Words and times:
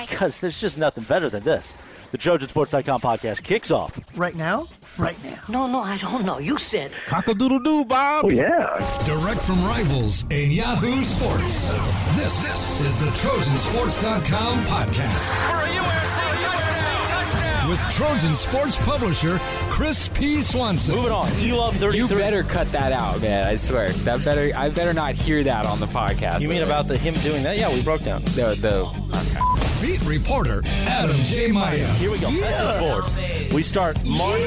Why? 0.00 0.06
Because 0.06 0.38
there's 0.38 0.58
just 0.58 0.78
nothing 0.78 1.04
better 1.04 1.28
than 1.28 1.42
this. 1.42 1.74
The 2.10 2.16
TrojanSports.com 2.16 3.02
podcast 3.02 3.42
kicks 3.42 3.70
off. 3.70 4.00
Right 4.16 4.34
now? 4.34 4.66
Right 4.96 5.22
now. 5.22 5.38
No, 5.48 5.66
no, 5.66 5.80
I 5.80 5.98
don't 5.98 6.24
know. 6.24 6.38
You 6.38 6.56
said. 6.58 6.92
Cock-a-doodle-doo, 7.06 7.84
Bob. 7.84 8.24
Oh, 8.24 8.30
yeah. 8.30 8.78
Direct 9.04 9.40
from 9.42 9.62
rivals 9.64 10.24
in 10.30 10.50
Yahoo 10.52 11.04
Sports. 11.04 11.68
This, 12.16 12.42
this 12.42 12.80
is 12.80 12.98
the 12.98 13.10
Trojansports.com 13.10 14.64
podcast. 14.64 15.36
For 15.46 15.56
a 15.56 15.68
USC 15.68 16.30
touchdown! 17.10 17.70
With 17.70 17.78
Trojan 17.92 18.34
Sports 18.34 18.76
publisher 18.84 19.38
Chris 19.68 20.08
P. 20.08 20.42
Swanson. 20.42 20.96
Moving 20.96 21.12
on. 21.12 21.28
You 21.38 21.56
love 21.56 21.76
33. 21.76 21.98
You 21.98 22.08
better 22.08 22.42
cut 22.42 22.72
that 22.72 22.90
out, 22.90 23.20
man. 23.20 23.46
I 23.46 23.54
swear. 23.54 23.90
That 23.90 24.24
better. 24.24 24.50
I 24.56 24.70
better 24.70 24.92
not 24.92 25.14
hear 25.14 25.44
that 25.44 25.66
on 25.66 25.78
the 25.78 25.86
podcast. 25.86 26.40
You 26.40 26.48
mean 26.48 26.62
about 26.62 26.88
the 26.88 26.96
him 26.96 27.14
doing 27.14 27.44
that? 27.44 27.56
Yeah, 27.58 27.72
we 27.72 27.82
broke 27.82 28.02
down. 28.02 28.22
the 28.22 28.56
the? 28.58 28.80
Okay. 29.16 29.39
Beat 29.80 30.04
reporter 30.04 30.62
Adam 30.66 31.22
J. 31.22 31.50
Maya. 31.50 31.86
Here 31.94 32.10
we 32.10 32.18
go. 32.18 32.30
Message 32.30 32.78
boards. 32.78 33.14
We 33.54 33.62
start 33.62 33.96
March. 34.04 34.40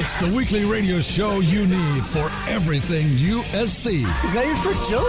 It's 0.00 0.16
the 0.16 0.32
weekly 0.36 0.64
radio 0.64 0.98
show 1.00 1.38
you 1.38 1.66
need 1.66 2.02
for 2.02 2.30
everything 2.48 3.06
USC. 3.06 4.02
Is 4.24 4.34
that 4.34 4.46
your 4.46 4.56
first 4.56 4.90
joke? 4.90 5.08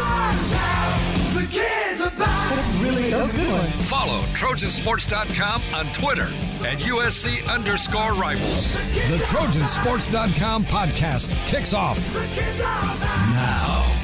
That's 2.17 2.75
really 2.75 3.07
a 3.07 3.25
good 3.25 3.51
one. 3.51 3.67
Follow 3.81 4.21
Trojansports.com 4.33 5.61
on 5.73 5.85
Twitter 5.93 6.27
at 6.67 6.79
USC 6.79 7.47
underscore 7.47 8.13
rivals. 8.13 8.75
The 9.09 9.17
Trojansports.com 9.25 10.65
podcast 10.65 11.35
kicks 11.47 11.73
off 11.73 11.97
now. 13.33 13.33
Now. 13.33 13.94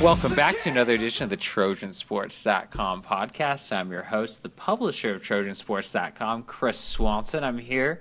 Welcome 0.00 0.34
back 0.34 0.56
to 0.60 0.70
another 0.70 0.94
edition 0.94 1.24
of 1.24 1.30
the 1.30 1.36
Trojansports.com 1.36 3.02
podcast. 3.02 3.70
I'm 3.70 3.92
your 3.92 4.04
host, 4.04 4.42
the 4.42 4.48
publisher 4.48 5.14
of 5.14 5.20
Trojansports.com, 5.20 6.44
Chris 6.44 6.80
Swanson. 6.80 7.44
I'm 7.44 7.58
here 7.58 8.00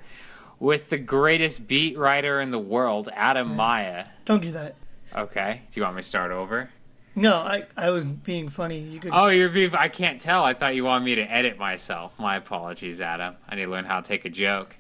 with 0.62 0.90
the 0.90 0.98
greatest 0.98 1.68
beat 1.68 1.98
writer 1.98 2.40
in 2.40 2.52
the 2.52 2.60
world, 2.60 3.10
Adam 3.12 3.54
Maya. 3.54 4.06
Don't 4.24 4.42
do 4.42 4.54
that. 4.54 4.76
Okay. 5.14 5.64
Do 5.72 5.78
you 5.78 5.84
want 5.84 5.98
me 5.98 6.02
to 6.02 6.08
start 6.08 6.32
over? 6.32 6.70
No, 7.16 7.36
I, 7.36 7.66
I 7.76 7.90
was 7.90 8.06
being 8.06 8.48
funny. 8.48 8.80
You 8.80 9.02
could. 9.02 9.12
Oh, 9.14 9.28
you're 9.28 9.50
being. 9.50 9.76
I 9.76 9.90
can't 9.90 10.22
tell. 10.22 10.46
I 10.46 10.54
thought 10.54 10.76
you 10.76 10.86
wanted 10.86 11.04
me 11.04 11.16
to 11.16 11.24
edit 11.24 11.58
myself. 11.58 12.18
My 12.18 12.38
apologies, 12.38 13.02
Adam. 13.02 13.36
I 13.50 13.56
need 13.56 13.66
to 13.66 13.72
learn 13.72 13.84
how 13.84 14.00
to 14.00 14.08
take 14.08 14.24
a 14.24 14.30
joke. 14.30 14.78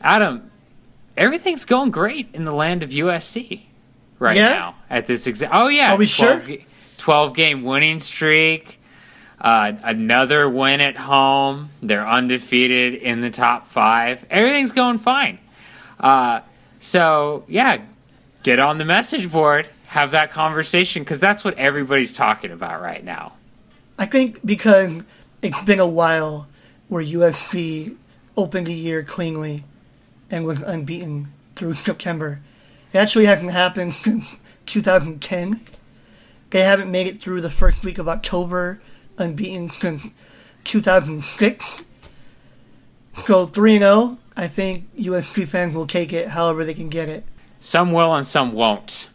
Adam, 0.00 0.50
everything's 1.18 1.66
going 1.66 1.90
great 1.90 2.34
in 2.34 2.46
the 2.46 2.54
land 2.54 2.82
of 2.82 2.88
USC 2.88 3.66
right 4.24 4.36
Yeah? 4.36 4.48
now 4.48 4.74
at 4.90 5.06
this 5.06 5.26
exact. 5.26 5.52
Oh 5.54 5.68
yeah, 5.68 5.92
Are 5.94 5.96
we 5.96 6.08
12 6.08 6.46
sure? 6.46 6.56
Twelve 6.96 7.34
game 7.36 7.62
winning 7.62 8.00
streak. 8.00 8.80
Uh, 9.40 9.72
another 9.82 10.48
win 10.48 10.80
at 10.80 10.96
home. 10.96 11.68
They're 11.82 12.06
undefeated 12.08 12.94
in 12.94 13.20
the 13.20 13.30
top 13.30 13.66
five. 13.66 14.24
Everything's 14.30 14.72
going 14.72 14.96
fine. 14.98 15.38
Uh, 16.00 16.40
so 16.80 17.44
yeah, 17.46 17.82
get 18.42 18.58
on 18.58 18.78
the 18.78 18.84
message 18.86 19.30
board. 19.30 19.68
Have 19.86 20.12
that 20.12 20.30
conversation 20.30 21.02
because 21.04 21.20
that's 21.20 21.44
what 21.44 21.54
everybody's 21.58 22.12
talking 22.12 22.50
about 22.50 22.80
right 22.80 23.04
now. 23.04 23.34
I 23.98 24.06
think 24.06 24.44
because 24.44 25.02
it's 25.42 25.62
been 25.62 25.78
a 25.80 25.86
while 25.86 26.48
where 26.88 27.04
USC 27.04 27.94
opened 28.36 28.66
the 28.66 28.74
year 28.74 29.02
cleanly 29.04 29.62
and 30.30 30.44
was 30.46 30.62
unbeaten 30.62 31.28
through 31.54 31.74
September. 31.74 32.40
It 32.94 32.98
actually 32.98 33.26
hasn't 33.26 33.50
happened 33.50 33.94
since 33.94 34.40
2010. 34.66 35.60
They 36.50 36.62
haven't 36.62 36.90
made 36.90 37.08
it 37.08 37.20
through 37.20 37.40
the 37.40 37.50
first 37.50 37.84
week 37.84 37.98
of 37.98 38.08
October 38.08 38.80
unbeaten 39.18 39.68
since 39.68 40.06
2006. 40.64 41.84
So 43.14 43.46
3 43.46 43.78
0, 43.78 44.18
I 44.36 44.48
think 44.48 44.94
USC 44.96 45.46
fans 45.48 45.74
will 45.74 45.86
take 45.86 46.12
it 46.12 46.28
however 46.28 46.64
they 46.64 46.74
can 46.74 46.88
get 46.88 47.08
it. 47.08 47.24
Some 47.58 47.92
will 47.92 48.14
and 48.14 48.26
some 48.26 48.52
won't. 48.52 49.10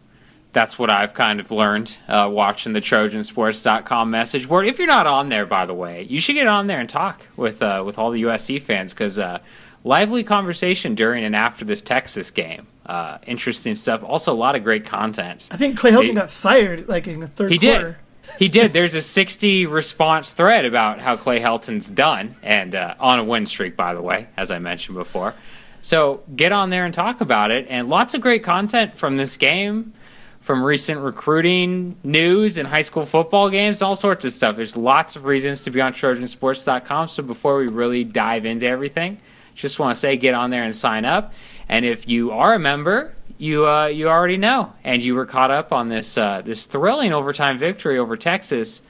That's 0.52 0.78
what 0.78 0.90
I've 0.90 1.14
kind 1.14 1.38
of 1.38 1.50
learned 1.50 1.96
uh, 2.08 2.28
watching 2.30 2.72
the 2.72 2.80
Trojansports.com 2.80 4.10
message 4.10 4.48
board. 4.48 4.66
If 4.66 4.78
you're 4.78 4.88
not 4.88 5.06
on 5.06 5.28
there, 5.28 5.46
by 5.46 5.64
the 5.64 5.74
way, 5.74 6.02
you 6.02 6.20
should 6.20 6.34
get 6.34 6.48
on 6.48 6.66
there 6.66 6.80
and 6.80 6.88
talk 6.88 7.26
with 7.36 7.62
uh, 7.62 7.82
with 7.86 7.98
all 7.98 8.10
the 8.10 8.22
USC 8.22 8.60
fans 8.60 8.92
because 8.92 9.18
uh, 9.18 9.38
lively 9.84 10.24
conversation 10.24 10.94
during 10.94 11.24
and 11.24 11.36
after 11.36 11.64
this 11.64 11.80
Texas 11.80 12.30
game. 12.30 12.66
Uh, 12.90 13.18
interesting 13.26 13.76
stuff. 13.76 14.02
Also, 14.02 14.32
a 14.32 14.34
lot 14.34 14.56
of 14.56 14.64
great 14.64 14.84
content. 14.84 15.46
I 15.52 15.56
think 15.56 15.78
Clay 15.78 15.92
Helton 15.92 16.06
He- 16.08 16.12
got 16.14 16.30
fired 16.30 16.88
like 16.88 17.06
in 17.06 17.20
the 17.20 17.28
third 17.28 17.52
He 17.52 17.58
quarter. 17.58 17.96
did. 18.26 18.36
He 18.38 18.48
did. 18.48 18.72
There's 18.72 18.94
a 18.94 19.02
60 19.02 19.66
response 19.66 20.32
thread 20.32 20.64
about 20.64 20.98
how 21.00 21.16
Clay 21.16 21.38
Helton's 21.40 21.88
done, 21.88 22.34
and 22.42 22.74
uh, 22.74 22.94
on 22.98 23.18
a 23.20 23.24
win 23.24 23.46
streak, 23.46 23.76
by 23.76 23.94
the 23.94 24.02
way, 24.02 24.26
as 24.36 24.50
I 24.50 24.58
mentioned 24.58 24.96
before. 24.96 25.34
So 25.82 26.22
get 26.34 26.50
on 26.52 26.70
there 26.70 26.84
and 26.84 26.92
talk 26.92 27.20
about 27.20 27.50
it. 27.52 27.66
And 27.70 27.88
lots 27.88 28.14
of 28.14 28.20
great 28.20 28.42
content 28.42 28.96
from 28.96 29.16
this 29.16 29.36
game, 29.36 29.92
from 30.40 30.64
recent 30.64 31.00
recruiting 31.00 31.96
news 32.02 32.58
and 32.58 32.66
high 32.68 32.82
school 32.82 33.06
football 33.06 33.50
games, 33.50 33.82
all 33.82 33.94
sorts 33.96 34.24
of 34.24 34.32
stuff. 34.32 34.56
There's 34.56 34.76
lots 34.76 35.14
of 35.16 35.24
reasons 35.26 35.62
to 35.64 35.70
be 35.70 35.80
on 35.80 35.92
Trojansports.com. 35.92 37.08
So 37.08 37.22
before 37.22 37.56
we 37.58 37.68
really 37.68 38.04
dive 38.04 38.46
into 38.46 38.66
everything, 38.66 39.18
just 39.54 39.78
want 39.78 39.94
to 39.94 39.98
say 40.00 40.16
get 40.16 40.34
on 40.34 40.50
there 40.50 40.62
and 40.64 40.74
sign 40.74 41.04
up. 41.04 41.32
And 41.70 41.84
if 41.84 42.08
you 42.08 42.32
are 42.32 42.54
a 42.54 42.58
member, 42.58 43.14
you 43.38 43.64
uh, 43.64 43.86
you 43.86 44.08
already 44.08 44.36
know, 44.36 44.72
and 44.82 45.00
you 45.00 45.14
were 45.14 45.24
caught 45.24 45.52
up 45.52 45.72
on 45.72 45.88
this 45.88 46.18
uh, 46.18 46.42
this 46.42 46.66
thrilling 46.66 47.12
overtime 47.12 47.58
victory 47.58 47.96
over 47.96 48.16
Texas. 48.16 48.82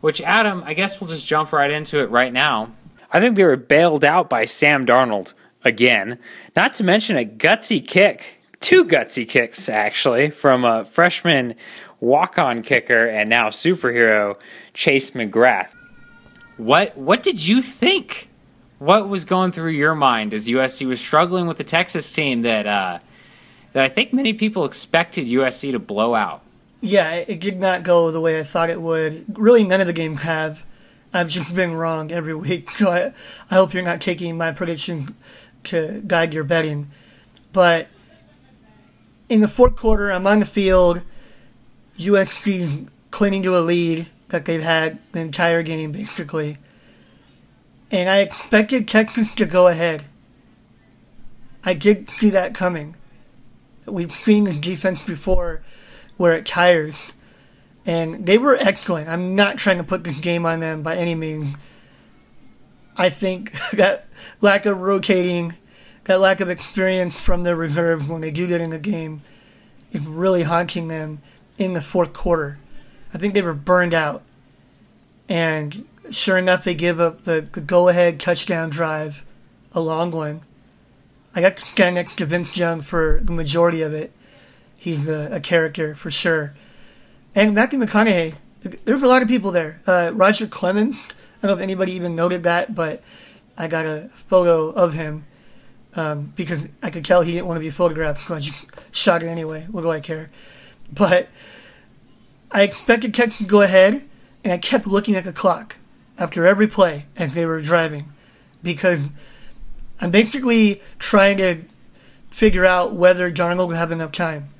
Which 0.00 0.22
Adam, 0.22 0.62
I 0.64 0.72
guess 0.72 1.00
we'll 1.00 1.08
just 1.08 1.26
jump 1.26 1.52
right 1.52 1.70
into 1.70 2.00
it 2.00 2.08
right 2.10 2.32
now. 2.32 2.72
I 3.12 3.20
think 3.20 3.36
they 3.36 3.44
were 3.44 3.56
bailed 3.56 4.04
out 4.04 4.30
by 4.30 4.46
Sam 4.46 4.86
Darnold 4.86 5.34
again. 5.64 6.18
Not 6.56 6.72
to 6.74 6.84
mention 6.84 7.18
a 7.18 7.26
gutsy 7.26 7.86
kick, 7.86 8.42
two 8.60 8.86
gutsy 8.86 9.28
kicks 9.28 9.68
actually 9.68 10.30
from 10.30 10.64
a 10.64 10.86
freshman 10.86 11.54
walk-on 12.00 12.62
kicker 12.62 13.06
and 13.06 13.28
now 13.28 13.48
superhero 13.48 14.40
Chase 14.72 15.10
McGrath. 15.10 15.74
What 16.56 16.96
what 16.96 17.22
did 17.22 17.46
you 17.46 17.60
think? 17.60 18.30
What 18.78 19.08
was 19.08 19.24
going 19.24 19.52
through 19.52 19.70
your 19.70 19.94
mind 19.94 20.34
as 20.34 20.48
USC 20.48 20.86
was 20.86 21.00
struggling 21.00 21.46
with 21.46 21.58
the 21.58 21.64
Texas 21.64 22.12
team 22.12 22.42
that 22.42 22.66
uh, 22.66 22.98
that 23.72 23.84
I 23.84 23.88
think 23.88 24.12
many 24.12 24.32
people 24.32 24.64
expected 24.64 25.26
USC 25.26 25.72
to 25.72 25.78
blow 25.78 26.14
out? 26.14 26.42
Yeah, 26.80 27.14
it 27.14 27.40
did 27.40 27.58
not 27.58 27.82
go 27.82 28.10
the 28.10 28.20
way 28.20 28.38
I 28.38 28.44
thought 28.44 28.70
it 28.70 28.80
would. 28.80 29.38
Really, 29.38 29.64
none 29.64 29.80
of 29.80 29.86
the 29.86 29.92
games 29.92 30.20
have. 30.22 30.58
I've 31.12 31.28
just 31.28 31.54
been 31.54 31.74
wrong 31.74 32.10
every 32.10 32.34
week, 32.34 32.70
so 32.70 32.90
I, 32.90 33.14
I 33.50 33.54
hope 33.54 33.72
you're 33.72 33.82
not 33.82 34.00
taking 34.00 34.36
my 34.36 34.52
prediction 34.52 35.14
to 35.64 36.02
guide 36.06 36.34
your 36.34 36.44
betting. 36.44 36.90
But 37.52 37.86
in 39.28 39.40
the 39.40 39.48
fourth 39.48 39.76
quarter, 39.76 40.10
I'm 40.10 40.26
on 40.26 40.40
the 40.40 40.46
field. 40.46 41.00
USC 41.98 42.88
clinging 43.12 43.44
to 43.44 43.56
a 43.56 43.60
lead 43.60 44.06
that 44.28 44.44
they've 44.44 44.62
had 44.62 44.98
the 45.12 45.20
entire 45.20 45.62
game, 45.62 45.92
basically. 45.92 46.58
And 47.94 48.10
I 48.10 48.18
expected 48.22 48.88
Texas 48.88 49.36
to 49.36 49.46
go 49.46 49.68
ahead. 49.68 50.04
I 51.62 51.74
did 51.74 52.10
see 52.10 52.30
that 52.30 52.52
coming. 52.52 52.96
We've 53.86 54.10
seen 54.10 54.42
this 54.42 54.58
defense 54.58 55.04
before 55.04 55.62
where 56.16 56.34
it 56.34 56.44
tires. 56.44 57.12
And 57.86 58.26
they 58.26 58.36
were 58.36 58.56
excellent. 58.56 59.08
I'm 59.08 59.36
not 59.36 59.58
trying 59.58 59.78
to 59.78 59.84
put 59.84 60.02
this 60.02 60.18
game 60.18 60.44
on 60.44 60.58
them 60.58 60.82
by 60.82 60.96
any 60.96 61.14
means. 61.14 61.54
I 62.96 63.10
think 63.10 63.52
that 63.74 64.06
lack 64.40 64.66
of 64.66 64.80
rotating, 64.80 65.54
that 66.06 66.18
lack 66.18 66.40
of 66.40 66.50
experience 66.50 67.20
from 67.20 67.44
their 67.44 67.54
reserves 67.54 68.08
when 68.08 68.22
they 68.22 68.32
do 68.32 68.48
get 68.48 68.60
in 68.60 68.70
the 68.70 68.80
game 68.80 69.22
is 69.92 70.04
really 70.04 70.42
haunting 70.42 70.88
them 70.88 71.22
in 71.58 71.74
the 71.74 71.82
fourth 71.82 72.12
quarter. 72.12 72.58
I 73.14 73.18
think 73.18 73.34
they 73.34 73.42
were 73.42 73.54
burned 73.54 73.94
out. 73.94 74.24
And 75.28 75.86
sure 76.10 76.38
enough, 76.38 76.64
they 76.64 76.74
give 76.74 77.00
up 77.00 77.24
the, 77.24 77.46
the 77.52 77.60
go 77.60 77.88
ahead 77.88 78.20
touchdown 78.20 78.70
drive, 78.70 79.16
a 79.72 79.80
long 79.80 80.10
one. 80.10 80.42
I 81.34 81.40
got 81.40 81.56
to 81.56 81.64
stand 81.64 81.96
next 81.96 82.16
to 82.16 82.26
Vince 82.26 82.56
Young 82.56 82.82
for 82.82 83.20
the 83.22 83.32
majority 83.32 83.82
of 83.82 83.92
it. 83.92 84.12
He's 84.76 85.08
a, 85.08 85.30
a 85.32 85.40
character 85.40 85.94
for 85.94 86.10
sure. 86.10 86.54
And 87.34 87.54
Matthew 87.54 87.78
McConaughey, 87.78 88.34
there's 88.84 89.02
a 89.02 89.08
lot 89.08 89.22
of 89.22 89.28
people 89.28 89.50
there. 89.50 89.80
Uh, 89.86 90.12
Roger 90.14 90.46
Clemens, 90.46 91.08
I 91.10 91.46
don't 91.46 91.56
know 91.56 91.62
if 91.62 91.62
anybody 91.62 91.92
even 91.92 92.14
noted 92.14 92.44
that, 92.44 92.74
but 92.74 93.02
I 93.56 93.68
got 93.68 93.86
a 93.86 94.10
photo 94.28 94.68
of 94.68 94.92
him 94.92 95.24
um, 95.94 96.32
because 96.36 96.60
I 96.82 96.90
could 96.90 97.04
tell 97.04 97.22
he 97.22 97.32
didn't 97.32 97.46
want 97.46 97.56
to 97.56 97.60
be 97.60 97.70
photographed, 97.70 98.20
so 98.20 98.34
I 98.34 98.40
just 98.40 98.70
shot 98.92 99.22
it 99.22 99.26
anyway. 99.26 99.66
What 99.70 99.82
do 99.82 99.90
I 99.90 100.00
care? 100.00 100.30
But 100.92 101.28
I 102.50 102.62
expected 102.62 103.14
Texas 103.14 103.46
to 103.46 103.50
go 103.50 103.62
ahead, 103.62 104.04
and 104.44 104.52
I 104.52 104.58
kept 104.58 104.86
looking 104.86 105.16
at 105.16 105.24
the 105.24 105.32
clock 105.32 105.76
after 106.18 106.46
every 106.46 106.68
play 106.68 107.06
as 107.16 107.34
they 107.34 107.44
were 107.44 107.60
driving 107.60 108.12
because 108.62 109.00
I'm 110.00 110.10
basically 110.10 110.82
trying 110.98 111.38
to 111.38 111.62
figure 112.30 112.66
out 112.66 112.94
whether 112.94 113.30
Darnold 113.30 113.68
would 113.68 113.76
have 113.76 113.92
enough 113.92 114.12
time. 114.12 114.50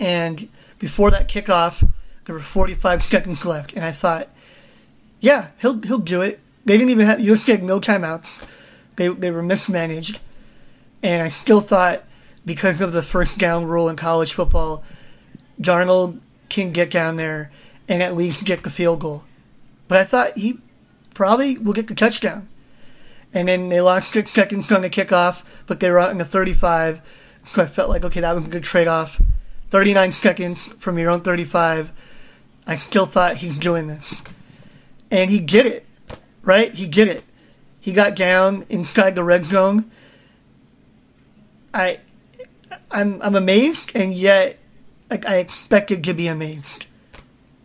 And 0.00 0.48
before 0.78 1.12
that 1.12 1.28
kickoff, 1.28 1.88
there 2.26 2.34
were 2.34 2.40
45 2.40 3.02
seconds 3.02 3.44
left, 3.44 3.74
and 3.74 3.84
I 3.84 3.92
thought, 3.92 4.28
Yeah, 5.20 5.48
he'll 5.58 5.80
he'll 5.82 5.98
do 5.98 6.22
it. 6.22 6.40
They 6.64 6.76
didn't 6.76 6.90
even 6.90 7.06
have 7.06 7.18
USC 7.18 7.46
had 7.48 7.62
no 7.62 7.80
timeouts. 7.80 8.42
They 8.96 9.08
they 9.08 9.30
were 9.30 9.42
mismanaged, 9.42 10.18
and 11.02 11.22
I 11.22 11.28
still 11.28 11.60
thought 11.60 12.02
because 12.44 12.80
of 12.80 12.92
the 12.92 13.02
first 13.02 13.38
down 13.38 13.66
rule 13.66 13.88
in 13.88 13.96
college 13.96 14.32
football, 14.32 14.84
Darnold 15.60 16.20
can 16.48 16.72
get 16.72 16.90
down 16.90 17.16
there 17.16 17.50
and 17.88 18.02
at 18.02 18.16
least 18.16 18.44
get 18.44 18.62
the 18.62 18.70
field 18.70 19.00
goal. 19.00 19.24
But 19.88 19.98
I 19.98 20.04
thought 20.04 20.36
he 20.36 20.58
probably 21.14 21.58
will 21.58 21.72
get 21.72 21.88
the 21.88 21.94
touchdown. 21.94 22.48
And 23.32 23.48
then 23.48 23.68
they 23.68 23.80
lost 23.80 24.10
six 24.10 24.30
seconds 24.30 24.70
on 24.70 24.82
the 24.82 24.90
kickoff, 24.90 25.42
but 25.66 25.80
they 25.80 25.90
were 25.90 25.98
out 25.98 26.10
in 26.10 26.18
the 26.18 26.24
35. 26.24 27.00
So 27.42 27.62
I 27.62 27.66
felt 27.66 27.90
like, 27.90 28.04
okay, 28.04 28.20
that 28.20 28.34
was 28.34 28.46
a 28.46 28.48
good 28.48 28.64
trade 28.64 28.88
off. 28.88 29.20
39 29.70 30.12
seconds 30.12 30.68
from 30.74 30.98
your 30.98 31.10
own 31.10 31.20
35. 31.22 31.90
I 32.66 32.76
still 32.76 33.06
thought 33.06 33.36
he's 33.36 33.58
doing 33.58 33.88
this. 33.88 34.22
And 35.10 35.30
he 35.30 35.40
did 35.40 35.66
it, 35.66 35.86
right? 36.42 36.72
He 36.72 36.86
did 36.86 37.08
it. 37.08 37.24
He 37.80 37.92
got 37.92 38.14
down 38.14 38.64
inside 38.68 39.14
the 39.14 39.24
red 39.24 39.44
zone. 39.44 39.90
I, 41.74 41.98
I'm, 42.90 43.20
I'm 43.20 43.34
amazed, 43.34 43.90
and 43.94 44.14
yet 44.14 44.56
I, 45.10 45.20
I 45.26 45.36
expected 45.36 46.04
to 46.04 46.14
be 46.14 46.28
amazed. 46.28 46.86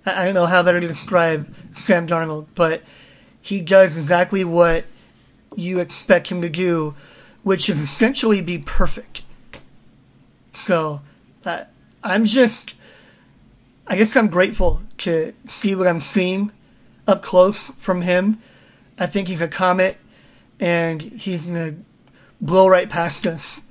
I, 0.05 0.21
I 0.21 0.25
don't 0.25 0.33
know 0.33 0.45
how 0.45 0.63
better 0.63 0.81
to 0.81 0.87
describe 0.87 1.53
Sam 1.79 2.07
Darnold, 2.07 2.47
but 2.55 2.83
he 3.41 3.61
does 3.61 3.97
exactly 3.97 4.43
what 4.43 4.85
you 5.55 5.79
expect 5.79 6.27
him 6.27 6.41
to 6.41 6.49
do, 6.49 6.95
which 7.43 7.69
is 7.69 7.79
essentially 7.79 8.41
be 8.41 8.59
perfect. 8.59 9.23
So, 10.53 11.01
uh, 11.45 11.63
I'm 12.03 12.25
just, 12.25 12.75
I 13.87 13.95
guess 13.95 14.15
I'm 14.15 14.27
grateful 14.27 14.81
to 14.99 15.33
see 15.47 15.75
what 15.75 15.87
I'm 15.87 16.01
seeing 16.01 16.51
up 17.07 17.23
close 17.23 17.67
from 17.79 18.01
him. 18.01 18.41
I 18.97 19.07
think 19.07 19.27
he's 19.27 19.41
a 19.41 19.47
comet, 19.47 19.97
and 20.59 21.01
he's 21.01 21.41
gonna 21.41 21.75
blow 22.41 22.67
right 22.67 22.89
past 22.89 23.25
us 23.25 23.61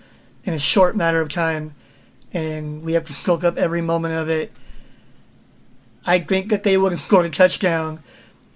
in 0.45 0.55
a 0.55 0.59
short 0.59 0.97
matter 0.97 1.21
of 1.21 1.29
time, 1.29 1.75
and 2.33 2.83
we 2.83 2.95
have 2.95 3.07
to 3.07 3.13
soak 3.13 3.45
up 3.45 3.57
every 3.57 3.83
moment 3.83 4.15
of 4.15 4.29
it. 4.29 4.53
I 6.09 6.21
think 6.21 6.49
that 6.49 6.63
they 6.63 6.79
would 6.79 6.93
have 6.93 7.03
scored 7.03 7.27
a 7.27 7.31
touchdown 7.31 8.03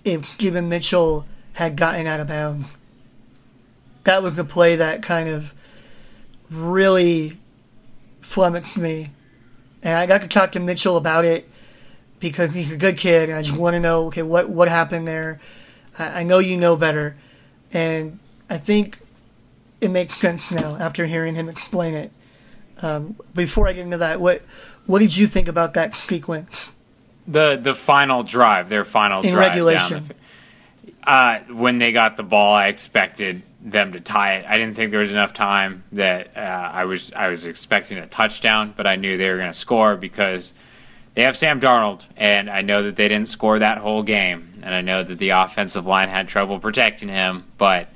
if 0.07 0.25
Steven 0.25 0.71
Mitchell 0.71 1.27
had 1.53 1.77
gotten 1.77 2.07
out 2.07 2.19
of 2.19 2.27
bounds. 2.27 2.67
That 4.05 4.23
was 4.23 4.37
the 4.37 4.45
play 4.45 4.77
that 4.77 5.03
kind 5.03 5.29
of 5.29 5.53
really 6.51 7.37
flummoxed 8.23 8.79
me. 8.79 9.11
And 9.83 9.99
I 9.99 10.07
got 10.07 10.23
to 10.23 10.29
talk 10.29 10.53
to 10.53 10.61
Mitchell 10.61 10.97
about 10.97 11.27
it 11.27 11.47
because 12.21 12.55
he's 12.55 12.73
a 12.73 12.79
good 12.79 12.97
kid, 12.97 13.29
and 13.29 13.37
I 13.37 13.43
just 13.43 13.59
want 13.59 13.75
to 13.75 13.81
know, 13.81 14.07
okay, 14.07 14.23
what 14.23 14.49
what 14.49 14.69
happened 14.69 15.07
there? 15.07 15.39
I, 15.99 16.21
I 16.21 16.23
know 16.23 16.39
you 16.39 16.57
know 16.57 16.75
better, 16.75 17.17
and 17.71 18.19
I 18.49 18.57
think 18.57 18.99
it 19.83 19.91
makes 19.91 20.15
sense 20.15 20.51
now 20.51 20.77
after 20.77 21.05
hearing 21.05 21.35
him 21.35 21.51
explain 21.51 21.93
it. 21.93 22.13
Um, 22.81 23.15
before 23.35 23.69
I 23.69 23.75
get 23.75 23.85
into 23.85 23.99
that, 23.99 24.23
what 24.23 24.41
what 24.87 25.01
did 25.01 25.15
you 25.15 25.27
think 25.27 25.49
about 25.49 25.75
that 25.75 25.95
sequence? 25.95 26.77
The 27.27 27.59
the 27.61 27.75
final 27.75 28.23
drive, 28.23 28.69
their 28.69 28.85
final 28.85 29.23
In 29.23 29.33
drive 29.33 29.51
regulation. 29.51 29.99
Down 29.99 30.09
the, 30.85 31.11
uh, 31.11 31.41
when 31.53 31.79
they 31.79 31.93
got 31.93 32.17
the 32.17 32.23
ball, 32.23 32.55
I 32.55 32.69
expected 32.69 33.43
them 33.61 33.93
to 33.93 34.01
tie 34.01 34.35
it. 34.35 34.47
I 34.47 34.59
didn't 34.59 34.75
think 34.75 34.91
there 34.91 35.01
was 35.01 35.13
enough 35.13 35.33
time 35.33 35.85
that 35.93 36.37
uh, 36.37 36.41
I 36.41 36.85
was 36.85 37.13
I 37.13 37.29
was 37.29 37.47
expecting 37.47 37.99
a 37.99 38.07
touchdown, 38.07 38.75
but 38.77 38.87
I 38.87 38.97
knew 38.97 39.17
they 39.17 39.31
were 39.31 39.37
going 39.37 39.53
to 39.53 39.59
score 39.59 39.97
because 39.97 40.53
they 41.15 41.23
have 41.23 41.37
Sam 41.37 41.61
Darnold, 41.61 42.05
and 42.17 42.51
I 42.51 42.63
know 42.63 42.83
that 42.83 42.97
they 42.97 43.09
didn't 43.09 43.29
score 43.29 43.59
that 43.59 43.79
whole 43.79 44.03
game, 44.03 44.61
and 44.63 44.75
I 44.75 44.81
know 44.81 45.03
that 45.03 45.19
the 45.19 45.31
offensive 45.31 45.87
line 45.87 46.09
had 46.09 46.29
trouble 46.29 46.59
protecting 46.59 47.09
him, 47.09 47.45
but 47.59 47.89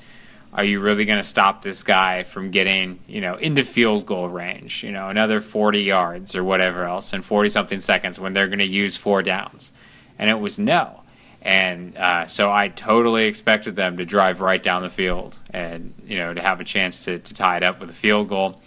are 0.57 0.65
you 0.65 0.81
really 0.81 1.05
going 1.05 1.19
to 1.19 1.29
stop 1.29 1.61
this 1.61 1.85
guy 1.85 2.23
from 2.23 2.51
getting, 2.51 2.99
you 3.07 3.21
know, 3.21 3.37
into 3.37 3.63
field 3.63 4.07
goal 4.07 4.27
range, 4.27 4.83
you 4.83 4.91
know, 4.91 5.11
another 5.11 5.43
40 5.43 5.83
yards 5.83 6.35
or 6.35 6.43
whatever 6.43 6.85
else 6.85 7.13
in 7.13 7.21
40 7.21 7.51
something 7.51 7.81
seconds 7.81 8.19
when 8.19 8.33
they're 8.33 8.49
going 8.49 8.61
to 8.61 8.65
use 8.65 8.97
four 8.97 9.23
downs? 9.23 9.71
And 10.19 10.31
it 10.31 10.41
was 10.41 10.59
no. 10.59 11.03
And 11.43 11.95
uh, 11.99 12.27
so 12.27 12.51
I 12.51 12.69
totally 12.69 13.27
expected 13.27 13.77
them 13.77 13.99
to 13.99 14.07
drive 14.07 14.41
right 14.41 14.63
down 14.63 14.81
the 14.81 14.91
field 14.91 15.39
and, 15.51 15.93
you 16.07 16.17
know, 16.17 16.33
to 16.33 16.41
have 16.41 16.59
a 16.59 16.65
chance 16.65 17.05
to, 17.05 17.19
to 17.19 17.35
tie 17.35 17.59
it 17.59 17.63
up 17.63 17.79
with 17.79 17.91
a 17.91 17.95
field 17.95 18.31
goal. 18.31 18.59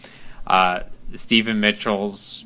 Uh, 0.45 0.81
Steven 1.15 1.59
Mitchell's 1.59 2.45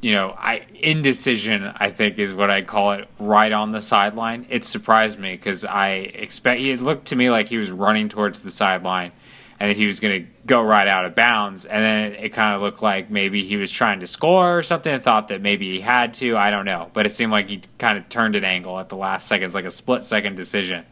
you 0.00 0.12
know, 0.12 0.34
I 0.36 0.64
indecision. 0.74 1.72
I 1.76 1.90
think 1.90 2.18
is 2.18 2.34
what 2.34 2.50
I 2.50 2.62
call 2.62 2.92
it. 2.92 3.08
Right 3.18 3.52
on 3.52 3.72
the 3.72 3.80
sideline, 3.80 4.46
it 4.48 4.64
surprised 4.64 5.18
me 5.18 5.32
because 5.32 5.64
I 5.64 5.90
expect 5.90 6.60
it 6.60 6.80
looked 6.80 7.06
to 7.06 7.16
me 7.16 7.30
like 7.30 7.48
he 7.48 7.56
was 7.56 7.70
running 7.70 8.08
towards 8.08 8.40
the 8.40 8.50
sideline, 8.50 9.12
and 9.58 9.70
that 9.70 9.76
he 9.76 9.86
was 9.86 9.98
going 9.98 10.22
to 10.22 10.30
go 10.46 10.62
right 10.62 10.86
out 10.86 11.04
of 11.04 11.14
bounds. 11.14 11.64
And 11.64 11.84
then 11.84 12.12
it, 12.12 12.24
it 12.26 12.28
kind 12.30 12.54
of 12.54 12.60
looked 12.62 12.80
like 12.80 13.10
maybe 13.10 13.44
he 13.44 13.56
was 13.56 13.72
trying 13.72 14.00
to 14.00 14.06
score 14.06 14.58
or 14.58 14.62
something. 14.62 14.92
I 14.92 14.98
thought 14.98 15.28
that 15.28 15.40
maybe 15.40 15.72
he 15.72 15.80
had 15.80 16.14
to. 16.14 16.36
I 16.36 16.50
don't 16.50 16.64
know, 16.64 16.90
but 16.92 17.04
it 17.04 17.10
seemed 17.10 17.32
like 17.32 17.48
he 17.48 17.62
kind 17.78 17.98
of 17.98 18.08
turned 18.08 18.36
an 18.36 18.44
angle 18.44 18.78
at 18.78 18.88
the 18.88 18.96
last 18.96 19.26
seconds, 19.26 19.54
like 19.54 19.64
a 19.64 19.70
split 19.70 20.04
second 20.04 20.36
decision 20.36 20.84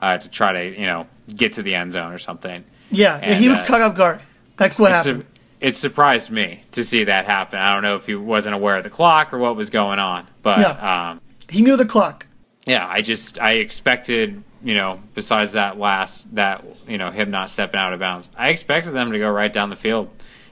uh, 0.00 0.16
to 0.16 0.28
try 0.30 0.52
to 0.52 0.80
you 0.80 0.86
know 0.86 1.06
get 1.34 1.52
to 1.54 1.62
the 1.62 1.74
end 1.74 1.92
zone 1.92 2.12
or 2.12 2.18
something. 2.18 2.64
Yeah, 2.90 3.16
And, 3.22 3.36
he 3.36 3.48
was 3.48 3.58
uh, 3.58 3.66
caught 3.66 3.82
off 3.82 3.96
guard. 3.96 4.20
That's 4.56 4.78
what 4.78 4.92
happened. 4.92 5.24
It 5.60 5.76
surprised 5.76 6.30
me 6.30 6.62
to 6.72 6.82
see 6.84 7.04
that 7.04 7.26
happen. 7.26 7.58
I 7.58 7.72
don't 7.74 7.82
know 7.82 7.96
if 7.96 8.06
he 8.06 8.14
wasn't 8.14 8.54
aware 8.54 8.76
of 8.78 8.84
the 8.84 8.90
clock 8.90 9.32
or 9.32 9.38
what 9.38 9.56
was 9.56 9.70
going 9.70 9.98
on, 9.98 10.26
but 10.42 10.60
Yeah. 10.60 11.10
um, 11.10 11.20
he 11.48 11.62
knew 11.62 11.76
the 11.76 11.84
clock. 11.84 12.26
yeah, 12.66 12.86
I 12.86 13.02
just 13.02 13.38
I 13.40 13.52
expected 13.52 14.42
you 14.62 14.74
know 14.74 15.00
besides 15.14 15.52
that 15.52 15.78
last 15.78 16.34
that 16.34 16.64
you 16.86 16.98
know 16.98 17.10
him 17.10 17.30
not 17.30 17.50
stepping 17.50 17.80
out 17.80 17.92
of 17.92 18.00
bounds, 18.00 18.30
I 18.36 18.48
expected 18.50 18.92
them 18.92 19.12
to 19.12 19.18
go 19.18 19.30
right 19.30 19.52
down 19.52 19.70
the 19.70 19.76
field, 19.76 20.08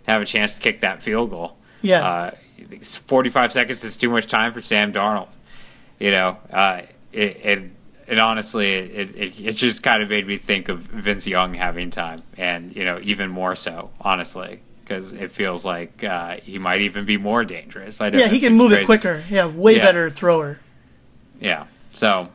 have 0.07 0.21
a 0.23 0.25
chance 0.25 0.55
to 0.55 0.61
kick 0.61 0.81
that 0.83 1.03
field 1.03 1.31
goal. 1.31 1.57
Yeah. 1.83 2.07
uh, 2.07 2.31
forty 2.83 3.31
five 3.31 3.53
seconds 3.53 3.85
is 3.85 3.97
too 3.97 4.11
much 4.11 4.27
time 4.27 4.53
for 4.53 4.61
Sam 4.63 4.93
Darnold. 4.93 5.29
You 5.99 6.11
know, 6.11 6.37
uh, 6.53 6.83
it, 7.13 7.37
it 7.45 7.63
it 8.09 8.19
honestly 8.19 8.73
it, 8.73 9.15
it 9.17 9.41
it 9.41 9.53
just 9.53 9.83
kind 9.83 10.03
of 10.03 10.09
made 10.09 10.27
me 10.27 10.39
think 10.39 10.69
of 10.69 10.81
Vince 10.81 11.27
Young 11.27 11.55
having 11.55 11.91
time, 11.91 12.23
and 12.37 12.75
you 12.75 12.85
know 12.85 12.99
even 13.03 13.31
more 13.31 13.55
so, 13.55 13.91
honestly. 14.01 14.61
Because 14.89 15.13
it 15.13 15.31
feels 15.31 15.67
like 15.67 16.03
uh, 16.03 16.37
he 16.43 16.59
might 16.59 16.81
even 16.81 17.05
be 17.05 17.19
more 17.19 17.45
dangerous. 17.45 18.01
I 18.01 18.09
know 18.09 18.19
Yeah, 18.19 18.29
he 18.29 18.41
can 18.41 18.55
move 18.55 18.71
crazy. 18.71 18.85
it 18.85 18.87
quicker. 18.87 19.23
Yeah, 19.29 19.47
way 19.47 19.77
Yeah. 19.77 19.85
better 19.85 20.09
thrower. 20.09 20.59
Yeah. 21.41 21.65
So, 21.91 22.31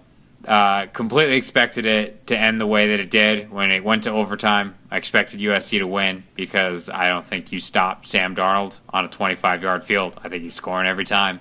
uh, 0.47 0.85
completely 0.87 1.35
expected 1.35 1.85
it 1.87 2.27
to 2.27 2.37
end 2.37 2.61
the 2.61 2.67
way 2.67 2.89
that 2.89 2.99
it 2.99 3.09
did 3.09 3.49
when 3.51 3.71
it 3.71 3.83
went 3.83 4.03
to 4.03 4.11
overtime. 4.11 4.75
I 4.91 4.97
expected 4.97 5.39
USC 5.39 5.79
to 5.79 5.87
win 5.87 6.25
because 6.35 6.89
I 6.89 7.07
don't 7.09 7.25
think 7.25 7.51
you 7.51 7.59
stop 7.59 8.05
Sam 8.05 8.35
Darnold 8.35 8.77
on 8.89 9.03
a 9.03 9.07
25 9.07 9.63
yard 9.63 9.83
field. 9.83 10.19
I 10.23 10.29
think 10.29 10.43
he's 10.43 10.53
scoring 10.53 10.85
every 10.87 11.05
time. 11.05 11.39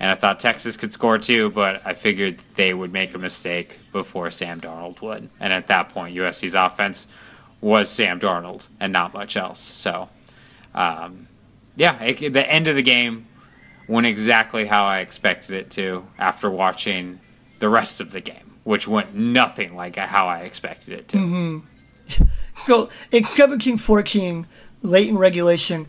And 0.00 0.10
I 0.10 0.16
thought 0.16 0.40
Texas 0.40 0.76
could 0.76 0.92
score 0.92 1.18
too, 1.18 1.50
but 1.50 1.82
I 1.84 1.94
figured 1.94 2.38
they 2.56 2.74
would 2.74 2.92
make 2.92 3.14
a 3.14 3.18
mistake 3.18 3.78
before 3.92 4.30
Sam 4.32 4.60
Darnold 4.60 5.00
would. 5.02 5.28
And 5.38 5.52
at 5.52 5.68
that 5.68 5.90
point, 5.90 6.16
USC's 6.16 6.54
offense 6.56 7.06
was 7.60 7.88
Sam 7.88 8.18
Darnold 8.18 8.68
and 8.80 8.92
not 8.92 9.12
much 9.14 9.36
else. 9.36 9.60
So, 9.60 10.08
um, 10.74 11.28
yeah, 11.76 12.02
it, 12.02 12.32
the 12.32 12.50
end 12.50 12.68
of 12.68 12.76
the 12.76 12.82
game 12.82 13.26
went 13.86 14.06
exactly 14.06 14.66
how 14.66 14.84
I 14.84 15.00
expected 15.00 15.54
it 15.54 15.70
to 15.72 16.06
after 16.18 16.50
watching 16.50 17.20
the 17.58 17.68
rest 17.68 18.00
of 18.00 18.12
the 18.12 18.20
game, 18.20 18.56
which 18.64 18.86
went 18.86 19.14
nothing 19.14 19.74
like 19.74 19.96
how 19.96 20.26
I 20.26 20.40
expected 20.40 20.98
it 20.98 21.08
to. 21.08 21.62
So 22.64 22.90
it's 23.12 23.32
17-14, 23.36 24.44
late 24.82 25.08
in 25.08 25.16
regulation. 25.16 25.88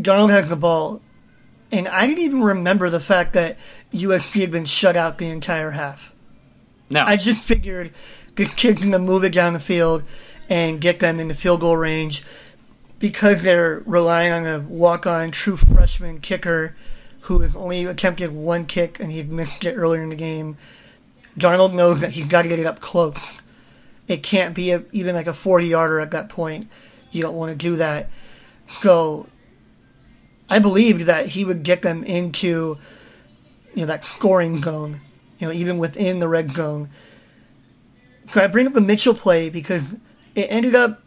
Darnold 0.00 0.30
has 0.30 0.48
the 0.48 0.56
ball, 0.56 1.02
and 1.70 1.86
I 1.86 2.06
didn't 2.06 2.24
even 2.24 2.42
remember 2.42 2.88
the 2.88 3.00
fact 3.00 3.34
that 3.34 3.58
USC 3.92 4.40
had 4.40 4.50
been 4.50 4.64
shut 4.64 4.96
out 4.96 5.18
the 5.18 5.28
entire 5.28 5.70
half. 5.70 6.00
No, 6.88 7.04
I 7.04 7.16
just 7.16 7.42
figured 7.44 7.92
this 8.36 8.54
kid's 8.54 8.82
gonna 8.82 8.98
move 8.98 9.24
it 9.24 9.32
down 9.32 9.52
the 9.52 9.60
field 9.60 10.02
and 10.48 10.80
get 10.80 10.98
them 10.98 11.20
in 11.20 11.28
the 11.28 11.34
field 11.34 11.60
goal 11.60 11.76
range 11.76 12.24
because 13.00 13.42
they're 13.42 13.82
relying 13.86 14.32
on 14.32 14.46
a 14.46 14.60
walk-on 14.60 15.32
true 15.32 15.56
freshman 15.56 16.20
kicker 16.20 16.76
who 17.22 17.40
has 17.40 17.56
only 17.56 17.86
attempted 17.86 18.30
one 18.30 18.66
kick 18.66 19.00
and 19.00 19.10
he 19.10 19.22
missed 19.24 19.64
it 19.64 19.74
earlier 19.74 20.02
in 20.02 20.10
the 20.10 20.16
game. 20.16 20.56
Darnold 21.36 21.72
knows 21.72 22.00
that 22.00 22.10
he's 22.10 22.28
got 22.28 22.42
to 22.42 22.48
get 22.48 22.58
it 22.58 22.66
up 22.66 22.80
close. 22.80 23.40
It 24.06 24.22
can't 24.22 24.54
be 24.54 24.70
a, 24.70 24.84
even 24.92 25.14
like 25.14 25.26
a 25.26 25.32
40-yarder 25.32 25.98
at 25.98 26.12
that 26.12 26.28
point. 26.28 26.68
You 27.10 27.22
don't 27.22 27.34
want 27.34 27.50
to 27.50 27.56
do 27.56 27.76
that. 27.76 28.10
So 28.66 29.26
I 30.48 30.58
believed 30.58 31.06
that 31.06 31.26
he 31.26 31.44
would 31.44 31.62
get 31.62 31.82
them 31.82 32.04
into 32.04 32.78
you 33.74 33.80
know 33.82 33.86
that 33.86 34.04
scoring 34.04 34.62
zone, 34.62 35.00
you 35.38 35.46
know, 35.46 35.52
even 35.52 35.78
within 35.78 36.18
the 36.18 36.28
red 36.28 36.50
zone. 36.50 36.90
So 38.26 38.42
I 38.42 38.46
bring 38.46 38.66
up 38.66 38.72
the 38.72 38.80
Mitchell 38.80 39.14
play 39.14 39.48
because 39.48 39.84
it 40.34 40.46
ended 40.50 40.74
up 40.74 41.02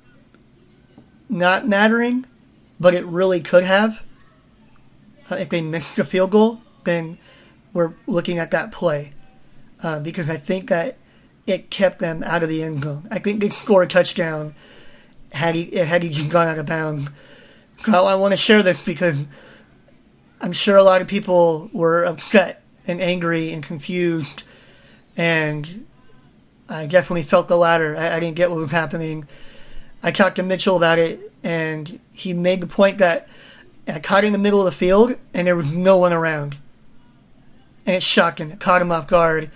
not 1.33 1.67
mattering, 1.67 2.25
but 2.79 2.93
it 2.93 3.05
really 3.05 3.41
could 3.41 3.63
have. 3.65 3.99
Uh, 5.29 5.35
if 5.35 5.49
they 5.49 5.61
missed 5.61 5.97
a 5.99 6.03
field 6.05 6.31
goal, 6.31 6.61
then 6.85 7.17
we're 7.73 7.93
looking 8.07 8.39
at 8.39 8.51
that 8.51 8.71
play. 8.71 9.11
uh, 9.83 9.99
because 9.99 10.29
I 10.29 10.37
think 10.37 10.69
that 10.69 10.97
it 11.45 11.69
kept 11.69 11.99
them 11.99 12.23
out 12.23 12.41
of 12.41 12.49
the 12.49 12.63
end 12.63 12.83
zone. 12.83 13.07
I 13.11 13.19
think 13.19 13.41
they 13.41 13.49
scored 13.49 13.85
a 13.85 13.89
touchdown 13.89 14.55
had 15.31 15.55
he 15.55 15.75
had 15.75 16.03
he 16.03 16.09
just 16.09 16.31
gone 16.31 16.47
out 16.47 16.57
of 16.59 16.65
bounds. 16.65 17.09
So 17.77 18.05
I 18.05 18.15
want 18.15 18.31
to 18.31 18.37
share 18.37 18.63
this 18.63 18.85
because 18.85 19.17
I'm 20.39 20.53
sure 20.53 20.77
a 20.77 20.83
lot 20.83 21.01
of 21.01 21.07
people 21.07 21.69
were 21.73 22.05
upset 22.05 22.61
and 22.87 23.01
angry 23.01 23.51
and 23.51 23.63
confused, 23.63 24.43
and 25.17 25.85
I 26.69 26.85
definitely 26.87 27.23
felt 27.23 27.47
the 27.47 27.57
latter. 27.57 27.97
I, 27.97 28.15
I 28.15 28.19
didn't 28.19 28.35
get 28.35 28.49
what 28.49 28.59
was 28.59 28.71
happening. 28.71 29.27
I 30.03 30.11
talked 30.11 30.35
to 30.35 30.43
Mitchell 30.43 30.75
about 30.75 30.99
it, 30.99 31.31
and 31.43 31.99
he 32.11 32.33
made 32.33 32.59
the 32.59 32.67
point 32.67 32.97
that 32.97 33.29
I 33.87 33.99
caught 33.99 34.25
in 34.25 34.33
the 34.33 34.37
middle 34.37 34.59
of 34.59 34.65
the 34.65 34.77
field, 34.77 35.15
and 35.33 35.47
there 35.47 35.55
was 35.55 35.73
no 35.73 35.97
one 35.97 36.11
around. 36.11 36.57
And 37.85 37.95
it's 37.95 38.05
shocking. 38.05 38.51
It 38.51 38.59
caught 38.59 38.81
him 38.81 38.91
off 38.91 39.07
guard 39.07 39.49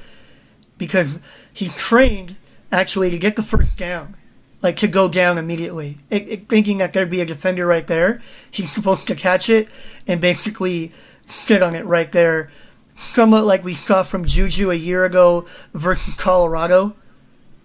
because 0.78 1.20
he's 1.54 1.76
trained 1.78 2.38
actually 2.72 3.10
to 3.12 3.18
get 3.18 3.36
the 3.36 3.44
first 3.44 3.78
down, 3.78 4.16
like 4.62 4.78
to 4.78 4.88
go 4.88 5.10
down 5.10 5.38
immediately, 5.38 5.98
it, 6.10 6.30
it, 6.30 6.50
thinking 6.50 6.78
that 6.80 6.94
there'd 6.94 7.10
be 7.10 7.22
a 7.22 7.26
defender 7.26 7.66
right 7.66 7.88
there. 7.88 8.22
He's 8.52 8.72
supposed 8.72 9.08
to 9.08 9.16
catch 9.16 9.50
it 9.50 9.68
and 10.08 10.22
basically 10.22 10.94
sit 11.26 11.62
on 11.62 11.76
it 11.76 11.86
right 11.86 12.12
there, 12.12 12.52
somewhat 12.96 13.46
like 13.46 13.64
we 13.64 13.74
saw 13.74 14.04
from 14.04 14.26
Juju 14.26 14.72
a 14.72 14.76
year 14.76 15.06
ago 15.06 15.46
versus 15.74 16.16
Colorado, 16.16 16.96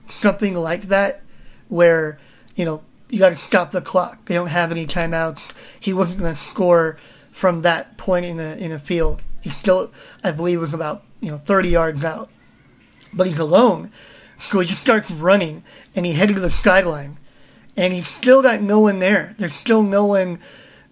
something 0.07 0.55
like 0.55 0.89
that, 0.89 1.23
where 1.69 2.19
you 2.55 2.65
know 2.65 2.83
you 3.09 3.19
got 3.19 3.31
to 3.31 3.37
stop 3.37 3.73
the 3.73 3.83
clock. 3.83 4.25
They 4.25 4.35
don't 4.35 4.47
have 4.47 4.71
any 4.71 4.87
timeouts. 4.87 5.53
He 5.79 5.93
wasn't 5.93 6.21
going 6.21 6.35
to 6.35 6.41
score 6.41 6.97
from 7.33 7.63
that 7.63 7.99
point 7.99 8.25
in 8.25 8.39
the 8.39 8.57
in 8.57 8.71
the 8.71 8.79
field. 8.79 9.21
He 9.41 9.51
still, 9.51 9.93
I 10.25 10.31
believe, 10.31 10.61
was 10.61 10.73
about 10.75 11.05
you 11.21 11.31
know 11.31 11.39
30 11.39 11.69
yards 11.69 12.05
out, 12.05 12.31
but 13.13 13.27
he's 13.27 13.39
alone. 13.39 13.93
So 14.39 14.61
he 14.61 14.67
just 14.67 14.81
starts 14.81 15.11
running, 15.11 15.63
and 15.95 16.05
he 16.07 16.13
headed 16.13 16.37
to 16.37 16.43
the 16.43 16.51
sideline, 16.51 17.19
and 17.77 17.93
he's 17.93 18.09
still 18.09 18.43
got 18.43 18.61
no 18.61 18.81
one 18.81 18.99
there. 18.99 19.35
There's 19.39 19.55
still 19.55 19.83
no 19.83 20.07
one 20.07 20.41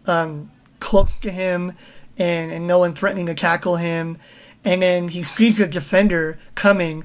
um, 0.07 0.51
close 0.79 1.19
to 1.21 1.31
him, 1.31 1.73
and, 2.19 2.53
and 2.53 2.67
no 2.67 2.79
one 2.79 2.95
threatening 2.95 3.27
to 3.27 3.35
tackle 3.35 3.77
him. 3.77 4.19
And 4.65 4.83
then 4.83 5.09
he 5.09 5.23
sees 5.23 5.59
a 5.59 5.67
defender 5.67 6.39
coming, 6.55 7.05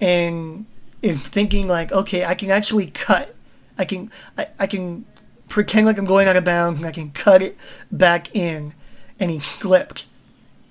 and 0.00 0.66
is 1.02 1.26
thinking 1.26 1.66
like, 1.68 1.92
okay, 1.92 2.24
I 2.24 2.36
can 2.36 2.50
actually 2.50 2.86
cut. 2.86 3.34
I 3.82 3.84
can 3.84 4.10
I, 4.38 4.46
I 4.58 4.66
can 4.66 5.04
pretend 5.48 5.86
like 5.86 5.98
I'm 5.98 6.06
going 6.06 6.28
out 6.28 6.36
of 6.36 6.44
bounds, 6.44 6.78
and 6.78 6.88
I 6.88 6.92
can 6.92 7.10
cut 7.10 7.42
it 7.42 7.56
back 7.90 8.34
in. 8.34 8.72
And 9.20 9.30
he 9.30 9.38
slipped, 9.38 10.06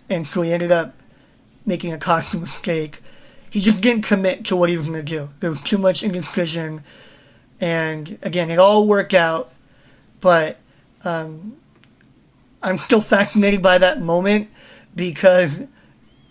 and 0.10 0.27
so 0.27 0.41
he 0.41 0.51
ended 0.51 0.72
up 0.72 0.94
making 1.65 1.94
a 1.94 1.98
costly 1.98 2.39
mistake 2.39 3.01
he 3.51 3.60
just 3.60 3.82
didn't 3.82 4.03
commit 4.03 4.46
to 4.46 4.56
what 4.56 4.70
he 4.70 4.77
was 4.77 4.88
going 4.88 5.06
to 5.06 5.12
do. 5.18 5.30
There 5.41 5.50
was 5.50 5.62
too 5.62 5.77
much 5.77 6.03
indecision, 6.03 6.84
and 7.60 8.18
again, 8.22 8.50
it 8.50 8.58
all 8.58 8.88
worked 8.88 9.13
out. 9.13 9.51
But 10.22 10.58
um, 11.03 11.58
I'm 12.63 12.77
still 12.77 13.01
fascinated 13.01 13.62
by 13.62 13.77
that 13.80 14.01
moment 14.01 14.50
because 14.96 15.51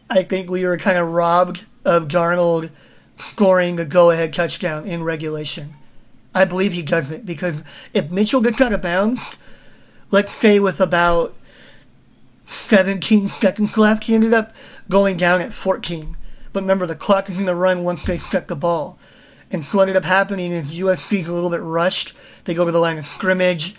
I 0.09 0.23
think 0.23 0.49
we 0.49 0.65
were 0.65 0.79
kind 0.79 0.97
of 0.97 1.09
robbed 1.09 1.65
of 1.85 2.09
Darnold 2.09 2.71
scoring 3.17 3.79
a 3.79 3.85
go-ahead 3.85 4.33
touchdown 4.33 4.87
in 4.87 5.03
regulation. 5.03 5.75
I 6.35 6.45
believe 6.45 6.73
he 6.73 6.83
does 6.83 7.11
it 7.11 7.27
because 7.27 7.57
if 7.93 8.11
Mitchell 8.11 8.41
gets 8.41 8.61
out 8.61 8.73
of 8.73 8.83
bounds, 8.83 9.37
let's 10.11 10.33
say 10.33 10.61
with 10.61 10.81
about 10.81 11.35
17 12.47 13.29
seconds 13.29 13.77
left, 13.77 14.05
he 14.05 14.15
ended 14.15 14.35
up 14.35 14.55
going 14.89 15.17
down 15.17 15.41
at 15.41 15.53
14. 15.53 16.17
But 16.53 16.63
remember, 16.63 16.87
the 16.87 16.97
clock 16.97 17.29
is 17.29 17.37
going 17.37 17.47
to 17.47 17.55
run 17.55 17.85
once 17.85 18.05
they 18.05 18.19
set 18.19 18.49
the 18.49 18.57
ball. 18.57 18.99
And 19.51 19.65
so 19.65 19.79
what 19.79 19.89
ended 19.89 19.97
up 19.97 20.05
happening 20.05 20.53
is 20.53 20.67
USC's 20.67 21.29
a 21.29 21.33
little 21.33 21.51
bit 21.51 21.63
rushed. 21.63 22.15
They 22.45 22.55
go 22.55 22.65
to 22.65 22.73
the 22.73 22.79
line 22.79 22.99
of 22.99 23.07
scrimmage, 23.07 23.75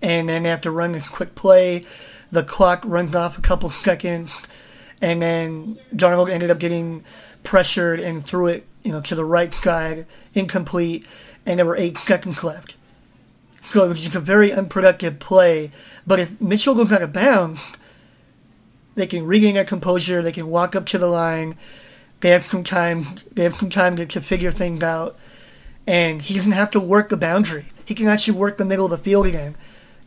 and 0.00 0.28
then 0.28 0.42
they 0.42 0.48
have 0.50 0.62
to 0.62 0.70
run 0.70 0.92
this 0.92 1.08
quick 1.08 1.34
play. 1.34 1.84
The 2.32 2.42
clock 2.42 2.82
runs 2.84 3.14
off 3.14 3.38
a 3.38 3.42
couple 3.42 3.70
seconds, 3.70 4.46
and 5.00 5.20
then 5.20 5.78
Darnold 5.94 6.30
ended 6.30 6.50
up 6.50 6.58
getting 6.58 7.04
pressured 7.44 8.00
and 8.00 8.26
threw 8.26 8.48
it, 8.48 8.66
you 8.82 8.92
know, 8.92 9.00
to 9.02 9.14
the 9.14 9.24
right 9.24 9.52
side, 9.52 10.06
incomplete, 10.34 11.06
and 11.46 11.58
there 11.58 11.66
were 11.66 11.76
eight 11.76 11.96
seconds 11.96 12.44
left. 12.44 12.74
So 13.62 13.84
it 13.84 13.88
was 13.88 14.02
just 14.02 14.14
a 14.14 14.20
very 14.20 14.52
unproductive 14.52 15.18
play. 15.18 15.70
But 16.06 16.20
if 16.20 16.40
Mitchell 16.40 16.74
goes 16.74 16.92
out 16.92 17.02
of 17.02 17.12
bounds, 17.12 17.76
they 18.94 19.06
can 19.06 19.26
regain 19.26 19.54
their 19.54 19.64
composure. 19.64 20.22
They 20.22 20.32
can 20.32 20.48
walk 20.48 20.76
up 20.76 20.86
to 20.86 20.98
the 20.98 21.08
line 21.08 21.56
they 22.20 22.30
have 22.30 22.44
some 22.44 22.64
time. 22.64 23.04
They 23.32 23.44
have 23.44 23.56
some 23.56 23.70
time 23.70 23.96
to, 23.96 24.06
to 24.06 24.20
figure 24.20 24.52
things 24.52 24.82
out, 24.82 25.18
and 25.86 26.22
he 26.22 26.34
doesn't 26.36 26.52
have 26.52 26.70
to 26.72 26.80
work 26.80 27.08
the 27.08 27.16
boundary. 27.16 27.66
He 27.84 27.94
can 27.94 28.08
actually 28.08 28.38
work 28.38 28.56
the 28.56 28.64
middle 28.64 28.86
of 28.86 28.90
the 28.90 28.98
field 28.98 29.26
again. 29.26 29.54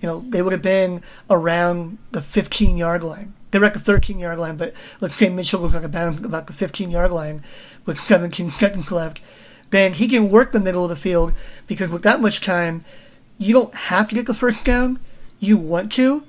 You 0.01 0.07
know, 0.07 0.25
they 0.27 0.41
would 0.41 0.53
have 0.53 0.61
been 0.61 1.03
around 1.29 1.97
the 2.11 2.21
15 2.21 2.77
yard 2.77 3.03
line. 3.03 3.33
They're 3.51 3.65
at 3.65 3.73
the 3.73 3.79
13 3.79 4.19
yard 4.19 4.39
line, 4.39 4.57
but 4.57 4.73
let's 5.01 5.15
say 5.15 5.29
Mitchell 5.29 5.59
goes 5.59 5.73
was 5.73 5.75
like 5.75 5.83
about 5.83 6.23
about 6.23 6.47
the 6.47 6.53
15 6.53 6.89
yard 6.91 7.11
line 7.11 7.43
with 7.85 7.99
17 7.99 8.51
seconds 8.51 8.91
left. 8.91 9.19
Then 9.69 9.93
he 9.93 10.07
can 10.07 10.29
work 10.29 10.51
the 10.51 10.59
middle 10.59 10.83
of 10.83 10.89
the 10.89 10.95
field 10.95 11.33
because 11.67 11.91
with 11.91 12.03
that 12.03 12.21
much 12.21 12.41
time, 12.41 12.85
you 13.37 13.53
don't 13.53 13.73
have 13.73 14.09
to 14.09 14.15
get 14.15 14.25
the 14.25 14.33
first 14.33 14.65
down. 14.65 14.99
You 15.39 15.57
want 15.57 15.91
to, 15.93 16.23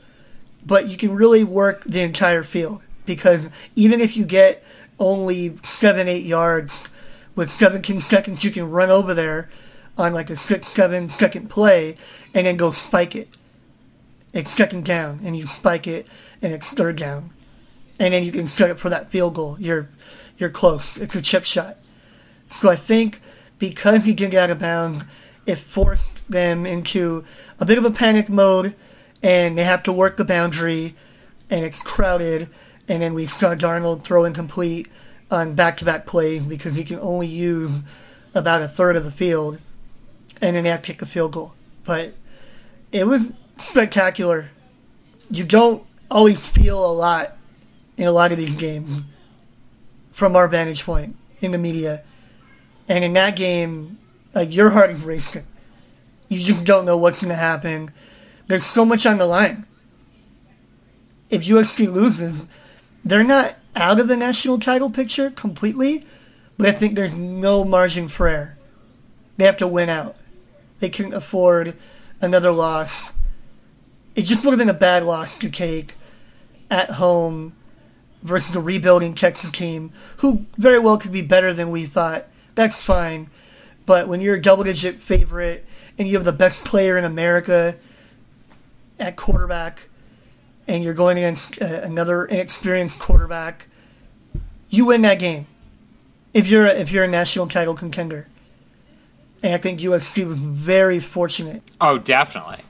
but 0.64 0.88
you 0.88 0.96
can 0.96 1.14
really 1.14 1.44
work 1.44 1.82
the 1.84 2.00
entire 2.02 2.44
field 2.44 2.82
because 3.06 3.48
even 3.74 4.00
if 4.00 4.16
you 4.16 4.24
get 4.24 4.62
only 4.98 5.58
seven, 5.62 6.06
eight 6.06 6.24
yards 6.24 6.86
with 7.34 7.50
17 7.50 8.00
seconds, 8.00 8.44
you 8.44 8.50
can 8.50 8.70
run 8.70 8.90
over 8.90 9.14
there 9.14 9.48
on 9.96 10.12
like 10.12 10.30
a 10.30 10.36
six, 10.36 10.68
seven 10.68 11.08
second 11.08 11.48
play 11.48 11.96
and 12.34 12.46
then 12.46 12.56
go 12.56 12.70
spike 12.70 13.16
it. 13.16 13.28
It's 14.32 14.50
second 14.50 14.84
down 14.84 15.20
and 15.24 15.36
you 15.36 15.46
spike 15.46 15.86
it 15.86 16.06
and 16.42 16.52
it's 16.52 16.68
third 16.68 16.96
down. 16.96 17.30
And 17.98 18.14
then 18.14 18.24
you 18.24 18.32
can 18.32 18.46
set 18.46 18.70
it 18.70 18.78
for 18.78 18.90
that 18.90 19.10
field 19.10 19.34
goal. 19.34 19.56
You're, 19.58 19.88
you're 20.38 20.50
close. 20.50 20.96
It's 20.96 21.14
a 21.14 21.22
chip 21.22 21.44
shot. 21.44 21.76
So 22.50 22.70
I 22.70 22.76
think 22.76 23.20
because 23.60 24.04
he 24.04 24.14
get 24.14 24.34
out 24.34 24.50
of 24.50 24.58
bounds, 24.58 25.04
it 25.46 25.56
forced 25.56 26.28
them 26.28 26.66
into 26.66 27.24
a 27.60 27.64
bit 27.64 27.78
of 27.78 27.84
a 27.84 27.90
panic 27.92 28.28
mode 28.28 28.74
and 29.22 29.56
they 29.56 29.64
have 29.64 29.84
to 29.84 29.92
work 29.92 30.16
the 30.16 30.24
boundary 30.24 30.96
and 31.48 31.64
it's 31.64 31.80
crowded 31.80 32.48
and 32.88 33.00
then 33.00 33.14
we 33.14 33.26
saw 33.26 33.54
Darnold 33.54 34.02
throw 34.02 34.24
incomplete 34.24 34.88
on 35.30 35.54
back-to-back 35.54 36.06
plays 36.06 36.42
because 36.42 36.74
he 36.74 36.82
can 36.82 36.98
only 36.98 37.28
use 37.28 37.70
about 38.34 38.62
a 38.62 38.68
third 38.68 38.96
of 38.96 39.04
the 39.04 39.12
field, 39.12 39.58
and 40.40 40.56
then 40.56 40.64
they 40.64 40.70
have 40.70 40.82
to 40.82 40.86
kick 40.86 41.02
a 41.02 41.06
field 41.06 41.32
goal. 41.32 41.54
But 41.84 42.14
it 42.90 43.06
was 43.06 43.22
spectacular. 43.58 44.50
You 45.30 45.44
don't 45.44 45.84
always 46.10 46.44
feel 46.44 46.84
a 46.84 46.92
lot 46.92 47.36
in 47.96 48.06
a 48.06 48.12
lot 48.12 48.32
of 48.32 48.38
these 48.38 48.56
games 48.56 49.02
from 50.12 50.34
our 50.34 50.48
vantage 50.48 50.84
point 50.84 51.14
in 51.40 51.52
the 51.52 51.58
media. 51.58 52.02
And 52.90 53.04
in 53.04 53.12
that 53.12 53.36
game, 53.36 53.98
like 54.34 54.52
your 54.52 54.68
heart 54.68 54.90
is 54.90 55.00
racing. 55.00 55.46
You 56.28 56.40
just 56.40 56.64
don't 56.64 56.84
know 56.84 56.96
what's 56.96 57.20
going 57.20 57.30
to 57.30 57.36
happen. 57.36 57.92
There's 58.48 58.66
so 58.66 58.84
much 58.84 59.06
on 59.06 59.16
the 59.16 59.26
line. 59.26 59.64
If 61.30 61.42
USC 61.42 61.90
loses, 61.90 62.44
they're 63.04 63.22
not 63.22 63.54
out 63.76 64.00
of 64.00 64.08
the 64.08 64.16
national 64.16 64.58
title 64.58 64.90
picture 64.90 65.30
completely, 65.30 66.04
but 66.58 66.66
I 66.66 66.72
think 66.72 66.96
there's 66.96 67.14
no 67.14 67.64
margin 67.64 68.08
for 68.08 68.26
error. 68.26 68.58
They 69.36 69.44
have 69.44 69.58
to 69.58 69.68
win 69.68 69.88
out. 69.88 70.16
They 70.80 70.90
couldn't 70.90 71.14
afford 71.14 71.76
another 72.20 72.50
loss. 72.50 73.12
It 74.16 74.22
just 74.22 74.44
would 74.44 74.50
have 74.50 74.58
been 74.58 74.68
a 74.68 74.74
bad 74.74 75.04
loss 75.04 75.38
to 75.38 75.50
take 75.50 75.94
at 76.68 76.90
home 76.90 77.54
versus 78.24 78.56
a 78.56 78.60
rebuilding 78.60 79.14
Texas 79.14 79.52
team 79.52 79.92
who 80.16 80.44
very 80.58 80.80
well 80.80 80.98
could 80.98 81.12
be 81.12 81.22
better 81.22 81.54
than 81.54 81.70
we 81.70 81.86
thought. 81.86 82.26
That's 82.60 82.78
fine. 82.78 83.30
But 83.86 84.06
when 84.06 84.20
you're 84.20 84.34
a 84.34 84.42
double 84.42 84.64
digit 84.64 84.96
favorite 84.96 85.64
and 85.96 86.06
you 86.06 86.16
have 86.16 86.26
the 86.26 86.32
best 86.32 86.62
player 86.62 86.98
in 86.98 87.06
America 87.06 87.74
at 88.98 89.16
quarterback, 89.16 89.88
and 90.68 90.84
you're 90.84 90.92
going 90.92 91.16
against 91.16 91.62
uh, 91.62 91.64
another 91.64 92.26
inexperienced 92.26 92.98
quarterback, 92.98 93.66
you 94.68 94.84
win 94.84 95.00
that 95.02 95.18
game. 95.18 95.46
If 96.34 96.48
you're 96.48 96.66
a, 96.66 96.72
if 96.72 96.92
you're 96.92 97.04
a 97.04 97.08
national 97.08 97.46
title 97.46 97.72
contender, 97.72 98.28
and 99.42 99.54
I 99.54 99.56
think 99.56 99.80
USC 99.80 100.28
was 100.28 100.38
very 100.38 101.00
fortunate. 101.00 101.62
Oh, 101.80 101.96
definitely, 101.96 102.62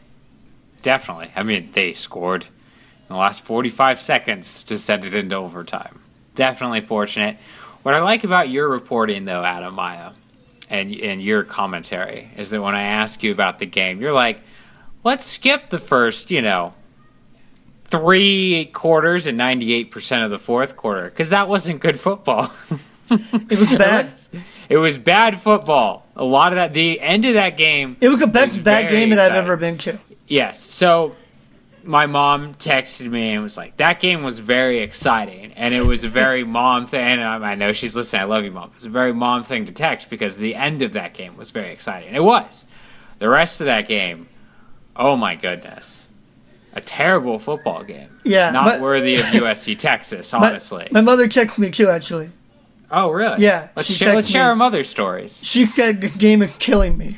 definitely. 0.83 1.33
I 1.35 1.43
mean, 1.43 1.71
they 1.73 1.95
scored 1.95 2.45
in 2.45 3.09
the 3.09 3.17
last 3.17 3.45
45 3.45 4.01
seconds 4.01 4.63
to 4.63 4.79
send 4.79 5.05
it 5.05 5.15
into 5.17 5.35
overtime. 5.35 5.99
Definitely 6.37 6.83
fortunate. 6.83 7.39
What 7.83 7.95
I 7.95 8.01
like 8.01 8.25
about 8.25 8.49
your 8.51 8.69
reporting, 8.69 9.25
though, 9.25 9.43
Adam 9.43 9.75
Maya, 9.75 10.13
and 10.69 10.95
and 10.95 11.23
your 11.23 11.45
commentary 11.45 12.31
is 12.37 12.51
that 12.51 12.61
when 12.61 12.75
I 12.75 12.83
ask 12.83 13.23
you 13.23 13.33
about 13.33 13.59
the 13.59 13.67
game, 13.67 14.01
you're 14.01 14.13
like, 14.13 14.41
let's 15.03 15.25
skip 15.25 15.71
the 15.71 15.79
first, 15.79 16.31
you 16.31 16.43
know, 16.43 16.75
three 17.85 18.71
quarters 18.73 19.27
and 19.27 19.39
98% 19.39 20.25
of 20.25 20.31
the 20.31 20.39
fourth 20.39 20.77
quarter 20.77 21.05
because 21.05 21.31
that 21.31 21.49
wasn't 21.49 21.81
good 21.81 21.99
football. 21.99 22.53
it 23.11 23.59
was 23.59 23.69
bad. 23.79 24.13
It 24.69 24.77
was 24.77 24.99
bad 24.99 25.41
football. 25.41 26.07
A 26.15 26.25
lot 26.25 26.53
of 26.53 26.57
that. 26.57 26.73
The 26.73 27.01
end 27.01 27.25
of 27.25 27.35
that 27.35 27.57
game. 27.57 27.97
It 28.01 28.09
was 28.09 28.21
the 28.21 28.27
best 28.27 28.55
was 28.55 28.65
bad 28.65 28.89
game 28.91 29.11
that 29.11 29.33
I've 29.33 29.37
ever 29.37 29.57
been 29.57 29.79
to. 29.79 29.99
Yes. 30.29 30.61
So 30.61 31.17
my 31.85 32.07
mom 32.07 32.55
texted 32.55 33.11
me 33.11 33.33
and 33.33 33.43
was 33.43 33.57
like, 33.57 33.77
"That 33.79 34.01
game 34.01 34.23
was 34.23 34.39
very 34.39 34.81
exciting," 34.81 35.53
and 35.55 35.73
it 35.75 35.83
was 35.87 36.05
a 36.05 36.09
very 36.09 36.45
mom 36.59 36.87
thing. 36.87 37.01
And 37.21 37.23
I 37.23 37.55
know 37.55 37.73
she's 37.73 37.95
listening. 37.97 38.23
I 38.23 38.25
love 38.25 38.45
you, 38.45 38.51
mom. 38.51 38.73
It's 38.77 38.85
a 38.85 38.91
very 38.91 39.13
mom 39.13 39.45
thing 39.45 39.65
to 39.67 39.73
text 39.73 40.11
because 40.11 40.37
the 40.37 40.55
end 40.55 40.83
of 40.83 40.93
that 40.93 41.15
game 41.15 41.37
was 41.37 41.51
very 41.51 41.71
exciting. 41.73 42.15
It 42.15 42.23
was. 42.25 42.65
The 43.19 43.29
rest 43.29 43.61
of 43.61 43.67
that 43.67 43.87
game, 43.87 44.29
oh 44.97 45.15
my 45.17 45.35
goodness, 45.35 46.07
a 46.75 46.81
terrible 46.81 47.39
football 47.39 47.85
game. 47.85 48.09
Yeah, 48.25 48.51
not 48.51 48.65
but- 48.65 48.81
worthy 48.81 49.17
of 49.17 49.27
USC 49.27 49.77
Texas. 49.79 50.33
Honestly. 50.33 50.89
my, 50.91 51.01
mother 51.03 51.29
texted 51.29 51.59
me 51.59 51.71
too. 51.71 51.89
Actually, 51.89 52.31
oh 52.91 53.11
really? 53.11 53.43
Yeah, 53.43 53.69
Let's 53.77 53.93
share. 53.95 54.15
Let's 54.15 54.29
share 54.29 54.45
our 54.45 54.57
mother 54.57 54.85
stories. 54.85 55.43
she 55.45 55.67
said 55.67 56.01
this 56.01 56.17
game 56.17 56.43
is 56.43 56.57
killing 56.57 56.97
me. 56.97 57.17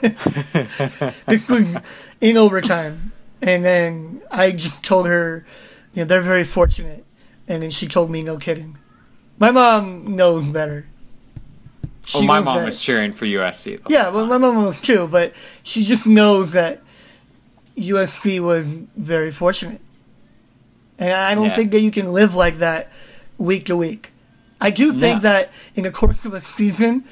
this 0.00 1.48
was 1.48 1.76
in 2.20 2.36
overtime, 2.36 3.12
and 3.44 3.62
then 3.64 4.22
I 4.30 4.52
just 4.52 4.82
told 4.82 5.06
her, 5.06 5.44
you 5.92 6.02
know, 6.02 6.06
they're 6.06 6.22
very 6.22 6.44
fortunate, 6.44 7.04
and 7.46 7.62
then 7.62 7.70
she 7.70 7.86
told 7.86 8.10
me, 8.10 8.22
no 8.22 8.38
kidding. 8.38 8.78
My 9.38 9.50
mom 9.50 10.16
knows 10.16 10.48
better. 10.48 10.86
She 12.06 12.18
Oh, 12.18 12.22
my 12.22 12.40
mom 12.40 12.56
better. 12.56 12.66
was 12.66 12.80
cheering 12.80 13.12
for 13.12 13.26
USC. 13.26 13.80
Yeah, 13.88 14.08
well, 14.10 14.26
my 14.26 14.38
mom 14.38 14.64
was 14.64 14.80
too, 14.80 15.06
but 15.08 15.34
she 15.62 15.84
just 15.84 16.06
knows 16.06 16.52
that 16.52 16.80
USC 17.76 18.40
was 18.40 18.64
very 18.96 19.30
fortunate. 19.32 19.80
And 20.98 21.12
I 21.12 21.34
don't 21.34 21.46
Yeah. 21.46 21.56
think 21.56 21.72
that 21.72 21.80
you 21.80 21.90
can 21.90 22.12
live 22.12 22.34
like 22.34 22.58
that 22.58 22.90
week 23.36 23.66
to 23.66 23.76
week. 23.76 24.12
I 24.60 24.70
do 24.70 24.92
think 24.92 25.22
No. 25.22 25.28
that 25.30 25.50
in 25.74 25.82
the 25.84 25.90
course 25.90 26.24
of 26.24 26.32
a 26.34 26.40
season, 26.40 27.04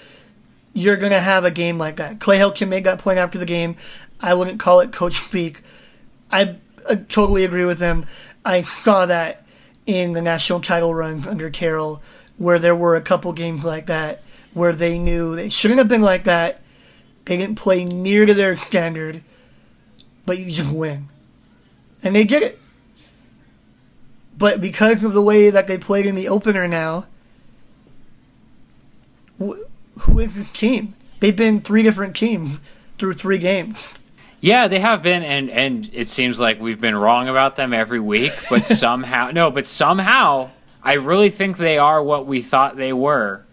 you're 0.73 0.97
going 0.97 1.13
to 1.13 1.21
have 1.21 1.45
a 1.45 1.51
game 1.51 1.79
like 1.79 1.97
that. 1.97 2.21
Clay 2.21 2.39
Helton 2.39 2.69
make 2.69 2.85
that 2.85 2.99
point 3.01 3.19
after 3.19 3.39
the 3.39 3.45
game. 3.45 3.77
I 4.21 4.35
wouldn't 4.35 4.61
call 4.61 4.81
it 4.81 4.93
coach 4.93 5.19
speak. 5.19 5.63
I, 6.33 6.57
totally 7.09 7.45
agree 7.45 7.65
with 7.65 7.79
them. 7.79 8.07
I 8.45 8.63
saw 8.63 9.07
that 9.07 9.45
in 9.87 10.13
the 10.13 10.23
national 10.23 10.61
title 10.61 10.95
runs 10.95 11.27
under 11.27 11.51
Carroll, 11.51 12.03
where 12.39 12.59
there 12.59 12.75
were 12.75 12.97
a 12.97 13.03
couple 13.03 13.33
games 13.33 13.63
like 13.63 13.87
that 13.87 14.23
where 14.55 14.73
they 14.73 14.99
knew 14.99 15.35
they 15.35 15.49
shouldn't 15.49 15.79
have 15.79 15.89
been 15.89 16.03
like 16.03 16.25
that. 16.25 16.61
They 17.25 17.37
didn't 17.37 17.57
play 17.57 17.85
near 17.85 18.27
to 18.27 18.35
their 18.35 18.57
standard, 18.57 19.23
but 20.27 20.39
you 20.39 20.51
just 20.51 20.73
win. 20.73 21.09
And 22.03 22.15
they 22.15 22.25
did 22.25 22.43
it. 22.43 22.59
But 24.37 24.61
because 24.61 25.05
of 25.05 25.13
the 25.13 25.23
way 25.23 25.51
that 25.51 25.69
they 25.69 25.79
played 25.79 26.07
in 26.07 26.17
the 26.17 26.29
opener 26.29 26.67
now, 26.67 27.07
wh- 29.41 29.61
who 30.01 30.19
is 30.19 30.35
this 30.35 30.53
team? 30.53 30.95
They've 31.21 31.37
been 31.37 31.61
three 31.61 31.83
different 31.83 32.17
teams 32.17 32.59
through 32.99 33.15
three 33.15 33.39
games. 33.39 33.97
Yeah, 34.43 34.67
they 34.67 34.81
have 34.81 35.05
been, 35.05 35.23
and 35.23 35.49
and 35.51 35.89
it 35.93 36.11
seems 36.11 36.41
like 36.41 36.61
we've 36.61 36.81
been 36.81 36.97
wrong 36.97 37.29
about 37.29 37.55
them 37.55 37.73
every 37.73 38.01
week. 38.01 38.33
But 38.51 38.67
somehow, 38.67 39.31
no, 39.31 39.53
but 39.53 39.69
somehow, 39.69 40.51
I 40.83 40.95
really 40.95 41.31
think 41.31 41.57
they 41.57 41.79
are 41.79 42.03
what 42.03 42.27
we 42.27 42.43
thought 42.43 42.77
they 42.77 42.93
were 42.93 43.45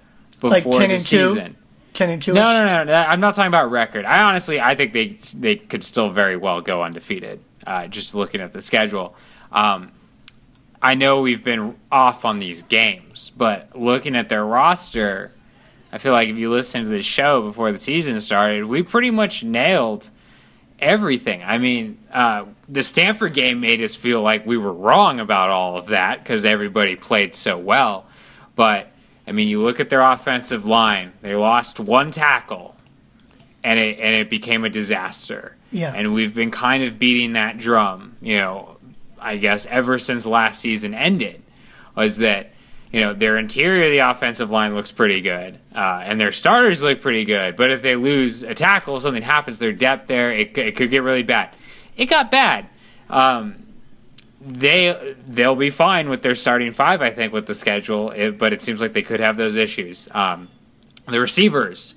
Like 0.42 0.64
before 0.64 0.80
10 0.80 0.90
the 0.90 0.96
and 0.96 1.04
2? 1.06 1.28
season. 1.28 1.56
Ten 1.94 2.10
and 2.10 2.22
two. 2.22 2.34
No, 2.34 2.42
no, 2.42 2.66
no, 2.66 2.84
no. 2.86 2.94
I'm 2.94 3.20
not 3.20 3.36
talking 3.36 3.50
about 3.50 3.70
record. 3.72 4.04
I 4.06 4.24
honestly, 4.24 4.60
I 4.60 4.74
think 4.74 4.94
they 4.94 5.10
they 5.38 5.58
could 5.58 5.84
still 5.84 6.10
very 6.10 6.36
well 6.38 6.60
go 6.62 6.82
undefeated. 6.82 7.40
Uh, 7.68 7.86
just 7.88 8.16
looking 8.16 8.42
at 8.42 8.52
the 8.52 8.62
schedule, 8.62 9.16
um, 9.52 9.92
I 10.82 10.96
know 10.96 11.22
we've 11.22 11.44
been 11.44 11.76
off 11.92 12.26
on 12.26 12.40
these 12.40 12.64
games, 12.64 13.32
but 13.38 13.70
looking 13.78 14.16
at 14.16 14.28
their 14.30 14.44
roster, 14.46 15.34
I 15.92 16.00
feel 16.00 16.14
like 16.14 16.30
if 16.30 16.38
you 16.38 16.50
listen 16.50 16.84
to 16.84 16.90
the 16.90 17.04
show 17.04 17.44
before 17.44 17.72
the 17.72 17.78
season 17.78 18.20
started, 18.22 18.66
we 18.66 18.82
pretty 18.82 19.12
much 19.12 19.44
nailed 19.44 20.10
everything. 20.82 21.44
I 21.44 21.58
mean, 21.58 21.98
uh, 22.12 22.46
the 22.68 22.84
Stanford 22.84 23.34
game 23.34 23.60
made 23.60 23.82
us 23.82 23.96
feel 23.96 24.22
like 24.22 24.46
we 24.46 24.58
were 24.58 24.74
wrong 24.74 25.20
about 25.20 25.50
all 25.50 25.78
of 25.78 25.88
that 25.88 26.24
because 26.24 26.46
everybody 26.46 26.96
played 26.96 27.34
so 27.34 27.58
well. 27.58 28.06
But 28.56 28.92
I 29.28 29.32
mean, 29.32 29.48
you 29.48 29.62
look 29.62 29.80
at 29.80 29.90
their 29.90 30.02
offensive 30.02 30.66
line; 30.66 31.14
they 31.22 31.36
lost 31.36 31.80
one 31.80 32.12
tackle, 32.12 32.76
and 33.64 33.80
it 33.80 34.00
and 34.00 34.16
it 34.16 34.30
became 34.30 34.66
a 34.66 34.70
disaster. 34.70 35.56
Yeah. 35.72 35.94
And 35.94 36.14
we've 36.14 36.34
been 36.34 36.52
kind 36.52 36.84
of 36.84 36.98
beating 36.98 37.34
that 37.34 37.58
drum, 37.58 38.16
you 38.22 38.38
know, 38.38 38.78
I 39.20 39.38
guess 39.38 39.66
ever 39.68 40.00
since 40.00 40.26
last 40.26 40.60
season 40.60 40.94
ended, 40.94 41.44
was 41.96 42.18
that 42.18 42.54
you 42.92 43.02
know 43.02 43.14
their 43.14 43.38
interior 43.38 43.86
of 43.86 43.92
the 43.92 44.00
offensive 44.00 44.50
line 44.50 44.74
looks 44.76 44.92
pretty 44.92 45.22
good, 45.22 45.60
uh, 45.76 46.02
and 46.04 46.20
their 46.20 46.32
starters 46.32 46.82
look 46.82 47.02
pretty 47.02 47.26
good. 47.26 47.56
But 47.56 47.72
if 47.72 47.82
they 47.82 47.96
lose 47.96 48.44
a 48.44 48.56
tackle, 48.56 49.00
something 49.00 49.24
happens, 49.24 49.60
their 49.60 49.74
depth 49.74 50.08
there, 50.08 50.32
it, 50.32 50.58
it 50.58 50.76
could 50.76 50.90
get 50.90 51.04
really 51.04 51.24
bad. 51.24 51.50
It 51.96 52.08
got 52.08 52.32
bad. 52.32 52.68
Um, 53.10 53.68
they 54.42 55.16
they'll 55.28 55.56
be 55.56 55.70
fine 55.70 56.10
with 56.10 56.22
their 56.22 56.36
starting 56.36 56.74
five, 56.74 57.02
I 57.02 57.12
think, 57.12 57.34
with 57.34 57.46
the 57.46 57.54
schedule. 57.54 58.12
It, 58.12 58.38
but 58.38 58.54
it 58.54 58.62
seems 58.62 58.82
like 58.82 58.94
they 58.94 59.04
could 59.04 59.20
have 59.20 59.38
those 59.38 59.56
issues. 59.56 60.08
Um, 60.12 60.48
the 61.08 61.20
receivers, 61.20 61.96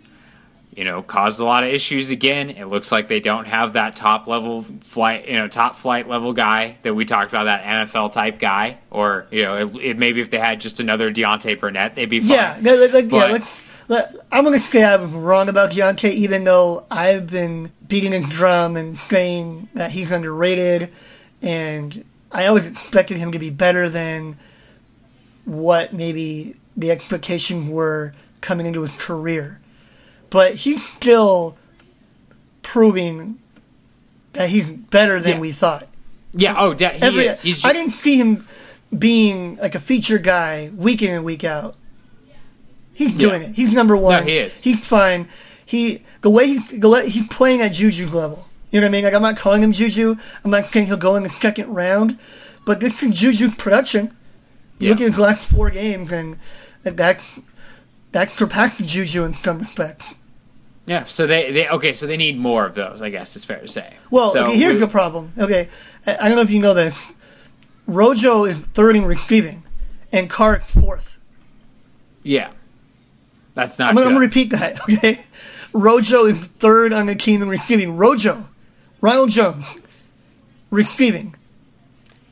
you 0.75 0.85
know, 0.85 1.03
caused 1.03 1.39
a 1.39 1.45
lot 1.45 1.65
of 1.65 1.71
issues 1.71 2.11
again. 2.11 2.51
It 2.51 2.67
looks 2.67 2.91
like 2.91 3.09
they 3.09 3.21
don't 3.21 3.47
have 3.47 3.75
that 3.75 3.95
top 3.95 4.27
level 4.27 4.65
flight, 4.81 5.29
you 5.29 5.37
know, 5.37 5.47
top 5.47 5.77
flight 5.77 6.09
level 6.09 6.33
guy 6.33 6.79
that 6.83 6.95
we 6.95 7.05
talked 7.05 7.31
about, 7.31 7.45
that 7.45 7.63
NFL 7.65 8.13
type 8.13 8.39
guy. 8.39 8.79
Or 8.91 9.27
you 9.31 9.43
know, 9.43 9.57
it, 9.57 9.77
it, 9.77 9.99
maybe 9.99 10.21
if 10.21 10.31
they 10.31 10.39
had 10.39 10.61
just 10.61 10.81
another 10.81 11.13
Deontay 11.13 11.61
Burnett, 11.61 11.95
they'd 11.95 12.07
be 12.07 12.21
fine. 12.21 12.31
Yeah, 12.31 12.59
no, 12.61 12.75
like, 12.77 12.93
like, 12.93 13.13
yeah. 13.13 13.27
Let's. 13.27 13.61
Let, 13.89 14.15
I'm 14.31 14.45
gonna 14.45 14.61
say 14.61 14.83
I 14.83 14.97
was 14.97 15.11
wrong 15.11 15.49
about 15.49 15.73
Deontay, 15.73 16.13
even 16.13 16.45
though 16.45 16.87
I've 16.91 17.27
been 17.27 17.71
beating 17.87 18.13
his 18.13 18.29
drum 18.31 18.77
and 18.77 18.97
saying 18.97 19.69
that 19.75 19.91
he's 19.91 20.11
underrated, 20.11 20.91
and 21.43 22.05
I 22.31 22.47
always 22.47 22.65
expected 22.65 23.19
him 23.19 23.33
to 23.33 23.39
be 23.39 23.51
better 23.51 23.91
than 23.91 24.39
what 25.45 25.93
maybe 25.93 26.55
the 26.77 26.91
expectations 26.91 27.69
were 27.69 28.15
coming 28.41 28.67
into 28.67 28.81
his 28.83 28.97
career. 28.97 29.61
But 30.33 30.55
he's 30.57 30.85
still 30.85 31.57
proving 32.63 33.39
that 34.33 34.49
he's 34.49 34.71
better 34.71 35.21
than 35.21 35.33
Yeah. 35.35 35.39
we 35.41 35.53
thought. 35.53 35.89
yeah. 36.33 36.55
Oh, 36.57 36.75
yeah. 36.79 36.93
he 36.95 37.03
Every, 37.03 37.27
is. 37.27 37.41
He's 37.43 37.65
I 37.65 37.73
didn't 37.73 37.93
see 37.93 38.17
him 38.17 38.47
being 38.99 39.57
like 39.57 39.75
a 39.75 39.81
feature 39.81 40.19
guy 40.19 40.71
week 40.75 41.03
in 41.03 41.11
and 41.15 41.25
week 41.25 41.45
out. 41.45 41.77
He's 42.95 43.17
doing 43.17 43.43
Yeah. 43.43 43.49
it. 43.49 43.55
He's 43.55 43.73
number 43.73 43.97
one. 43.97 44.27
he 44.27 44.37
is. 44.39 44.59
He's 44.61 44.85
fine. 44.85 45.29
He 45.67 46.03
the 46.23 46.31
way 46.31 46.47
he's 46.47 46.69
he's 46.71 47.29
playing 47.29 47.61
at 47.63 47.73
Juju's 47.73 48.13
level. 48.15 48.47
You 48.71 48.81
know 48.81 48.87
what 48.87 48.91
I 48.91 48.93
mean? 48.93 49.05
Like 49.05 49.15
I'm 49.15 49.23
not 49.23 49.37
calling 49.37 49.63
him 49.63 49.73
Juju. 49.73 50.17
I'm 50.45 50.51
not 50.51 50.67
saying 50.67 50.87
he'll 50.87 50.97
go 50.97 51.17
in 51.17 51.23
the 51.23 51.29
second 51.31 51.73
round, 51.75 52.19
but 52.65 52.81
this 52.81 53.03
is 53.03 53.15
Juju's 53.15 53.55
production. 53.57 54.11
You 54.79 54.91
look 54.91 55.01
at 55.01 55.09
his 55.11 55.19
last 55.19 55.45
four 55.47 55.71
games, 55.71 56.11
and 56.11 56.39
that- 56.83 56.97
that's 56.97 57.39
that's 58.13 58.33
surpassing 58.33 58.87
Juju 58.87 59.25
in 59.25 59.33
some 59.35 59.59
respects. 59.59 60.15
Yeah. 60.87 61.05
So 61.05 61.27
they, 61.27 61.53
they 61.53 61.69
okay. 61.69 61.93
So 61.93 62.07
they 62.07 62.17
need 62.17 62.39
more 62.39 62.65
of 62.67 62.75
those. 62.75 63.03
I 63.03 63.11
guess 63.11 63.37
is 63.37 63.45
fair 63.45 63.61
to 63.61 63.69
say. 63.69 63.95
Well, 64.11 64.31
So 64.31 64.45
okay, 64.47 64.57
here's 64.57 64.75
we- 64.75 64.81
the 64.81 64.89
problem. 64.89 65.33
Okay, 65.39 65.69
I, 66.07 66.17
I 66.17 66.29
don't 66.29 66.37
know 66.37 66.43
if 66.43 66.51
you 66.51 66.61
know 66.61 66.75
this. 66.75 67.13
Rojo 67.87 68.45
is 68.45 68.59
third 68.59 68.97
in 68.97 69.05
receiving, 69.05 69.63
and 70.13 70.31
Carr 70.31 70.57
is 70.59 70.67
fourth. 70.71 71.17
yeah. 72.23 72.51
That's 73.55 73.79
not. 73.79 73.91
I'm 73.91 73.95
gonna, 73.97 74.07
I'm 74.07 74.13
gonna 74.15 74.25
repeat 74.25 74.51
that. 74.51 74.81
Okay, 74.89 75.21
Rojo 75.75 76.25
is 76.25 76.39
third 76.39 76.93
on 76.95 77.07
the 77.07 77.15
team 77.15 77.43
in 77.43 77.49
receiving. 77.49 77.97
Rojo, 77.99 78.49
Ronald 79.03 79.31
Jones, 79.31 79.79
receiving. 80.71 81.35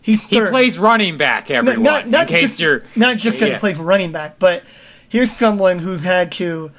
He's 0.02 0.26
He 0.26 0.40
plays 0.40 0.78
running 0.78 1.18
back, 1.18 1.50
Not- 1.50 1.56
everyone. 1.58 1.82
not, 1.82 2.08
not 2.08 2.22
in 2.22 2.28
case 2.28 2.40
just, 2.42 2.60
you're 2.60 2.84
not 2.96 3.18
just 3.18 3.38
that 3.40 3.48
yeah. 3.48 3.54
he 3.54 3.60
plays 3.60 3.76
running 3.76 4.12
back, 4.12 4.38
but 4.38 4.62
here's 5.10 5.30
someone 5.30 5.78
who's 5.78 6.02
had 6.02 6.32
to 6.32 6.70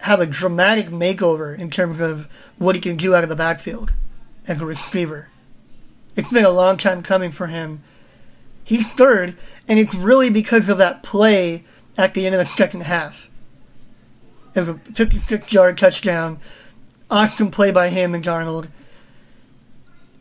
have 0.00 0.20
a 0.20 0.26
dramatic 0.26 0.86
makeover 0.86 1.56
in 1.56 1.70
terms 1.70 2.00
of 2.00 2.26
what 2.58 2.74
he 2.74 2.80
can 2.80 2.96
do 2.96 3.14
out 3.14 3.22
of 3.22 3.28
the 3.28 3.36
backfield 3.36 3.92
as 4.46 4.60
a 4.60 4.66
receiver. 4.66 5.28
It's 6.16 6.32
been 6.32 6.44
a 6.44 6.50
long 6.50 6.76
time 6.76 7.02
coming 7.02 7.32
for 7.32 7.46
him. 7.46 7.82
He's 8.64 8.92
third, 8.92 9.36
and 9.68 9.78
it's 9.78 9.94
really 9.94 10.30
because 10.30 10.68
of 10.68 10.78
that 10.78 11.02
play 11.02 11.64
at 11.96 12.14
the 12.14 12.26
end 12.26 12.34
of 12.34 12.38
the 12.38 12.46
second 12.46 12.82
half. 12.82 13.28
It 14.54 14.60
was 14.60 14.68
a 14.70 14.74
56 14.74 15.52
yard 15.52 15.78
touchdown. 15.78 16.40
Awesome 17.10 17.50
play 17.50 17.70
by 17.70 17.88
him 17.88 18.14
and 18.14 18.24
Darnold. 18.24 18.68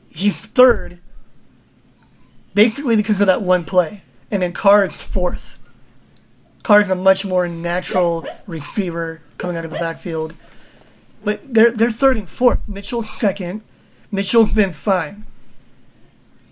He's 0.10 0.40
third 0.40 1.00
basically 2.54 2.96
because 2.96 3.22
of 3.22 3.28
that 3.28 3.42
one 3.42 3.64
play. 3.64 4.02
And 4.32 4.42
then 4.42 4.54
Carr 4.54 4.86
is 4.86 5.02
fourth. 5.02 5.58
Carr 6.64 6.82
is 6.82 6.90
a 6.90 6.96
much 6.96 7.26
more 7.26 7.48
natural 7.48 8.28
receiver 8.48 9.22
coming 9.40 9.58
out 9.58 9.66
of 9.66 9.72
the 9.72 9.80
backfield. 9.80 10.36
But 11.24 11.42
they're 11.52 11.72
they're 11.72 11.92
third 11.92 12.18
and 12.18 12.30
fourth. 12.30 12.60
Mitchell's 12.68 13.10
second. 13.10 13.62
Mitchell's 14.12 14.54
been 14.54 14.74
fine. 14.74 15.26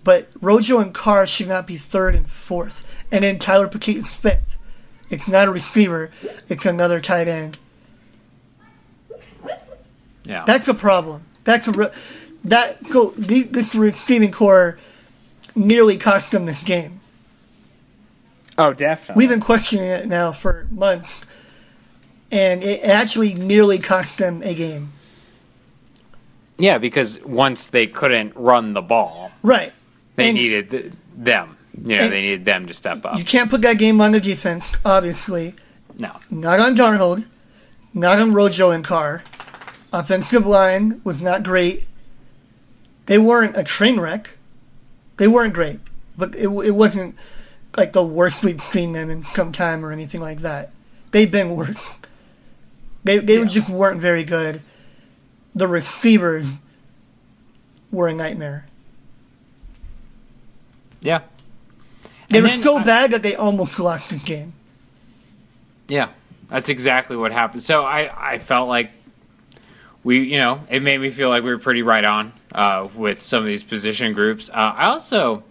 But 0.04 0.30
Rojo 0.42 0.80
and 0.80 0.94
Carr 0.94 1.28
should 1.28 1.48
not 1.48 1.68
be 1.68 1.78
third 1.78 2.16
and 2.16 2.28
fourth. 2.30 2.84
And 3.12 3.24
then 3.24 3.38
Tyler 3.40 3.68
Petite 3.68 3.98
is 3.98 4.14
fifth. 4.14 4.56
It's 5.10 5.28
not 5.28 5.48
a 5.48 5.52
receiver. 5.52 6.12
It's 6.50 6.66
another 6.66 7.00
tight 7.00 7.28
end. 7.28 7.58
Yeah. 10.26 10.44
That's 10.46 10.68
a 10.68 10.74
problem. 10.74 11.24
That's 11.46 11.68
a 11.68 11.72
re- 11.72 11.92
that 12.46 12.86
so 12.88 13.14
the, 13.18 13.44
this 13.44 13.74
receiving 13.76 14.32
corps 14.32 14.78
nearly 15.56 15.98
cost 15.98 16.32
them 16.32 16.46
this 16.46 16.64
game. 16.64 17.00
oh, 18.58 18.74
definitely. 18.74 19.22
We've 19.22 19.30
been 19.30 19.40
questioning 19.40 19.86
it 19.86 20.08
now 20.08 20.34
for 20.34 20.68
months, 20.70 21.24
and 22.32 22.64
it 22.64 22.84
actually 22.84 23.34
nearly 23.34 23.80
cost 23.80 24.18
them 24.18 24.42
a 24.44 24.54
game. 24.54 24.92
yeah, 26.58 26.78
because 26.78 27.24
once 27.24 27.70
they 27.70 27.88
couldn't 27.88 28.36
run 28.36 28.74
the 28.74 28.82
ball, 28.82 29.32
Right. 29.44 29.74
they 30.16 30.30
And 30.30 30.36
needed 30.38 30.72
th- 30.72 30.92
them. 31.16 31.58
You 31.86 31.98
know, 31.98 32.10
they 32.10 32.22
needed 32.22 32.44
them 32.46 32.66
to 32.66 32.74
step 32.74 33.06
up. 33.06 33.18
You 33.20 33.24
can't 33.24 33.52
put 33.52 33.62
that 33.62 33.78
game 33.78 34.02
on 34.02 34.12
the 34.12 34.20
defense, 34.20 34.76
obviously. 34.84 35.54
No. 36.00 36.12
Not 36.32 36.60
on 36.60 36.76
Darnold. 36.76 37.24
Not 37.94 38.20
on 38.20 38.34
Rojo 38.34 38.72
and 38.72 38.84
Carr. 38.84 39.24
Offensive 39.94 40.46
line 40.48 41.02
was 41.04 41.22
not 41.22 41.44
great. 41.44 41.86
They 43.06 43.20
weren't 43.20 43.56
a 43.56 43.64
train 43.64 44.00
wreck. 44.00 44.32
They 45.18 45.28
weren't 45.28 45.54
great, 45.54 45.80
but 46.18 46.34
it, 46.36 46.48
it 46.48 46.72
wasn't 46.72 47.16
like 47.78 47.94
the 47.94 48.04
worst 48.04 48.44
we've 48.44 48.62
seen 48.62 48.94
them 48.94 49.10
in 49.12 49.24
some 49.24 49.52
time 49.52 49.86
or 49.86 49.92
anything 49.92 50.20
like 50.22 50.42
that. 50.42 50.72
They've 51.12 51.32
been 51.32 51.56
worse. 51.56 51.96
They 53.08 53.18
they 53.20 53.40
Yeah. 53.40 53.46
just 53.46 53.70
weren't 53.70 54.00
very 54.02 54.24
good. 54.24 54.62
The 55.56 55.68
receivers 55.68 56.48
were 57.92 58.08
a 58.10 58.14
nightmare. 58.14 58.66
Yeah. 61.02 61.22
They 62.30 62.40
And 62.40 62.48
were 62.48 62.54
so 62.54 62.78
I- 62.78 62.84
bad 62.84 63.12
that 63.12 63.24
they 63.24 63.36
almost 63.36 63.80
lost 63.80 64.10
this 64.10 64.24
game. 64.24 64.54
Yeah, 65.88 66.10
that's 66.50 66.68
exactly 66.70 67.16
what 67.16 67.32
happened. 67.32 67.64
So 67.64 67.84
I, 67.86 68.34
I 68.34 68.38
felt 68.40 68.68
like 68.68 68.92
we, 70.04 70.20
you 70.24 70.38
know, 70.38 70.62
it 70.70 70.82
made 70.84 71.00
me 71.00 71.10
feel 71.10 71.30
like 71.30 71.44
we 71.44 71.50
were 71.50 71.58
pretty 71.60 71.82
right 71.82 72.04
on 72.04 72.34
uh, 72.54 72.90
with 72.94 73.22
some 73.22 73.40
of 73.40 73.46
these 73.48 73.64
position 73.64 74.14
groups. 74.14 74.50
Uh, 74.50 74.74
I 74.76 74.86
also, 74.88 75.44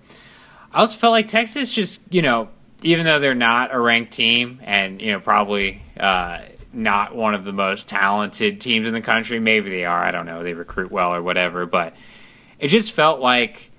I 0.72 0.80
also 0.80 0.98
felt 0.98 1.12
like 1.12 1.28
Texas 1.28 1.72
just, 1.74 2.02
you 2.10 2.20
know, 2.20 2.48
even 2.82 3.06
though 3.06 3.18
they're 3.18 3.34
not 3.34 3.74
a 3.74 3.80
ranked 3.80 4.12
team 4.12 4.60
and 4.62 5.00
you 5.00 5.10
know 5.12 5.18
probably 5.20 5.80
uh, 5.98 6.40
not 6.76 7.16
one 7.16 7.34
of 7.34 7.44
the 7.44 7.52
most 7.52 7.88
talented 7.88 8.60
teams 8.60 8.86
in 8.86 8.92
the 8.92 9.00
country, 9.00 9.40
maybe 9.40 9.70
they 9.70 9.84
are. 9.84 10.04
I 10.04 10.10
don't 10.10 10.26
know. 10.26 10.42
They 10.42 10.52
recruit 10.52 10.90
well 10.90 11.14
or 11.14 11.22
whatever, 11.22 11.66
but 11.66 11.94
it 12.58 12.68
just 12.68 12.92
felt 12.92 13.20
like 13.20 13.70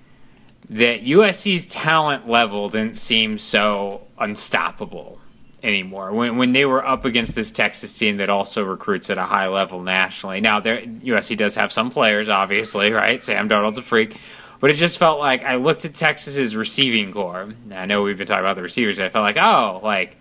that 0.70 1.02
USC's 1.04 1.66
talent 1.66 2.28
level 2.28 2.68
didn't 2.68 2.96
seem 2.96 3.38
so 3.38 4.06
unstoppable 4.18 5.20
anymore. 5.62 6.12
When 6.12 6.36
when 6.36 6.52
they 6.52 6.64
were 6.64 6.84
up 6.86 7.04
against 7.04 7.34
this 7.34 7.50
Texas 7.50 7.96
team 7.96 8.18
that 8.18 8.28
also 8.28 8.64
recruits 8.64 9.10
at 9.10 9.18
a 9.18 9.24
high 9.24 9.48
level 9.48 9.80
nationally. 9.80 10.40
Now, 10.40 10.60
USC 10.60 11.36
does 11.36 11.54
have 11.54 11.72
some 11.72 11.90
players, 11.90 12.28
obviously, 12.28 12.92
right? 12.92 13.22
Sam 13.22 13.48
Darnold's 13.48 13.78
a 13.78 13.82
freak. 13.82 14.16
But 14.60 14.70
it 14.70 14.74
just 14.74 14.98
felt 14.98 15.20
like 15.20 15.44
I 15.44 15.54
looked 15.54 15.84
at 15.84 15.94
Texas's 15.94 16.56
receiving 16.56 17.12
corps. 17.12 17.48
I 17.72 17.86
know 17.86 18.02
we've 18.02 18.18
been 18.18 18.26
talking 18.26 18.44
about 18.44 18.56
the 18.56 18.62
receivers. 18.62 18.98
I 18.98 19.08
felt 19.08 19.22
like, 19.22 19.36
oh, 19.36 19.80
like 19.84 20.16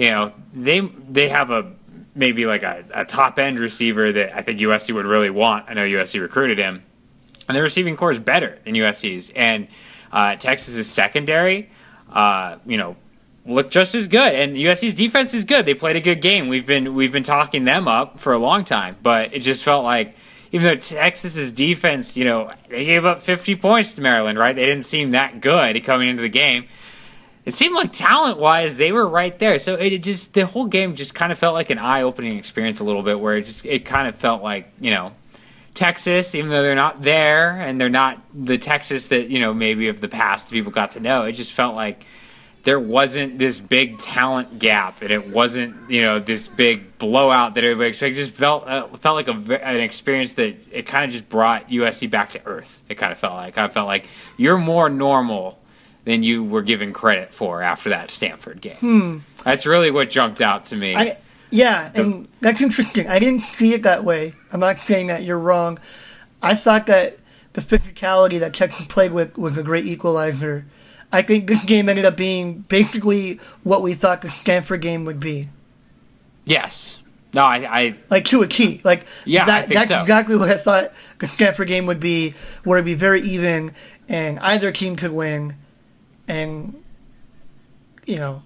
you 0.00 0.10
know, 0.10 0.32
they 0.54 0.80
they 0.80 1.28
have 1.28 1.50
a 1.50 1.72
maybe 2.14 2.46
like 2.46 2.62
a, 2.62 2.84
a 2.92 3.04
top 3.04 3.38
end 3.38 3.58
receiver 3.58 4.12
that 4.12 4.36
I 4.36 4.42
think 4.42 4.60
USC 4.60 4.94
would 4.94 5.06
really 5.06 5.30
want. 5.30 5.66
I 5.68 5.74
know 5.74 5.82
USC 5.82 6.20
recruited 6.20 6.58
him, 6.58 6.82
and 7.48 7.56
the 7.56 7.62
receiving 7.62 7.96
corps 7.96 8.12
is 8.12 8.18
better 8.18 8.58
than 8.64 8.74
USC's. 8.74 9.30
And 9.30 9.68
uh, 10.12 10.36
Texas's 10.36 10.88
secondary, 10.88 11.70
uh, 12.12 12.56
you 12.66 12.76
know, 12.76 12.96
looked 13.46 13.72
just 13.72 13.94
as 13.94 14.08
good. 14.08 14.34
And 14.34 14.56
USC's 14.56 14.94
defense 14.94 15.34
is 15.34 15.44
good. 15.44 15.66
They 15.66 15.74
played 15.74 15.96
a 15.96 16.00
good 16.00 16.20
game. 16.20 16.48
We've 16.48 16.66
been 16.66 16.94
we've 16.94 17.12
been 17.12 17.22
talking 17.22 17.64
them 17.64 17.88
up 17.88 18.18
for 18.18 18.32
a 18.32 18.38
long 18.38 18.64
time, 18.64 18.96
but 19.02 19.34
it 19.34 19.40
just 19.40 19.62
felt 19.62 19.84
like 19.84 20.14
even 20.52 20.66
though 20.66 20.76
Texas's 20.76 21.52
defense, 21.52 22.16
you 22.16 22.24
know, 22.24 22.52
they 22.68 22.84
gave 22.84 23.04
up 23.04 23.22
50 23.22 23.54
points 23.56 23.94
to 23.94 24.02
Maryland, 24.02 24.38
right? 24.38 24.54
They 24.54 24.66
didn't 24.66 24.84
seem 24.84 25.12
that 25.12 25.40
good 25.40 25.82
coming 25.84 26.08
into 26.08 26.22
the 26.22 26.28
game. 26.28 26.66
It 27.50 27.56
seemed 27.56 27.74
like 27.74 27.92
talent 27.92 28.38
wise, 28.38 28.76
they 28.76 28.92
were 28.92 29.04
right 29.04 29.36
there. 29.36 29.58
So 29.58 29.74
it 29.74 30.04
just 30.04 30.34
the 30.34 30.46
whole 30.46 30.66
game 30.66 30.94
just 30.94 31.16
kind 31.16 31.32
of 31.32 31.38
felt 31.38 31.52
like 31.52 31.70
an 31.70 31.78
eye 31.78 32.02
opening 32.02 32.38
experience 32.38 32.78
a 32.78 32.84
little 32.84 33.02
bit, 33.02 33.18
where 33.18 33.36
it 33.36 33.42
just 33.44 33.66
it 33.66 33.84
kind 33.84 34.06
of 34.06 34.14
felt 34.14 34.40
like 34.40 34.72
you 34.80 34.92
know 34.92 35.10
Texas, 35.74 36.36
even 36.36 36.48
though 36.48 36.62
they're 36.62 36.76
not 36.76 37.02
there 37.02 37.60
and 37.60 37.80
they're 37.80 37.88
not 37.88 38.22
the 38.32 38.56
Texas 38.56 39.08
that 39.08 39.30
you 39.30 39.40
know 39.40 39.52
maybe 39.52 39.88
of 39.88 40.00
the 40.00 40.06
past 40.06 40.52
people 40.52 40.70
got 40.70 40.92
to 40.92 41.00
know. 41.00 41.24
It 41.24 41.32
just 41.32 41.52
felt 41.52 41.74
like 41.74 42.06
there 42.62 42.78
wasn't 42.78 43.36
this 43.38 43.58
big 43.58 43.98
talent 43.98 44.60
gap, 44.60 45.02
and 45.02 45.10
it 45.10 45.30
wasn't 45.30 45.90
you 45.90 46.02
know 46.02 46.20
this 46.20 46.46
big 46.46 46.98
blowout 46.98 47.56
that 47.56 47.64
everybody 47.64 47.88
expected. 47.88 48.16
It 48.16 48.22
just 48.26 48.34
felt 48.34 48.68
uh, 48.68 48.86
felt 48.98 49.16
like 49.16 49.26
a, 49.26 49.66
an 49.66 49.80
experience 49.80 50.34
that 50.34 50.54
it 50.70 50.86
kind 50.86 51.04
of 51.04 51.10
just 51.10 51.28
brought 51.28 51.68
USC 51.68 52.08
back 52.08 52.30
to 52.30 52.46
earth. 52.46 52.84
It 52.88 52.94
kind 52.94 53.10
of 53.10 53.18
felt 53.18 53.34
like 53.34 53.58
I 53.58 53.66
felt 53.66 53.88
like 53.88 54.06
you're 54.36 54.56
more 54.56 54.88
normal 54.88 55.59
than 56.04 56.22
you 56.22 56.42
were 56.44 56.62
given 56.62 56.92
credit 56.92 57.32
for 57.32 57.62
after 57.62 57.90
that 57.90 58.10
Stanford 58.10 58.60
game. 58.60 58.76
Hmm. 58.76 59.18
That's 59.44 59.66
really 59.66 59.90
what 59.90 60.10
jumped 60.10 60.40
out 60.40 60.66
to 60.66 60.76
me. 60.76 60.94
I, 60.96 61.16
yeah, 61.50 61.90
and 61.94 62.28
that's 62.40 62.60
interesting. 62.60 63.08
I 63.08 63.18
didn't 63.18 63.42
see 63.42 63.74
it 63.74 63.82
that 63.82 64.04
way. 64.04 64.34
I'm 64.52 64.60
not 64.60 64.78
saying 64.78 65.08
that 65.08 65.24
you're 65.24 65.38
wrong. 65.38 65.78
I 66.42 66.54
thought 66.54 66.86
that 66.86 67.18
the 67.52 67.60
physicality 67.60 68.40
that 68.40 68.54
Texas 68.54 68.86
played 68.86 69.12
with 69.12 69.36
was 69.36 69.58
a 69.58 69.62
great 69.62 69.86
equalizer. 69.86 70.64
I 71.12 71.22
think 71.22 71.48
this 71.48 71.64
game 71.64 71.88
ended 71.88 72.04
up 72.04 72.16
being 72.16 72.60
basically 72.60 73.40
what 73.64 73.82
we 73.82 73.94
thought 73.94 74.22
the 74.22 74.30
Stanford 74.30 74.80
game 74.80 75.04
would 75.06 75.18
be, 75.18 75.48
yes. 76.44 77.02
No, 77.32 77.42
I, 77.42 77.80
I 77.80 77.96
like 78.10 78.24
to 78.26 78.42
a 78.42 78.48
key. 78.48 78.80
Like 78.82 79.06
Yeah, 79.24 79.44
that, 79.46 79.68
that's 79.68 79.88
so. 79.88 80.00
exactly 80.00 80.36
what 80.36 80.50
I 80.50 80.58
thought 80.58 80.92
the 81.20 81.28
Stanford 81.28 81.68
game 81.68 81.86
would 81.86 82.00
be, 82.00 82.34
where 82.64 82.78
it'd 82.78 82.86
be 82.86 82.94
very 82.94 83.22
even 83.22 83.72
and 84.08 84.38
either 84.40 84.72
team 84.72 84.96
could 84.96 85.12
win, 85.12 85.54
and 86.30 86.80
you 88.06 88.16
know 88.16 88.42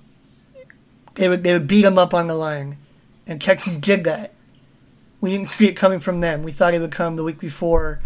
they 1.16 1.28
would 1.28 1.42
they 1.44 1.52
would 1.52 1.68
beat 1.68 1.82
them 1.82 1.98
up 1.98 2.14
on 2.14 2.26
the 2.26 2.34
line, 2.34 2.78
and 3.26 3.40
Texas 3.40 3.76
did 3.76 4.04
that. 4.04 4.32
We 5.20 5.30
didn't 5.30 5.50
see 5.50 5.68
it 5.68 5.74
coming 5.74 6.00
from 6.00 6.20
them. 6.20 6.42
We 6.42 6.52
thought 6.52 6.74
it 6.74 6.80
would 6.80 6.92
come 6.92 7.16
the 7.16 7.22
week 7.22 7.38
before. 7.38 8.00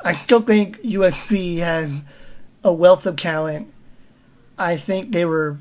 I 0.00 0.14
still 0.14 0.40
think 0.40 0.78
USC 0.82 1.58
has 1.58 1.92
a 2.62 2.72
wealth 2.72 3.06
of 3.06 3.16
talent. 3.16 3.72
I 4.56 4.76
think 4.76 5.10
they 5.10 5.24
were 5.24 5.58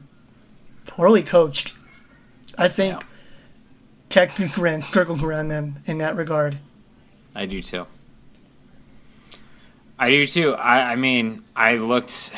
poorly 0.86 1.24
coached. 1.24 1.74
I 2.58 2.68
think 2.68 3.02
Yeah. 3.02 3.08
Texas 4.10 4.58
ran 4.58 4.84
circles 4.84 5.24
around 5.24 5.48
them 5.48 5.78
in 5.88 5.98
that 6.00 6.16
regard. 6.16 6.60
I 7.36 7.48
do 7.48 7.60
too. 7.60 7.88
I 9.98 10.10
do 10.10 10.26
too. 10.26 10.54
I, 10.54 10.92
I 10.92 10.96
mean, 10.96 11.44
I 11.56 11.76
looked. 11.78 12.32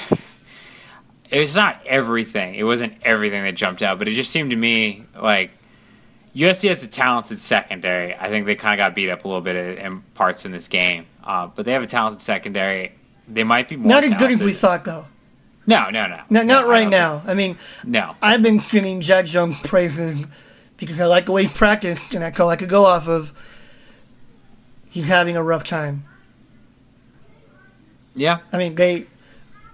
It 1.36 1.39
was 1.39 1.54
not 1.54 1.82
everything. 1.86 2.56
It 2.56 2.63
wasn't 2.63 2.93
everything 3.04 3.43
that 3.43 3.56
jumped 3.56 3.82
out, 3.84 4.00
but 4.00 4.08
it 4.08 4.12
just 4.12 4.32
seemed 4.32 4.52
to 4.52 4.56
me 4.56 5.04
like 5.21 5.52
USC 6.34 6.69
has 6.69 6.82
a 6.82 6.88
talented 6.88 7.41
secondary. 7.41 8.15
I 8.15 8.30
think 8.30 8.45
they 8.45 8.56
kind 8.56 8.80
of 8.80 8.86
got 8.86 8.95
beat 8.95 9.10
up 9.10 9.26
a 9.26 9.28
little 9.28 9.41
bit 9.41 9.80
in 9.80 10.00
parts 10.13 10.45
in 10.45 10.54
this 10.54 10.69
game, 10.69 11.08
uh, 11.26 11.48
but 11.48 11.65
they 11.65 11.74
have 11.74 11.84
a 11.84 11.88
talented 11.88 12.21
secondary. 12.21 12.93
They 13.28 13.43
might 13.43 13.67
be 13.67 13.76
more 13.76 13.89
Not 13.89 14.06
as 14.06 14.17
good 14.17 14.32
as 14.32 14.41
we 14.41 14.54
thought, 14.54 14.86
though. 14.86 15.08
No, 15.67 15.89
no, 15.89 16.08
no, 16.08 16.21
Not, 16.30 16.30
No, 16.30 16.43
not 16.43 16.65
I 16.67 16.69
right 16.69 16.82
don't 16.84 16.91
now. 16.91 17.21
I 17.28 17.34
mean, 17.34 17.56
think- 17.56 17.88
No, 17.89 18.15
I've 18.21 18.41
been 18.41 18.62
singing 18.62 19.02
Jack 19.02 19.26
Jones' 19.26 19.60
praises 19.60 20.24
because 20.78 21.02
I 21.02 21.06
like 21.06 21.26
the 21.26 21.34
way 21.34 21.41
he's 21.41 21.54
practiced, 21.54 22.13
and 22.13 22.24
that's 22.24 22.39
all 22.39 22.50
I 22.50 22.56
could 22.56 22.69
go 22.69 22.86
off 22.86 23.10
of. 23.10 23.30
He's 24.89 25.08
having 25.10 25.36
a 25.36 25.43
rough 25.43 25.65
time. 25.65 26.06
yeah, 28.15 28.38
I 28.54 28.58
mean, 28.58 28.76
they 28.76 29.08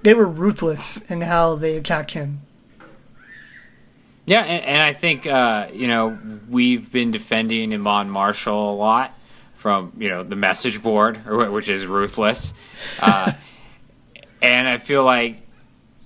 they 0.03 0.13
were 0.13 0.27
ruthless 0.27 0.97
in 1.09 1.21
how 1.21 1.55
they 1.55 1.77
attacked 1.77 2.11
him. 2.11 2.41
Yeah, 4.25 4.41
and, 4.41 4.63
and 4.63 4.81
I 4.81 4.93
think 4.93 5.25
uh, 5.27 5.67
you 5.73 5.87
know 5.87 6.17
we've 6.49 6.91
been 6.91 7.11
defending 7.11 7.73
Iman 7.73 8.09
Marshall 8.09 8.73
a 8.73 8.75
lot 8.75 9.17
from 9.55 9.93
you 9.97 10.09
know 10.09 10.23
the 10.23 10.35
message 10.35 10.81
board, 10.81 11.25
which 11.51 11.69
is 11.69 11.85
ruthless, 11.85 12.53
uh, 12.99 13.33
and 14.41 14.67
I 14.67 14.77
feel 14.77 15.03
like 15.03 15.37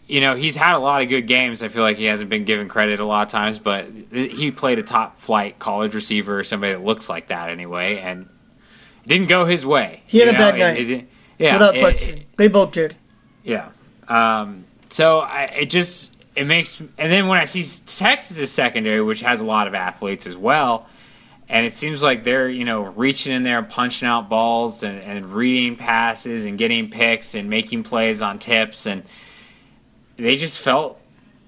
you 0.08 0.22
know 0.22 0.36
he's 0.36 0.56
had 0.56 0.76
a 0.76 0.80
lot 0.80 1.02
of 1.02 1.10
good 1.10 1.28
games. 1.28 1.62
I 1.62 1.68
feel 1.68 1.84
like 1.84 1.98
he 1.98 2.06
hasn't 2.06 2.30
been 2.30 2.46
given 2.46 2.68
credit 2.70 3.00
a 3.00 3.06
lot 3.06 3.28
of 3.28 3.32
times, 3.32 3.60
but 3.60 3.88
he 4.12 4.50
played 4.52 4.80
a 4.80 4.84
top 4.84 5.20
flight 5.20 5.60
college 5.60 5.94
receiver, 5.94 6.44
somebody 6.44 6.74
that 6.74 6.84
looks 6.84 7.10
like 7.10 7.28
that 7.28 7.50
anyway, 7.50 7.98
and 8.00 8.30
didn't 9.06 9.28
go 9.28 9.46
his 9.46 9.66
way. 9.66 10.02
He 10.08 10.20
had 10.20 10.30
a 10.30 10.32
bad 10.32 10.56
know? 10.58 10.72
night. 10.72 10.80
It- 10.80 10.90
it- 10.92 11.08
yeah, 11.38 11.54
without 11.56 11.76
it- 11.76 11.82
question. 11.82 12.20
they 12.38 12.48
both 12.48 12.72
did. 12.72 12.96
yeah. 13.44 13.70
Um, 14.08 14.66
so 14.90 15.20
I, 15.20 15.44
it 15.44 15.70
just 15.70 16.16
it 16.36 16.46
makes 16.46 16.80
and 16.80 17.12
then 17.12 17.28
when 17.28 17.40
I 17.40 17.46
see 17.46 17.64
Texas's 17.64 18.52
secondary, 18.52 19.02
which 19.02 19.22
has 19.22 19.42
a 19.42 19.46
lot 19.46 19.68
of 19.68 19.74
athletes 19.74 20.28
as 20.28 20.38
well, 20.38 20.88
and 21.50 21.66
it 21.66 21.74
seems 21.74 22.04
like 22.04 22.24
they're 22.24 22.50
you 22.50 22.66
know 22.66 22.84
reaching 22.84 23.34
in 23.34 23.44
there 23.44 23.58
and 23.58 23.70
punching 23.70 24.08
out 24.08 24.30
balls 24.30 24.84
and, 24.84 25.02
and 25.02 25.34
reading 25.34 25.76
passes 25.76 26.46
and 26.46 26.58
getting 26.58 26.90
picks 26.90 27.36
and 27.36 27.50
making 27.50 27.84
plays 27.84 28.22
on 28.22 28.40
tips 28.40 28.86
and 28.86 29.04
they 30.18 30.38
just 30.38 30.60
felt 30.60 31.00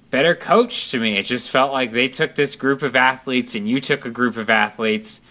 better 0.09 0.35
coached 0.35 0.91
to 0.91 0.99
me. 0.99 1.17
It 1.17 1.23
just 1.23 1.49
felt 1.49 1.71
like 1.71 1.91
they 1.91 2.07
took 2.07 2.35
this 2.35 2.55
group 2.55 2.81
of 2.81 2.95
athletes 2.95 3.55
and 3.55 3.67
you 3.67 3.79
took 3.79 4.05
a 4.05 4.09
group 4.09 4.37
of 4.37 4.49
athletes, 4.49 5.21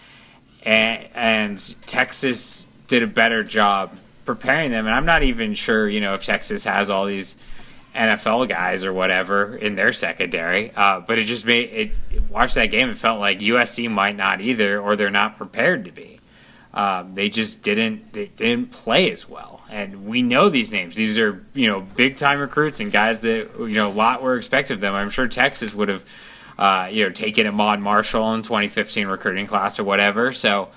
and, 0.63 1.07
and 1.13 1.75
Texas 1.85 2.67
did 2.87 3.03
a 3.03 3.07
better 3.07 3.43
job 3.43 3.97
preparing 4.27 4.69
them. 4.69 4.85
And 4.85 4.93
I'm 4.93 5.05
not 5.05 5.23
even 5.23 5.55
sure, 5.55 5.89
you 5.89 5.99
know, 5.99 6.13
if 6.13 6.23
Texas 6.23 6.63
has 6.65 6.91
all 6.91 7.07
these 7.07 7.35
NFL 7.95 8.47
guys 8.47 8.85
or 8.85 8.93
whatever 8.93 9.57
in 9.57 9.75
their 9.75 9.91
secondary. 9.91 10.71
Uh, 10.75 10.99
but 10.99 11.17
it 11.17 11.23
just 11.23 11.45
made 11.45 11.69
it. 11.73 12.21
Watch 12.29 12.53
that 12.53 12.67
game. 12.67 12.89
It 12.89 12.97
felt 12.97 13.19
like 13.19 13.39
USC 13.39 13.89
might 13.89 14.15
not 14.15 14.39
either, 14.41 14.79
or 14.79 14.95
they're 14.95 15.09
not 15.09 15.37
prepared 15.37 15.85
to 15.85 15.91
be. 15.91 16.19
Um, 16.73 17.15
they 17.15 17.29
just 17.29 17.63
didn't. 17.63 18.13
They 18.13 18.27
didn't 18.27 18.71
play 18.71 19.11
as 19.11 19.27
well, 19.27 19.61
and 19.69 20.05
we 20.05 20.21
know 20.21 20.49
these 20.49 20.71
names. 20.71 20.95
These 20.95 21.17
are 21.17 21.43
you 21.55 21.67
know 21.67 21.81
big 21.81 22.17
time 22.17 22.39
recruits 22.39 22.79
and 22.79 22.91
guys 22.91 23.21
that 23.21 23.49
you 23.57 23.73
know 23.73 23.87
a 23.87 23.89
lot 23.89 24.21
were 24.21 24.37
expected 24.37 24.75
of 24.75 24.81
them. 24.81 24.93
I'm 24.93 25.09
sure 25.09 25.27
Texas 25.27 25.73
would 25.73 25.89
have. 25.89 26.05
Uh, 26.59 26.89
you 26.91 27.03
know, 27.03 27.11
taken 27.11 27.45
Iman 27.45 27.83
Marshall 27.83 28.33
in 28.33 28.41
2015 28.41 29.05
recruiting 29.05 29.45
class 29.45 29.79
or 29.79 29.83
whatever. 29.83 30.31
So 30.31 30.69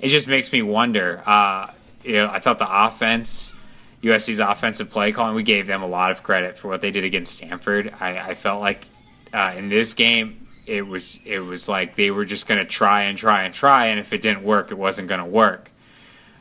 it 0.00 0.08
just 0.08 0.26
makes 0.26 0.52
me 0.52 0.60
wonder. 0.60 1.22
Uh, 1.24 1.70
you 2.04 2.14
know, 2.14 2.28
I 2.28 2.38
thought 2.38 2.58
the 2.58 2.86
offense 2.86 3.54
USC's 4.02 4.40
offensive 4.40 4.90
play 4.90 5.12
calling, 5.12 5.34
we 5.34 5.42
gave 5.42 5.66
them 5.66 5.82
a 5.82 5.86
lot 5.86 6.10
of 6.10 6.22
credit 6.22 6.58
for 6.58 6.68
what 6.68 6.80
they 6.80 6.90
did 6.90 7.04
against 7.04 7.36
Stanford. 7.36 7.92
I, 8.00 8.30
I 8.30 8.34
felt 8.34 8.60
like 8.60 8.86
uh, 9.32 9.54
in 9.56 9.68
this 9.68 9.94
game, 9.94 10.48
it 10.66 10.86
was 10.86 11.18
it 11.26 11.40
was 11.40 11.68
like 11.68 11.96
they 11.96 12.10
were 12.10 12.24
just 12.24 12.46
going 12.46 12.60
to 12.60 12.66
try 12.66 13.04
and 13.04 13.18
try 13.18 13.44
and 13.44 13.52
try, 13.52 13.86
and 13.86 14.00
if 14.00 14.12
it 14.12 14.22
didn't 14.22 14.42
work, 14.42 14.70
it 14.70 14.78
wasn't 14.78 15.08
going 15.08 15.20
to 15.20 15.26
work. 15.26 15.70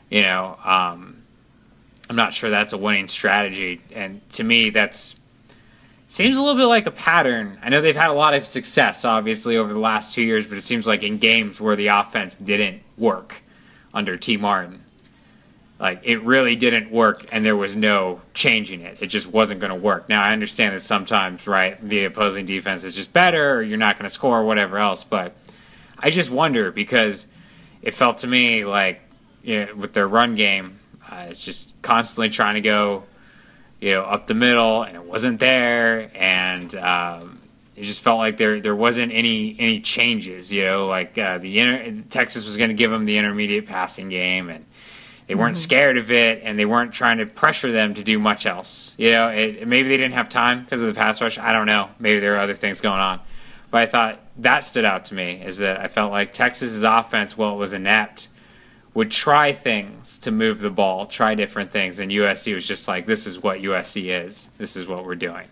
You 0.10 0.22
know, 0.22 0.58
um, 0.64 1.24
I'm 2.10 2.16
not 2.16 2.34
sure 2.34 2.50
that's 2.50 2.74
a 2.74 2.78
winning 2.78 3.08
strategy, 3.08 3.82
and 3.94 4.28
to 4.32 4.44
me, 4.44 4.70
that's 4.70 5.16
seems 6.08 6.38
a 6.38 6.42
little 6.42 6.58
bit 6.58 6.66
like 6.66 6.86
a 6.86 6.92
pattern. 6.92 7.60
I 7.62 7.70
know 7.70 7.82
they've 7.82 7.96
had 7.96 8.10
a 8.10 8.14
lot 8.14 8.34
of 8.34 8.46
success, 8.46 9.04
obviously, 9.04 9.58
over 9.58 9.74
the 9.74 9.80
last 9.80 10.14
two 10.14 10.24
years, 10.24 10.48
but 10.48 10.58
it 10.58 10.62
seems 10.62 10.88
like 10.88 11.04
in 11.04 11.18
games 11.18 11.60
where 11.60 11.76
the 11.76 11.88
offense 11.88 12.36
didn't 12.36 12.82
work 12.98 13.42
under 13.94 14.16
Tee 14.18 14.38
Martin, 14.38 14.84
like 15.80 16.02
it 16.04 16.22
really 16.24 16.56
didn't 16.56 16.92
work 16.92 17.26
and 17.32 17.46
there 17.46 17.56
was 17.56 17.76
no 17.76 18.22
changing 18.34 18.82
it. 18.82 18.98
It 19.00 19.08
just 19.08 19.28
wasn't 19.28 19.62
going 19.62 19.72
to 19.72 19.80
work. 19.80 20.10
Now 20.10 20.22
I 20.22 20.34
understand 20.34 20.76
that 20.76 20.82
sometimes, 20.82 21.48
right, 21.48 21.82
the 21.88 22.06
opposing 22.06 22.46
defense 22.46 22.84
is 22.84 22.96
just 22.96 23.14
better 23.14 23.56
or 23.56 23.62
you're 23.62 23.78
not 23.78 23.98
going 23.98 24.04
to 24.04 24.10
score 24.10 24.40
or 24.40 24.44
whatever 24.44 24.78
else, 24.78 25.04
but 25.04 25.36
I 25.98 26.10
just 26.10 26.30
wonder 26.30 26.72
because 26.72 27.28
it 27.82 27.94
felt 27.94 28.20
to 28.20 28.28
me 28.28 28.66
like 28.66 29.02
you 29.44 29.66
know, 29.66 29.76
with 29.76 29.94
their 29.94 30.08
run 30.08 30.36
game, 30.36 30.80
uh, 31.10 31.28
it's 31.30 31.44
just 31.44 31.80
constantly 31.82 32.30
trying 32.30 32.56
to 32.56 32.62
go, 32.62 33.04
you 33.80 33.92
know, 33.92 34.04
up 34.04 34.28
the 34.28 34.34
middle, 34.34 34.84
and 34.84 34.96
it 34.96 35.04
wasn't 35.04 35.40
there, 35.40 36.12
and 36.16 36.76
um, 36.76 37.40
it 37.76 37.84
just 37.84 38.02
felt 38.02 38.20
like 38.20 38.38
there 38.38 38.60
there 38.60 38.76
wasn't 38.76 39.12
any 39.14 39.56
any 39.58 39.80
changes. 39.80 40.52
You 40.52 40.66
know, 40.66 40.88
like 40.88 41.18
uh, 41.18 41.38
the 41.38 41.60
inter- 41.60 42.04
Texas 42.10 42.46
was 42.46 42.58
going 42.58 42.70
to 42.70 42.76
give 42.76 42.92
them 42.92 43.06
the 43.06 43.18
intermediate 43.18 43.66
passing 43.66 44.10
game, 44.10 44.50
and 44.50 44.66
they 45.30 45.36
weren't 45.36 45.56
mm-hmm. 45.56 45.62
scared 45.62 45.98
of 45.98 46.12
it, 46.12 46.42
and 46.44 46.58
they 46.58 46.66
weren't 46.66 46.92
trying 46.92 47.20
to 47.20 47.28
pressure 47.28 47.72
them 47.72 47.94
to 47.94 48.02
do 48.02 48.18
much 48.18 48.48
else. 48.48 48.96
You 48.98 49.12
know, 49.12 49.28
it, 49.28 49.68
maybe 49.68 49.88
they 49.88 49.96
didn't 49.96 50.16
have 50.16 50.28
time 50.28 50.64
because 50.64 50.82
of 50.82 50.88
the 50.88 51.00
pass 51.00 51.22
rush. 51.22 51.38
I 51.38 51.52
don't 51.52 51.68
know. 51.68 51.88
Maybe 52.00 52.20
there 52.20 52.32
were 52.32 52.40
other 52.40 52.56
things 52.56 52.82
going 52.82 53.00
on. 53.00 53.20
But 53.70 53.82
I 53.82 53.86
thought 53.86 54.20
that 54.38 54.62
stood 54.62 54.86
out 54.86 55.06
to 55.06 55.14
me 55.14 55.44
is 55.46 55.60
that 55.60 55.80
I 55.80 55.88
felt 55.88 56.12
like 56.12 56.34
Texas's 56.34 56.82
offense, 56.82 57.38
while 57.38 57.54
it 57.54 57.58
was 57.58 57.74
inept, 57.74 58.28
would 58.96 59.12
try 59.12 59.54
things 59.54 60.18
to 60.18 60.32
move 60.32 60.62
the 60.62 60.72
ball, 60.72 61.06
try 61.06 61.36
different 61.36 61.70
things, 61.72 62.00
and 62.00 62.12
USC 62.12 62.56
was 62.56 62.68
just 62.68 62.88
like, 62.88 63.06
"This 63.06 63.28
is 63.28 63.38
what 63.38 63.62
USC 63.62 64.10
is. 64.10 64.50
This 64.58 64.76
is 64.76 64.88
what 64.88 65.06
we're 65.06 65.14
doing. 65.14 65.48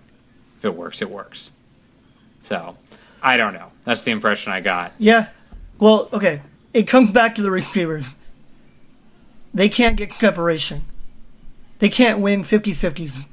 If 0.57 0.65
it 0.65 0.73
works, 0.73 1.03
it 1.03 1.09
works." 1.11 1.51
So, 2.41 2.75
I 3.21 3.37
don't 3.37 3.53
know. 3.53 3.71
That's 3.83 4.01
the 4.01 4.09
impression 4.09 4.51
I 4.51 4.59
got. 4.59 4.93
Yeah. 4.97 5.27
Well, 5.77 6.09
okay. 6.11 6.41
It 6.73 6.87
comes 6.87 7.11
back 7.11 7.35
to 7.35 7.43
the 7.43 7.51
receivers. 7.51 8.07
They 9.57 9.69
can't 9.69 9.97
get 9.97 10.13
separation. 10.13 10.83
They 11.79 11.89
can't 11.89 12.19
win 12.19 12.43
50 12.43 12.75
50s. 12.75 13.25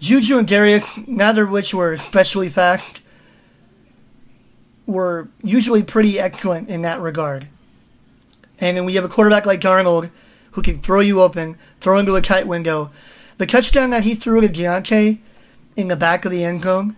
Juju 0.00 0.38
and 0.38 0.48
Darreus, 0.48 1.06
neither 1.06 1.42
of 1.42 1.50
which 1.50 1.74
were 1.74 1.92
especially 1.92 2.48
fast, 2.48 3.02
were 4.86 5.28
usually 5.42 5.82
pretty 5.82 6.18
excellent 6.18 6.70
in 6.70 6.80
that 6.80 7.02
regard. 7.02 7.46
And 8.58 8.74
then 8.74 8.86
we 8.86 8.94
have 8.94 9.04
a 9.04 9.08
quarterback 9.10 9.44
like 9.44 9.60
Darnold 9.60 10.08
who 10.52 10.62
can 10.62 10.80
throw 10.80 11.00
you 11.00 11.20
open, 11.20 11.58
throw 11.82 11.98
into 11.98 12.16
a 12.16 12.22
tight 12.22 12.46
window. 12.46 12.90
The 13.36 13.46
touchdown 13.46 13.90
that 13.90 14.04
he 14.04 14.14
threw 14.14 14.40
to 14.40 14.48
Deontay 14.48 15.18
in 15.76 15.88
the 15.88 15.96
back 15.96 16.24
of 16.24 16.30
the 16.30 16.42
end 16.42 16.62
zone, 16.62 16.96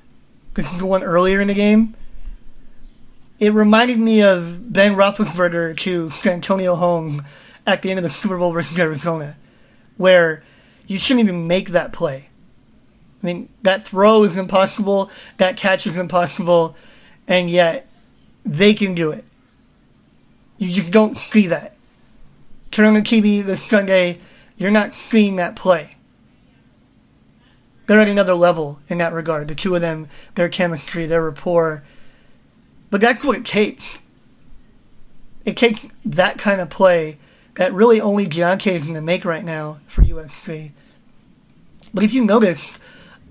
this 0.55 0.73
is 0.73 0.79
the 0.79 0.87
one 0.87 1.03
earlier 1.03 1.41
in 1.41 1.49
the 1.49 1.55
game, 1.55 1.97
it 3.41 3.53
reminded 3.53 3.99
me 3.99 4.23
of 4.23 4.73
Ben 4.73 4.95
Roethlisberger 4.95 5.77
to 5.79 6.11
Santonio 6.11 6.77
Holmes 6.77 7.23
at 7.67 7.83
the 7.83 7.91
end 7.91 7.99
of 7.99 8.05
the 8.05 8.11
Super 8.23 8.39
Bowl 8.39 8.53
versus 8.53 8.79
Arizona, 8.79 9.37
where 9.97 10.43
you 10.87 10.99
shouldn't 10.99 11.25
even 11.25 11.47
make 11.47 11.71
that 11.71 11.93
play. 11.93 12.29
I 13.23 13.27
mean, 13.27 13.49
that 13.63 13.87
throw 13.87 14.25
is 14.25 14.37
impossible, 14.37 15.11
that 15.39 15.57
catch 15.57 15.87
is 15.87 15.97
impossible, 15.97 16.77
and 17.29 17.49
yet 17.49 17.87
they 18.45 18.75
can 18.75 18.95
do 18.95 19.13
it. 19.13 19.25
You 20.59 20.73
just 20.73 20.93
don't 20.93 21.17
see 21.17 21.49
that. 21.49 21.77
Turn 22.73 22.87
on 22.87 22.95
the 22.95 23.01
TV 23.01 23.45
this 23.45 23.63
Sunday, 23.63 24.21
you're 24.57 24.71
not 24.71 24.95
seeing 24.95 25.37
that 25.37 25.57
play. 25.57 25.97
They're 27.87 28.01
at 28.01 28.09
another 28.09 28.35
level 28.35 28.81
in 28.89 28.99
that 28.99 29.13
regard. 29.13 29.49
The 29.49 29.55
two 29.55 29.75
of 29.75 29.81
them, 29.81 30.09
their 30.35 30.49
chemistry, 30.49 31.07
their 31.07 31.23
rapport. 31.23 31.83
But 32.91 33.01
that's 33.01 33.25
what 33.25 33.37
it 33.37 33.45
takes. 33.45 34.01
It 35.45 35.57
takes 35.57 35.87
that 36.07 36.39
kind 36.39 36.61
of 36.61 36.71
play 36.71 37.19
that 37.55 37.73
really 37.73 38.01
only 38.01 38.27
going 38.27 38.59
to 38.59 39.01
make 39.01 39.25
right 39.25 39.45
now 39.45 39.79
for 39.89 40.03
USC. 40.03 40.71
But 41.93 42.05
if 42.05 42.15
you 42.15 42.25
notice, 42.25 42.79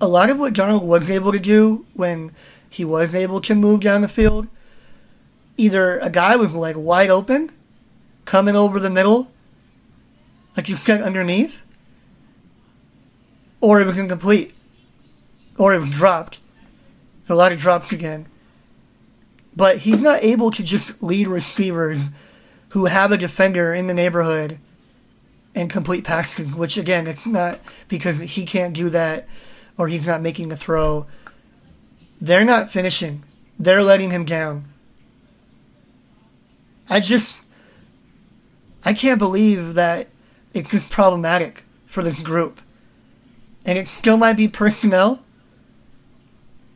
a 0.00 0.06
lot 0.06 0.30
of 0.30 0.38
what 0.38 0.52
Darnold 0.52 0.82
was 0.82 1.10
able 1.10 1.32
to 1.32 1.40
do 1.40 1.86
when 1.94 2.32
he 2.70 2.84
was 2.84 3.14
able 3.14 3.40
to 3.42 3.54
move 3.54 3.80
down 3.80 4.02
the 4.02 4.08
field, 4.08 4.46
either 5.56 5.98
a 5.98 6.10
guy 6.10 6.36
was 6.36 6.54
like 6.54 6.76
wide 6.76 7.10
open, 7.10 7.50
coming 8.24 8.56
over 8.56 8.78
the 8.78 8.90
middle, 8.90 9.30
like 10.56 10.68
you 10.68 10.76
said 10.76 11.02
underneath, 11.02 11.54
or 13.60 13.80
it 13.80 13.86
was 13.86 13.98
incomplete, 13.98 14.54
or 15.58 15.74
it 15.74 15.78
was 15.80 15.90
dropped. 15.90 16.38
A 17.28 17.34
lot 17.34 17.52
of 17.52 17.58
drops 17.58 17.92
again. 17.92 18.26
But 19.56 19.78
he's 19.78 20.02
not 20.02 20.22
able 20.22 20.50
to 20.52 20.62
just 20.62 21.02
lead 21.02 21.28
receivers 21.28 22.00
who 22.72 22.86
have 22.86 23.12
a 23.12 23.18
defender 23.18 23.74
in 23.74 23.86
the 23.86 23.92
neighborhood 23.92 24.58
and 25.54 25.68
complete 25.68 26.04
passes, 26.04 26.54
which 26.54 26.78
again, 26.78 27.06
it's 27.06 27.26
not 27.26 27.60
because 27.86 28.18
he 28.18 28.46
can't 28.46 28.72
do 28.72 28.88
that 28.88 29.28
or 29.76 29.88
he's 29.88 30.06
not 30.06 30.22
making 30.22 30.50
a 30.50 30.56
throw. 30.56 31.04
They're 32.22 32.46
not 32.46 32.70
finishing. 32.70 33.24
They're 33.58 33.82
letting 33.82 34.10
him 34.10 34.24
down. 34.24 34.64
I 36.88 37.00
just, 37.00 37.42
I 38.82 38.94
can't 38.94 39.18
believe 39.18 39.74
that 39.74 40.08
it's 40.54 40.70
just 40.70 40.90
problematic 40.90 41.64
for 41.88 42.02
this 42.02 42.22
group. 42.22 42.58
And 43.66 43.76
it 43.76 43.86
still 43.86 44.16
might 44.16 44.38
be 44.38 44.48
personnel. 44.48 45.22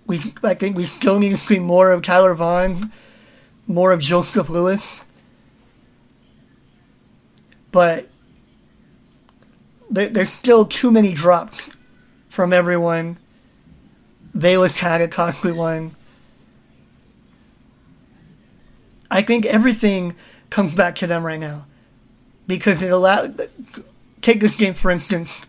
We, 0.06 0.20
I 0.44 0.52
think 0.52 0.76
we 0.76 0.84
still 0.84 1.18
need 1.18 1.30
to 1.30 1.38
see 1.38 1.58
more 1.58 1.90
of 1.90 2.02
Tyler 2.02 2.34
Vaughn, 2.34 2.92
more 3.66 3.92
of 3.92 4.00
Joseph 4.00 4.50
Lewis 4.50 5.05
but 7.76 8.08
there, 9.90 10.08
there's 10.08 10.32
still 10.32 10.64
too 10.64 10.90
many 10.90 11.12
drops 11.12 11.70
from 12.30 12.54
everyone. 12.54 13.18
Velus 14.34 14.78
had 14.78 15.02
a 15.02 15.08
costly 15.08 15.52
one. 15.52 15.94
I 19.10 19.20
think 19.20 19.44
everything 19.44 20.14
comes 20.48 20.74
back 20.74 20.96
to 20.96 21.06
them 21.06 21.22
right 21.22 21.38
now 21.38 21.66
because 22.46 22.80
it 22.80 22.90
allowed. 22.90 23.46
Take 24.22 24.40
this 24.40 24.56
game 24.56 24.72
for 24.72 24.90
instance, 24.90 25.44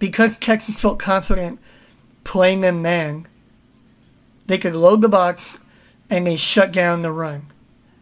because 0.00 0.36
Texas 0.36 0.80
felt 0.80 0.98
confident 0.98 1.60
playing 2.24 2.62
them 2.62 2.82
man, 2.82 3.28
they 4.48 4.58
could 4.58 4.74
load 4.74 5.00
the 5.00 5.08
box 5.08 5.58
and 6.10 6.26
they 6.26 6.34
shut 6.34 6.72
down 6.72 7.02
the 7.02 7.12
run. 7.12 7.46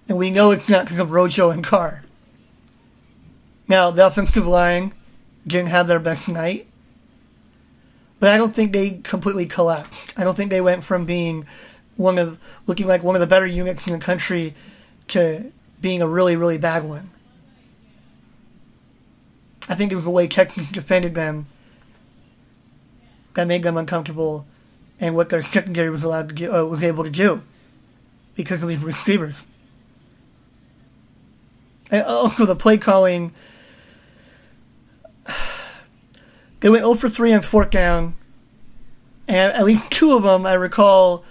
And 0.09 0.17
we 0.17 0.31
know 0.31 0.53
it's 0.53 0.71
not 0.71 0.87
because 0.87 0.99
of 0.99 1.11
Rojo 1.11 1.51
and 1.51 1.62
Carr. 1.62 2.06
Now, 3.68 3.90
the 3.90 4.07
offensive 4.07 4.46
line 4.46 4.92
didn't 5.46 5.68
have 5.68 5.87
their 5.87 5.98
best 5.98 6.29
night, 6.29 6.66
but 8.20 8.31
I 8.31 8.37
don't 8.37 8.55
think 8.55 8.72
they 8.72 8.90
completely 9.02 9.46
collapsed. 9.46 10.12
I 10.16 10.24
don't 10.24 10.37
think 10.37 10.50
they 10.50 10.61
went 10.61 10.85
from 10.85 11.05
being 11.05 11.46
one 11.96 12.18
of 12.18 12.38
looking 12.66 12.87
like 12.87 13.02
one 13.02 13.16
of 13.16 13.20
the 13.20 13.26
better 13.26 13.46
units 13.46 13.87
in 13.87 13.92
the 13.92 13.98
country 13.98 14.55
to 15.09 15.52
being 15.81 16.02
a 16.02 16.09
really, 16.09 16.37
really 16.37 16.59
bad 16.59 16.85
one. 16.85 17.11
I 19.68 19.74
think 19.74 19.90
it 19.90 19.96
was 19.96 20.05
the 20.05 20.11
way 20.11 20.29
Texas 20.29 20.70
defended 20.70 21.14
them 21.14 21.46
that 23.35 23.46
made 23.46 23.62
them 23.62 23.76
uncomfortable, 23.76 24.46
and 25.00 25.14
what 25.14 25.29
their 25.29 25.42
secondary 25.42 25.90
was 25.90 26.02
allowed 26.02 26.37
to 26.37 26.57
uh, 26.57 26.64
was 26.64 26.83
able 26.83 27.05
to 27.05 27.11
do 27.11 27.42
because 28.35 28.62
of 28.62 28.68
these 28.68 28.83
receivers. 28.83 29.37
And 31.90 32.02
also 32.05 32.46
the 32.46 32.57
play 32.57 32.79
calling. 32.79 33.33
They 36.61 36.71
went 36.71 36.85
0 36.85 36.95
for 36.95 37.09
3 37.09 37.35
on 37.35 37.42
fourth 37.42 37.71
down, 37.71 38.14
and 39.29 39.53
at 39.53 39.64
least 39.64 39.90
two 39.90 40.14
of 40.14 40.23
them 40.23 40.47
I 40.47 40.55
recall. 40.55 41.25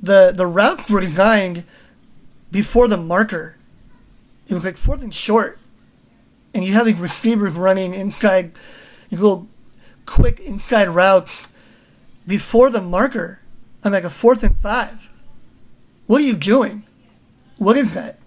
The 0.00 0.32
the 0.32 0.46
routes 0.46 0.90
were 0.90 1.00
designed 1.00 1.64
before 2.50 2.88
the 2.88 2.96
marker. 2.96 3.56
It 4.48 4.54
was 4.54 4.64
like 4.64 4.76
fourth 4.76 5.02
and 5.02 5.14
short, 5.14 5.58
and 6.52 6.64
you 6.64 6.72
have 6.74 6.86
these 6.86 6.98
receivers 6.98 7.54
running 7.54 7.94
inside 7.94 8.52
these 9.08 9.20
little 9.20 9.48
quick 10.04 10.40
inside 10.40 10.88
routes 10.88 11.46
before 12.26 12.70
the 12.70 12.80
marker 12.80 13.38
on 13.84 13.92
like 13.92 14.04
a 14.04 14.10
fourth 14.10 14.42
and 14.42 14.58
five. 14.58 14.98
What 16.06 16.20
are 16.20 16.24
you 16.24 16.34
doing? 16.34 16.84
What 17.58 17.76
is 17.76 17.94
that? 17.94 18.18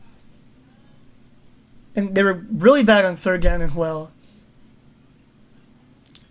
And 1.96 2.16
they 2.16 2.24
were 2.24 2.46
really 2.52 2.84
bad 2.84 3.06
on 3.06 3.16
third 3.16 3.42
down 3.42 3.62
as 3.62 3.74
well. 3.74 4.12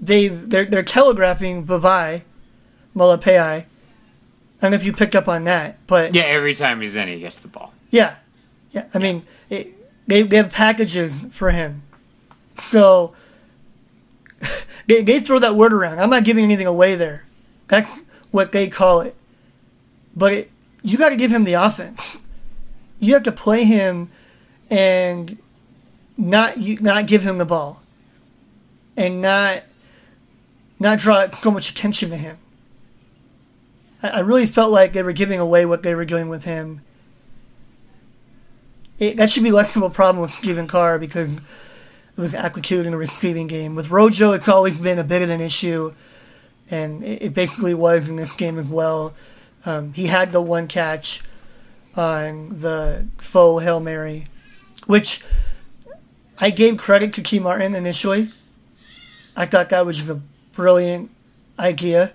They 0.05 0.29
they're 0.29 0.67
they're 0.67 0.83
telegraphing 0.83 1.65
Vavae, 1.67 2.23
Malepeai. 2.95 3.65
I 3.65 3.67
don't 4.61 4.71
know 4.71 4.77
if 4.77 4.85
you 4.85 4.93
picked 4.93 5.15
up 5.15 5.29
on 5.29 5.45
that, 5.45 5.87
but 5.87 6.15
Yeah, 6.15 6.23
every 6.25 6.55
time 6.55 6.81
he's 6.81 6.95
in, 6.97 7.09
he 7.09 7.21
gets 7.21 7.39
the 7.39 7.49
ball. 7.49 7.73
yeah, 7.91 8.17
yeah. 8.73 8.85
I 8.93 8.99
mean, 8.99 9.25
it, 9.49 9.73
they 10.07 10.23
they 10.23 10.37
have 10.37 10.53
packages 10.53 11.13
for 11.33 11.51
him, 11.51 11.83
so 12.57 13.15
they 14.87 15.03
they 15.03 15.21
throw 15.21 15.39
that 15.39 15.55
word 15.55 15.73
around. 15.73 15.99
I'm 16.01 16.11
not 16.11 16.25
giving 16.25 16.45
anything 16.45 16.67
away 16.67 16.97
there. 16.97 17.25
That's 17.69 17.91
what 18.31 18.53
they 18.53 18.69
call 18.69 19.01
it. 19.01 19.15
But 20.15 20.33
it, 20.33 20.51
you 20.83 20.99
got 20.99 21.09
to 21.11 21.17
give 21.17 21.31
him 21.31 21.45
the 21.45 21.55
offense. 21.55 22.19
You 23.01 23.15
have 23.15 23.23
to 23.25 23.33
play 23.33 23.65
him 23.65 24.11
and 24.71 25.39
not 26.17 26.59
you, 26.59 26.79
not 26.81 27.07
give 27.07 27.23
him 27.23 27.39
the 27.39 27.45
ball, 27.47 27.81
and 28.97 29.21
not 29.23 29.63
not 30.85 30.99
draw 30.99 31.29
so 31.31 31.51
much 31.51 31.71
attention 31.71 32.11
to 32.11 32.17
him. 32.17 32.37
I, 34.03 34.09
I 34.09 34.19
really 34.21 34.47
felt 34.47 34.71
like 34.71 34.93
they 34.93 35.03
were 35.03 35.13
giving 35.13 35.41
away 35.41 35.67
what 35.67 35.83
they 35.83 35.95
were 35.95 36.05
doing 36.05 36.29
with 36.29 36.45
him. 36.45 36.83
It, 38.99 39.17
that 39.17 39.31
should 39.31 39.43
be 39.43 39.51
less 39.51 39.75
of 39.75 39.83
a 39.83 39.91
problem 39.91 40.23
with 40.23 40.31
Stephen 40.31 40.69
Carr 40.69 40.99
because 41.01 41.31
it 41.35 41.41
was 42.21 42.35
executing 42.35 42.93
the 42.93 42.97
receiving 42.97 43.49
game. 43.49 43.75
With 43.75 43.91
Rojo, 43.91 44.33
it's 44.33 44.47
always 44.47 44.79
been 44.79 45.01
a 45.01 45.05
bit 45.05 45.23
of 45.23 45.31
an 45.31 45.41
issue, 45.41 45.93
and 46.71 47.03
it, 47.03 47.23
it 47.23 47.35
basically 47.35 47.75
was 47.75 48.09
in 48.09 48.17
this 48.17 48.37
game 48.37 48.59
as 48.59 48.67
well. 48.67 49.15
Um, 49.67 49.93
he 49.95 50.07
had 50.07 50.31
the 50.31 50.43
one 50.43 50.69
catch 50.69 51.23
on 51.97 52.61
the 52.61 53.07
faux 53.19 53.65
Hail 53.65 53.81
Mary, 53.81 54.29
which 54.87 55.23
I 56.39 56.51
gave 56.51 56.77
credit 56.77 57.15
to 57.15 57.23
Tee 57.23 57.39
Martin 57.39 57.75
initially. 57.75 58.31
I 59.35 59.47
thought 59.47 59.71
that 59.71 59.87
was 59.87 60.09
a 60.09 60.21
brilliant 60.55 61.11
idea 61.59 62.13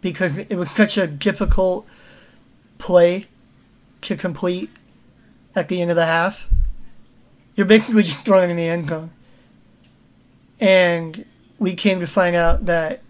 because 0.00 0.38
it 0.38 0.56
was 0.56 0.70
such 0.70 0.96
a 0.96 1.06
difficult 1.06 1.86
play 2.78 3.26
to 4.02 4.16
complete 4.16 4.70
at 5.54 5.68
the 5.68 5.80
end 5.82 5.90
of 5.90 5.96
the 5.96 6.06
half. 6.06 6.46
You're 7.54 7.66
basically 7.66 8.02
just 8.04 8.24
throwing 8.24 8.50
in 8.50 8.56
the 8.56 8.68
end 8.68 8.88
zone. 8.88 9.10
And 10.58 11.24
we 11.58 11.74
came 11.74 12.00
to 12.00 12.06
find 12.06 12.36
out 12.36 12.66
that 12.66 13.02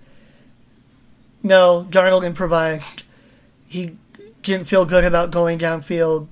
no, 1.42 1.86
Darnold 1.88 2.24
improvised. 2.24 3.04
He 3.66 3.96
didn't 4.42 4.66
feel 4.66 4.84
good 4.84 5.04
about 5.04 5.30
going 5.30 5.58
downfield. 5.58 6.26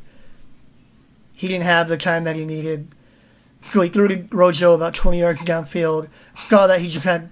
He 1.32 1.48
didn't 1.48 1.64
have 1.64 1.88
the 1.88 1.96
time 1.96 2.24
that 2.24 2.36
he 2.36 2.44
needed. 2.44 2.88
So 3.60 3.80
he 3.80 3.88
threw 3.88 4.08
to 4.08 4.28
Rojo 4.30 4.74
about 4.74 4.94
20 4.94 5.18
yards 5.18 5.42
downfield. 5.42 6.08
Saw 6.34 6.66
that 6.66 6.80
he 6.80 6.88
just 6.88 7.04
had 7.04 7.30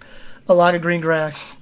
a 0.48 0.54
lot 0.54 0.74
of 0.74 0.82
green 0.82 1.00
grass. 1.00 1.56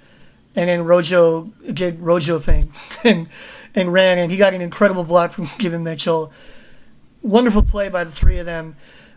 And 0.56 0.68
then 0.68 0.84
Rojo 0.84 1.52
did 1.72 2.00
Rojo 2.00 2.38
things 2.38 2.92
and, 3.04 3.28
and 3.74 3.92
ran, 3.92 4.18
and 4.18 4.30
he 4.30 4.38
got 4.38 4.54
an 4.54 4.60
incredible 4.60 5.04
block 5.04 5.32
from 5.32 5.46
Steven 5.46 5.82
Mitchell. 5.82 6.32
Wonderful 7.22 7.62
play 7.62 7.88
by 7.88 8.04
the 8.04 8.12
three 8.12 8.38
of 8.38 8.46
them, 8.46 8.76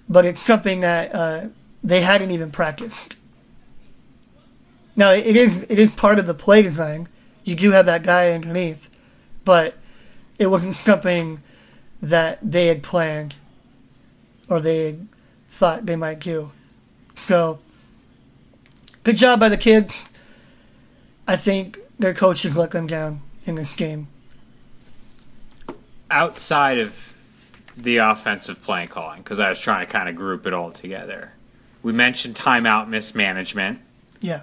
but 0.10 0.26
it's 0.26 0.40
something 0.40 0.82
that 0.82 1.14
uh, 1.14 1.48
they 1.84 2.02
hadn't 2.02 2.32
even 2.32 2.52
practiced. 2.52 3.16
Now 4.96 5.12
it 5.12 5.36
is 5.36 5.64
it 5.70 5.78
is 5.78 5.94
part 5.94 6.18
of 6.18 6.26
the 6.26 6.34
play 6.34 6.64
design. 6.64 7.08
You 7.44 7.56
do 7.56 7.72
have 7.72 7.86
that 7.86 8.04
guy 8.04 8.32
underneath, 8.32 8.80
but 9.46 9.76
it 10.40 10.48
wasn't 10.48 10.76
something 10.76 11.42
that 12.02 12.40
they 12.42 12.68
had 12.68 12.82
planned 12.82 13.36
or 14.50 14.60
they 14.60 14.86
had 14.86 15.08
thought 15.52 15.86
they 15.86 15.96
might 15.96 16.20
do. 16.20 16.52
So 17.16 17.60
good 19.08 19.16
job 19.16 19.40
by 19.40 19.48
the 19.48 19.56
kids. 19.56 20.10
I 21.26 21.38
think 21.38 21.80
their 21.98 22.14
coaches 22.14 22.58
let 22.58 22.72
them 22.72 22.88
down 22.88 23.22
in 23.46 23.56
this 23.56 23.74
game. 23.78 24.10
Outside 26.12 26.78
of 26.80 27.14
the 27.78 27.98
offensive 27.98 28.62
play 28.62 28.86
calling, 28.88 29.22
because 29.22 29.40
I 29.40 29.48
was 29.50 29.60
trying 29.62 29.86
to 29.86 29.92
kind 29.92 30.10
of 30.10 30.16
group 30.18 30.46
it 30.46 30.54
all 30.54 30.72
together, 30.74 31.32
we 31.84 31.94
mentioned 31.94 32.36
timeout 32.36 32.90
mismanagement. 32.90 33.80
Yeah. 34.20 34.42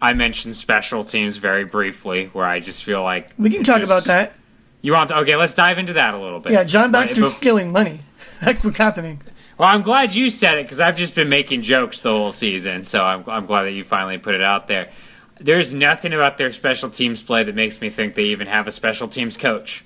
I 0.00 0.14
mentioned 0.14 0.56
special 0.56 1.04
teams 1.04 1.36
very 1.36 1.64
briefly, 1.66 2.30
where 2.32 2.46
I 2.46 2.60
just 2.60 2.84
feel 2.84 3.02
like 3.02 3.28
We 3.36 3.50
can 3.50 3.62
talk 3.62 3.80
just- 3.80 3.90
about 3.92 4.04
that. 4.04 4.32
You 4.80 4.92
want 4.94 5.10
to? 5.10 5.18
Okay, 5.18 5.36
let's 5.36 5.54
dive 5.54 5.78
into 5.78 5.92
that 5.92 6.14
a 6.14 6.18
little 6.18 6.40
bit. 6.40 6.52
Yeah, 6.52 6.64
John 6.64 6.90
Right, 6.90 7.06
Baxter's 7.06 7.28
bef- 7.28 7.36
stealing 7.36 7.70
money. 7.70 8.00
That's 8.40 8.64
what's 8.64 8.78
happening. 8.78 9.20
Well, 9.62 9.70
I'm 9.70 9.82
glad 9.82 10.12
you 10.12 10.28
said 10.28 10.58
it 10.58 10.64
because 10.64 10.80
I've 10.80 10.96
just 10.96 11.14
been 11.14 11.28
making 11.28 11.62
jokes 11.62 12.00
the 12.00 12.10
whole 12.10 12.32
season. 12.32 12.84
So 12.84 13.04
I'm, 13.04 13.22
I'm 13.28 13.46
glad 13.46 13.62
that 13.62 13.74
you 13.74 13.84
finally 13.84 14.18
put 14.18 14.34
it 14.34 14.42
out 14.42 14.66
there. 14.66 14.90
There's 15.38 15.72
nothing 15.72 16.12
about 16.12 16.36
their 16.36 16.50
special 16.50 16.90
teams 16.90 17.22
play 17.22 17.44
that 17.44 17.54
makes 17.54 17.80
me 17.80 17.88
think 17.88 18.16
they 18.16 18.24
even 18.24 18.48
have 18.48 18.66
a 18.66 18.72
special 18.72 19.06
teams 19.06 19.36
coach. 19.36 19.84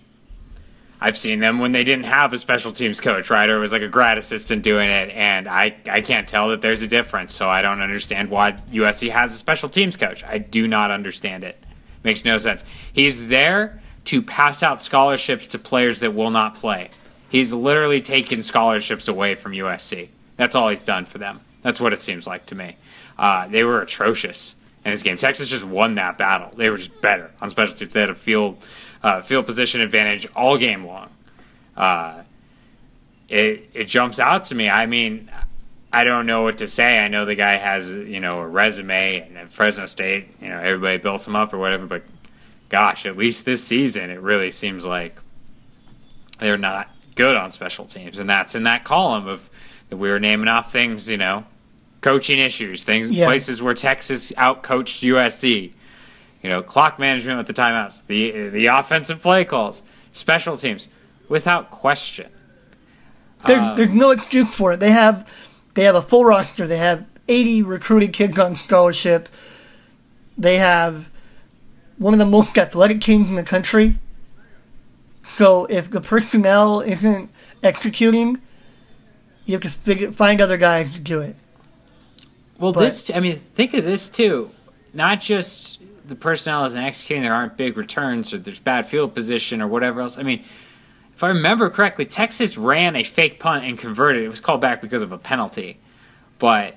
I've 0.99 1.19
seen 1.19 1.41
them 1.41 1.59
when 1.59 1.73
they 1.73 1.85
didn't 1.85 2.07
have 2.07 2.33
a 2.33 2.39
special 2.39 2.73
teams 2.73 3.03
coach, 3.03 3.29
right? 3.29 3.51
Or 3.51 3.59
it 3.59 3.61
was 3.61 3.73
like 3.73 3.83
a 3.83 3.89
grad 3.89 4.17
assistant 4.17 4.63
doing 4.63 4.89
it, 4.89 5.11
and 5.11 5.47
I, 5.47 5.77
I 5.87 6.01
can't 6.01 6.27
tell 6.27 6.49
that 6.49 6.63
there's 6.63 6.81
a 6.81 6.89
difference. 6.89 7.35
So 7.35 7.51
I 7.51 7.61
don't 7.61 7.83
understand 7.83 8.31
why 8.31 8.53
USC 8.53 9.11
has 9.11 9.35
a 9.35 9.37
special 9.37 9.69
teams 9.69 9.99
coach. 9.99 10.25
I 10.25 10.39
do 10.39 10.67
not 10.67 10.91
understand 10.91 11.45
it. 11.45 11.63
Makes 12.03 12.25
no 12.25 12.39
sense. 12.39 12.65
He's 12.95 13.29
there 13.29 13.83
to 14.07 14.23
pass 14.23 14.63
out 14.63 14.81
scholarships 14.81 15.47
to 15.49 15.59
players 15.59 16.01
that 16.01 16.15
will 16.15 16.31
not 16.31 16.55
play. 16.55 16.89
He's 17.29 17.53
literally 17.53 18.01
taken 18.01 18.43
scholarships 18.43 19.09
away 19.09 19.35
from 19.35 19.53
USC. 19.53 20.09
That's 20.37 20.55
all 20.55 20.69
he's 20.69 20.85
done 20.85 21.05
for 21.05 21.19
them. 21.19 21.41
That's 21.63 21.81
what 21.81 21.93
it 21.93 21.99
seems 21.99 22.27
like 22.27 22.47
to 22.47 22.55
me. 22.55 22.77
Uh, 23.19 23.49
they 23.49 23.65
were 23.65 23.81
atrocious 23.81 24.55
in 24.85 24.93
this 24.93 25.03
game. 25.03 25.17
Texas 25.17 25.49
just 25.49 25.65
won 25.65 25.97
that 25.97 26.19
battle. 26.19 26.51
They 26.55 26.71
were 26.71 26.77
just 26.77 27.01
better 27.01 27.31
on 27.41 27.51
special 27.51 27.75
teams. 27.75 27.93
They 27.93 28.01
had 28.01 28.11
a 28.11 28.15
field 28.15 28.65
uh, 29.03 29.21
field 29.21 29.47
position 29.47 29.81
advantage 29.81 30.27
all 30.35 30.59
game 30.59 30.85
long. 30.87 31.11
Uh, 31.77 32.23
it 33.29 33.69
it 33.75 33.85
jumps 33.85 34.21
out 34.21 34.45
to 34.45 34.55
me. 34.55 34.69
I 34.69 34.87
mean, 34.87 35.31
I 35.93 36.05
don't 36.05 36.27
know 36.27 36.43
what 36.43 36.59
to 36.59 36.69
say. 36.69 36.99
I 36.99 37.09
know 37.09 37.25
the 37.25 37.35
guy 37.35 37.57
has 37.57 37.91
you 37.91 38.21
know 38.21 38.41
a 38.41 38.47
resume, 38.47 39.21
and 39.21 39.37
at 39.39 39.51
Fresno 39.51 39.87
State, 39.87 40.29
you 40.41 40.49
know 40.49 40.59
everybody 40.59 40.99
built 40.99 41.27
him 41.27 41.35
up 41.35 41.53
or 41.53 41.59
whatever. 41.59 41.87
But 41.87 42.03
gosh, 42.69 43.07
at 43.07 43.17
least 43.17 43.45
this 43.45 43.65
season, 43.65 44.11
it 44.11 44.21
really 44.21 44.51
seems 44.51 44.87
like 44.87 45.17
they're 46.39 46.59
not 46.59 46.89
good 47.17 47.35
on 47.35 47.51
special 47.51 47.85
teams, 47.87 48.19
and 48.21 48.31
that's 48.31 48.55
in 48.55 48.63
that 48.63 48.85
column 48.85 49.27
of 49.27 49.51
that 49.91 49.97
we 49.97 50.09
were 50.09 50.21
naming 50.21 50.49
off 50.49 50.71
things, 50.71 51.11
you 51.11 51.17
know, 51.17 51.45
coaching 52.01 52.39
issues, 52.39 52.85
things, 52.85 53.11
Yeah. 53.11 53.27
places 53.27 53.61
where 53.61 53.75
Texas 53.75 54.33
outcoached 54.39 55.03
USC, 55.03 55.73
you 56.43 56.49
know, 56.51 56.63
clock 56.63 56.99
management 57.01 57.39
with 57.39 57.47
the 57.49 57.55
timeouts, 57.55 58.03
the 58.07 58.51
the 58.51 58.67
offensive 58.67 59.21
play 59.21 59.45
calls, 59.45 59.83
special 60.13 60.57
teams, 60.57 60.89
without 61.29 61.71
question. 61.71 62.29
There, 63.47 63.61
Uh, 63.61 63.75
there's 63.75 63.93
no 63.93 64.11
excuse 64.11 64.55
for 64.55 64.73
it. 64.73 64.81
They 64.81 64.93
have 64.93 65.27
they 65.75 65.85
have 65.85 65.95
a 65.95 66.03
full 66.03 66.25
roster. 66.25 66.67
They 66.67 66.79
have 66.79 67.05
80 67.29 67.63
recruited 67.63 68.13
kids 68.13 68.39
on 68.39 68.55
scholarship. 68.55 69.29
They 70.39 70.59
have 70.59 71.05
one 71.99 72.13
of 72.13 72.19
the 72.19 72.27
most 72.27 72.57
athletic 72.59 73.01
teams 73.03 73.31
in 73.31 73.37
the 73.37 73.43
country. 73.43 73.99
So 75.27 75.67
if 75.67 75.91
the 75.91 76.01
personnel 76.01 76.81
isn't 76.81 77.29
executing, 77.63 78.41
you 79.45 79.55
have 79.55 79.63
to 79.63 79.71
figure, 79.71 80.13
find 80.13 80.41
other 80.41 80.57
guys 80.57 80.93
to 80.93 81.01
do 81.01 81.21
it. 81.21 81.37
Well, 82.59 82.73
But- 82.73 82.81
this, 82.81 83.11
I 83.15 83.21
mean, 83.21 83.37
think 83.37 83.75
of 83.75 83.85
this 83.85 84.09
too. 84.09 84.51
Not 84.95 85.21
just 85.21 85.81
the 86.09 86.15
personnel 86.15 86.65
isn't 86.65 86.83
executing, 86.83 87.25
there 87.25 87.35
aren't 87.35 87.57
big 87.57 87.77
returns, 87.77 88.33
or 88.33 88.39
there's 88.39 88.61
bad 88.61 88.87
field 88.87 89.15
position, 89.15 89.61
or 89.61 89.67
whatever 89.67 90.01
else. 90.01 90.17
I 90.17 90.23
mean, 90.23 90.43
if 91.15 91.23
I 91.23 91.29
remember 91.29 91.69
correctly, 91.71 92.07
Texas 92.07 92.57
ran 92.57 92.95
a 92.95 93.03
fake 93.03 93.41
punt 93.41 93.65
and 93.65 93.77
converted. 93.77 94.23
It 94.23 94.29
was 94.29 94.41
called 94.41 94.61
back 94.61 94.81
because 94.81 95.03
of 95.03 95.13
a 95.13 95.19
penalty. 95.19 95.79
But 96.39 96.77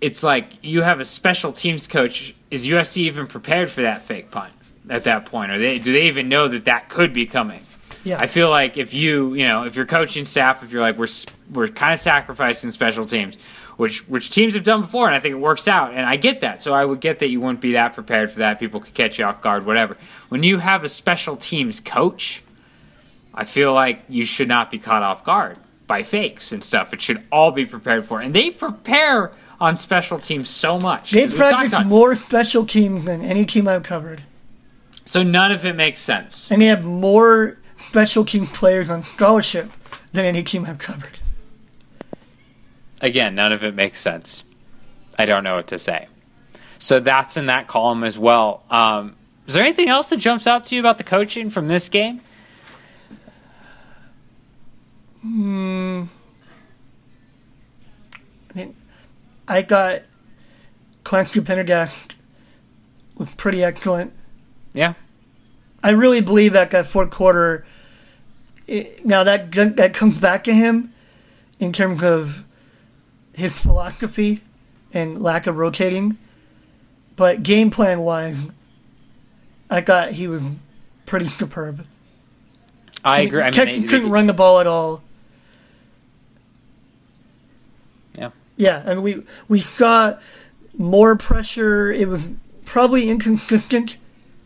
it's 0.00 0.22
like 0.22 0.58
you 0.62 0.82
have 0.82 1.00
a 1.00 1.04
special 1.04 1.52
teams 1.52 1.86
coach. 1.86 2.34
Is 2.50 2.66
USC 2.66 2.98
even 2.98 3.26
prepared 3.26 3.70
for 3.70 3.82
that 3.82 4.02
fake 4.02 4.30
punt 4.30 4.52
at 4.88 5.04
that 5.04 5.26
point? 5.26 5.50
Or 5.52 5.58
they 5.58 5.78
do 5.78 5.92
they 5.92 6.06
even 6.08 6.28
know 6.28 6.48
that 6.48 6.64
that 6.66 6.88
could 6.88 7.12
be 7.12 7.26
coming? 7.26 7.64
Yeah. 8.04 8.18
I 8.20 8.26
feel 8.26 8.50
like 8.50 8.76
if 8.76 8.92
you, 8.92 9.32
you 9.32 9.46
know, 9.46 9.64
if 9.64 9.76
your 9.76 9.86
coaching 9.86 10.26
staff, 10.26 10.62
if 10.62 10.72
you're 10.72 10.82
like 10.82 10.98
we're 10.98 11.06
we're 11.52 11.68
kind 11.68 11.94
of 11.94 12.00
sacrificing 12.00 12.70
special 12.70 13.06
teams, 13.06 13.36
which 13.76 14.06
which 14.08 14.30
teams 14.30 14.54
have 14.54 14.62
done 14.62 14.82
before, 14.82 15.06
and 15.06 15.16
I 15.16 15.20
think 15.20 15.32
it 15.32 15.38
works 15.38 15.66
out, 15.68 15.92
and 15.94 16.04
I 16.04 16.16
get 16.16 16.42
that. 16.42 16.60
So 16.60 16.74
I 16.74 16.84
would 16.84 17.00
get 17.00 17.20
that 17.20 17.28
you 17.28 17.40
wouldn't 17.40 17.60
be 17.60 17.72
that 17.72 17.94
prepared 17.94 18.30
for 18.30 18.40
that. 18.40 18.60
People 18.60 18.80
could 18.80 18.94
catch 18.94 19.18
you 19.18 19.24
off 19.24 19.40
guard, 19.40 19.64
whatever. 19.64 19.96
When 20.28 20.42
you 20.42 20.58
have 20.58 20.84
a 20.84 20.88
special 20.88 21.36
teams 21.36 21.80
coach, 21.80 22.42
I 23.32 23.44
feel 23.44 23.72
like 23.72 24.02
you 24.08 24.24
should 24.26 24.48
not 24.48 24.70
be 24.70 24.78
caught 24.78 25.02
off 25.02 25.24
guard 25.24 25.56
by 25.86 26.02
fakes 26.02 26.52
and 26.52 26.62
stuff. 26.62 26.92
It 26.92 27.00
should 27.00 27.22
all 27.32 27.52
be 27.52 27.64
prepared 27.64 28.04
for, 28.04 28.20
and 28.20 28.34
they 28.34 28.50
prepare 28.50 29.32
on 29.60 29.76
special 29.76 30.18
teams 30.18 30.50
so 30.50 30.78
much. 30.78 31.10
They 31.10 31.22
'Cause 31.22 31.32
we 31.32 31.38
talked 31.38 31.70
practice 31.70 31.84
more 31.86 32.14
special 32.16 32.66
teams 32.66 33.06
than 33.06 33.22
any 33.24 33.46
team 33.46 33.66
I've 33.66 33.82
covered, 33.82 34.22
so 35.04 35.22
none 35.22 35.52
of 35.52 35.64
it 35.64 35.74
makes 35.76 36.00
sense. 36.00 36.50
and 36.50 36.60
they 36.62 36.66
have 36.66 36.84
more 36.84 37.58
special 37.76 38.24
teams 38.24 38.50
players 38.52 38.88
on 38.90 39.02
scholarship 39.02 39.70
than 40.12 40.24
any 40.24 40.42
team 40.42 40.64
I've 40.64 40.78
covered. 40.78 41.18
again, 43.00 43.34
none 43.34 43.52
of 43.52 43.62
it 43.64 43.74
makes 43.74 44.00
sense. 44.00 44.44
I 45.18 45.26
don't 45.26 45.44
know 45.44 45.56
what 45.56 45.68
to 45.68 45.78
say. 45.78 46.08
So 46.78 47.00
that's 47.00 47.36
in 47.36 47.46
that 47.46 47.66
column 47.66 48.04
as 48.04 48.18
well. 48.18 48.62
Um, 48.70 49.14
is 49.46 49.54
there 49.54 49.62
anything 49.62 49.88
else 49.88 50.06
that 50.08 50.18
jumps 50.18 50.46
out 50.46 50.64
to 50.64 50.74
you 50.74 50.80
about 50.80 50.98
the 50.98 51.04
coaching 51.04 51.50
from 51.50 51.68
this 51.68 51.88
game? 51.88 52.20
I 55.22 55.26
mean, 58.54 58.76
I 59.48 59.62
thought 59.62 60.02
Clancy 61.04 61.40
Pendergast 61.40 62.14
was 63.16 63.34
pretty 63.34 63.64
excellent. 63.64 64.12
Yeah. 64.74 64.94
I 65.82 65.90
really 65.90 66.20
believe 66.20 66.52
that 66.54 66.72
that 66.72 66.88
fourth 66.88 67.10
quarter. 67.10 67.64
It, 68.66 69.04
now 69.06 69.24
that 69.24 69.52
that 69.76 69.94
comes 69.94 70.18
back 70.18 70.44
to 70.44 70.54
him 70.54 70.92
in 71.60 71.72
terms 71.72 72.02
of 72.02 72.34
his 73.34 73.58
philosophy 73.58 74.40
and 74.92 75.22
lack 75.22 75.46
of 75.46 75.56
rotating, 75.56 76.16
but 77.16 77.42
game 77.42 77.70
plan 77.70 78.00
wise, 78.00 78.38
I 79.70 79.80
thought 79.82 80.12
he 80.12 80.28
was 80.28 80.42
pretty 81.06 81.28
superb. 81.28 81.84
I 83.04 83.20
agree. 83.20 83.42
I 83.42 83.44
mean, 83.46 83.52
Texas 83.52 83.82
they- 83.82 83.86
couldn't 83.88 84.04
they- 84.06 84.10
run 84.10 84.26
the 84.26 84.32
ball 84.32 84.60
at 84.60 84.66
all. 84.66 85.02
Yeah. 88.16 88.30
Yeah, 88.56 88.82
and 88.86 89.02
we 89.02 89.22
we 89.48 89.60
saw 89.60 90.16
more 90.78 91.16
pressure. 91.16 91.92
It 91.92 92.08
was 92.08 92.26
probably 92.64 93.10
inconsistent. 93.10 93.98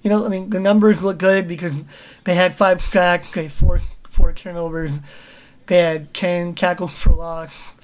You 0.03 0.11
know, 0.11 0.25
I 0.25 0.29
mean, 0.29 0.51
the 0.51 0.61
numbers 0.61 1.03
look 1.03 1.19
good 1.19 1.49
because 1.49 1.75
they 2.25 2.35
had 2.35 2.55
five 2.55 2.81
sacks, 2.81 3.33
they 3.33 3.49
forced 3.49 3.95
four 4.11 4.33
turnovers, 4.33 4.93
they 5.67 5.79
had 5.79 6.15
ten 6.15 6.55
tackles 6.55 6.97
for 6.97 7.13
loss. 7.13 7.75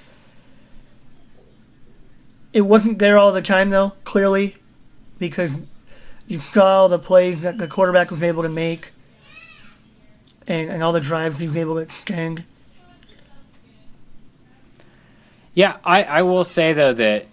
It 2.53 2.61
wasn't 2.61 2.99
there 2.99 3.17
all 3.17 3.33
the 3.33 3.41
time, 3.41 3.69
though. 3.69 3.91
Clearly, 4.05 4.55
because 5.19 5.51
you 6.27 6.39
saw 6.39 6.87
the 6.87 6.99
plays 6.99 7.41
that 7.41 7.57
the 7.57 7.67
quarterback 7.67 8.11
was 8.11 8.23
able 8.23 8.43
to 8.43 8.49
make, 8.49 8.91
and, 10.47 10.69
and 10.69 10.81
all 10.81 10.93
the 10.93 11.01
drives 11.01 11.37
he 11.37 11.47
was 11.47 11.57
able 11.57 11.75
to 11.75 11.81
extend. 11.81 12.45
Yeah, 15.53 15.77
I, 15.83 16.03
I 16.03 16.21
will 16.23 16.43
say 16.43 16.73
though 16.73 16.93
that 16.93 17.27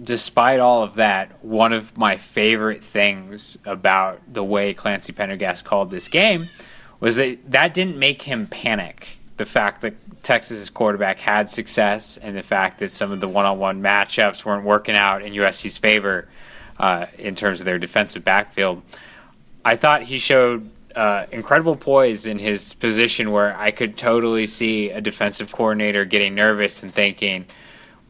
despite 0.00 0.60
all 0.60 0.82
of 0.82 0.96
that, 0.96 1.44
one 1.44 1.72
of 1.72 1.96
my 1.96 2.16
favorite 2.16 2.82
things 2.82 3.58
about 3.64 4.20
the 4.32 4.44
way 4.44 4.74
Clancy 4.74 5.12
Pendergast 5.12 5.64
called 5.64 5.90
this 5.90 6.08
game 6.08 6.48
was 7.00 7.16
that 7.16 7.50
that 7.50 7.74
didn't 7.74 7.98
make 7.98 8.22
him 8.22 8.46
panic. 8.46 9.18
The 9.36 9.46
fact 9.46 9.80
that 9.82 9.94
Texas's 10.22 10.70
quarterback 10.70 11.18
had 11.18 11.50
success 11.50 12.16
and 12.16 12.36
the 12.36 12.42
fact 12.42 12.78
that 12.78 12.90
some 12.90 13.10
of 13.10 13.20
the 13.20 13.28
one-on-one 13.28 13.82
matchups 13.82 14.44
weren't 14.44 14.64
working 14.64 14.94
out 14.94 15.22
in 15.22 15.32
USC's 15.32 15.78
favor 15.78 16.28
uh, 16.78 17.06
in 17.18 17.34
terms 17.34 17.60
of 17.60 17.64
their 17.64 17.78
defensive 17.78 18.24
backfield. 18.24 18.82
I 19.64 19.76
thought 19.76 20.02
he 20.02 20.18
showed 20.18 20.70
uh, 20.94 21.26
incredible 21.32 21.76
poise 21.76 22.26
in 22.26 22.38
his 22.38 22.74
position 22.74 23.30
where 23.30 23.56
I 23.58 23.70
could 23.70 23.96
totally 23.96 24.46
see 24.46 24.90
a 24.90 25.00
defensive 25.00 25.50
coordinator 25.50 26.04
getting 26.04 26.34
nervous 26.34 26.82
and 26.82 26.92
thinking, 26.92 27.46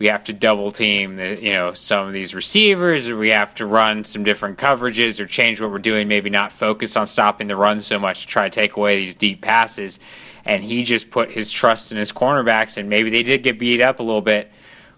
we 0.03 0.09
have 0.09 0.25
to 0.25 0.33
double 0.33 0.73
team 0.73 1.15
the, 1.15 1.41
you 1.41 1.53
know 1.53 1.73
some 1.75 2.09
of 2.09 2.13
these 2.13 2.35
receivers 2.35 3.09
or 3.09 3.17
we 3.17 3.29
have 3.29 3.55
to 3.55 3.65
run 3.65 4.03
some 4.03 4.25
different 4.25 4.59
coverages 4.59 5.21
or 5.21 5.27
change 5.27 5.61
what 5.61 5.71
we're 5.71 5.79
doing 5.79 6.09
maybe 6.09 6.29
not 6.29 6.51
focus 6.51 6.97
on 6.97 7.07
stopping 7.07 7.47
the 7.47 7.55
run 7.55 7.81
so 7.81 8.01
much 8.01 8.23
to 8.23 8.27
try 8.27 8.49
to 8.49 8.51
take 8.51 8.75
away 8.75 8.97
these 8.97 9.15
deep 9.15 9.41
passes. 9.41 10.01
And 10.45 10.65
he 10.65 10.83
just 10.83 11.13
put 11.13 11.31
his 11.31 11.53
trust 11.53 11.93
in 11.93 11.99
his 11.99 12.11
cornerbacks 12.11 12.79
and 12.79 12.89
maybe 12.89 13.11
they 13.11 13.23
did 13.23 13.45
get 13.45 13.61
beat 13.61 13.81
up 13.81 14.01
a 14.01 14.03
little 14.03 14.23
bit. 14.23 14.51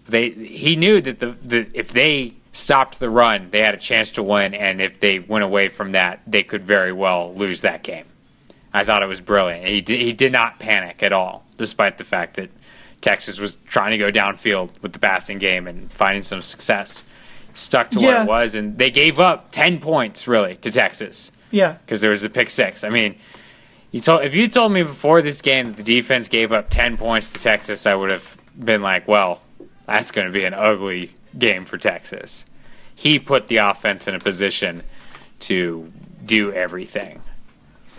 They 0.07 0.31
he 0.31 0.75
knew 0.75 1.03
that 1.03 1.19
the, 1.19 1.37
the 1.43 1.69
if 1.75 1.93
they 1.93 2.33
stopped 2.53 2.99
the 2.99 3.11
run 3.11 3.51
they 3.51 3.61
had 3.61 3.75
a 3.75 3.79
chance 3.79 4.11
to 4.13 4.23
win 4.23 4.55
and 4.55 4.81
if 4.81 5.01
they 5.01 5.19
went 5.19 5.45
away 5.45 5.69
from 5.69 5.93
that 5.93 6.23
they 6.27 6.43
could 6.43 6.63
very 6.63 6.93
well 6.93 7.35
lose 7.35 7.61
that 7.61 7.83
game. 7.83 8.07
I 8.73 8.85
thought 8.85 9.03
it 9.03 9.07
was 9.07 9.21
brilliant. 9.21 9.67
He 9.67 9.85
he 9.87 10.15
did 10.15 10.33
not 10.33 10.59
panic 10.59 11.03
at 11.03 11.13
all 11.13 11.45
despite 11.59 11.99
the 11.99 12.05
fact 12.05 12.37
that 12.37 12.49
Texas 13.05 13.39
was 13.39 13.57
trying 13.67 13.91
to 13.93 13.99
go 13.99 14.11
downfield 14.11 14.71
with 14.83 14.93
the 14.95 14.99
passing 14.99 15.37
game 15.39 15.67
and 15.67 15.93
finding 15.93 16.23
some 16.23 16.41
success. 16.43 17.05
Stuck 17.53 17.91
to 17.91 18.01
where 18.01 18.13
Yeah. 18.17 18.23
it 18.25 18.27
was, 18.27 18.55
and 18.55 18.79
they 18.79 18.91
gave 18.91 19.21
up 19.21 19.53
ten 19.53 19.79
points 19.79 20.27
really 20.27 20.57
to 20.57 20.71
Texas 20.71 21.31
Yeah, 21.51 21.73
because 21.85 22.01
there 22.01 22.11
was 22.11 22.23
the 22.23 22.31
pick 22.31 22.49
six. 22.51 22.83
I 22.83 22.89
mean, 22.89 23.15
you 23.93 24.01
told 24.01 24.25
if 24.25 24.35
you 24.35 24.49
told 24.49 24.73
me 24.73 24.83
before 24.83 25.23
this 25.23 25.41
game 25.43 25.67
that 25.69 25.77
the 25.77 25.83
defense 25.85 26.29
gave 26.29 26.51
up 26.51 26.71
ten 26.71 26.97
points 26.97 27.33
to 27.35 27.39
Texas, 27.43 27.87
I 27.87 27.95
would 27.95 28.11
have 28.11 28.37
been 28.59 28.81
like, 28.83 29.07
well, 29.07 29.41
that's 29.87 30.11
going 30.11 30.27
to 30.27 30.33
be 30.33 30.45
an 30.45 30.55
ugly 30.55 31.15
game 31.39 31.65
for 31.67 31.77
Texas. 31.79 32.47
He 32.95 33.19
put 33.19 33.49
the 33.49 33.59
offense 33.59 34.09
in 34.09 34.15
a 34.15 34.19
position 34.21 34.83
to 35.41 35.93
do 36.25 36.53
everything. 36.53 37.21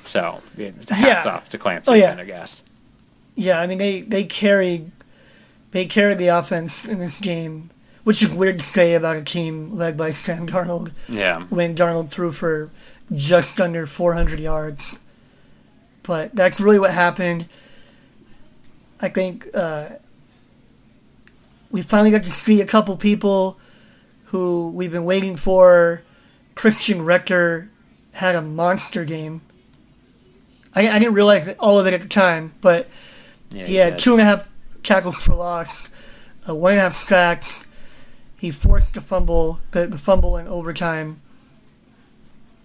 So 0.03 0.41
hats 0.57 0.89
Yeah. 0.89 1.21
off 1.31 1.47
to 1.49 1.57
Clancy 1.57 1.91
Oh, 1.91 1.93
yeah. 1.93 2.07
Pendergast. 2.09 2.63
Yeah, 3.35 3.59
I 3.59 3.67
mean 3.67 3.77
they 3.77 4.01
they 4.01 4.23
carried 4.25 4.91
they 5.75 5.85
carried 5.85 6.17
the 6.19 6.27
offense 6.27 6.85
in 6.85 6.99
this 6.99 7.19
game, 7.19 7.69
which 8.05 8.23
is 8.23 8.31
weird 8.31 8.57
to 8.59 8.63
say 8.65 8.93
about 8.93 9.17
a 9.17 9.21
team 9.21 9.75
led 9.75 9.97
by 9.97 10.09
Sam 10.11 10.47
Darnold 10.47 10.93
Yeah. 11.09 11.41
when 11.49 11.75
Darnold 11.75 12.11
threw 12.11 12.31
for 12.31 12.71
just 13.13 13.59
under 13.59 13.85
400 13.85 14.39
yards. 14.39 14.97
But 16.03 16.33
that's 16.33 16.61
really 16.61 16.79
what 16.79 16.91
happened. 16.91 17.49
I 19.01 19.09
think 19.09 19.49
uh, 19.53 19.89
we 21.69 21.81
finally 21.81 22.11
got 22.11 22.23
to 22.23 22.31
see 22.31 22.61
a 22.61 22.65
couple 22.65 22.95
people 22.95 23.59
who 24.27 24.69
we've 24.69 24.93
been 24.93 25.03
waiting 25.03 25.35
for. 25.35 26.01
Christian 26.55 27.03
Rector 27.03 27.69
had 28.13 28.35
a 28.35 28.41
monster 28.41 29.03
game. 29.03 29.41
I, 30.73 30.87
I 30.87 30.99
didn't 30.99 31.15
realize 31.15 31.53
all 31.59 31.79
of 31.79 31.85
it 31.85 31.93
at 31.93 32.01
the 32.01 32.07
time, 32.07 32.53
but 32.61 32.87
Yeah, 33.51 33.65
he 33.65 33.75
had 33.75 33.95
did. 33.95 33.99
two 33.99 34.13
and 34.13 34.21
a 34.21 34.23
half 34.23 34.47
tackles 34.85 35.21
for 35.21 35.35
loss, 35.35 35.89
uh, 36.47 36.55
one 36.55 36.73
and 36.73 36.79
a 36.79 36.83
half 36.83 36.95
sacks. 36.95 37.65
He 38.37 38.51
forced 38.51 38.93
the 38.93 39.01
fumble, 39.01 39.59
the, 39.71 39.87
the 39.87 39.97
fumble 39.97 40.37
in 40.37 40.47
overtime. 40.47 41.21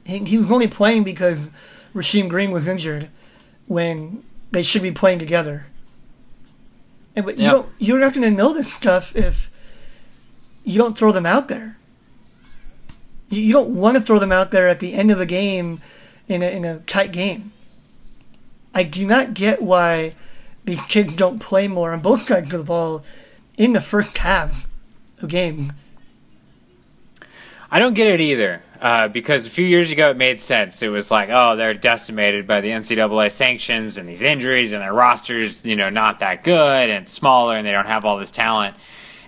He, 0.05 0.19
he 0.19 0.39
was 0.39 0.51
only 0.51 0.69
playing 0.69 1.05
because 1.05 1.39
Rasheem 1.95 2.29
Green 2.29 2.51
was 2.51 2.67
injured 2.67 3.09
when 3.67 4.23
they 4.51 4.63
should 4.63 4.83
be 4.83 4.93
playing 4.93 5.19
together. 5.19 5.67
And 7.17 7.25
but 7.25 7.39
you 7.39 7.51
don't, 7.51 7.69
you're 7.79 7.99
not 7.99 8.15
going 8.15 8.29
to 8.29 8.37
know 8.37 8.53
this 8.53 8.73
stuff 8.73 9.15
if 9.17 9.51
you 10.65 10.79
don't 10.79 10.97
throw 10.97 11.13
them 11.13 11.27
out 11.27 11.49
there. 11.49 11.77
You, 13.29 13.41
you 13.41 13.53
don't 13.53 13.71
want 13.71 13.97
to 13.97 14.03
throw 14.03 14.19
them 14.19 14.33
out 14.33 14.51
there 14.51 14.69
at 14.69 14.81
the 14.81 14.95
end 14.95 15.11
of 15.11 15.21
a 15.21 15.27
game 15.27 15.81
in 16.29 16.43
a, 16.43 16.47
in 16.47 16.65
a 16.65 16.79
tight 16.81 17.13
game. 17.13 17.53
I 18.75 18.85
do 18.85 19.07
not 19.07 19.35
get 19.35 19.63
why 19.63 20.15
these 20.71 20.87
kids 20.87 21.17
don't 21.17 21.41
play 21.41 21.67
more 21.67 21.91
on 21.91 21.99
both 21.99 22.23
sides 22.23 22.53
of 22.53 22.59
the 22.61 22.65
ball 22.65 23.03
in 23.57 23.73
the 23.73 23.81
first 23.81 24.19
half 24.19 24.69
of 25.21 25.29
game. 25.29 25.73
I 27.73 27.81
don't 27.81 27.95
get 27.95 28.07
it 28.07 28.21
either. 28.21 28.63
Uh, 28.81 29.09
because 29.09 29.47
a 29.47 29.51
few 29.51 29.67
years 29.67 29.91
ago 29.91 30.11
it 30.11 30.17
made 30.17 30.41
sense. 30.41 30.81
It 30.81 30.89
was 30.89 31.11
like, 31.11 31.29
oh, 31.29 31.57
they're 31.57 31.75
decimated 31.75 32.47
by 32.47 32.61
the 32.61 32.69
NCAA 32.69 33.33
sanctions 33.33 33.99
and 33.99 34.09
these 34.09 34.23
injuries, 34.23 34.73
and 34.73 34.81
their 34.81 34.95
rosters, 34.95 35.67
you 35.67 35.75
know, 35.75 35.91
not 35.91 36.21
that 36.21 36.45
good 36.45 36.89
and 36.89 37.09
smaller, 37.09 37.57
and 37.57 37.67
they 37.67 37.73
don't 37.73 37.89
have 37.89 38.05
all 38.05 38.17
this 38.17 38.31
talent. 38.31 38.77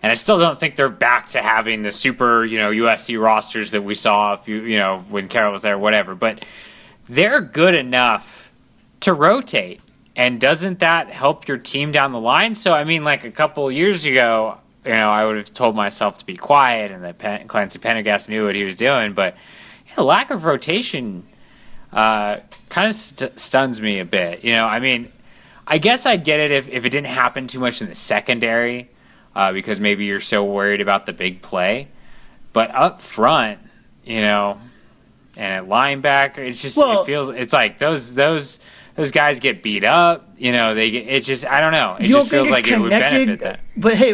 And 0.01 0.13
I 0.13 0.15
still 0.15 0.39
don't 0.39 0.59
think 0.59 0.77
they're 0.77 0.89
back 0.89 1.29
to 1.31 1.43
having 1.43 1.83
the 1.83 1.91
super, 1.91 2.45
you 2.45 2.59
know, 2.59 2.71
USC 2.71 3.21
rosters 3.21 3.73
that 3.73 3.83
we 3.83 3.95
saw 3.95 4.35
a 4.35 4.37
few, 4.37 4.63
you 4.63 4.79
know, 4.79 5.05
when 5.11 5.27
Carroll 5.27 5.53
was 5.53 5.63
there, 5.63 5.77
whatever. 5.77 6.15
But 6.15 6.47
they're 7.09 7.41
good 7.41 7.75
enough 7.75 8.53
to 9.01 9.13
rotate. 9.13 9.82
And 10.15 10.41
doesn't 10.41 10.81
that 10.81 11.09
help 11.11 11.49
your 11.49 11.57
team 11.57 11.91
down 11.93 12.13
the 12.13 12.21
line? 12.21 12.55
So, 12.55 12.73
I 12.73 12.85
mean, 12.85 13.03
like 13.05 13.25
a 13.25 13.31
couple 13.31 13.71
years 13.73 14.05
ago, 14.05 14.59
you 14.85 14.93
know, 14.93 15.09
I 15.09 15.25
would 15.25 15.37
have 15.37 15.53
told 15.55 15.75
myself 15.75 16.19
to 16.19 16.27
be 16.27 16.37
quiet 16.37 16.91
and 16.91 17.03
that 17.05 17.19
Pen- 17.19 17.47
Clancy 17.49 17.79
Pendergast 17.79 18.29
knew 18.29 18.45
what 18.45 18.55
he 18.55 18.65
was 18.65 18.77
doing. 18.77 19.15
But 19.15 19.37
yeah, 19.89 20.03
lack 20.03 20.31
of 20.31 20.45
rotation 20.45 21.25
uh, 21.93 22.39
kind 22.69 22.89
of 22.89 22.95
st- 22.95 23.39
stuns 23.39 23.81
me 23.81 24.01
a 24.01 24.05
bit. 24.05 24.45
You 24.45 24.53
know, 24.53 24.67
I 24.67 24.81
mean, 24.81 25.11
I 25.67 25.79
guess 25.79 26.05
I'd 26.05 26.25
get 26.25 26.41
it 26.41 26.51
if, 26.51 26.69
if 26.69 26.85
it 26.85 26.91
didn't 26.91 27.07
happen 27.09 27.47
too 27.47 27.61
much 27.61 27.81
in 27.81 27.89
the 27.89 27.95
secondary 27.95 28.91
uh, 29.35 29.53
because 29.53 29.81
maybe 29.81 30.05
you're 30.05 30.21
so 30.21 30.45
worried 30.45 30.81
about 30.83 31.07
the 31.07 31.13
big 31.13 31.41
play. 31.41 31.89
But 32.53 32.75
up 32.75 33.01
front, 33.01 33.61
you 34.05 34.21
know, 34.21 34.59
and 35.39 35.53
at 35.55 35.65
linebacker, 35.71 36.39
it's 36.39 36.61
just 36.61 36.77
Well- 36.77 37.03
it 37.03 37.07
feels 37.07 37.31
it's 37.31 37.55
like 37.55 37.79
those 37.79 38.15
those 38.15 38.61
those 38.95 39.11
guys 39.11 39.41
get 39.41 39.63
beat 39.63 39.85
up. 39.85 40.29
You 40.39 40.53
know, 40.53 40.75
they 40.75 40.91
get 40.91 41.09
it 41.09 41.25
just 41.25 41.47
I 41.47 41.61
don't 41.61 41.73
know. 41.73 41.97
It 41.99 42.07
you 42.07 42.15
just 42.15 42.31
feels 42.31 42.51
like 42.51 42.65
it's 42.65 42.73
it 42.73 42.81
would 42.81 42.91
benefit 42.91 43.21
connected? 43.25 43.41
them. 43.41 43.59
But 43.77 43.95
hey, 43.95 44.13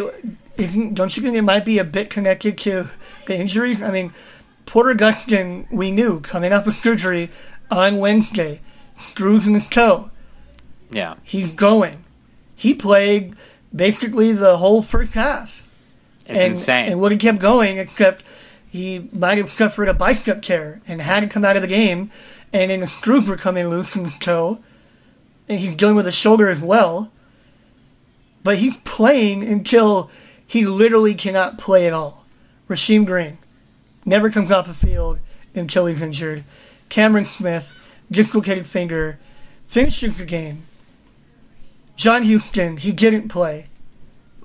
don't 0.93 1.15
you 1.15 1.23
think 1.23 1.35
it 1.35 1.41
might 1.41 1.65
be 1.65 1.79
a 1.79 1.83
bit 1.83 2.09
connected 2.09 2.57
to 2.59 2.89
the 3.25 3.37
injuries? 3.37 3.81
I 3.81 3.91
mean, 3.91 4.13
Porter 4.65 4.93
Gustin, 4.93 5.69
we 5.71 5.91
knew 5.91 6.19
coming 6.19 6.51
up 6.53 6.65
with 6.65 6.75
surgery 6.75 7.31
on 7.71 7.97
Wednesday, 7.97 8.61
screws 8.97 9.47
in 9.47 9.53
his 9.53 9.67
toe. 9.67 10.11
Yeah. 10.91 11.15
He's 11.23 11.53
going. 11.53 12.03
He 12.55 12.73
played 12.73 13.35
basically 13.75 14.33
the 14.33 14.57
whole 14.57 14.81
first 14.81 15.13
half. 15.13 15.63
It's 16.25 16.41
and, 16.41 16.51
insane. 16.53 16.91
And 16.91 16.99
would 17.01 17.11
have 17.11 17.21
kept 17.21 17.39
going, 17.39 17.77
except 17.77 18.23
he 18.69 19.09
might 19.11 19.37
have 19.37 19.49
suffered 19.49 19.87
a 19.87 19.93
bicep 19.93 20.41
tear 20.41 20.81
and 20.87 21.01
had 21.01 21.21
to 21.21 21.27
come 21.27 21.45
out 21.45 21.55
of 21.55 21.61
the 21.61 21.67
game. 21.67 22.11
And 22.51 22.69
then 22.69 22.81
the 22.81 22.87
screws 22.87 23.27
were 23.27 23.37
coming 23.37 23.69
loose 23.69 23.95
in 23.95 24.03
his 24.03 24.17
toe. 24.17 24.59
And 25.49 25.59
he's 25.59 25.75
dealing 25.75 25.95
with 25.95 26.07
a 26.07 26.11
shoulder 26.11 26.47
as 26.47 26.61
well. 26.61 27.11
But 28.43 28.57
he's 28.57 28.77
playing 28.77 29.43
until 29.43 30.09
he 30.47 30.65
literally 30.65 31.15
cannot 31.15 31.57
play 31.57 31.87
at 31.87 31.93
all. 31.93 32.25
Rasheem 32.69 33.05
Green 33.05 33.37
never 34.05 34.29
comes 34.29 34.51
off 34.51 34.67
the 34.67 34.73
field 34.73 35.19
until 35.55 35.85
he's 35.85 36.01
injured. 36.01 36.43
Cameron 36.89 37.25
Smith, 37.25 37.67
dislocated 38.09 38.67
finger, 38.67 39.19
finishes 39.67 40.17
the 40.17 40.25
game. 40.25 40.65
John 41.95 42.23
Houston, 42.23 42.77
he 42.77 42.91
didn't 42.91 43.29
play. 43.29 43.67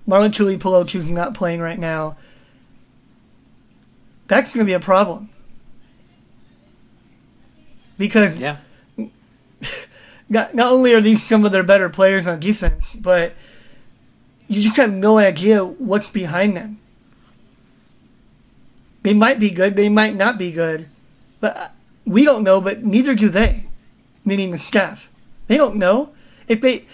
Marlon 0.06 0.32
Tuipulotu's 0.32 1.08
not 1.08 1.34
playing 1.34 1.60
right 1.60 1.78
now. 1.78 2.16
That's 4.26 4.52
going 4.52 4.66
to 4.66 4.70
be 4.70 4.74
a 4.74 4.80
problem. 4.80 5.30
Because 7.96 8.38
yeah. 8.38 8.58
not, 10.28 10.54
not 10.54 10.72
only 10.72 10.94
are 10.94 11.00
these 11.00 11.22
some 11.22 11.44
of 11.44 11.52
their 11.52 11.62
better 11.62 11.88
players 11.88 12.26
on 12.26 12.40
defense, 12.40 12.94
but 12.94 13.34
you 14.48 14.62
just 14.62 14.76
have 14.76 14.92
no 14.92 15.18
idea 15.18 15.64
what's 15.64 16.10
behind 16.10 16.56
them. 16.56 16.80
They 19.02 19.14
might 19.14 19.38
be 19.38 19.50
good, 19.50 19.76
they 19.76 19.88
might 19.88 20.14
not 20.14 20.38
be 20.38 20.52
good, 20.52 20.88
but 21.40 21.72
we 22.06 22.24
don't 22.24 22.42
know, 22.42 22.60
but 22.60 22.82
neither 22.82 23.14
do 23.14 23.28
they, 23.28 23.64
meaning 24.24 24.50
the 24.50 24.58
staff. 24.58 25.08
They 25.46 25.56
don't 25.56 25.76
know. 25.76 26.10
If 26.48 26.60
they 26.60 26.86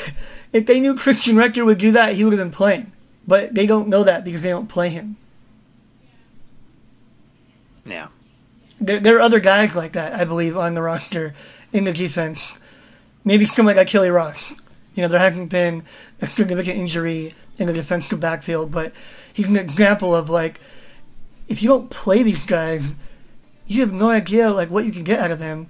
if 0.52 0.66
they 0.66 0.80
knew 0.80 0.96
Christian 0.96 1.36
Rector 1.36 1.64
would 1.64 1.78
do 1.78 1.92
that, 1.92 2.14
he 2.14 2.24
would 2.24 2.32
have 2.32 2.40
been 2.40 2.56
playing. 2.56 2.92
But 3.26 3.54
they 3.54 3.66
don't 3.66 3.88
know 3.88 4.04
that 4.04 4.24
because 4.24 4.42
they 4.42 4.48
don't 4.48 4.68
play 4.68 4.88
him. 4.88 5.16
Yeah. 7.84 8.08
There, 8.80 9.00
there 9.00 9.16
are 9.16 9.20
other 9.20 9.40
guys 9.40 9.74
like 9.74 9.92
that, 9.92 10.14
I 10.14 10.24
believe, 10.24 10.56
on 10.56 10.74
the 10.74 10.82
roster 10.82 11.34
in 11.72 11.84
the 11.84 11.92
defense. 11.92 12.57
Maybe 13.28 13.44
someone 13.44 13.76
like 13.76 13.88
Kelly 13.88 14.08
Ross. 14.08 14.54
You 14.94 15.02
know, 15.02 15.08
there 15.08 15.20
hasn't 15.20 15.50
been 15.50 15.82
a 16.22 16.26
significant 16.26 16.78
injury 16.78 17.34
in 17.58 17.66
the 17.66 17.74
defensive 17.74 18.20
backfield, 18.20 18.72
but 18.72 18.94
he's 19.34 19.48
an 19.48 19.56
example 19.58 20.16
of 20.16 20.30
like, 20.30 20.58
if 21.46 21.62
you 21.62 21.68
don't 21.68 21.90
play 21.90 22.22
these 22.22 22.46
guys, 22.46 22.90
you 23.66 23.82
have 23.82 23.92
no 23.92 24.08
idea 24.08 24.48
like 24.48 24.70
what 24.70 24.86
you 24.86 24.92
can 24.92 25.04
get 25.04 25.20
out 25.20 25.30
of 25.30 25.38
them. 25.38 25.68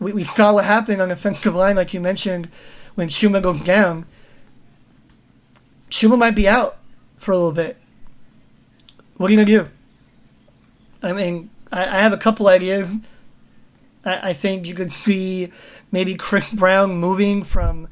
We, 0.00 0.12
we 0.12 0.24
saw 0.24 0.52
what 0.52 0.64
happened 0.64 1.00
on 1.00 1.10
the 1.10 1.14
offensive 1.14 1.54
line, 1.54 1.76
like 1.76 1.94
you 1.94 2.00
mentioned, 2.00 2.48
when 2.96 3.10
Chuma 3.10 3.40
goes 3.40 3.60
down. 3.60 4.04
Chuma 5.88 6.18
might 6.18 6.34
be 6.34 6.48
out 6.48 6.78
for 7.18 7.30
a 7.30 7.36
little 7.36 7.52
bit. 7.52 7.76
What 9.18 9.30
are 9.30 9.34
you 9.34 9.38
gonna 9.38 9.64
do? 9.64 9.68
I 11.00 11.12
mean, 11.12 11.50
I, 11.70 11.84
I 11.84 12.02
have 12.02 12.12
a 12.12 12.18
couple 12.18 12.48
ideas. 12.48 12.90
I, 14.04 14.30
I 14.30 14.34
think 14.34 14.66
you 14.66 14.74
could 14.74 14.90
see 14.90 15.52
maybe 15.94 16.16
Chris 16.16 16.52
Brown 16.52 16.96
moving 16.96 17.44
from 17.44 17.86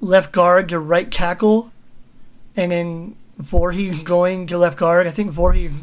left 0.00 0.30
guard 0.30 0.68
to 0.68 0.78
right 0.78 1.10
tackle, 1.10 1.72
and 2.56 2.70
then 2.70 3.16
Vorhees 3.42 4.04
going 4.04 4.46
to 4.46 4.58
left 4.58 4.78
guard. 4.78 5.08
I 5.08 5.10
think 5.10 5.34
Vorhees 5.34 5.74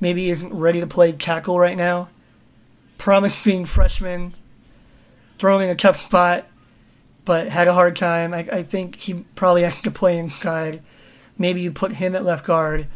maybe 0.00 0.28
isn't 0.28 0.52
ready 0.52 0.80
to 0.80 0.88
play 0.88 1.12
tackle 1.12 1.56
right 1.60 1.76
now. 1.76 2.08
Promising 2.98 3.64
freshman, 3.64 4.34
thrown 5.38 5.62
in 5.62 5.70
a 5.70 5.76
tough 5.76 5.98
spot, 5.98 6.46
but 7.24 7.46
had 7.46 7.68
a 7.68 7.72
hard 7.72 7.94
time. 7.94 8.34
I, 8.34 8.38
I 8.38 8.62
think 8.64 8.96
he 8.96 9.24
probably 9.36 9.62
has 9.62 9.80
to 9.82 9.92
play 9.92 10.18
inside. 10.18 10.82
Maybe 11.38 11.60
you 11.60 11.70
put 11.70 11.92
him 11.92 12.16
at 12.16 12.24
left 12.24 12.44
guard. 12.44 12.88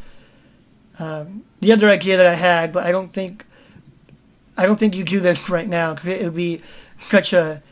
Um, 0.99 1.45
the 1.61 1.71
other 1.71 1.89
idea 1.89 2.17
that 2.17 2.27
I 2.27 2.35
had, 2.35 2.73
but 2.73 2.85
I 2.85 2.91
don't 2.91 3.13
think 3.13 3.47
I 4.57 4.67
don't 4.67 4.79
think 4.79 4.97
you 4.97 5.05
do 5.05 5.21
this 5.21 5.49
right 5.49 5.69
now 5.69 5.95
because 5.95 6.11
it 6.11 6.25
would 6.25 6.35
be 6.35 6.63
such 6.99 7.33
a 7.33 7.63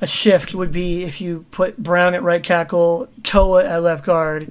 a 0.00 0.06
shift. 0.06 0.54
Would 0.54 0.72
be 0.72 1.04
if 1.04 1.20
you 1.20 1.46
put 1.50 1.76
Brown 1.76 2.14
at 2.14 2.22
right 2.22 2.42
tackle, 2.42 3.08
Toa 3.22 3.64
at 3.64 3.82
left 3.82 4.04
guard, 4.04 4.50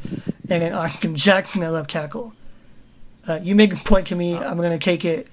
and 0.49 0.61
then 0.61 0.73
Austin 0.73 1.15
Jackson 1.15 1.63
at 1.63 1.71
left 1.71 1.91
tackle. 1.91 2.33
Uh, 3.27 3.39
you 3.41 3.55
make 3.55 3.71
this 3.71 3.83
point 3.83 4.07
to 4.07 4.15
me, 4.15 4.36
I'm 4.36 4.57
going 4.57 4.77
to 4.77 4.83
take 4.83 5.03
it. 5.03 5.27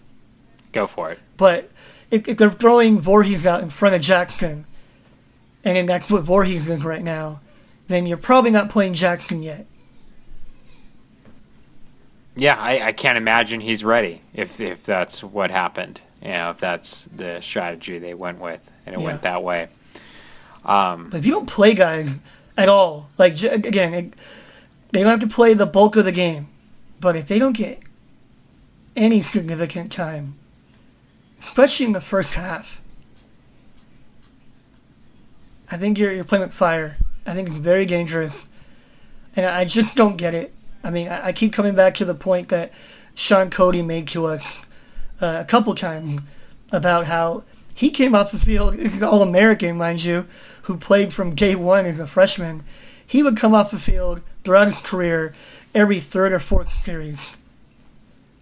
Go 0.73 0.87
for 0.87 1.13
it. 1.13 1.19
But 1.37 1.71
if, 2.11 2.27
if 2.27 2.39
they're 2.39 2.51
throwing 2.51 3.03
Vorhees 3.03 3.45
out 3.45 3.63
in 3.63 3.71
front 3.71 3.95
of 3.95 4.01
Jackson, 4.01 4.65
and 5.65 5.77
then 5.77 5.87
that's 5.87 6.11
what 6.11 6.25
Vorhees 6.25 6.69
is 6.69 6.85
right 6.85 7.03
now, 7.03 7.41
then 7.89 8.07
you're 8.07 8.17
probably 8.17 8.51
not 8.51 8.71
playing 8.71 8.95
Jackson 8.95 9.43
yet. 9.43 9.67
Yeah, 12.35 12.59
I, 12.59 12.87
I 12.87 12.93
can't 12.93 13.19
imagine 13.19 13.61
he's 13.61 13.85
ready 13.85 14.23
if 14.33 14.59
if 14.59 14.85
that's 14.85 15.23
what 15.23 15.51
happened. 15.51 16.01
You 16.23 16.29
know, 16.31 16.51
if 16.51 16.59
that's 16.59 17.09
the 17.17 17.41
strategy 17.41 17.99
they 17.99 18.15
went 18.15 18.39
with 18.41 18.71
and 18.87 18.95
it 18.95 18.99
Yeah. 19.01 19.05
went 19.05 19.23
that 19.23 19.43
way. 19.43 19.69
Um, 20.65 21.09
But 21.11 21.19
if 21.19 21.27
you 21.27 21.33
don't 21.33 21.47
play 21.47 21.75
guys 21.75 22.09
at 22.57 22.69
all, 22.69 23.09
like 23.19 23.43
again, 23.43 24.15
they 24.93 25.01
don't 25.03 25.11
have 25.21 25.29
to 25.29 25.35
play 25.35 25.55
the 25.55 25.67
bulk 25.67 25.97
of 25.97 26.05
the 26.05 26.13
game. 26.13 26.47
But 27.01 27.17
if 27.17 27.27
they 27.27 27.41
don't 27.41 27.57
get 27.57 27.81
any 28.95 29.23
significant 29.23 29.91
time, 29.91 30.35
especially 31.41 31.87
in 31.87 31.93
the 31.93 32.01
first 32.01 32.35
half, 32.35 32.81
I 35.71 35.77
think 35.79 35.99
you're 35.99 36.13
you're 36.13 36.25
playing 36.25 36.45
with 36.45 36.55
fire. 36.55 36.97
I 37.27 37.35
think 37.35 37.49
it's 37.49 37.57
very 37.57 37.87
dangerous, 37.87 38.45
and 39.35 39.47
I 39.47 39.65
just 39.65 39.97
don't 39.97 40.17
get 40.17 40.35
it. 40.35 40.53
I 40.85 40.91
mean, 40.91 41.09
I, 41.09 41.29
I 41.29 41.33
keep 41.33 41.53
coming 41.53 41.75
back 41.75 41.95
to 41.97 42.05
the 42.05 42.15
point 42.15 42.51
that 42.51 42.73
Shaun 43.15 43.51
Cody 43.51 43.83
made 43.83 44.09
to 44.09 44.27
us 44.27 44.65
uh, 45.23 45.39
a 45.41 45.45
couple 45.45 45.75
times 45.75 46.21
about 46.71 47.07
how 47.07 47.45
he 47.75 47.91
came 47.91 48.15
off 48.15 48.33
the 48.33 48.39
field, 48.39 48.77
All 49.03 49.23
American, 49.23 49.77
mind 49.77 50.03
you, 50.03 50.27
who 50.63 50.77
played 50.77 51.13
from 51.13 51.35
day 51.35 51.55
one 51.55 51.87
as 51.87 51.99
a 51.99 52.07
freshman. 52.07 52.63
He 53.07 53.23
would 53.23 53.37
come 53.37 53.55
off 53.55 53.71
the 53.71 53.79
field 53.79 54.21
throughout 54.45 54.69
his 54.69 54.81
career 54.81 55.35
every 55.75 56.01
third 56.01 56.33
or 56.33 56.41
fourth 56.41 56.71
series. 56.71 57.37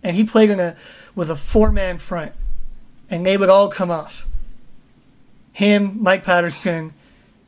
And 0.02 0.16
he 0.16 0.24
played 0.24 0.50
in 0.50 0.60
a 0.60 0.76
with 1.14 1.30
a 1.30 1.36
four 1.36 1.72
man 1.72 1.98
front. 1.98 2.32
And 3.08 3.26
they 3.26 3.36
would 3.36 3.48
all 3.48 3.68
come 3.68 3.90
off. 3.90 4.26
Him, 5.52 5.98
Mike 6.00 6.24
Patterson, 6.24 6.92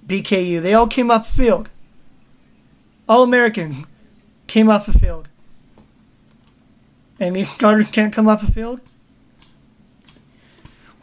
BKU, 0.07 0.61
they 0.61 0.75
all 0.75 0.89
came 0.89 1.11
off 1.11 1.29
the 1.29 1.43
field. 1.45 1.69
All 3.09 3.23
Americans 3.23 3.85
came 4.47 4.69
off 4.69 4.87
the 4.87 4.99
field. 4.99 5.29
And 7.21 7.37
these 7.37 7.49
starters 7.49 7.91
can't 7.91 8.13
come 8.13 8.29
off 8.29 8.45
the 8.45 8.51
field? 8.51 8.81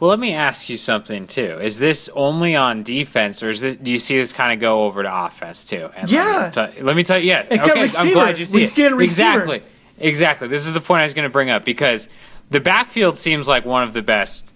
Well, 0.00 0.10
let 0.10 0.18
me 0.18 0.32
ask 0.32 0.68
you 0.68 0.76
something 0.76 1.26
too. 1.26 1.58
Is 1.60 1.78
this 1.78 2.08
only 2.14 2.56
on 2.56 2.82
defense, 2.82 3.42
or 3.42 3.50
is 3.50 3.60
this? 3.60 3.74
Do 3.76 3.90
you 3.90 3.98
see 3.98 4.16
this 4.16 4.32
kind 4.32 4.52
of 4.52 4.58
go 4.58 4.84
over 4.84 5.02
to 5.02 5.24
offense 5.26 5.62
too? 5.64 5.90
And 5.94 6.10
Yeah. 6.10 6.24
Let 6.24 6.46
me, 6.46 6.52
tell, 6.52 6.84
let 6.86 6.96
me 6.96 7.02
tell 7.04 7.18
you. 7.18 7.26
Yes. 7.26 7.46
Except 7.50 7.76
okay. 7.76 7.96
I'm 7.98 8.12
glad 8.12 8.38
you 8.38 8.44
see 8.46 8.56
We 8.58 8.64
it. 8.64 8.78
it 8.78 8.94
receiver. 8.94 9.02
Exactly. 9.02 9.62
Exactly. 9.98 10.48
This 10.48 10.66
is 10.66 10.72
the 10.72 10.80
point 10.80 11.00
I 11.00 11.04
was 11.04 11.12
going 11.14 11.24
to 11.26 11.32
bring 11.32 11.50
up 11.50 11.64
because 11.64 12.08
the 12.48 12.60
backfield 12.60 13.18
seems 13.18 13.46
like 13.46 13.64
one 13.66 13.82
of 13.82 13.92
the 13.92 14.02
best 14.02 14.50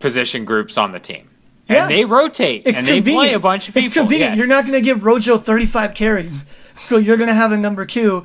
position 0.00 0.44
groups 0.44 0.76
on 0.76 0.90
the 0.92 0.98
team. 0.98 1.28
Yeah. 1.68 1.82
And 1.84 1.90
they 1.90 2.04
rotate 2.04 2.62
It's 2.66 2.76
and 2.76 2.86
they 2.86 3.00
play 3.00 3.34
a 3.34 3.38
bunch 3.38 3.68
of 3.68 3.74
people. 3.74 3.86
It's 3.86 3.94
convenient. 3.94 4.32
Yes. 4.32 4.38
You're 4.38 4.48
not 4.48 4.66
going 4.66 4.74
to 4.78 4.84
give 4.84 5.04
Rojo 5.04 5.38
35 5.38 5.94
carries, 5.94 6.44
so 6.74 6.98
you're 6.98 7.16
going 7.16 7.28
to 7.28 7.34
have 7.34 7.52
a 7.52 7.56
number 7.56 7.86
two 7.86 8.24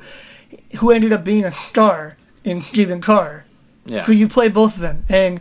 who 0.78 0.90
ended 0.90 1.12
up 1.12 1.22
being 1.24 1.44
a 1.44 1.52
star 1.52 2.16
in 2.42 2.60
Stephen 2.60 3.00
Carr. 3.00 3.44
yeah. 3.86 4.02
So 4.04 4.12
you 4.12 4.28
play 4.28 4.48
both 4.48 4.74
of 4.74 4.80
them, 4.80 5.04
and 5.08 5.40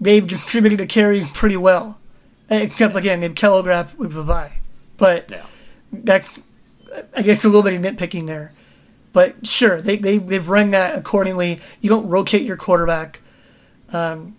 they've 0.00 0.26
distributed 0.26 0.78
the 0.78 0.86
carries 0.86 1.32
pretty 1.32 1.56
well. 1.56 1.98
Except 2.50 2.96
again, 2.96 3.20
they've 3.20 3.34
telegraphed 3.34 3.98
with 3.98 4.14
Levi, 4.14 4.48
but 4.96 5.30
Yeah. 5.30 5.44
that's 5.92 6.40
I 7.14 7.22
guess 7.22 7.44
a 7.44 7.48
little 7.48 7.62
bit 7.62 7.74
of 7.74 7.82
nitpicking 7.82 8.26
there. 8.26 8.52
But 9.12 9.46
sure, 9.46 9.82
they, 9.82 9.96
they, 9.96 10.18
they've 10.18 10.48
run 10.48 10.70
that 10.70 10.96
accordingly. 10.96 11.60
You 11.80 11.90
don't 11.90 12.08
rotate 12.08 12.42
your 12.42 12.56
quarterback. 12.56 13.20
Um, 13.92 14.36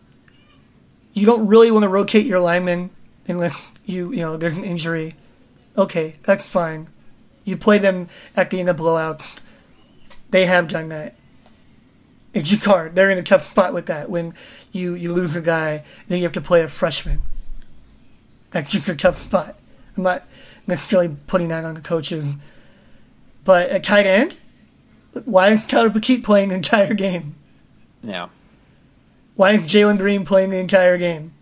you 1.14 1.26
don't 1.26 1.48
really 1.48 1.70
want 1.72 1.84
to 1.84 1.90
rotate 1.90 2.26
your 2.26 2.40
linemen 2.40 2.90
unless 3.28 3.72
you, 3.86 4.12
you 4.12 4.22
know, 4.22 4.38
there's 4.38 4.58
an 4.58 4.64
injury. 4.64 5.16
Okay, 5.78 6.16
that's 6.24 6.48
fine. 6.48 6.88
You 7.44 7.58
play 7.58 7.78
them 7.80 8.10
at 8.36 8.50
the 8.50 8.60
end 8.60 8.70
of 8.70 8.78
blowouts. 8.78 9.40
They 10.32 10.46
have 10.46 10.68
done 10.68 10.90
that. 10.90 11.16
It's 12.34 12.48
just 12.50 12.64
hard. 12.66 12.96
They're 12.96 13.10
in 13.10 13.18
a 13.18 13.24
tough 13.24 13.44
spot 13.44 13.74
with 13.74 13.88
that. 13.88 14.10
When 14.10 14.34
you, 14.72 14.94
you 14.94 15.14
lose 15.14 15.36
a 15.36 15.42
guy, 15.42 15.84
then 16.08 16.20
you 16.20 16.24
have 16.24 16.34
to 16.34 16.42
play 16.42 16.62
a 16.62 16.70
freshman. 16.70 17.22
That's 18.52 18.72
just 18.72 18.90
a 18.90 18.96
tough 18.96 19.18
spot. 19.18 19.56
I'm 19.96 20.04
not 20.04 20.24
necessarily 20.68 21.16
putting 21.28 21.50
that 21.50 21.66
on 21.66 21.76
the 21.76 21.82
coaches. 21.82 22.26
But 23.44 23.70
at 23.70 23.84
tight 23.84 24.06
end, 24.06 24.36
why 25.26 25.52
is 25.52 25.66
Tyler 25.66 25.90
Petite 25.90 26.24
playing 26.24 26.50
the 26.50 26.56
entire 26.56 26.94
game? 26.94 27.36
Yeah. 28.02 28.30
Why 29.36 29.54
is 29.54 29.68
Jalen 29.68 29.98
Greene 29.98 30.26
playing 30.26 30.50
the 30.50 30.60
entire 30.60 30.98
game? 30.98 31.34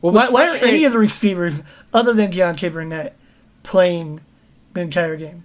Well, 0.00 0.12
Why, 0.12 0.28
why 0.28 0.48
are 0.48 0.56
any 0.56 0.84
of 0.84 0.92
the 0.92 0.98
receivers, 0.98 1.54
other 1.92 2.12
than 2.12 2.30
Deontay 2.30 2.72
Burnett, 2.72 3.16
playing 3.62 4.20
the 4.74 4.80
entire 4.80 5.16
game? 5.16 5.44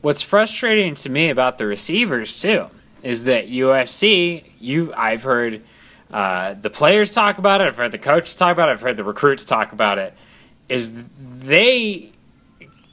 What's 0.00 0.22
frustrating 0.22 0.94
to 0.96 1.08
me 1.08 1.28
about 1.28 1.58
the 1.58 1.66
receivers 1.66 2.40
too 2.40 2.68
is 3.02 3.24
that 3.24 3.48
USC, 3.48 4.44
you 4.60 4.92
I've 4.94 5.22
heard 5.22 5.62
uh, 6.12 6.54
the 6.54 6.70
players 6.70 7.12
talk 7.12 7.38
about 7.38 7.60
it, 7.60 7.64
I've 7.64 7.76
heard 7.76 7.92
the 7.92 7.98
coaches 7.98 8.34
talk 8.34 8.52
about 8.52 8.68
it, 8.68 8.72
I've 8.72 8.80
heard 8.80 8.96
the 8.96 9.04
recruits 9.04 9.44
talk 9.44 9.72
about 9.72 9.98
it. 9.98 10.14
Is 10.68 10.92
they 11.38 12.12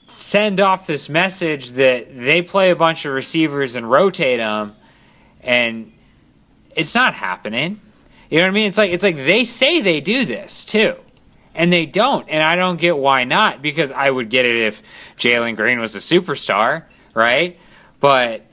send 0.08 0.62
off 0.62 0.88
this 0.88 1.10
message 1.10 1.72
that 1.74 2.16
they 2.18 2.42
play 2.42 2.72
a 2.72 2.76
bunch 2.76 3.06
of 3.06 3.14
receivers 3.14 3.76
and 3.76 3.90
rotate 3.90 4.40
them, 4.40 4.76
and 5.42 5.92
it's 6.76 6.94
not 6.94 7.14
happening. 7.14 7.82
You 8.30 8.38
know 8.38 8.46
what 8.46 8.50
I 8.50 8.54
mean? 8.54 8.68
It's 8.68 8.78
like 8.78 8.92
it's 8.92 9.04
like 9.04 9.18
they 9.18 9.44
say 9.44 9.82
they 9.82 10.02
do 10.02 10.26
this 10.26 10.66
too, 10.66 10.96
and 11.54 11.72
they 11.72 11.86
don't, 11.86 12.28
and 12.30 12.44
I 12.44 12.56
don't 12.56 12.80
get 12.80 12.98
why 12.98 13.24
not. 13.24 13.62
Because 13.62 13.92
I 13.92 14.10
would 14.10 14.30
get 14.30 14.46
it 14.46 14.56
if 14.56 14.82
Jalen 15.18 15.56
Greene 15.56 15.80
was 15.80 15.96
a 15.96 16.00
superstar, 16.00 16.84
right? 17.14 17.60
But 18.00 18.46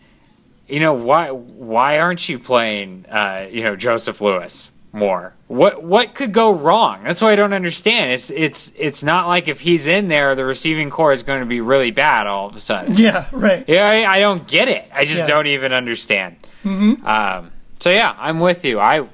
you 0.73 0.81
know 0.81 0.95
why? 0.95 1.31
Why 1.31 1.99
aren't 2.01 2.29
you 2.29 2.39
playing? 2.39 3.07
Uh, 3.11 3.47
you 3.51 3.63
know 3.63 3.77
Joseph 3.77 4.21
Lewis 4.21 4.71
more. 4.93 5.35
What 5.49 5.83
what 5.83 6.15
could 6.15 6.33
go 6.33 6.53
wrong? 6.55 7.03
That's 7.05 7.21
why 7.21 7.33
I 7.33 7.37
don't 7.37 7.53
understand. 7.53 8.13
It's 8.13 8.31
it's 8.31 8.73
it's 8.79 9.03
not 9.03 9.27
like 9.29 9.49
if 9.49 9.61
he's 9.61 9.87
in 9.87 10.09
there, 10.09 10.35
the 10.35 10.45
receiving 10.45 10.91
corps 10.91 11.13
is 11.13 11.23
going 11.23 11.41
to 11.41 11.47
be 11.47 11.61
really 11.61 11.91
bad 11.91 12.27
all 12.27 12.49
of 12.49 12.57
a 12.57 12.61
sudden. 12.61 12.95
Yeah, 12.97 13.27
right. 13.33 13.65
Yeah, 13.69 13.89
I, 13.89 14.17
I 14.17 14.21
don't 14.21 14.47
get 14.49 14.69
it. 14.69 14.85
I 14.95 15.05
just 15.05 15.19
Yeah. 15.21 15.27
don't 15.27 15.47
even 15.47 15.73
understand. 15.73 16.37
Um, 16.65 17.51
so 17.81 17.91
yeah, 17.91 18.15
I'm 18.19 18.41
with 18.41 18.65
you. 18.65 18.81
I 18.81 19.07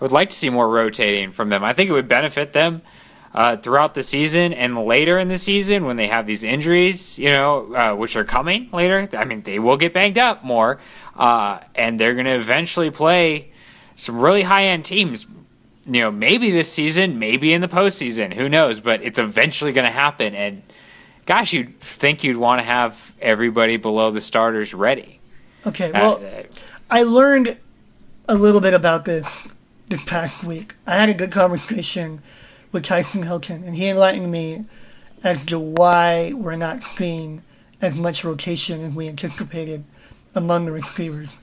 would 0.00 0.12
like 0.12 0.30
to 0.30 0.36
see 0.36 0.50
more 0.50 0.68
rotating 0.68 1.32
from 1.32 1.48
them. 1.48 1.62
I 1.64 1.72
think 1.72 1.88
it 1.88 1.92
would 1.92 2.08
benefit 2.08 2.52
them 2.52 2.82
uh, 3.34 3.56
throughout 3.56 3.94
the 3.94 4.02
season 4.02 4.52
and 4.52 4.78
later 4.78 5.18
in 5.18 5.26
the 5.28 5.38
season 5.38 5.84
when 5.84 5.96
they 5.96 6.06
have 6.06 6.26
these 6.26 6.44
injuries, 6.44 7.18
you 7.18 7.30
know, 7.30 7.74
uh, 7.74 7.94
which 7.94 8.14
are 8.16 8.24
coming 8.24 8.68
later. 8.72 9.08
I 9.12 9.24
mean, 9.24 9.42
they 9.42 9.58
will 9.58 9.76
get 9.76 9.92
banged 9.92 10.18
up 10.18 10.44
more, 10.44 10.78
uh, 11.16 11.58
and 11.74 11.98
they're 11.98 12.14
going 12.14 12.26
to 12.26 12.36
eventually 12.36 12.90
play 12.90 13.50
some 13.96 14.20
really 14.20 14.42
high 14.42 14.66
end 14.66 14.84
teams. 14.84 15.26
You 15.86 16.00
know, 16.02 16.10
maybe 16.10 16.50
this 16.50 16.72
season, 16.72 17.18
maybe 17.18 17.52
in 17.52 17.60
the 17.60 17.68
postseason, 17.68 18.32
who 18.32 18.48
knows? 18.48 18.80
But 18.80 19.02
it's 19.02 19.18
eventually 19.18 19.72
going 19.72 19.84
to 19.84 19.92
happen. 19.92 20.34
And 20.34 20.62
gosh, 21.26 21.52
you'd 21.52 21.78
think 21.80 22.24
you'd 22.24 22.38
want 22.38 22.60
to 22.60 22.64
have 22.64 23.12
everybody 23.20 23.76
below 23.76 24.10
the 24.10 24.20
starters 24.20 24.72
ready. 24.72 25.20
Okay, 25.66 25.92
Uh, 25.92 26.00
well, 26.00 26.44
I 26.90 27.02
learned 27.02 27.58
a 28.28 28.34
little 28.34 28.60
bit 28.60 28.74
about 28.74 29.04
this 29.04 29.48
this 29.88 30.04
past 30.04 30.44
week. 30.44 30.74
I 30.86 30.98
had 30.98 31.08
a 31.08 31.14
good 31.14 31.32
conversation 31.32 32.22
with 32.74 32.84
Tyson 32.84 33.22
Helton, 33.22 33.64
and 33.64 33.76
he 33.76 33.88
enlightened 33.88 34.30
me 34.30 34.64
as 35.22 35.46
to 35.46 35.60
why 35.60 36.32
we're 36.34 36.56
not 36.56 36.82
seeing 36.82 37.40
as 37.80 37.96
much 37.96 38.24
rotation 38.24 38.82
as 38.84 38.92
we 38.92 39.08
anticipated 39.08 39.84
among 40.34 40.66
the 40.66 40.72
receivers. 40.72 41.38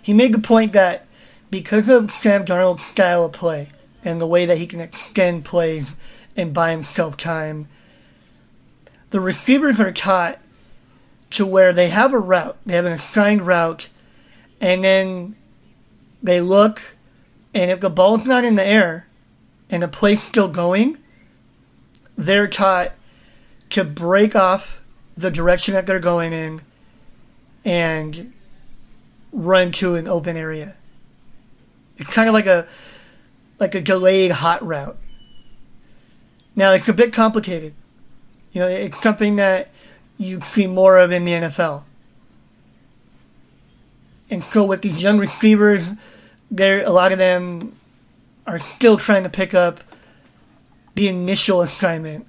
He 0.00 0.14
made 0.14 0.32
the 0.32 0.38
point 0.38 0.72
that 0.72 1.04
because 1.50 1.90
of 1.90 2.10
Sam 2.10 2.46
Darnold's 2.46 2.82
style 2.82 3.26
of 3.26 3.32
play 3.32 3.68
and 4.02 4.18
the 4.18 4.26
way 4.26 4.46
that 4.46 4.56
he 4.56 4.66
can 4.66 4.80
extend 4.80 5.44
plays 5.44 5.86
and 6.34 6.54
buy 6.54 6.70
himself 6.70 7.18
time, 7.18 7.68
the 9.10 9.20
receivers 9.20 9.78
are 9.78 9.92
taught 9.92 10.38
to 11.32 11.44
where 11.44 11.74
they 11.74 11.90
have 11.90 12.14
a 12.14 12.18
route, 12.18 12.56
they 12.64 12.74
have 12.74 12.86
an 12.86 12.92
assigned 12.92 13.46
route, 13.46 13.90
and 14.62 14.82
then 14.82 15.36
they 16.22 16.40
look, 16.40 16.96
and 17.52 17.70
if 17.70 17.80
the 17.80 17.90
ball's 17.90 18.24
not 18.24 18.44
in 18.44 18.54
the 18.54 18.64
air 18.64 19.07
and 19.70 19.82
a 19.82 19.88
play's 19.88 20.22
still 20.30 20.48
going, 20.48 20.98
they're 22.16 22.48
taught 22.48 22.92
to 23.70 23.84
break 23.84 24.34
off 24.34 24.80
the 25.16 25.30
direction 25.30 25.74
that 25.74 25.86
they're 25.86 26.00
going 26.00 26.32
in 26.32 26.60
and 27.64 28.32
run 29.32 29.72
to 29.72 29.94
an 29.96 30.08
open 30.08 30.36
area. 30.36 30.74
It's 31.98 32.12
kind 32.12 32.28
of 32.28 32.34
like 32.34 32.46
a 32.46 32.66
like 33.58 33.74
a 33.74 33.80
delayed 33.80 34.30
hot 34.30 34.64
route. 34.64 34.96
Now 36.54 36.72
it's 36.72 36.88
a 36.88 36.92
bit 36.92 37.12
complicated. 37.12 37.74
You 38.52 38.60
know, 38.60 38.68
it's 38.68 39.00
something 39.02 39.36
that 39.36 39.70
you 40.16 40.40
see 40.40 40.66
more 40.66 40.98
of 40.98 41.12
in 41.12 41.24
the 41.24 41.32
NFL. 41.32 41.82
And 44.30 44.42
so 44.42 44.64
with 44.64 44.82
these 44.82 44.98
young 44.98 45.18
receivers, 45.18 45.84
there 46.50 46.84
a 46.84 46.90
lot 46.90 47.12
of 47.12 47.18
them 47.18 47.77
are 48.48 48.58
still 48.58 48.96
trying 48.96 49.24
to 49.24 49.28
pick 49.28 49.54
up 49.54 49.80
the 50.94 51.08
initial 51.08 51.60
assignment. 51.60 52.26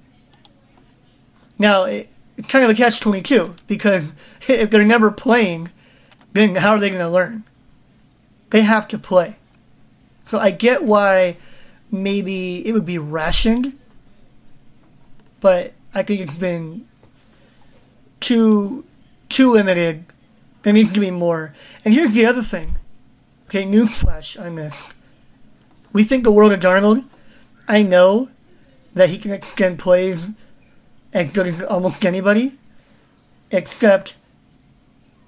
Now 1.58 1.84
it, 1.84 2.08
it's 2.36 2.48
kind 2.48 2.64
of 2.64 2.70
a 2.70 2.74
catch 2.74 3.00
twenty 3.00 3.22
two 3.22 3.54
because 3.66 4.04
if 4.48 4.70
they're 4.70 4.84
never 4.84 5.10
playing, 5.10 5.70
then 6.32 6.54
how 6.54 6.70
are 6.72 6.78
they 6.78 6.90
going 6.90 7.00
to 7.00 7.08
learn? 7.08 7.44
They 8.50 8.62
have 8.62 8.88
to 8.88 8.98
play. 8.98 9.36
So 10.28 10.38
I 10.38 10.50
get 10.50 10.84
why 10.84 11.38
maybe 11.90 12.66
it 12.66 12.72
would 12.72 12.86
be 12.86 12.98
rationed, 12.98 13.76
but 15.40 15.72
I 15.94 16.02
think 16.02 16.20
it's 16.20 16.38
been 16.38 16.86
too 18.20 18.84
too 19.28 19.52
limited. 19.52 20.04
There 20.62 20.72
needs 20.74 20.92
to 20.92 21.00
be 21.00 21.10
more. 21.10 21.54
And 21.84 21.94
here's 21.94 22.12
the 22.12 22.26
other 22.26 22.42
thing. 22.42 22.74
Okay, 23.46 23.64
newsflash 23.64 24.38
on 24.38 24.56
this. 24.56 24.92
We 25.92 26.04
think 26.04 26.24
the 26.24 26.32
world 26.32 26.52
of 26.52 26.60
Darnold. 26.60 27.04
I 27.66 27.82
know 27.82 28.28
that 28.94 29.08
he 29.08 29.18
can 29.18 29.32
extend 29.32 29.78
plays 29.78 30.26
as 31.12 31.32
good 31.32 31.46
as 31.46 31.62
almost 31.62 32.04
anybody, 32.04 32.52
except 33.50 34.14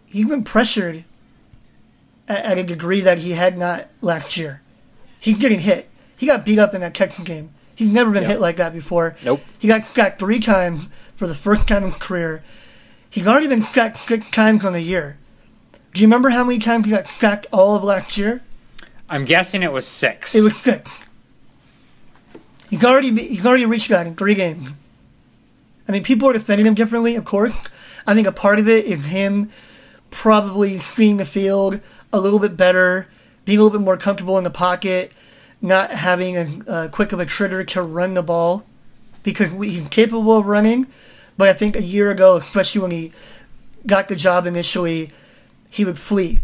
he's 0.07 0.29
been 0.29 0.45
pressured 0.45 1.05
at, 2.29 2.45
at 2.45 2.59
a 2.59 2.63
degree 2.65 3.03
that 3.03 3.19
he 3.19 3.33
had 3.33 3.59
not 3.59 3.87
last 4.01 4.37
year. 4.37 4.61
He's 5.21 5.39
getting 5.39 5.61
hit. 5.61 5.89
He 6.17 6.27
got 6.27 6.45
beat 6.45 6.59
up 6.59 6.75
in 6.75 6.81
that 6.81 6.95
Texas 6.95 7.25
game. 7.25 7.51
He's 7.75 7.93
never 7.93 8.11
been 8.11 8.25
hit 8.25 8.41
like 8.41 8.57
that 8.57 8.73
before. 8.73 9.17
Nope. 9.25 9.41
He 9.59 9.67
got 9.67 9.85
sacked 9.85 10.19
three 10.19 10.41
times 10.41 10.87
for 11.17 11.27
the 11.27 11.35
first 11.35 11.67
time 11.67 11.79
in 11.79 11.91
his 11.91 11.99
career. 11.99 12.45
He's 13.11 13.27
already 13.27 13.49
been 13.49 13.63
sacked 13.63 13.99
six 13.99 14.31
times 14.31 14.65
on 14.65 14.73
the 14.73 14.81
year. 14.81 15.17
Do 15.95 16.01
you 16.01 16.07
remember 16.07 16.31
how 16.31 16.45
many 16.45 16.59
times 16.59 16.87
he 16.87 16.91
got 16.93 17.09
sacked 17.09 17.47
all 17.53 17.77
of 17.77 17.83
last 17.83 18.17
year? 18.17 18.43
I'm 19.13 19.27
guessing 19.27 19.63
it 19.63 19.71
was 19.71 19.87
six. 19.87 20.35
It 20.35 20.41
was 20.41 20.57
six. 20.57 21.05
He's 22.71 22.83
already 22.83 23.15
he's 23.27 23.45
already 23.45 23.67
reached 23.67 23.91
that 23.91 24.07
in 24.07 24.17
three 24.17 24.35
games. 24.35 24.67
I 25.87 25.93
mean, 25.93 26.03
people 26.03 26.31
are 26.31 26.33
defending 26.33 26.67
him 26.67 26.73
differently, 26.73 27.17
of 27.17 27.27
course. 27.27 27.67
I 28.07 28.15
think 28.15 28.27
a 28.27 28.33
part 28.33 28.59
of 28.59 28.71
it 28.71 28.87
is 28.87 29.05
him 29.05 29.53
probably 30.11 30.79
seeing 30.79 31.19
the 31.19 31.27
field 31.27 31.79
a 32.11 32.19
little 32.19 32.39
bit 32.39 32.57
better, 32.57 33.07
being 33.45 33.59
a 33.59 33.63
little 33.63 33.79
bit 33.79 33.85
more 33.85 33.99
comfortable 33.99 34.39
in 34.39 34.45
the 34.45 34.51
pocket, 34.51 35.15
not 35.61 35.91
having 35.91 36.39
a, 36.39 36.85
a 36.85 36.89
quick 36.89 37.13
of 37.13 37.21
a 37.21 37.27
trigger 37.27 37.65
to 37.65 37.83
run 37.83 38.15
the 38.15 38.23
ball, 38.23 38.65
because 39.25 39.53
he's 39.53 39.87
capable 39.89 40.39
of 40.39 40.47
running. 40.47 40.87
But 41.37 41.51
I 41.51 41.53
think 41.53 41.77
a 41.77 41.83
year 41.83 42.11
ago, 42.11 42.37
especially 42.37 42.81
when 42.81 42.91
he 42.91 43.13
got 43.87 44.09
the 44.09 44.17
job 44.17 44.47
initially, 44.47 45.11
he 45.69 45.85
would 45.85 45.99
flee. 45.99 46.41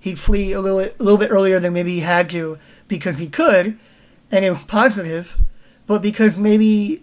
He'd 0.00 0.18
flee 0.18 0.52
a 0.52 0.60
little, 0.60 0.80
a 0.80 0.92
little 0.98 1.18
bit 1.18 1.30
earlier 1.30 1.60
than 1.60 1.72
maybe 1.72 1.94
he 1.94 2.00
had 2.00 2.30
to 2.30 2.58
because 2.88 3.18
he 3.18 3.28
could, 3.28 3.78
and 4.32 4.44
it 4.44 4.50
was 4.50 4.64
positive, 4.64 5.36
but 5.86 6.02
because 6.02 6.38
maybe 6.38 7.02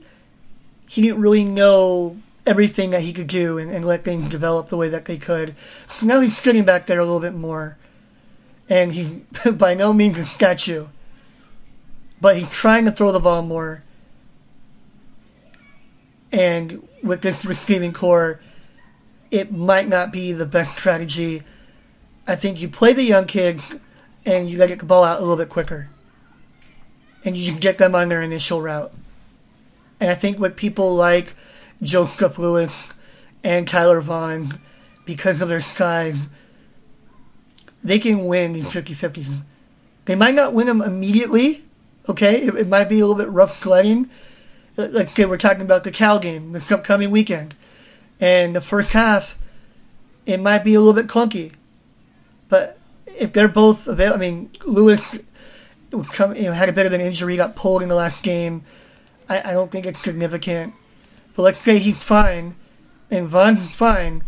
he 0.87 1.01
didn't 1.01 1.21
really 1.21 1.43
know 1.43 2.17
everything 2.45 2.91
that 2.91 3.01
he 3.01 3.13
could 3.13 3.27
do 3.27 3.57
and, 3.57 3.69
and 3.69 3.85
let 3.85 4.03
things 4.03 4.29
develop 4.29 4.69
the 4.69 4.77
way 4.77 4.89
that 4.89 5.05
they 5.05 5.17
could. 5.17 5.53
So 5.89 6.05
now 6.05 6.21
he's 6.21 6.37
sitting 6.37 6.63
back 6.63 6.85
there 6.85 6.99
a 6.99 7.03
little 7.03 7.19
bit 7.19 7.33
more, 7.33 7.77
and 8.69 8.91
he's 8.91 9.11
by 9.53 9.75
no 9.75 9.93
means 9.93 10.17
a 10.17 10.25
statue, 10.25 10.87
but 12.19 12.37
he's 12.37 12.51
trying 12.51 12.85
to 12.85 12.91
throw 12.91 13.11
the 13.11 13.19
ball 13.19 13.41
more. 13.41 13.83
And 16.31 16.87
with 17.03 17.21
this 17.21 17.45
receiving 17.45 17.93
corps, 17.93 18.39
it 19.31 19.51
might 19.51 19.87
not 19.87 20.11
be 20.11 20.33
the 20.33 20.45
best 20.45 20.77
strategy. 20.77 21.43
I 22.27 22.35
think 22.35 22.59
you 22.59 22.67
play 22.67 22.91
the 22.93 23.03
young 23.03 23.25
kids 23.25 23.73
and 24.25 24.49
you 24.49 24.57
get 24.57 24.79
the 24.79 24.85
ball 24.85 25.05
out 25.05 25.19
a 25.19 25.21
little 25.21 25.37
bit 25.37 25.49
quicker. 25.49 25.87
And 27.23 27.35
you 27.35 27.51
can 27.51 27.59
get 27.59 27.77
them 27.77 27.95
on 27.95 28.09
their 28.09 28.21
initial 28.21 28.61
route. 28.61 28.93
And 29.99 30.09
I 30.11 30.15
think 30.15 30.37
with 30.37 30.55
people 30.55 30.95
like 30.95 31.33
Joseph 31.81 32.37
Lewis 32.37 32.93
and 33.43 33.67
Tyler 33.67 34.01
Vaughn, 34.01 34.59
because 35.05 35.41
of 35.41 35.47
their 35.47 35.61
size, 35.61 36.19
they 37.83 37.99
can 37.99 38.25
win 38.25 38.53
these 38.53 38.69
50 38.71 38.93
50s. 38.93 39.41
They 40.05 40.15
might 40.15 40.35
not 40.35 40.53
win 40.53 40.67
them 40.67 40.81
immediately, 40.81 41.63
okay? 42.07 42.43
It, 42.43 42.55
it 42.55 42.67
might 42.67 42.89
be 42.89 42.99
a 42.99 43.07
little 43.07 43.15
bit 43.15 43.31
rough 43.31 43.53
sledding. 43.53 44.09
Like, 44.75 45.09
say, 45.09 45.25
we're 45.25 45.37
talking 45.37 45.63
about 45.63 45.85
the 45.85 45.91
Cal 45.91 46.19
game 46.19 46.51
this 46.51 46.71
upcoming 46.71 47.11
weekend. 47.11 47.55
And 48.19 48.55
the 48.55 48.61
first 48.61 48.91
half, 48.91 49.37
it 50.25 50.39
might 50.39 50.63
be 50.63 50.75
a 50.75 50.79
little 50.79 50.93
bit 50.93 51.07
clunky. 51.07 51.53
But 52.49 52.77
if 53.05 53.33
they're 53.33 53.47
both 53.47 53.87
available, 53.87 54.17
I 54.17 54.19
mean, 54.19 54.49
Lewis 54.65 55.19
was 55.91 56.09
come, 56.09 56.35
you 56.35 56.43
know, 56.43 56.53
had 56.53 56.69
a 56.69 56.73
bit 56.73 56.85
of 56.85 56.93
an 56.93 57.01
injury, 57.01 57.37
got 57.37 57.55
pulled 57.55 57.81
in 57.81 57.89
the 57.89 57.95
last 57.95 58.23
game. 58.23 58.63
I, 59.29 59.51
I 59.51 59.53
don't 59.53 59.71
think 59.71 59.85
it's 59.85 60.01
significant. 60.01 60.73
But 61.35 61.43
let's 61.43 61.59
say 61.59 61.77
he's 61.77 62.01
fine, 62.01 62.55
and 63.11 63.27
Vaughn's 63.27 63.73
fine. 63.73 64.23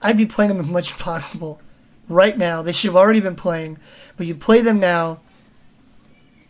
I'd 0.00 0.16
be 0.16 0.26
playing 0.26 0.48
them 0.48 0.60
as 0.60 0.68
much 0.68 0.90
as 0.90 0.96
possible 0.96 1.60
right 2.08 2.36
now. 2.36 2.62
They 2.62 2.72
should 2.72 2.88
have 2.88 2.96
already 2.96 3.20
been 3.20 3.36
playing, 3.36 3.78
but 4.16 4.26
you 4.26 4.34
play 4.34 4.62
them 4.62 4.80
now, 4.80 5.20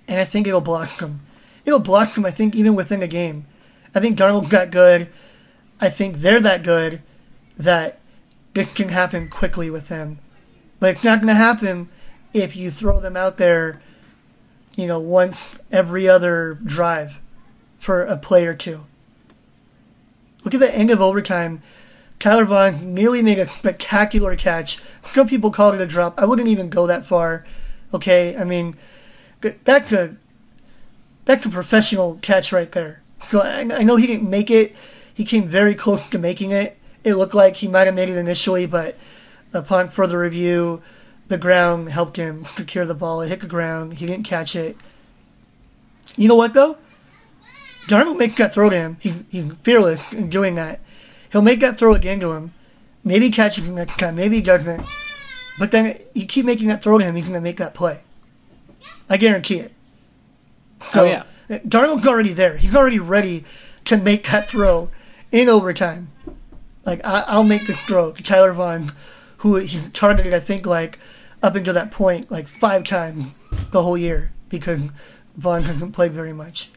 and 0.08 0.20
I 0.20 0.24
think 0.24 0.46
it'll 0.46 0.60
blossom. 0.60 1.20
It'll 1.64 1.78
blossom, 1.78 2.24
I 2.24 2.30
think, 2.30 2.54
even 2.54 2.74
within 2.74 3.00
the 3.00 3.08
game. 3.08 3.46
I 3.94 4.00
think 4.00 4.18
Darnold's 4.18 4.50
that 4.50 4.70
good. 4.70 5.08
I 5.80 5.90
think 5.90 6.18
they're 6.18 6.40
that 6.40 6.62
good 6.62 7.02
that 7.58 8.00
this 8.55 8.72
can 8.72 8.88
happen 8.88 9.28
quickly 9.28 9.70
with 9.70 9.88
them. 9.88 10.18
But 10.78 10.90
it's 10.90 11.05
not 11.05 11.20
going 11.20 11.28
to 11.28 11.34
happen 11.34 11.88
if 12.32 12.57
you 12.57 12.70
throw 12.70 13.00
them 13.00 13.16
out 13.16 13.36
there, 13.36 13.80
you 14.76 14.86
know, 14.86 15.00
once 15.00 15.59
every 15.70 16.09
other 16.09 16.59
drive 16.64 17.14
for 17.78 18.05
a 18.05 18.16
play 18.16 18.46
or 18.46 18.55
two. 18.55 18.84
Look 20.44 20.55
at 20.55 20.61
the 20.61 20.74
end 20.74 20.90
of 20.90 21.00
overtime. 21.00 21.62
Tyler 22.18 22.44
Vaughn 22.44 22.94
nearly 22.94 23.22
made 23.22 23.38
a 23.38 23.46
spectacular 23.46 24.36
catch. 24.36 24.80
Some 25.03 25.28
people 25.28 25.50
called 25.50 25.74
it 25.74 25.80
a 25.80 25.86
drop. 25.86 26.18
I 26.18 26.24
wouldn't 26.24 26.48
even 26.48 26.68
go 26.68 26.86
that 26.86 27.07
far. 27.07 27.44
Okay, 27.92 28.36
I 28.36 28.44
mean, 28.44 28.76
that's 29.40 29.92
a 29.92 30.16
that's 31.24 31.46
a 31.46 31.50
professional 31.50 32.18
catch 32.22 32.53
right 32.53 32.70
there. 32.72 33.03
So 33.24 33.40
I, 33.40 33.61
I 33.61 33.82
know 33.82 33.96
he 33.96 34.07
didn't 34.07 34.30
make 34.30 34.50
it. 34.50 34.74
He 35.14 35.24
came 35.24 35.48
very 35.48 35.74
close 35.74 36.11
to 36.11 36.18
making 36.18 36.53
it. 36.53 36.78
It 37.05 37.14
looked 37.14 37.34
like 37.34 37.57
he 37.57 37.68
might 37.68 37.86
have 37.86 37.94
made 37.94 38.09
it 38.09 38.16
initially, 38.16 38.66
but 38.66 38.96
upon 39.53 39.88
further 39.90 40.18
review, 40.18 40.82
the 41.28 41.38
ground 41.38 41.88
helped 41.88 42.16
him 42.16 42.44
secure 42.46 42.84
the 42.84 42.94
ball. 42.94 43.22
It 43.22 43.28
hit 43.28 43.40
the 43.40 43.46
ground. 43.46 43.94
He 43.94 44.07
didn't 44.07 44.24
catch 44.26 44.57
it. 44.57 44.76
You 46.16 46.28
know 46.28 46.36
what 46.36 46.55
though? 46.55 46.76
Darnold 47.88 48.18
makes 48.18 48.36
that 48.36 48.55
throw 48.55 48.70
to 48.70 48.76
him. 48.76 48.96
He, 49.00 49.12
he's 49.30 49.50
fearless 49.62 50.12
in 50.12 50.30
doing 50.30 50.55
that. 50.55 50.80
He'll 51.32 51.42
make 51.42 51.61
that 51.61 51.78
throw 51.78 51.94
again 51.94 52.20
to 52.20 52.32
him. 52.32 52.53
Maybe 53.03 53.26
he 53.26 53.32
catches 53.32 53.66
him 53.66 53.74
next 53.74 53.98
time. 53.98 54.14
Maybe 54.14 54.36
he 54.36 54.42
doesn't. 54.42 54.84
But 55.59 55.72
then 55.72 55.98
you 56.14 56.26
keep 56.26 56.46
making 56.46 56.68
that 56.68 56.82
throw 56.82 56.98
to 56.98 57.05
him, 57.05 57.16
he's 57.16 57.24
going 57.24 57.34
to 57.34 57.40
make 57.40 57.57
that 57.57 57.74
play. 57.74 58.00
I 59.09 59.16
guarantee 59.16 59.59
it. 59.59 59.72
So, 60.80 61.03
Oh, 61.03 61.05
yeah. 61.05 61.24
Darnold's 61.66 62.07
already 62.07 62.32
there. 62.32 62.57
He's 62.57 62.74
already 62.74 62.98
ready 62.98 63.44
to 63.86 63.96
make 63.96 64.26
that 64.30 64.48
throw 64.48 64.88
in 65.32 65.48
overtime. 65.48 66.09
Like, 66.85 67.05
I, 67.05 67.20
I'll 67.26 67.45
make 67.45 67.66
this 67.66 67.83
throw 67.85 68.12
to 68.12 68.22
Tyler 68.22 68.53
Vaughn, 68.53 68.93
who 69.39 69.57
he's 69.57 69.89
targeted, 69.91 70.35
I 70.35 70.41
think, 70.41 70.66
like, 70.66 70.99
up 71.43 71.55
until 71.55 71.74
that 71.74 71.91
point, 71.91 72.30
like, 72.30 72.49
five 72.49 72.85
times 72.85 73.26
the 73.70 73.83
whole 73.83 73.97
year 73.97 74.33
because 74.49 74.80
Vaughn 75.37 75.62
hasn't 75.62 75.93
played 75.93 76.12
very 76.12 76.33
much. 76.33 76.70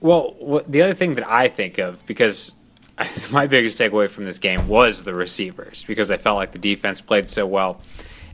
Well, 0.00 0.62
the 0.66 0.82
other 0.82 0.94
thing 0.94 1.14
that 1.14 1.28
I 1.30 1.48
think 1.48 1.78
of, 1.78 2.04
because 2.06 2.54
my 3.30 3.46
biggest 3.46 3.80
takeaway 3.80 4.08
from 4.08 4.24
this 4.24 4.38
game 4.38 4.68
was 4.68 5.04
the 5.04 5.14
receivers, 5.14 5.84
because 5.86 6.10
I 6.10 6.16
felt 6.16 6.36
like 6.36 6.52
the 6.52 6.58
defense 6.58 7.00
played 7.00 7.28
so 7.28 7.46
well. 7.46 7.80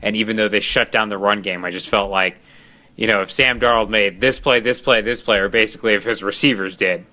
And 0.00 0.16
even 0.16 0.36
though 0.36 0.48
they 0.48 0.60
shut 0.60 0.92
down 0.92 1.08
the 1.08 1.18
run 1.18 1.42
game, 1.42 1.64
I 1.64 1.70
just 1.70 1.88
felt 1.88 2.10
like, 2.10 2.40
you 2.96 3.06
know, 3.06 3.22
if 3.22 3.30
Sam 3.30 3.60
Darnold 3.60 3.90
made 3.90 4.20
this 4.20 4.38
play, 4.38 4.60
this 4.60 4.80
play, 4.80 5.00
this 5.00 5.20
play, 5.20 5.38
or 5.38 5.48
basically 5.48 5.94
if 5.94 6.04
his 6.04 6.22
receivers 6.22 6.76
did, 6.76 7.04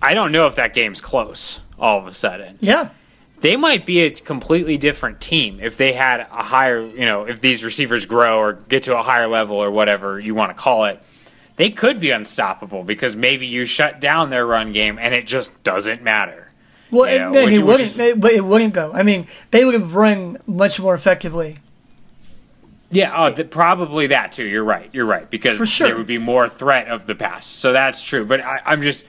I 0.00 0.14
don't 0.14 0.32
know 0.32 0.46
if 0.46 0.56
that 0.56 0.74
game's 0.74 1.00
close 1.00 1.60
all 1.78 1.98
of 1.98 2.06
a 2.06 2.12
sudden. 2.12 2.58
Yeah. 2.60 2.90
They 3.40 3.56
might 3.56 3.84
be 3.84 4.00
a 4.00 4.10
completely 4.10 4.78
different 4.78 5.20
team 5.20 5.60
if 5.60 5.76
they 5.76 5.92
had 5.92 6.20
a 6.20 6.24
higher, 6.42 6.80
you 6.80 7.04
know, 7.04 7.24
if 7.24 7.40
these 7.40 7.62
receivers 7.62 8.06
grow 8.06 8.38
or 8.38 8.54
get 8.54 8.84
to 8.84 8.98
a 8.98 9.02
higher 9.02 9.28
level 9.28 9.56
or 9.56 9.70
whatever 9.70 10.18
you 10.18 10.34
want 10.34 10.56
to 10.56 10.60
call 10.60 10.86
it 10.86 11.02
they 11.56 11.70
could 11.70 11.98
be 11.98 12.10
unstoppable 12.10 12.84
because 12.84 13.16
maybe 13.16 13.46
you 13.46 13.64
shut 13.64 14.00
down 14.00 14.30
their 14.30 14.46
run 14.46 14.72
game 14.72 14.98
and 14.98 15.14
it 15.14 15.26
just 15.26 15.62
doesn't 15.62 16.02
matter. 16.02 16.50
Well, 16.90 17.06
and, 17.06 17.34
and 17.36 17.46
which- 17.46 17.54
it 17.54 17.64
wouldn't. 17.64 17.90
is- 17.90 17.98
It, 17.98 18.20
but 18.20 18.32
it 18.32 18.44
wouldn't 18.44 18.74
go. 18.74 18.92
I 18.94 19.02
mean, 19.02 19.26
they 19.50 19.64
would 19.64 19.74
have 19.74 19.94
run 19.94 20.38
much 20.46 20.78
more 20.78 20.94
effectively. 20.94 21.56
Yeah, 22.90 23.12
oh, 23.16 23.34
th- 23.34 23.50
probably 23.50 24.08
that 24.08 24.32
too. 24.32 24.46
You're 24.46 24.62
right. 24.62 24.88
You're 24.92 25.06
right 25.06 25.28
because 25.28 25.68
sure. 25.68 25.88
there 25.88 25.96
would 25.96 26.06
be 26.06 26.18
more 26.18 26.48
threat 26.48 26.86
of 26.86 27.06
the 27.06 27.16
pass. 27.16 27.44
So 27.44 27.72
that's 27.72 28.04
true. 28.04 28.24
But 28.24 28.42
I, 28.42 28.60
I'm 28.64 28.80
just, 28.82 29.04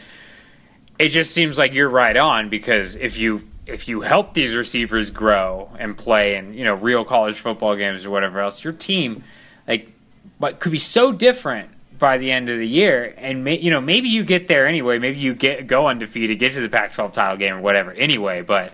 it 0.99 1.09
just 1.09 1.33
seems 1.33 1.57
like 1.57 1.73
you're 1.73 1.89
right 1.89 2.15
on 2.15 2.49
because 2.49 2.95
if 2.95 3.17
you 3.17 3.47
if 3.65 3.87
you 3.87 4.01
help 4.01 4.33
these 4.33 4.55
receivers 4.55 5.11
grow 5.11 5.69
and 5.77 5.97
play 5.97 6.35
in 6.35 6.53
you 6.53 6.63
know 6.63 6.73
real 6.73 7.03
college 7.03 7.39
football 7.39 7.75
games 7.75 8.05
or 8.05 8.09
whatever 8.09 8.39
else, 8.39 8.63
your 8.63 8.73
team 8.73 9.23
like, 9.67 9.91
but 10.39 10.59
could 10.59 10.71
be 10.71 10.77
so 10.77 11.11
different 11.11 11.69
by 11.99 12.17
the 12.17 12.31
end 12.31 12.49
of 12.49 12.57
the 12.57 12.67
year. 12.67 13.13
And 13.17 13.43
may, 13.43 13.59
you 13.59 13.69
know 13.69 13.81
maybe 13.81 14.09
you 14.09 14.23
get 14.23 14.47
there 14.47 14.65
anyway. 14.65 14.99
Maybe 14.99 15.19
you 15.19 15.35
get 15.35 15.67
go 15.67 15.87
undefeated, 15.87 16.39
get 16.39 16.53
to 16.53 16.61
the 16.61 16.69
Pac-12 16.69 17.13
title 17.13 17.37
game 17.37 17.55
or 17.55 17.61
whatever. 17.61 17.91
Anyway, 17.91 18.41
but 18.41 18.73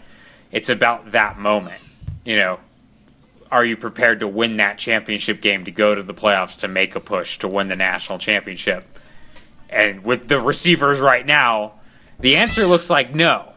it's 0.51 0.69
about 0.69 1.11
that 1.11 1.39
moment. 1.39 1.82
You 2.24 2.38
know, 2.38 2.59
are 3.51 3.65
you 3.65 3.76
prepared 3.76 4.21
to 4.21 4.28
win 4.28 4.57
that 4.57 4.78
championship 4.78 5.41
game 5.41 5.65
to 5.65 5.71
go 5.71 5.93
to 5.93 6.03
the 6.03 6.13
playoffs 6.13 6.59
to 6.59 6.67
make 6.67 6.95
a 6.95 6.99
push 6.99 7.38
to 7.39 7.47
win 7.47 7.67
the 7.67 7.76
national 7.76 8.19
championship? 8.19 8.86
And 9.69 10.03
with 10.03 10.28
the 10.28 10.39
receivers 10.39 10.99
right 10.99 11.26
now, 11.26 11.74
the 12.24 12.36
answer 12.38 12.65
looks 12.65 12.89
like 12.89 13.13
no. 13.13 13.49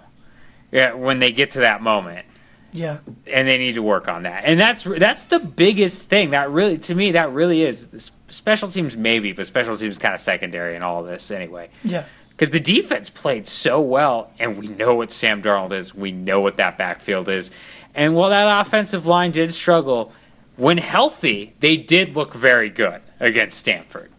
Yeah, 0.71 0.93
when 0.93 1.21
they 1.21 1.33
get 1.33 1.53
to 1.53 1.61
that 1.61 1.81
moment, 1.81 2.27
Yeah. 2.73 2.99
and 3.33 3.49
they 3.49 3.57
need 3.57 3.75
to 3.75 3.83
work 3.83 4.09
on 4.09 4.25
that. 4.25 4.45
And 4.45 4.61
that's 4.61 4.83
that's 4.83 5.25
the 5.27 5.39
biggest 5.39 6.09
thing. 6.09 6.31
That 6.31 6.51
really, 6.51 6.77
to 6.79 6.95
me, 6.95 7.13
that 7.13 7.33
really 7.33 7.63
is 7.63 8.11
special 8.29 8.69
teams 8.69 8.97
maybe, 8.97 9.33
but 9.33 9.47
special 9.47 9.77
teams 9.77 9.97
kind 9.97 10.13
of 10.13 10.21
secondary 10.21 10.77
in 10.77 10.83
all 10.83 11.03
this 11.03 11.31
anyway. 11.31 11.71
Yeah. 11.85 12.05
Because 12.31 12.51
the 12.51 12.61
defense 12.61 13.09
played 13.09 13.47
so 13.47 13.81
well, 13.81 14.31
and 14.39 14.59
we 14.59 14.67
know 14.67 14.95
what 14.97 15.11
Sam 15.11 15.41
Darnold 15.41 15.73
is. 15.73 15.95
We 15.95 16.13
know 16.13 16.41
what 16.41 16.59
that 16.59 16.77
backfield 16.77 17.31
is. 17.31 17.51
And 17.95 18.15
while 18.15 18.29
that 18.29 18.61
offensive 18.61 19.07
line 19.07 19.31
did 19.31 19.53
struggle, 19.55 20.13
when 20.57 20.77
healthy, 20.77 21.55
they 21.61 21.79
did 21.79 22.15
look 22.15 22.35
very 22.35 22.69
good 22.69 23.01
against 23.21 23.57
Stanford. 23.59 24.11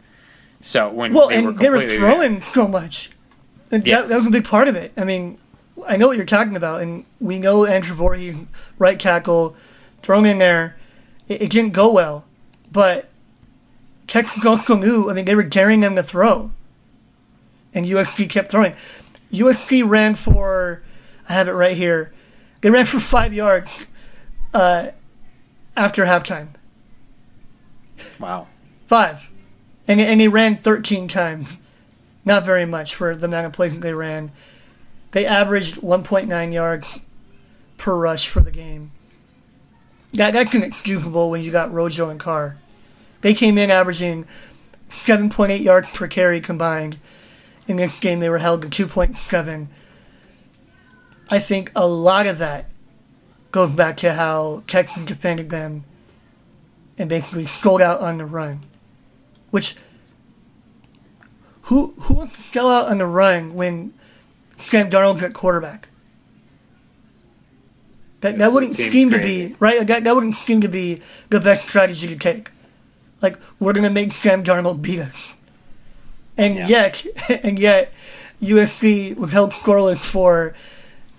So 0.62 0.90
when 0.90 1.14
Well, 1.14 1.28
they 1.28 1.42
were 1.44 1.50
and 1.50 1.60
they 1.60 1.70
were 1.70 1.88
throwing 1.88 2.42
so 2.42 2.68
much. 2.68 3.12
And 3.72 3.84
that, 3.84 3.88
Yes. 3.88 4.10
that 4.10 4.16
was 4.16 4.26
a 4.26 4.30
big 4.32 4.46
part 4.46 4.68
of 4.68 4.76
it. 4.76 4.94
I 4.98 5.04
mean, 5.04 5.38
I 5.88 5.98
know 5.98 6.08
what 6.08 6.18
you're 6.18 6.26
talking 6.26 6.56
about, 6.56 6.82
and 6.82 7.06
we 7.20 7.38
know 7.40 7.66
Andrew 7.66 7.96
Vorhees, 7.96 8.48
right 8.80 9.00
tackle, 9.00 9.56
thrown 10.02 10.26
in 10.26 10.38
there. 10.38 10.76
It, 11.28 11.44
it 11.44 11.52
didn't 11.52 11.74
go 11.74 11.92
well, 11.94 12.26
but 12.72 13.10
Texas 14.08 14.46
also 14.46 14.76
knew. 14.76 15.10
I 15.10 15.14
mean, 15.14 15.26
they 15.26 15.36
were 15.36 15.44
daring 15.44 15.82
them 15.82 15.96
to 15.96 16.04
throw, 16.04 16.52
and 17.74 17.86
USC 17.86 18.30
kept 18.30 18.52
throwing. 18.52 18.74
USC 19.32 19.88
ran 19.88 20.16
for, 20.16 20.82
I 21.28 21.34
have 21.34 21.48
it 21.48 21.54
right 21.54 21.76
here. 21.76 22.14
They 22.62 22.70
ran 22.72 22.86
for 22.86 23.00
five 23.00 23.34
yards 23.34 23.86
uh, 24.54 24.88
after 25.76 26.06
halftime. 26.06 26.48
Wow. 28.20 28.48
Five. 28.88 29.20
And, 29.88 30.00
and 30.00 30.20
they 30.22 30.28
ran 30.28 30.58
13 30.58 31.08
times. 31.08 31.56
Not 32.28 32.44
very 32.44 32.66
much 32.66 32.96
for 32.96 33.16
the 33.16 33.26
amount 33.26 33.46
of 33.46 33.54
plays 33.54 33.72
that 33.72 33.80
they 33.80 33.94
ran. 33.94 34.34
They 35.12 35.26
averaged 35.26 35.76
1.9 35.76 36.52
yards 36.52 37.00
per 37.78 37.96
rush 37.96 38.28
for 38.28 38.42
the 38.42 38.52
game. 38.52 38.92
That, 40.12 40.34
that's 40.34 40.54
inexcusable 40.54 41.30
when 41.30 41.42
you 41.42 41.52
got 41.52 41.72
Rojo 41.72 42.10
and 42.10 42.20
Carr. 42.20 42.58
They 43.22 43.34
came 43.34 43.58
in 43.58 43.72
averaging 43.72 44.28
7.8 44.90 45.64
yards 45.64 45.90
per 45.92 46.08
carry 46.08 46.42
combined. 46.42 47.00
In 47.66 47.78
this 47.78 47.98
game, 47.98 48.20
they 48.20 48.30
were 48.30 48.40
held 48.40 48.70
to 48.70 48.88
2.7. 48.88 49.68
I 51.30 51.40
think 51.40 51.72
a 51.78 51.88
lot 51.88 52.28
of 52.28 52.40
that 52.40 52.66
goes 53.54 53.72
back 53.72 53.96
to 53.98 54.12
how 54.12 54.64
Texas 54.68 55.06
defended 55.06 55.50
them 55.50 55.86
and 56.98 57.08
basically 57.08 57.46
sold 57.46 57.82
out 57.82 58.02
on 58.02 58.18
the 58.18 58.26
run. 58.26 58.60
Which 59.50 59.78
who 61.68 61.94
who 62.00 62.14
wants 62.14 62.34
to 62.36 62.42
sell 62.42 62.70
out 62.70 62.88
on 62.88 62.98
the 63.00 63.06
run 63.06 63.54
when 63.54 63.94
Sam 64.56 64.90
Darnold's 64.90 65.22
at 65.24 65.34
quarterback? 65.34 65.90
That, 68.22 68.38
that 68.38 68.52
wouldn't 68.52 68.74
seem 68.74 69.12
to 69.12 69.20
be 69.20 69.56
right. 69.60 69.86
That, 69.86 70.04
that 70.06 70.16
wouldn't 70.16 70.36
seem 70.36 70.62
to 70.62 70.68
be 70.70 71.02
the 71.30 71.40
best 71.40 71.68
strategy 71.68 72.08
to 72.08 72.16
take. 72.16 72.52
Like 73.22 73.38
we're 73.60 73.74
gonna 73.74 73.90
make 73.90 74.14
Sam 74.14 74.44
Darnold 74.44 74.82
beat 74.82 75.00
us, 75.00 75.36
and 76.38 76.56
Yeah. 76.56 76.68
yet, 76.68 77.06
and 77.44 77.60
yet, 77.60 77.92
USC 78.42 79.16
was 79.18 79.32
held 79.32 79.52
scoreless 79.52 80.00
for 80.00 80.56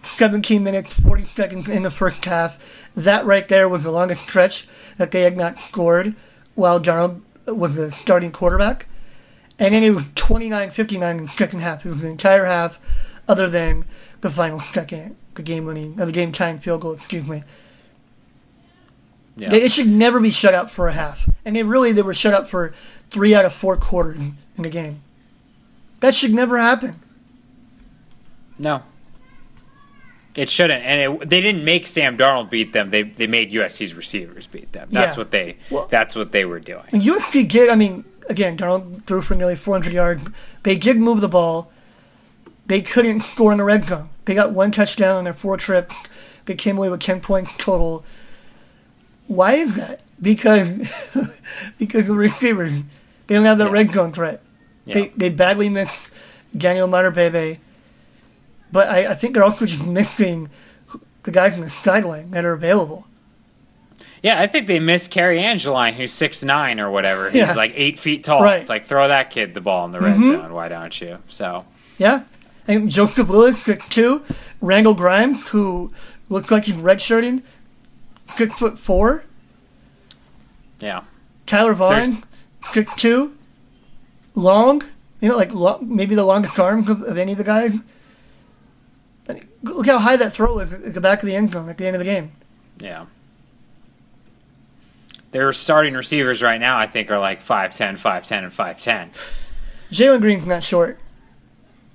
17 0.03 0.65
minutes 0.65 0.91
40 0.93 1.25
seconds 1.27 1.69
in 1.69 1.83
the 1.83 1.91
first 1.91 2.25
half. 2.25 2.59
That 2.97 3.27
right 3.27 3.47
there 3.49 3.69
was 3.69 3.83
the 3.83 3.91
longest 3.91 4.23
stretch 4.23 4.67
that 4.97 5.11
they 5.13 5.21
had 5.23 5.37
not 5.37 5.59
scored 5.59 6.15
while 6.55 6.81
Darnold 6.81 7.21
was 7.47 7.75
the 7.75 7.93
starting 7.93 8.33
quarterback. 8.33 8.87
And 9.59 9.75
then 9.75 9.83
it 9.83 9.91
was 9.91 10.05
29-59 10.11 11.11
in 11.11 11.23
the 11.23 11.29
second 11.29 11.61
half. 11.61 11.85
It 11.85 11.91
was 11.91 12.01
the 12.01 12.09
entire 12.09 12.45
half, 12.45 12.79
other 13.27 13.49
than 13.49 13.85
the 14.21 14.31
final 14.31 14.61
second, 14.61 15.17
the 15.35 15.43
game-winning, 15.43 16.01
or 16.01 16.07
the 16.07 16.13
game-tying 16.13 16.61
field 16.61 16.83
goal. 16.83 16.93
Excuse 16.93 17.27
me. 17.27 17.43
Yeah. 19.37 19.53
It 19.55 19.71
should 19.73 19.89
never 19.89 20.21
be 20.21 20.31
shut 20.31 20.55
out 20.55 20.71
for 20.71 20.89
a 20.89 20.93
half, 20.93 21.29
and 21.45 21.55
they 21.55 21.63
really 21.63 21.93
they 21.93 22.03
were 22.03 22.15
shut 22.15 22.35
out 22.35 22.51
for 22.51 22.75
three 23.11 23.35
out 23.37 23.45
of 23.45 23.53
four 23.55 23.77
quarters 23.77 24.19
in 24.21 24.63
the 24.63 24.69
game. 24.69 25.01
That 26.01 26.15
should 26.15 26.35
never 26.35 26.59
happen. 26.59 26.97
No. 28.59 28.83
It 30.35 30.51
shouldn't, 30.51 30.85
and 30.85 31.23
it, 31.23 31.31
they 31.31 31.41
didn't 31.41 31.65
make 31.65 31.87
Sam 31.87 32.17
Darnold 32.17 32.51
beat 32.51 32.73
them. 32.73 32.91
They 32.91 33.03
they 33.03 33.27
made 33.29 33.53
USC's 33.53 33.95
receivers 33.95 34.47
beat 34.49 34.73
them. 34.73 34.89
That's 34.91 35.17
Yeah. 35.17 35.21
what 35.21 35.31
they 35.31 35.57
Well- 35.71 35.87
that's 35.89 36.17
what 36.17 36.33
they 36.33 36.45
were 36.45 36.59
doing. 36.61 36.85
And 36.93 37.03
USC 37.03 37.45
did. 37.49 37.69
I 37.69 37.77
mean, 37.77 38.05
again, 38.29 38.57
Darnold 38.57 39.05
threw 39.05 39.23
for 39.23 39.35
nearly 39.35 39.57
400 39.57 39.93
yards. 39.93 40.27
They 40.63 40.77
did 40.77 40.99
move 40.99 41.21
the 41.21 41.29
ball. 41.29 41.71
They 42.67 42.83
couldn't 42.83 43.21
score 43.21 43.53
in 43.53 43.59
the 43.59 43.65
red 43.65 43.85
zone. 43.85 44.11
They 44.25 44.35
got 44.35 44.53
one 44.53 44.73
touchdown 44.73 45.17
on 45.17 45.25
their 45.25 45.35
four 45.35 45.57
trips. 45.57 45.97
They 46.45 46.55
came 46.55 46.77
away 46.77 46.91
with 46.91 47.01
10 47.01 47.21
points 47.21 47.57
total. 47.57 48.05
Why 49.27 49.55
is 49.55 49.75
that? 49.77 50.03
Because 50.21 50.89
because 51.79 52.07
the 52.07 52.15
receivers 52.15 52.73
they 53.27 53.35
don't 53.35 53.45
have 53.45 53.59
that 53.59 53.67
Yeah. 53.67 53.73
red 53.73 53.91
zone 53.91 54.13
threat. 54.13 54.43
Yeah. 54.85 54.95
They 54.95 55.09
they 55.17 55.29
badly 55.31 55.69
miss 55.69 56.11
Daniel 56.57 56.87
Mater 56.89 57.11
but 58.71 58.89
I, 58.89 59.13
I 59.13 59.15
think 59.15 59.35
they're 59.35 59.45
also 59.45 59.67
just 59.67 59.87
missing 59.87 60.51
the 61.23 61.31
guys 61.31 61.55
on 61.55 61.61
the 61.61 61.71
sideline 61.71 62.31
that 62.33 62.45
are 62.45 62.53
available. 62.53 63.07
Yeah, 64.23 64.41
I 64.41 64.47
think 64.47 64.67
they 64.67 64.81
missed 64.81 65.11
Cary 65.11 65.41
Angeline, 65.41 65.95
who's 65.95 66.13
six 66.13 66.43
nine 66.43 66.81
or 66.81 66.91
whatever. 66.91 67.31
He's 67.31 67.39
Yeah. 67.41 67.55
like 67.55 67.73
eight 67.77 67.99
feet 67.99 68.25
tall. 68.25 68.43
Right. 68.43 68.61
It's 68.61 68.71
like 68.71 68.85
throw 68.85 69.09
that 69.09 69.31
kid 69.31 69.55
the 69.55 69.61
ball 69.61 69.85
in 69.85 69.93
the 69.93 70.01
red 70.01 70.17
Mhm. 70.17 70.27
zone. 70.27 70.53
Why 70.55 70.69
don't 70.69 71.01
you? 71.01 71.19
So 71.29 71.65
Yeah. 71.99 72.23
And 72.67 72.91
Joseph 72.91 73.29
Lewis, 73.29 73.63
six 73.63 73.89
two. 73.89 74.23
Randal 74.61 74.95
Grimes, 74.95 75.47
who 75.49 75.93
looks 76.29 76.51
like 76.51 76.65
he's 76.65 76.75
redshirting, 76.77 77.43
six 78.29 78.59
foot 78.59 78.79
four. 78.79 79.23
yeah, 80.81 81.03
Tyler 81.47 81.75
Vaughn, 81.75 82.23
six 82.63 82.95
two. 82.97 83.33
Long, 84.35 84.83
you 85.21 85.29
know, 85.29 85.37
like 85.37 85.53
lo- 85.53 85.79
maybe 85.81 86.15
the 86.15 86.25
longest 86.25 86.59
arms 86.61 86.89
of, 86.89 87.03
of 87.03 87.19
any 87.19 87.33
of 87.33 87.39
the 87.39 87.45
guys. 87.45 87.75
I 89.29 89.33
mean, 89.35 89.49
look 89.63 89.87
how 89.87 89.99
high 89.99 90.17
that 90.17 90.33
throw 90.35 90.59
is 90.61 90.73
at 90.73 90.95
the 90.95 91.01
back 91.01 91.23
of 91.23 91.27
the 91.27 91.35
end 91.35 91.51
zone 91.53 91.69
at 91.69 91.77
the 91.79 91.87
end 91.87 91.97
of 91.97 92.01
the 92.01 92.05
game. 92.05 92.33
yeah. 92.81 93.07
Their 95.31 95.53
starting 95.53 95.95
receivers 95.95 96.43
right 96.43 96.61
now, 96.61 96.79
I 96.79 96.87
think, 96.87 97.11
are 97.11 97.19
like 97.19 97.43
5'10", 97.43 97.99
5'10", 97.99 98.45
and 98.45 98.53
five 98.53 98.81
ten. 98.81 99.11
Jalen 99.93 100.21
Greene's 100.21 100.47
not 100.47 100.63
short. 100.63 100.99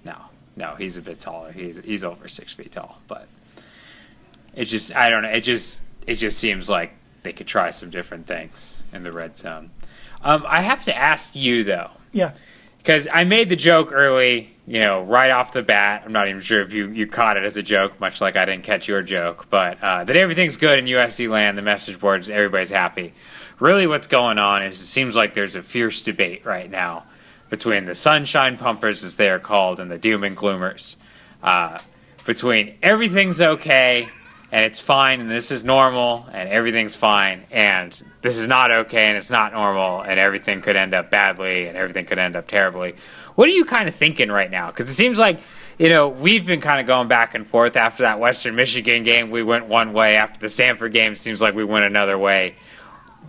No, 0.06 0.16
no, 0.56 0.76
he's 0.76 0.98
a 0.98 1.02
bit 1.02 1.20
taller. 1.20 1.52
He's 1.52 1.80
he's 1.80 2.04
over 2.04 2.28
six 2.28 2.54
feet 2.54 2.72
tall, 2.72 3.00
but 3.08 3.28
it 4.56 4.66
just 4.66 4.96
I 4.96 5.10
don't 5.10 5.24
know. 5.24 5.30
It 5.30 5.42
just 5.42 5.82
it 6.06 6.16
just 6.16 6.38
seems 6.40 6.70
like 6.70 6.94
they 7.24 7.34
could 7.34 7.48
try 7.48 7.70
some 7.72 7.90
different 7.90 8.28
things 8.28 8.84
in 8.92 9.04
the 9.04 9.12
red 9.12 9.38
zone. 9.38 9.70
Um, 10.24 10.44
I 10.48 10.62
have 10.62 10.84
to 10.84 10.96
ask 10.96 11.36
you 11.36 11.64
though, 11.64 11.92
Yeah. 12.12 12.34
Because 12.84 13.08
I 13.12 13.24
made 13.24 13.48
the 13.48 13.56
joke 13.56 13.94
early, 13.94 14.50
you 14.68 14.82
know, 14.82 15.04
right 15.04 15.32
off 15.32 15.54
the 15.54 15.64
bat. 15.64 16.04
I'm 16.06 16.12
not 16.12 16.28
even 16.28 16.42
sure 16.42 16.62
if 16.62 16.74
you, 16.74 16.90
you 16.90 17.08
caught 17.08 17.38
it 17.38 17.46
as 17.46 17.56
a 17.56 17.64
joke, 17.64 17.98
much 18.02 18.20
like 18.20 18.36
I 18.36 18.44
didn't 18.44 18.66
catch 18.66 18.90
your 18.90 19.02
joke, 19.02 19.48
but 19.50 19.82
uh, 19.82 20.04
that 20.04 20.18
everything's 20.18 20.58
good 20.58 20.80
in 20.80 20.86
USC 20.86 21.30
land, 21.30 21.58
the 21.58 21.62
message 21.62 21.98
boards, 21.98 22.30
everybody's 22.30 22.72
happy. 22.72 23.14
Really, 23.58 23.88
what's 23.88 24.08
going 24.08 24.38
on 24.38 24.64
is 24.64 24.82
it 24.82 24.86
seems 24.86 25.16
like 25.16 25.34
there's 25.34 25.56
a 25.56 25.64
fierce 25.64 26.02
debate 26.02 26.46
right 26.46 26.70
now 26.70 27.06
between 27.50 27.86
the 27.86 27.96
sunshine 27.96 28.58
pumpers, 28.58 29.06
as 29.06 29.16
they 29.16 29.30
are 29.30 29.40
called, 29.40 29.80
and 29.80 29.90
the 29.90 29.98
doom 29.98 30.26
and 30.26 30.36
gloomers. 30.36 30.98
Uh, 31.42 31.80
between 32.26 32.76
everything's 32.82 33.40
okay 33.40 34.10
and 34.54 34.64
it's 34.64 34.80
fine 34.80 35.20
and 35.20 35.32
this 35.32 35.50
is 35.50 35.64
normal 35.64 36.28
and 36.32 36.48
everything's 36.48 36.94
fine 36.94 37.44
and 37.50 38.04
this 38.22 38.38
is 38.38 38.48
not 38.48 38.70
okay 38.70 39.08
and 39.08 39.18
it's 39.18 39.32
not 39.32 39.52
normal 39.52 40.02
and 40.02 40.20
everything 40.20 40.62
could 40.62 40.76
end 40.76 40.94
up 40.94 41.10
badly 41.10 41.66
and 41.66 41.76
everything 41.76 42.06
could 42.06 42.20
end 42.20 42.36
up 42.36 42.46
terribly. 42.46 42.94
What 43.34 43.50
are 43.50 43.52
you 43.52 43.66
kind 43.66 43.90
of 43.90 43.96
thinking 43.96 44.30
right 44.30 44.52
now? 44.52 44.68
Because 44.68 44.88
it 44.88 44.94
seems 44.94 45.18
like, 45.18 45.40
you 45.80 45.90
know, 45.90 46.08
we've 46.08 46.46
been 46.46 46.62
kind 46.62 46.80
of 46.80 46.86
going 46.86 47.08
back 47.08 47.34
and 47.34 47.48
forth 47.48 47.76
after 47.76 48.04
that 48.04 48.20
Western 48.20 48.54
Michigan 48.54 49.02
game. 49.02 49.32
We 49.32 49.42
went 49.42 49.66
one 49.66 49.92
way. 49.92 50.18
After 50.18 50.40
the 50.40 50.50
Stanford 50.50 50.94
game, 50.94 51.16
seems 51.16 51.42
like 51.42 51.56
we 51.56 51.64
went 51.64 51.86
another 51.86 52.20
way. 52.20 52.56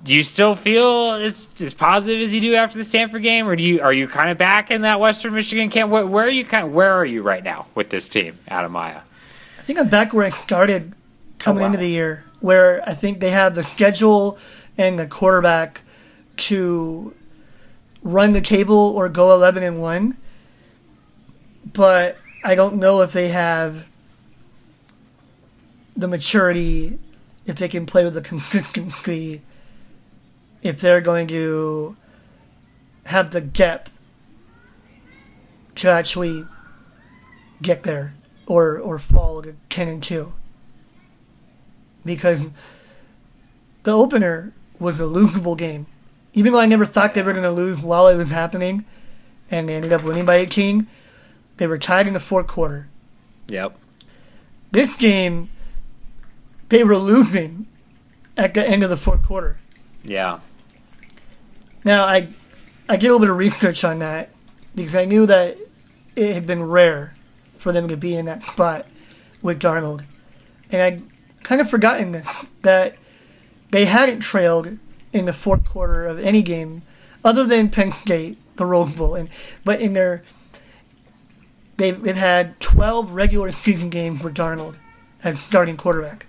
Do 0.02 0.14
you 0.14 0.22
still 0.22 0.54
feel 0.54 1.12
as, 1.12 1.48
as 1.58 1.72
positive 1.72 2.20
as 2.20 2.34
you 2.34 2.42
do 2.42 2.54
after 2.54 2.76
the 2.76 2.84
Stanford 2.84 3.22
game, 3.22 3.48
or 3.48 3.56
do 3.56 3.64
you 3.64 3.80
are 3.80 3.94
you 3.94 4.06
kind 4.06 4.28
of 4.28 4.36
back 4.36 4.70
in 4.70 4.82
that 4.82 5.00
Western 5.00 5.32
Michigan 5.32 5.70
camp? 5.70 5.90
Where, 5.90 6.06
where 6.06 6.26
are 6.26 6.30
you 6.30 6.44
kind 6.44 6.66
of, 6.66 6.74
where 6.74 6.92
are 6.92 7.06
you 7.06 7.22
right 7.22 7.42
now 7.42 7.64
with 7.74 7.88
this 7.88 8.10
team, 8.10 8.38
Adam 8.48 8.72
Maya? 8.72 9.00
I 9.58 9.62
think 9.62 9.78
I'm 9.78 9.88
back 9.88 10.12
where 10.12 10.26
I 10.26 10.30
started 10.30 10.92
coming 11.44 11.60
oh, 11.60 11.66
wow. 11.66 11.66
into 11.66 11.78
the 11.78 11.88
year, 11.88 12.24
where 12.40 12.82
I 12.88 12.94
think 12.94 13.20
they 13.20 13.30
have 13.30 13.54
the 13.54 13.62
schedule 13.62 14.38
and 14.78 14.98
the 14.98 15.06
quarterback 15.06 15.82
to 16.48 17.14
run 18.02 18.32
the 18.32 18.40
table 18.40 18.76
or 18.76 19.10
go 19.10 19.34
11 19.34 19.62
and 19.62 19.82
1. 19.82 20.16
But 21.74 22.16
I 22.42 22.54
don't 22.54 22.76
know 22.76 23.02
if 23.02 23.12
they 23.12 23.28
have 23.28 23.84
the 25.94 26.08
maturity, 26.08 26.98
if 27.44 27.56
they 27.56 27.68
can 27.68 27.84
play 27.84 28.04
with 28.04 28.14
the 28.14 28.22
consistency, 28.22 29.42
if 30.62 30.80
they're 30.80 31.02
going 31.02 31.28
to 31.28 31.94
have 33.04 33.32
the 33.32 33.42
depth 33.42 33.92
to 35.74 35.90
actually 35.90 36.46
get 37.60 37.82
there 37.82 38.14
or 38.46 38.78
or 38.78 38.98
fall 38.98 39.42
to 39.42 39.54
10 39.68 39.88
and 39.88 40.02
2 40.02 40.32
because 42.04 42.40
the 43.84 43.92
opener 43.92 44.52
was 44.78 44.98
a 45.00 45.04
losable 45.04 45.56
game 45.56 45.86
even 46.32 46.52
though 46.52 46.60
I 46.60 46.66
never 46.66 46.84
thought 46.86 47.14
they 47.14 47.22
were 47.22 47.32
going 47.32 47.44
to 47.44 47.50
lose 47.52 47.80
while 47.80 48.08
it 48.08 48.16
was 48.16 48.28
happening 48.28 48.84
and 49.50 49.68
they 49.68 49.74
ended 49.74 49.92
up 49.92 50.02
winning 50.02 50.24
by 50.24 50.36
18 50.36 50.86
they 51.56 51.66
were 51.66 51.78
tied 51.78 52.06
in 52.06 52.14
the 52.14 52.20
fourth 52.20 52.46
quarter 52.46 52.88
Yep. 53.48 53.76
this 54.72 54.96
game 54.96 55.48
they 56.70 56.82
were 56.82 56.96
losing 56.96 57.66
at 58.36 58.54
the 58.54 58.68
end 58.68 58.82
of 58.82 58.90
the 58.90 58.96
fourth 58.96 59.22
quarter 59.22 59.58
Yeah. 60.02 60.40
Now, 61.84 62.04
I 62.04 62.28
I 62.88 62.96
did 62.96 63.06
a 63.08 63.12
little 63.12 63.20
bit 63.20 63.30
of 63.30 63.36
research 63.36 63.84
on 63.84 63.98
that 64.00 64.30
because 64.74 64.94
I 64.94 65.04
knew 65.04 65.26
that 65.26 65.58
it 66.16 66.34
had 66.34 66.46
been 66.46 66.62
rare 66.62 67.14
for 67.58 67.72
them 67.72 67.88
to 67.88 67.96
be 67.96 68.14
in 68.14 68.26
that 68.26 68.42
spot 68.42 68.86
with 69.42 69.60
Darnold, 69.60 70.02
and 70.70 70.82
I'd 70.82 71.02
kind 71.44 71.60
of 71.60 71.70
forgotten 71.70 72.10
this 72.10 72.46
that 72.62 72.96
they 73.70 73.84
hadn't 73.84 74.20
trailed 74.20 74.78
in 75.12 75.26
the 75.26 75.32
fourth 75.32 75.64
quarter 75.64 76.06
of 76.06 76.18
any 76.18 76.42
game 76.42 76.82
other 77.24 77.44
than 77.44 77.70
Penn 77.70 77.92
State, 77.92 78.36
the 78.56 78.66
Rose 78.66 78.94
Bowl, 78.94 79.14
and 79.14 79.28
but 79.64 79.80
in 79.80 79.92
their 79.92 80.24
they've, 81.76 82.00
they've 82.02 82.16
had 82.16 82.58
12 82.60 83.12
regular 83.12 83.52
season 83.52 83.90
games 83.90 84.22
with 84.22 84.34
Darnold 84.34 84.74
as 85.22 85.40
starting 85.40 85.76
quarterback. 85.76 86.26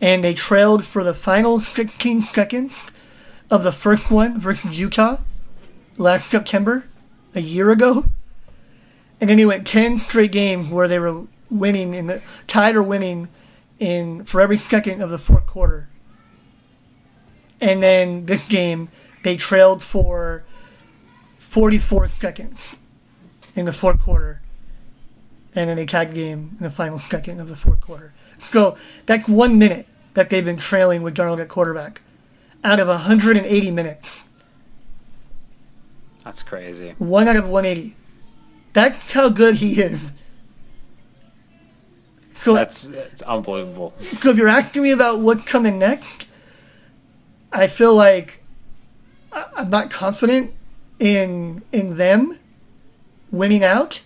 And 0.00 0.22
they 0.22 0.34
trailed 0.34 0.84
for 0.84 1.02
the 1.04 1.14
final 1.14 1.60
16 1.60 2.22
seconds 2.22 2.90
of 3.50 3.64
the 3.64 3.72
first 3.72 4.10
one 4.10 4.40
versus 4.40 4.78
Utah 4.78 5.18
last 5.96 6.30
September, 6.30 6.84
a 7.34 7.40
year 7.40 7.70
ago. 7.70 8.04
And 9.20 9.28
then 9.28 9.38
he 9.38 9.44
went 9.44 9.66
10 9.66 9.98
straight 10.00 10.30
games 10.30 10.68
where 10.68 10.86
they 10.86 10.98
were 10.98 11.24
winning 11.50 11.94
in 11.94 12.06
the 12.06 12.22
tied 12.46 12.76
or 12.76 12.82
winning 12.82 13.28
in 13.78 14.24
for 14.24 14.40
every 14.40 14.58
second 14.58 15.02
of 15.02 15.10
the 15.10 15.18
fourth 15.18 15.46
quarter. 15.46 15.88
And 17.60 17.82
then 17.82 18.26
this 18.26 18.48
game 18.48 18.88
they 19.22 19.36
trailed 19.36 19.82
for 19.82 20.44
44 21.38 22.08
seconds 22.08 22.76
in 23.54 23.66
the 23.66 23.72
fourth 23.72 24.00
quarter. 24.00 24.40
And 25.54 25.68
then 25.68 25.76
they 25.76 25.86
tied 25.86 26.10
the 26.10 26.14
game 26.14 26.56
in 26.58 26.64
the 26.64 26.70
final 26.70 26.98
second 26.98 27.40
of 27.40 27.48
the 27.48 27.56
fourth 27.56 27.80
quarter. 27.80 28.12
So 28.38 28.78
that's 29.06 29.28
one 29.28 29.58
minute 29.58 29.86
that 30.14 30.30
they've 30.30 30.44
been 30.44 30.58
trailing 30.58 31.02
with 31.02 31.16
Darnold 31.16 31.40
at 31.40 31.48
quarterback 31.48 32.02
out 32.62 32.80
of 32.80 32.88
180 32.88 33.70
minutes. 33.70 34.24
That's 36.24 36.42
crazy. 36.42 36.94
One 36.98 37.28
out 37.28 37.36
of 37.36 37.48
180. 37.48 37.96
That's 38.72 39.10
how 39.10 39.28
good 39.28 39.56
he 39.56 39.80
is. 39.80 40.00
So 42.38 42.54
That's 42.54 42.86
that's 42.86 43.22
unbelievable. 43.22 43.94
So 44.00 44.30
if 44.30 44.36
you're 44.36 44.48
asking 44.48 44.84
me 44.84 44.92
about 44.92 45.18
what's 45.18 45.44
coming 45.44 45.78
next, 45.78 46.26
I 47.52 47.66
feel 47.66 47.96
like 47.96 48.42
I'm 49.32 49.70
not 49.70 49.90
confident 49.90 50.54
in 51.00 51.62
in 51.72 51.96
them 51.96 52.38
winning 53.32 53.64
out, 53.64 54.02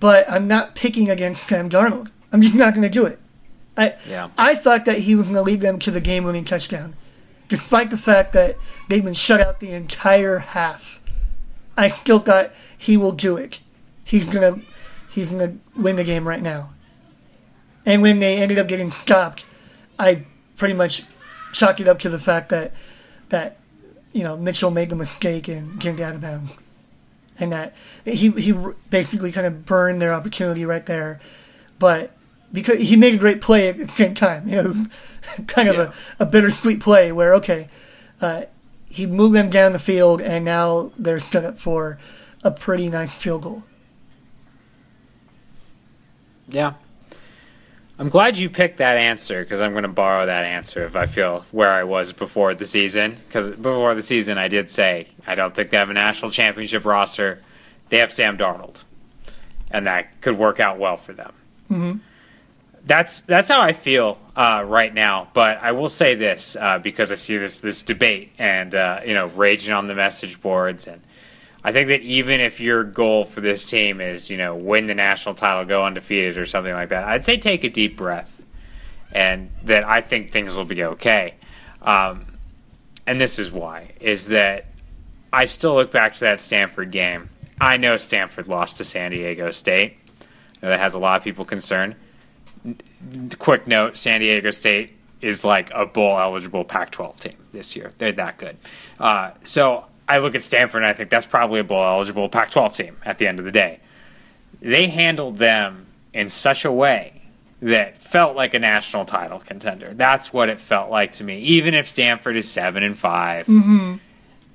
but 0.00 0.28
I'm 0.30 0.48
not 0.48 0.74
picking 0.74 1.10
against 1.10 1.46
Sam 1.46 1.68
Darnold. 1.68 2.10
I'm 2.32 2.40
just 2.40 2.56
not 2.56 2.74
going 2.74 2.82
to 2.82 2.88
do 2.88 3.04
it. 3.04 3.18
I 3.76 3.94
Yeah. 4.08 4.30
I 4.38 4.54
thought 4.54 4.86
that 4.86 4.98
he 4.98 5.14
was 5.14 5.26
going 5.26 5.36
to 5.36 5.42
lead 5.42 5.60
them 5.60 5.78
to 5.80 5.90
the 5.90 6.00
game-winning 6.00 6.46
touchdown, 6.46 6.96
despite 7.50 7.90
the 7.90 7.98
fact 7.98 8.32
that 8.32 8.56
they've 8.88 9.04
been 9.04 9.14
shut 9.14 9.42
out 9.42 9.60
the 9.60 9.72
entire 9.72 10.38
half. 10.38 10.98
I 11.76 11.90
still 11.90 12.18
thought 12.20 12.52
he 12.78 12.96
will 12.96 13.12
do 13.12 13.36
it. 13.36 13.60
He's 14.04 14.26
gonna 14.26 14.60
he's 15.10 15.28
gonna 15.28 15.58
win 15.76 15.96
the 15.96 16.04
game 16.04 16.26
right 16.26 16.42
now. 16.42 16.70
And 17.88 18.02
when 18.02 18.20
they 18.20 18.36
ended 18.36 18.58
up 18.58 18.66
getting 18.68 18.90
stopped, 18.90 19.46
I 19.98 20.26
pretty 20.58 20.74
much 20.74 21.04
chalked 21.54 21.80
it 21.80 21.88
up 21.88 22.00
to 22.00 22.10
the 22.10 22.18
fact 22.18 22.50
that 22.50 22.74
that 23.30 23.56
you 24.12 24.22
know 24.24 24.36
Mitchell 24.36 24.70
made 24.70 24.90
the 24.90 24.94
mistake 24.96 25.48
and 25.48 25.80
getting 25.80 26.02
out 26.04 26.14
of 26.14 26.20
bounds, 26.20 26.52
and 27.38 27.50
that 27.52 27.74
he 28.04 28.28
he 28.32 28.52
basically 28.90 29.32
kind 29.32 29.46
of 29.46 29.64
burned 29.64 30.02
their 30.02 30.12
opportunity 30.12 30.66
right 30.66 30.84
there. 30.84 31.20
But 31.78 32.10
because 32.52 32.78
he 32.78 32.94
made 32.96 33.14
a 33.14 33.16
great 33.16 33.40
play 33.40 33.68
at 33.70 33.78
the 33.78 33.88
same 33.88 34.14
time, 34.14 34.46
you 34.46 34.56
know, 34.62 34.86
kind 35.46 35.70
of 35.70 35.76
Yeah. 35.76 35.92
a, 36.20 36.24
a 36.24 36.26
bittersweet 36.26 36.80
play 36.80 37.10
where 37.10 37.36
okay, 37.36 37.68
uh, 38.20 38.42
he 38.90 39.06
moved 39.06 39.34
them 39.34 39.48
down 39.48 39.72
the 39.72 39.78
field 39.78 40.20
and 40.20 40.44
now 40.44 40.92
they're 40.98 41.20
set 41.20 41.46
up 41.46 41.58
for 41.58 41.98
a 42.44 42.50
pretty 42.50 42.90
nice 42.90 43.16
field 43.16 43.44
goal. 43.44 43.62
Yeah. 46.50 46.74
I'm 48.00 48.08
glad 48.08 48.38
you 48.38 48.48
picked 48.48 48.78
that 48.78 48.96
answer 48.96 49.42
because 49.42 49.60
I'm 49.60 49.72
going 49.72 49.82
to 49.82 49.88
borrow 49.88 50.24
that 50.26 50.44
answer 50.44 50.84
if 50.84 50.94
I 50.94 51.06
feel 51.06 51.44
where 51.50 51.72
I 51.72 51.82
was 51.82 52.12
before 52.12 52.54
the 52.54 52.64
season. 52.64 53.16
Because 53.26 53.50
before 53.50 53.94
the 53.96 54.02
season, 54.02 54.38
I 54.38 54.46
did 54.46 54.70
say 54.70 55.08
I 55.26 55.34
don't 55.34 55.52
think 55.52 55.70
they 55.70 55.76
have 55.78 55.90
a 55.90 55.94
national 55.94 56.30
championship 56.30 56.84
roster. 56.84 57.42
They 57.88 57.98
have 57.98 58.12
Sam 58.12 58.38
Darnold, 58.38 58.84
and 59.72 59.86
that 59.86 60.20
could 60.20 60.38
work 60.38 60.60
out 60.60 60.78
well 60.78 60.96
for 60.96 61.12
them. 61.12 61.32
That's 62.86 63.22
that's 63.22 63.48
how 63.48 63.60
I 63.60 63.72
feel 63.72 64.18
uh, 64.36 64.64
right 64.66 64.94
now. 64.94 65.28
But 65.34 65.60
I 65.60 65.72
will 65.72 65.88
say 65.88 66.14
this 66.14 66.56
uh, 66.56 66.78
because 66.78 67.10
I 67.10 67.16
see 67.16 67.36
this 67.36 67.60
this 67.60 67.82
debate 67.82 68.30
and 68.38 68.74
uh, 68.74 69.00
you 69.04 69.14
know 69.14 69.26
raging 69.26 69.74
on 69.74 69.88
the 69.88 69.94
message 69.94 70.40
boards 70.40 70.86
and 70.86 71.02
I 71.68 71.72
think 71.72 71.88
that 71.88 72.00
even 72.00 72.40
if 72.40 72.60
your 72.60 72.82
goal 72.82 73.26
for 73.26 73.42
this 73.42 73.66
team 73.66 74.00
is, 74.00 74.30
you 74.30 74.38
know, 74.38 74.54
win 74.54 74.86
the 74.86 74.94
national 74.94 75.34
title, 75.34 75.66
go 75.66 75.84
undefeated 75.84 76.38
or 76.38 76.46
something 76.46 76.72
like 76.72 76.88
that, 76.88 77.04
I'd 77.04 77.26
say 77.26 77.36
take 77.36 77.62
a 77.62 77.68
deep 77.68 77.94
breath 77.94 78.42
and 79.12 79.50
that 79.64 79.86
I 79.86 80.00
think 80.00 80.30
things 80.30 80.56
will 80.56 80.64
be 80.64 80.82
okay. 80.82 81.34
Um, 81.82 82.24
and 83.06 83.20
this 83.20 83.38
is 83.38 83.52
why, 83.52 83.90
is 84.00 84.28
that 84.28 84.64
I 85.30 85.44
still 85.44 85.74
look 85.74 85.90
back 85.90 86.14
to 86.14 86.20
that 86.20 86.40
Stanford 86.40 86.90
game. 86.90 87.28
I 87.60 87.76
know 87.76 87.98
Stanford 87.98 88.48
lost 88.48 88.78
to 88.78 88.84
San 88.84 89.10
Diego 89.10 89.50
State. 89.50 89.98
That 90.62 90.80
has 90.80 90.94
a 90.94 90.98
lot 90.98 91.18
of 91.18 91.22
people 91.22 91.44
concerned. 91.44 91.96
Quick 93.38 93.66
note 93.66 93.98
San 93.98 94.20
Diego 94.20 94.48
State 94.48 94.96
is 95.20 95.44
like 95.44 95.70
a 95.74 95.84
bowl 95.84 96.18
eligible 96.18 96.64
Pac 96.64 96.92
12 96.92 97.20
team 97.20 97.36
this 97.52 97.76
year. 97.76 97.92
They're 97.98 98.12
that 98.12 98.38
good. 98.38 98.56
Uh, 98.98 99.32
so 99.44 99.84
I 100.08 100.18
look 100.18 100.34
at 100.34 100.42
Stanford 100.42 100.82
and 100.82 100.86
I 100.86 100.94
think 100.94 101.10
that's 101.10 101.26
probably 101.26 101.60
a 101.60 101.64
bowl 101.64 101.84
eligible 101.84 102.28
Pac 102.28 102.50
12 102.50 102.74
team 102.74 102.96
at 103.04 103.18
the 103.18 103.26
end 103.26 103.38
of 103.38 103.44
the 103.44 103.52
day. 103.52 103.80
They 104.60 104.88
handled 104.88 105.36
them 105.36 105.86
in 106.12 106.28
such 106.28 106.64
a 106.64 106.72
way 106.72 107.18
that 107.60 107.98
felt 107.98 108.36
like 108.36 108.54
a 108.54 108.58
national 108.58 109.04
title 109.04 109.38
contender. 109.38 109.92
That's 109.94 110.32
what 110.32 110.48
it 110.48 110.60
felt 110.60 110.90
like 110.90 111.12
to 111.12 111.24
me. 111.24 111.40
Even 111.40 111.74
if 111.74 111.88
Stanford 111.88 112.36
is 112.36 112.50
7 112.50 112.82
and 112.82 112.96
5, 112.96 113.46
mm-hmm. 113.46 113.96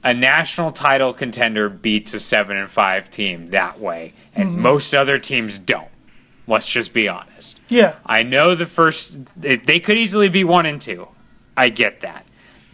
a 0.04 0.14
national 0.14 0.72
title 0.72 1.14
contender 1.14 1.70
beats 1.70 2.14
a 2.14 2.20
7 2.20 2.56
and 2.56 2.72
5 2.72 3.10
team 3.10 3.48
that 3.48 3.80
way, 3.80 4.14
and 4.36 4.50
mm-hmm. 4.50 4.62
most 4.62 4.94
other 4.94 5.20
teams 5.20 5.60
don't. 5.60 5.90
Let's 6.48 6.70
just 6.70 6.94
be 6.94 7.08
honest. 7.08 7.62
Yeah, 7.70 7.96
I 8.06 8.24
know 8.24 8.54
the 8.54 8.66
first 8.66 9.18
they 9.38 9.56
they 9.56 9.80
could 9.80 9.98
easily 9.98 10.28
be 10.28 10.44
one 10.44 10.66
and 10.66 10.82
two. 10.82 11.08
I 11.56 11.70
get 11.70 12.02
that. 12.02 12.26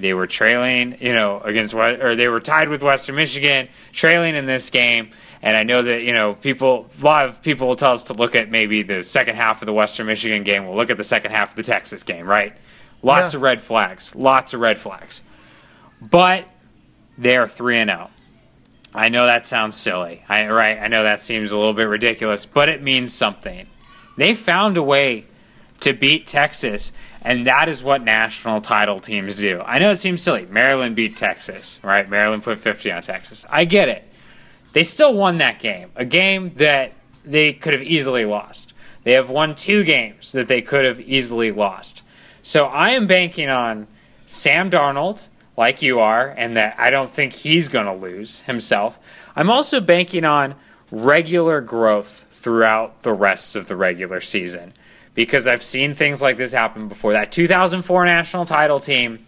They 0.01 0.13
were 0.13 0.27
trailing, 0.27 0.97
you 0.99 1.13
know, 1.13 1.39
against 1.41 1.73
what 1.73 2.01
or 2.01 2.15
they 2.15 2.27
were 2.27 2.39
tied 2.39 2.69
with 2.69 2.81
Western 2.83 3.15
Michigan, 3.15 3.67
trailing 3.91 4.35
in 4.35 4.45
this 4.45 4.69
game. 4.69 5.11
And 5.41 5.55
I 5.55 5.63
know 5.63 5.81
that, 5.81 6.03
you 6.03 6.13
know, 6.13 6.35
people 6.35 6.89
a 6.99 7.03
lot 7.03 7.29
of 7.29 7.41
people 7.41 7.67
will 7.67 7.75
tell 7.75 7.91
us 7.93 8.03
to 8.03 8.13
look 8.13 8.35
at 8.35 8.49
maybe 8.49 8.81
the 8.81 9.03
second 9.03 9.35
half 9.35 9.61
of 9.61 9.65
the 9.65 9.73
Western 9.73 10.07
Michigan 10.07 10.43
game. 10.43 10.65
We'll 10.67 10.75
look 10.75 10.89
at 10.89 10.97
the 10.97 11.03
second 11.03 11.31
half 11.31 11.51
of 11.51 11.55
the 11.55 11.63
Texas 11.63 12.03
game, 12.03 12.25
right? 12.25 12.53
Lots 13.01 13.33
Yeah. 13.33 13.37
of 13.37 13.43
red 13.43 13.61
flags. 13.61 14.15
Lots 14.15 14.53
of 14.53 14.59
red 14.59 14.77
flags. 14.77 15.21
But 16.01 16.45
they 17.17 17.37
are 17.37 17.47
three 17.47 17.77
and 17.77 17.89
out. 17.89 18.11
I 18.93 19.09
know 19.09 19.25
that 19.27 19.45
sounds 19.45 19.75
silly. 19.75 20.23
I 20.27 20.47
right, 20.47 20.79
I 20.79 20.87
know 20.87 21.03
that 21.03 21.21
seems 21.21 21.51
a 21.51 21.57
little 21.57 21.73
bit 21.73 21.83
ridiculous, 21.83 22.45
but 22.45 22.69
it 22.69 22.81
means 22.81 23.13
something. 23.13 23.67
They 24.17 24.33
found 24.33 24.77
a 24.77 24.83
way 24.83 25.25
to 25.81 25.93
beat 25.93 26.27
Texas, 26.27 26.91
and 27.21 27.45
that 27.45 27.69
is 27.69 27.83
what 27.83 28.03
national 28.03 28.61
title 28.61 28.99
teams 28.99 29.35
do. 29.35 29.61
I 29.61 29.79
know 29.79 29.91
it 29.91 29.97
seems 29.97 30.21
silly. 30.21 30.45
Maryland 30.45 30.95
beat 30.95 31.15
Texas, 31.15 31.79
right? 31.83 32.09
Maryland 32.09 32.43
put 32.43 32.59
50 32.59 32.91
on 32.91 33.01
Texas. 33.01 33.45
I 33.49 33.65
get 33.65 33.89
it. 33.89 34.05
They 34.73 34.83
still 34.83 35.13
won 35.13 35.37
that 35.37 35.59
game, 35.59 35.91
a 35.95 36.05
game 36.05 36.53
that 36.55 36.93
they 37.25 37.53
could 37.53 37.73
have 37.73 37.83
easily 37.83 38.25
lost. 38.25 38.73
They 39.03 39.13
have 39.13 39.29
won 39.29 39.55
two 39.55 39.83
games 39.83 40.31
that 40.33 40.47
they 40.47 40.61
could 40.61 40.85
have 40.85 40.99
easily 40.99 41.51
lost. 41.51 42.03
So 42.41 42.65
I 42.65 42.91
am 42.91 43.07
banking 43.07 43.49
on 43.49 43.87
Sam 44.25 44.69
Darnold, 44.69 45.29
like 45.57 45.81
you 45.81 45.99
are, 45.99 46.33
and 46.37 46.55
that 46.55 46.79
I 46.79 46.89
don't 46.89 47.09
think 47.09 47.33
he's 47.33 47.67
going 47.67 47.85
to 47.85 47.93
lose 47.93 48.41
himself. 48.41 48.99
I'm 49.35 49.49
also 49.49 49.81
banking 49.81 50.25
on 50.25 50.55
regular 50.91 51.61
growth 51.61 52.25
throughout 52.31 53.03
the 53.03 53.13
rest 53.13 53.55
of 53.55 53.67
the 53.67 53.75
regular 53.75 54.21
season 54.21 54.73
because 55.15 55.47
I've 55.47 55.63
seen 55.63 55.93
things 55.93 56.21
like 56.21 56.37
this 56.37 56.51
happen 56.53 56.87
before. 56.87 57.13
That 57.13 57.31
2004 57.31 58.05
national 58.05 58.45
title 58.45 58.79
team 58.79 59.25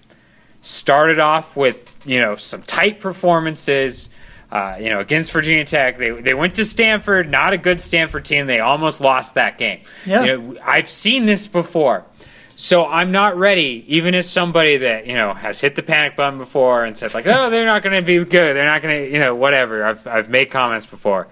started 0.62 1.20
off 1.20 1.58
with 1.58 1.96
you 2.06 2.20
know 2.20 2.36
some 2.36 2.62
tight 2.62 3.00
performances. 3.00 4.10
Uh, 4.52 4.78
you 4.82 4.90
know, 4.90 5.00
against 5.00 5.32
Virginia 5.32 5.64
Tech, 5.64 5.98
they 5.98 6.12
they 6.12 6.34
went 6.34 6.56
to 6.56 6.66
Stanford, 6.66 7.30
not 7.30 7.54
a 7.54 7.58
good 7.58 7.80
Stanford 7.80 8.26
team. 8.26 8.48
They 8.48 8.60
almost 8.60 9.00
lost 9.00 9.36
that 9.36 9.58
game. 9.58 9.80
Yeah. 10.06 10.24
You 10.24 10.38
know, 10.38 10.58
I've 10.62 10.90
seen 10.90 11.26
this 11.26 11.48
before, 11.48 12.04
so 12.56 12.86
I'm 12.86 13.14
not 13.14 13.38
ready. 13.38 13.86
Even 13.88 14.14
as 14.14 14.30
somebody 14.30 14.76
that 14.76 15.08
you 15.08 15.14
know 15.14 15.34
has 15.34 15.62
hit 15.62 15.76
the 15.76 15.84
panic 15.84 16.18
button 16.18 16.38
before 16.38 16.84
and 16.84 16.98
said 16.98 17.14
like, 17.14 17.28
"Oh, 17.28 17.50
they're 17.50 17.66
not 17.66 17.82
going 17.82 17.98
to 17.98 18.06
be 18.06 18.18
good. 18.26 18.58
They're 18.58 18.66
not 18.66 18.82
going 18.82 19.06
to," 19.06 19.12
you 19.14 19.20
know, 19.20 19.36
whatever. 19.36 19.86
I've 19.86 20.06
I've 20.06 20.30
made 20.30 20.52
comments 20.52 20.86
before. 20.86 21.30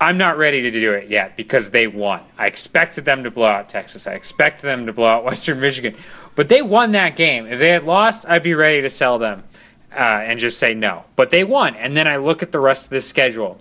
I'm 0.00 0.16
not 0.16 0.38
ready 0.38 0.62
to 0.62 0.70
do 0.70 0.92
it 0.92 1.10
yet 1.10 1.36
because 1.36 1.70
they 1.70 1.86
won. 1.86 2.22
I 2.38 2.46
expected 2.46 3.04
them 3.04 3.22
to 3.24 3.30
blow 3.30 3.46
out 3.46 3.68
Texas. 3.68 4.06
I 4.06 4.14
expected 4.14 4.66
them 4.66 4.86
to 4.86 4.92
blow 4.94 5.06
out 5.06 5.24
Western 5.30 5.60
Michigan, 5.60 5.94
but 6.34 6.48
they 6.48 6.62
won 6.62 6.92
that 6.92 7.16
game. 7.16 7.46
If 7.46 7.58
they 7.58 7.68
had 7.68 7.84
lost, 7.84 8.26
I'd 8.26 8.42
be 8.42 8.54
ready 8.54 8.80
to 8.80 8.88
sell 8.88 9.18
them 9.18 9.44
uh, 9.92 9.98
and 10.24 10.40
just 10.40 10.58
say 10.58 10.72
no. 10.72 11.04
But 11.16 11.28
they 11.28 11.44
won, 11.44 11.74
and 11.76 11.94
then 11.94 12.08
I 12.08 12.16
look 12.16 12.42
at 12.42 12.50
the 12.50 12.60
rest 12.60 12.86
of 12.86 12.90
the 12.90 13.02
schedule. 13.02 13.60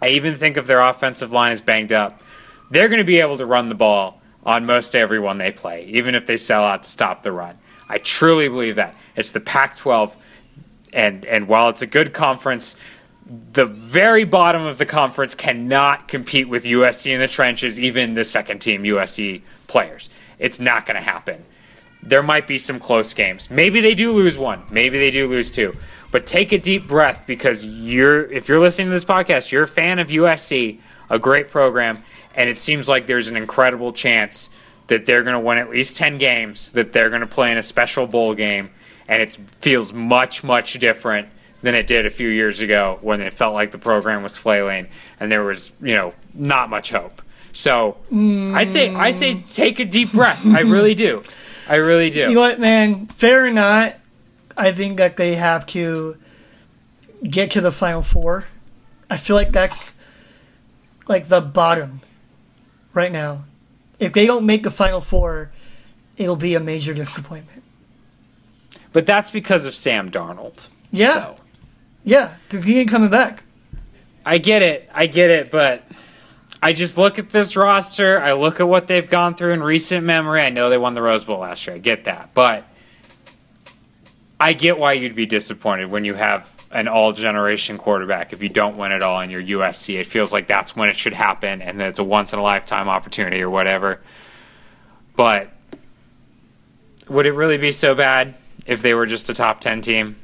I 0.00 0.08
even 0.08 0.34
think 0.34 0.56
if 0.56 0.66
their 0.66 0.80
offensive 0.80 1.32
line 1.32 1.50
is 1.50 1.60
banged 1.60 1.92
up, 1.92 2.22
they're 2.70 2.88
going 2.88 2.98
to 2.98 3.04
be 3.04 3.20
able 3.20 3.36
to 3.38 3.46
run 3.46 3.68
the 3.68 3.74
ball 3.74 4.20
on 4.44 4.66
most 4.66 4.94
everyone 4.94 5.38
they 5.38 5.50
play, 5.50 5.86
even 5.86 6.14
if 6.14 6.26
they 6.26 6.36
sell 6.36 6.62
out 6.62 6.82
to 6.84 6.88
stop 6.88 7.22
the 7.22 7.32
run. 7.32 7.58
I 7.88 7.98
truly 7.98 8.48
believe 8.48 8.76
that. 8.76 8.94
It's 9.16 9.32
the 9.32 9.40
Pac 9.40 9.76
12, 9.76 10.16
and, 10.92 11.24
and 11.24 11.48
while 11.48 11.68
it's 11.68 11.82
a 11.82 11.86
good 11.86 12.12
conference, 12.12 12.76
the 13.26 13.64
very 13.64 14.24
bottom 14.24 14.62
of 14.62 14.78
the 14.78 14.86
conference 14.86 15.34
cannot 15.34 16.08
compete 16.08 16.48
with 16.48 16.64
USC 16.64 17.10
in 17.10 17.20
the 17.20 17.28
trenches, 17.28 17.80
even 17.80 18.14
the 18.14 18.24
second 18.24 18.58
team 18.58 18.82
USC 18.82 19.42
players. 19.66 20.10
It's 20.38 20.60
not 20.60 20.84
going 20.84 20.96
to 20.96 21.02
happen. 21.02 21.44
There 22.02 22.22
might 22.22 22.46
be 22.46 22.58
some 22.58 22.78
close 22.78 23.14
games. 23.14 23.50
Maybe 23.50 23.80
they 23.80 23.94
do 23.94 24.12
lose 24.12 24.36
one. 24.36 24.62
Maybe 24.70 24.98
they 24.98 25.10
do 25.10 25.26
lose 25.26 25.50
two. 25.50 25.74
But 26.10 26.26
take 26.26 26.52
a 26.52 26.58
deep 26.58 26.86
breath 26.86 27.26
because 27.26 27.64
you're 27.64 28.30
if 28.30 28.46
you're 28.46 28.60
listening 28.60 28.88
to 28.88 28.92
this 28.92 29.06
podcast, 29.06 29.50
you're 29.50 29.62
a 29.62 29.68
fan 29.68 29.98
of 29.98 30.08
USC, 30.08 30.80
a 31.08 31.18
great 31.18 31.48
program, 31.48 32.04
and 32.34 32.50
it 32.50 32.58
seems 32.58 32.88
like 32.88 33.06
there's 33.06 33.28
an 33.28 33.36
incredible 33.36 33.90
chance 33.90 34.50
that 34.88 35.06
they're 35.06 35.22
going 35.22 35.34
to 35.34 35.40
win 35.40 35.56
at 35.56 35.70
least 35.70 35.96
10 35.96 36.18
games, 36.18 36.72
that 36.72 36.92
they're 36.92 37.08
going 37.08 37.22
to 37.22 37.26
play 37.26 37.50
in 37.50 37.56
a 37.56 37.62
special 37.62 38.06
bowl 38.06 38.34
game, 38.34 38.70
and 39.08 39.22
it 39.22 39.32
feels 39.32 39.94
much 39.94 40.44
much 40.44 40.74
different 40.74 41.28
than 41.64 41.74
it 41.74 41.86
did 41.86 42.06
a 42.06 42.10
few 42.10 42.28
years 42.28 42.60
ago 42.60 42.98
when 43.00 43.20
it 43.20 43.32
felt 43.32 43.54
like 43.54 43.70
the 43.72 43.78
program 43.78 44.22
was 44.22 44.36
flailing 44.36 44.86
and 45.18 45.32
there 45.32 45.42
was, 45.42 45.72
you 45.80 45.94
know, 45.94 46.12
not 46.34 46.70
much 46.70 46.90
hope. 46.90 47.22
So, 47.52 47.96
I'd 48.12 48.70
say 48.70 48.94
I 48.94 49.12
say 49.12 49.40
take 49.40 49.78
a 49.80 49.84
deep 49.84 50.12
breath. 50.12 50.44
I 50.44 50.60
really 50.60 50.94
do. 50.94 51.22
I 51.68 51.76
really 51.76 52.10
do. 52.10 52.20
You 52.20 52.34
know 52.34 52.40
what, 52.40 52.58
man? 52.60 53.06
Fair 53.06 53.46
or 53.46 53.50
not, 53.50 53.94
I 54.56 54.72
think 54.72 54.98
that 54.98 55.16
they 55.16 55.36
have 55.36 55.66
to 55.68 56.16
get 57.22 57.52
to 57.52 57.60
the 57.60 57.72
final 57.72 58.02
four. 58.02 58.44
I 59.08 59.16
feel 59.16 59.36
like 59.36 59.52
that's 59.52 59.92
like 61.06 61.28
the 61.28 61.40
bottom 61.40 62.00
right 62.92 63.12
now. 63.12 63.44
if 63.98 64.12
they 64.12 64.26
don't 64.26 64.46
make 64.46 64.62
the 64.62 64.70
Final 64.70 65.00
Four, 65.00 65.50
it'll 66.16 66.36
be 66.36 66.54
a 66.54 66.60
major 66.60 66.94
disappointment. 66.94 67.62
But 68.92 69.06
that's 69.06 69.30
because 69.30 69.66
of 69.66 69.74
Sam 69.74 70.10
Darnold. 70.10 70.68
Yeah, 70.90 71.18
though. 71.18 71.36
Yeah, 72.04 72.36
because 72.48 72.64
he 72.64 72.78
ain't 72.80 72.90
coming 72.90 73.10
back. 73.10 73.44
I 74.26 74.38
get 74.38 74.62
it. 74.62 74.88
I 74.92 75.06
get 75.06 75.30
it, 75.30 75.50
but 75.50 75.84
I 76.62 76.72
just 76.72 76.96
look 76.96 77.18
at 77.18 77.30
this 77.30 77.56
roster. 77.56 78.20
I 78.20 78.32
look 78.32 78.60
at 78.60 78.68
what 78.68 78.86
they've 78.86 79.08
gone 79.08 79.34
through 79.34 79.52
in 79.52 79.62
recent 79.62 80.04
memory. 80.06 80.40
I 80.40 80.50
know 80.50 80.70
they 80.70 80.78
won 80.78 80.94
the 80.94 81.02
Rose 81.02 81.24
Bowl 81.24 81.40
last 81.40 81.66
year. 81.66 81.76
I 81.76 81.78
get 81.78 82.04
that. 82.04 82.30
But 82.32 82.64
I 84.40 84.52
get 84.52 84.78
why 84.78 84.94
you'd 84.94 85.14
be 85.14 85.26
disappointed 85.26 85.90
when 85.90 86.04
you 86.04 86.14
have 86.14 86.54
an 86.70 86.88
all 86.88 87.12
generation 87.12 87.78
quarterback 87.78 88.32
if 88.32 88.42
you 88.42 88.48
don't 88.48 88.76
win 88.76 88.92
it 88.92 89.02
all 89.02 89.20
in 89.20 89.30
your 89.30 89.42
USC. 89.42 90.00
It 90.00 90.06
feels 90.06 90.32
like 90.32 90.46
that's 90.46 90.74
when 90.74 90.88
it 90.88 90.96
should 90.96 91.12
happen 91.12 91.62
and 91.62 91.78
that 91.80 91.88
it's 91.88 91.98
a 91.98 92.04
once 92.04 92.32
in 92.32 92.38
a 92.38 92.42
lifetime 92.42 92.88
opportunity 92.88 93.40
or 93.42 93.50
whatever. 93.50 94.00
But 95.16 95.50
would 97.08 97.26
it 97.26 97.32
really 97.32 97.58
be 97.58 97.70
so 97.70 97.94
bad 97.94 98.34
if 98.66 98.82
they 98.82 98.94
were 98.94 99.06
just 99.06 99.28
a 99.28 99.34
top 99.34 99.60
10 99.60 99.82
team? 99.82 100.16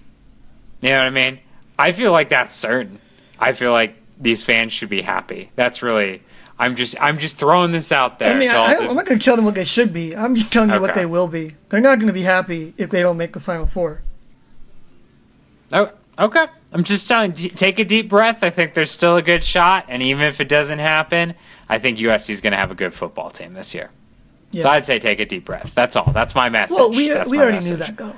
You 0.80 0.88
know 0.88 0.98
what 0.98 1.06
I 1.06 1.10
mean? 1.10 1.38
I 1.80 1.92
feel 1.92 2.12
like 2.12 2.28
that's 2.28 2.54
certain. 2.54 3.00
I 3.38 3.52
feel 3.52 3.72
like 3.72 3.94
these 4.18 4.44
fans 4.44 4.72
should 4.72 4.90
be 4.90 5.00
happy. 5.02 5.50
That's 5.56 5.82
really 5.82 6.22
I'm 6.60 6.76
just 6.76 6.94
I'm 7.00 7.16
just 7.18 7.38
throwing 7.38 7.70
this 7.72 7.90
out 7.90 8.18
there. 8.18 8.34
I 8.34 8.38
mean, 8.38 8.50
I, 8.50 8.74
I'm 8.76 8.94
not 8.94 9.06
going 9.06 9.18
to 9.18 9.24
tell 9.24 9.34
them 9.34 9.46
what 9.46 9.54
they 9.54 9.64
should 9.64 9.94
be. 9.94 10.14
I'm 10.14 10.34
just 10.34 10.52
telling 10.52 10.68
you 10.70 10.78
what 10.80 10.94
they 10.94 11.06
will 11.06 11.26
be. 11.26 11.56
They're 11.70 11.80
not 11.80 11.96
going 11.98 12.08
to 12.08 12.12
be 12.12 12.20
happy 12.22 12.74
if 12.76 12.90
they 12.90 13.00
don't 13.00 13.16
make 13.16 13.32
the 13.32 13.40
Final 13.40 13.66
Four. 13.66 14.02
Oh, 15.72 15.90
okay. 16.18 16.46
I'm 16.72 16.84
just 16.84 17.08
telling. 17.08 17.30
d- 17.30 17.48
Take 17.48 17.78
a 17.78 17.84
deep 17.84 18.10
breath. 18.10 18.44
I 18.44 18.50
think 18.50 18.74
there's 18.74 18.90
still 18.90 19.16
a 19.16 19.22
good 19.22 19.42
shot, 19.42 19.86
and 19.88 20.02
even 20.02 20.26
if 20.26 20.38
it 20.38 20.48
doesn't 20.50 20.80
happen, 20.80 21.34
I 21.66 21.78
think 21.78 21.96
USC 21.96 22.28
is 22.28 22.42
going 22.42 22.50
to 22.52 22.58
have 22.58 22.70
a 22.70 22.74
good 22.74 22.92
football 22.92 23.30
team 23.30 23.54
this 23.54 23.74
year. 23.74 23.88
Yeah. 24.50 24.64
So 24.64 24.68
I'd 24.68 24.84
say 24.84 24.98
take 24.98 25.18
a 25.20 25.24
deep 25.24 25.46
breath. 25.46 25.72
That's 25.74 25.96
all. 25.96 26.12
That's 26.12 26.34
my 26.34 26.50
message. 26.50 26.76
well, 26.76 26.90
we 26.90 27.08
That's 27.08 27.30
we 27.30 27.38
already 27.38 27.56
message. 27.56 27.70
knew 27.70 27.76
that 27.78 27.96
though. 27.96 28.14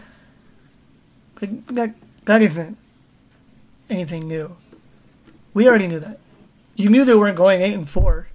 Like, 1.41 1.67
that 1.69 1.95
that 2.25 2.43
isn't 2.43 2.77
anything 3.93 4.29
new. 4.29 4.57
We 5.55 5.69
already 5.69 5.89
knew 5.89 6.01
that. 6.01 6.19
You 6.75 6.89
knew 6.89 7.05
they 7.05 7.15
weren't 7.15 7.37
going 7.37 7.61
eight 7.63 7.75
and 7.75 7.89
four. 7.89 8.29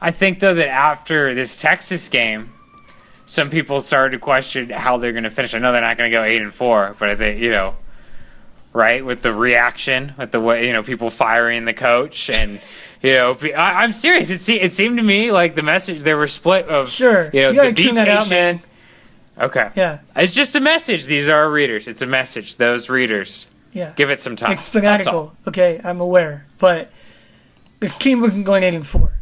I 0.00 0.10
think 0.10 0.40
though 0.40 0.54
that 0.54 0.68
after 0.68 1.34
this 1.34 1.60
Texas 1.60 2.08
game, 2.08 2.52
some 3.24 3.50
people 3.50 3.80
started 3.80 4.12
to 4.12 4.18
question 4.18 4.70
how 4.70 4.98
they're 4.98 5.12
going 5.12 5.24
to 5.24 5.30
finish. 5.30 5.54
I 5.54 5.58
know 5.58 5.72
they're 5.72 5.80
not 5.80 5.98
going 5.98 6.10
to 6.10 6.16
go 6.16 6.22
eight 6.22 6.42
and 6.42 6.54
four, 6.54 6.94
but 6.98 7.08
I 7.08 7.16
think 7.16 7.40
you 7.40 7.50
know, 7.50 7.74
right 8.72 9.04
with 9.04 9.22
the 9.22 9.32
reaction, 9.32 10.14
with 10.16 10.30
the 10.30 10.40
way 10.40 10.66
you 10.66 10.72
know 10.72 10.82
people 10.82 11.10
firing 11.10 11.64
the 11.64 11.74
coach, 11.74 12.30
and 12.30 12.60
you 13.02 13.12
know, 13.14 13.36
I, 13.56 13.82
I'm 13.82 13.92
serious. 13.92 14.30
It, 14.30 14.38
se- 14.38 14.60
it 14.60 14.72
seemed 14.72 14.98
to 14.98 15.02
me 15.04 15.32
like 15.32 15.54
the 15.54 15.62
message 15.62 16.00
they 16.00 16.14
were 16.14 16.26
split 16.28 16.66
of 16.68 16.88
Sure, 16.88 17.30
you 17.32 17.42
know, 17.42 17.50
you 17.50 17.62
the 17.62 17.72
be 17.72 17.98
out, 17.98 18.06
patient. 18.06 18.62
Okay, 19.38 19.70
Yeah, 19.74 19.98
it's 20.14 20.34
just 20.34 20.56
a 20.56 20.60
message. 20.60 21.06
These 21.06 21.28
are 21.28 21.36
our 21.36 21.50
readers. 21.50 21.88
It's 21.88 22.00
a 22.00 22.06
message. 22.06 22.56
Those 22.56 22.88
readers, 22.88 23.46
yeah. 23.76 23.92
give 23.94 24.10
it 24.10 24.20
some 24.20 24.36
time. 24.36 24.52
It's 24.52 24.62
That's 24.62 24.72
fanatical. 24.72 25.36
Okay, 25.46 25.80
I'm 25.84 26.00
aware, 26.00 26.46
but 26.58 26.90
this 27.78 27.96
team 27.98 28.20
wasn't 28.22 28.46
going 28.46 28.62
eight 28.62 28.74
and 28.74 28.86
four. 28.86 29.12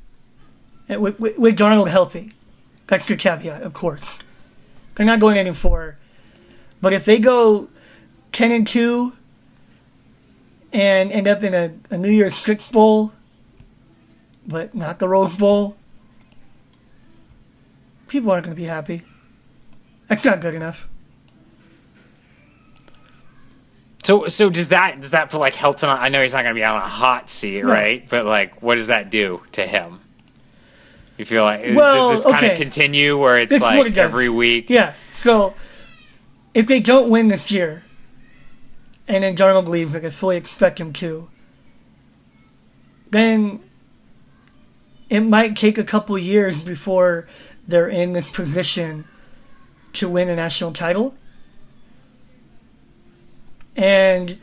And 0.88 1.02
with, 1.02 1.18
with, 1.18 1.36
with 1.36 1.58
Darnold 1.58 1.88
healthy, 1.88 2.32
that's 2.86 3.06
the 3.06 3.16
caveat, 3.16 3.62
of 3.62 3.74
course. 3.74 4.20
They're 4.94 5.06
not 5.06 5.18
going 5.18 5.36
eight 5.36 5.48
and 5.48 5.58
four, 5.58 5.96
but 6.80 6.92
if 6.92 7.04
they 7.04 7.18
go 7.18 7.68
ten 8.30 8.52
and 8.52 8.66
two 8.66 9.12
and 10.72 11.10
end 11.10 11.26
up 11.26 11.42
in 11.42 11.52
a, 11.52 11.74
a 11.90 11.98
New 11.98 12.10
Year's 12.10 12.36
Six 12.36 12.68
bowl, 12.68 13.12
but 14.46 14.72
not 14.74 15.00
the 15.00 15.08
Rose 15.08 15.36
Bowl, 15.36 15.76
people 18.06 18.30
aren't 18.30 18.44
going 18.44 18.54
to 18.54 18.60
be 18.60 18.68
happy. 18.68 19.02
That's 20.06 20.24
not 20.24 20.40
good 20.40 20.54
enough. 20.54 20.86
So, 24.04 24.28
so 24.28 24.50
does 24.50 24.68
that 24.68 25.00
does 25.00 25.12
that 25.12 25.30
put 25.30 25.38
like 25.38 25.54
Helton? 25.54 25.88
On, 25.88 25.98
I 25.98 26.10
know 26.10 26.22
he's 26.22 26.34
not 26.34 26.42
going 26.42 26.54
to 26.54 26.58
be 26.58 26.64
on 26.64 26.76
a 26.76 26.80
hot 26.80 27.30
seat, 27.30 27.62
No. 27.62 27.70
right? 27.72 28.06
But 28.08 28.26
like, 28.26 28.62
what 28.62 28.74
does 28.76 28.88
that 28.88 29.10
do 29.10 29.42
to 29.52 29.66
him? 29.66 30.00
You 31.16 31.24
feel 31.24 31.42
like 31.42 31.60
uh, 31.66 31.72
Well, 31.74 32.10
does 32.10 32.24
this 32.24 32.32
kind 32.32 32.52
of 32.52 32.58
continue 32.58 33.18
where 33.18 33.38
it's 33.38 33.50
This 33.50 33.62
like 33.62 33.86
it 33.86 33.96
every 33.98 34.28
week? 34.28 34.68
Yeah. 34.68 34.92
So 35.14 35.54
if 36.52 36.66
they 36.66 36.80
don't 36.80 37.08
win 37.08 37.28
this 37.28 37.50
year, 37.50 37.82
and 39.08 39.24
then 39.24 39.36
Darnold 39.36 39.68
leaves, 39.68 39.94
like 39.94 40.04
I 40.04 40.10
fully 40.10 40.36
expect 40.36 40.78
him 40.78 40.92
to, 40.94 41.28
then 43.10 43.60
it 45.08 45.20
might 45.20 45.56
take 45.56 45.78
a 45.78 45.84
couple 45.84 46.18
years 46.18 46.62
before 46.64 47.28
they're 47.68 47.88
in 47.88 48.12
this 48.12 48.30
position 48.30 49.04
to 49.94 50.08
win 50.08 50.28
a 50.28 50.36
national 50.36 50.72
title. 50.72 51.14
And 53.76 54.38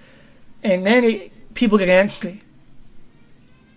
and 0.64 0.86
then 0.86 1.04
it, 1.04 1.54
people 1.54 1.78
get 1.78 1.90
antsy. 1.90 2.42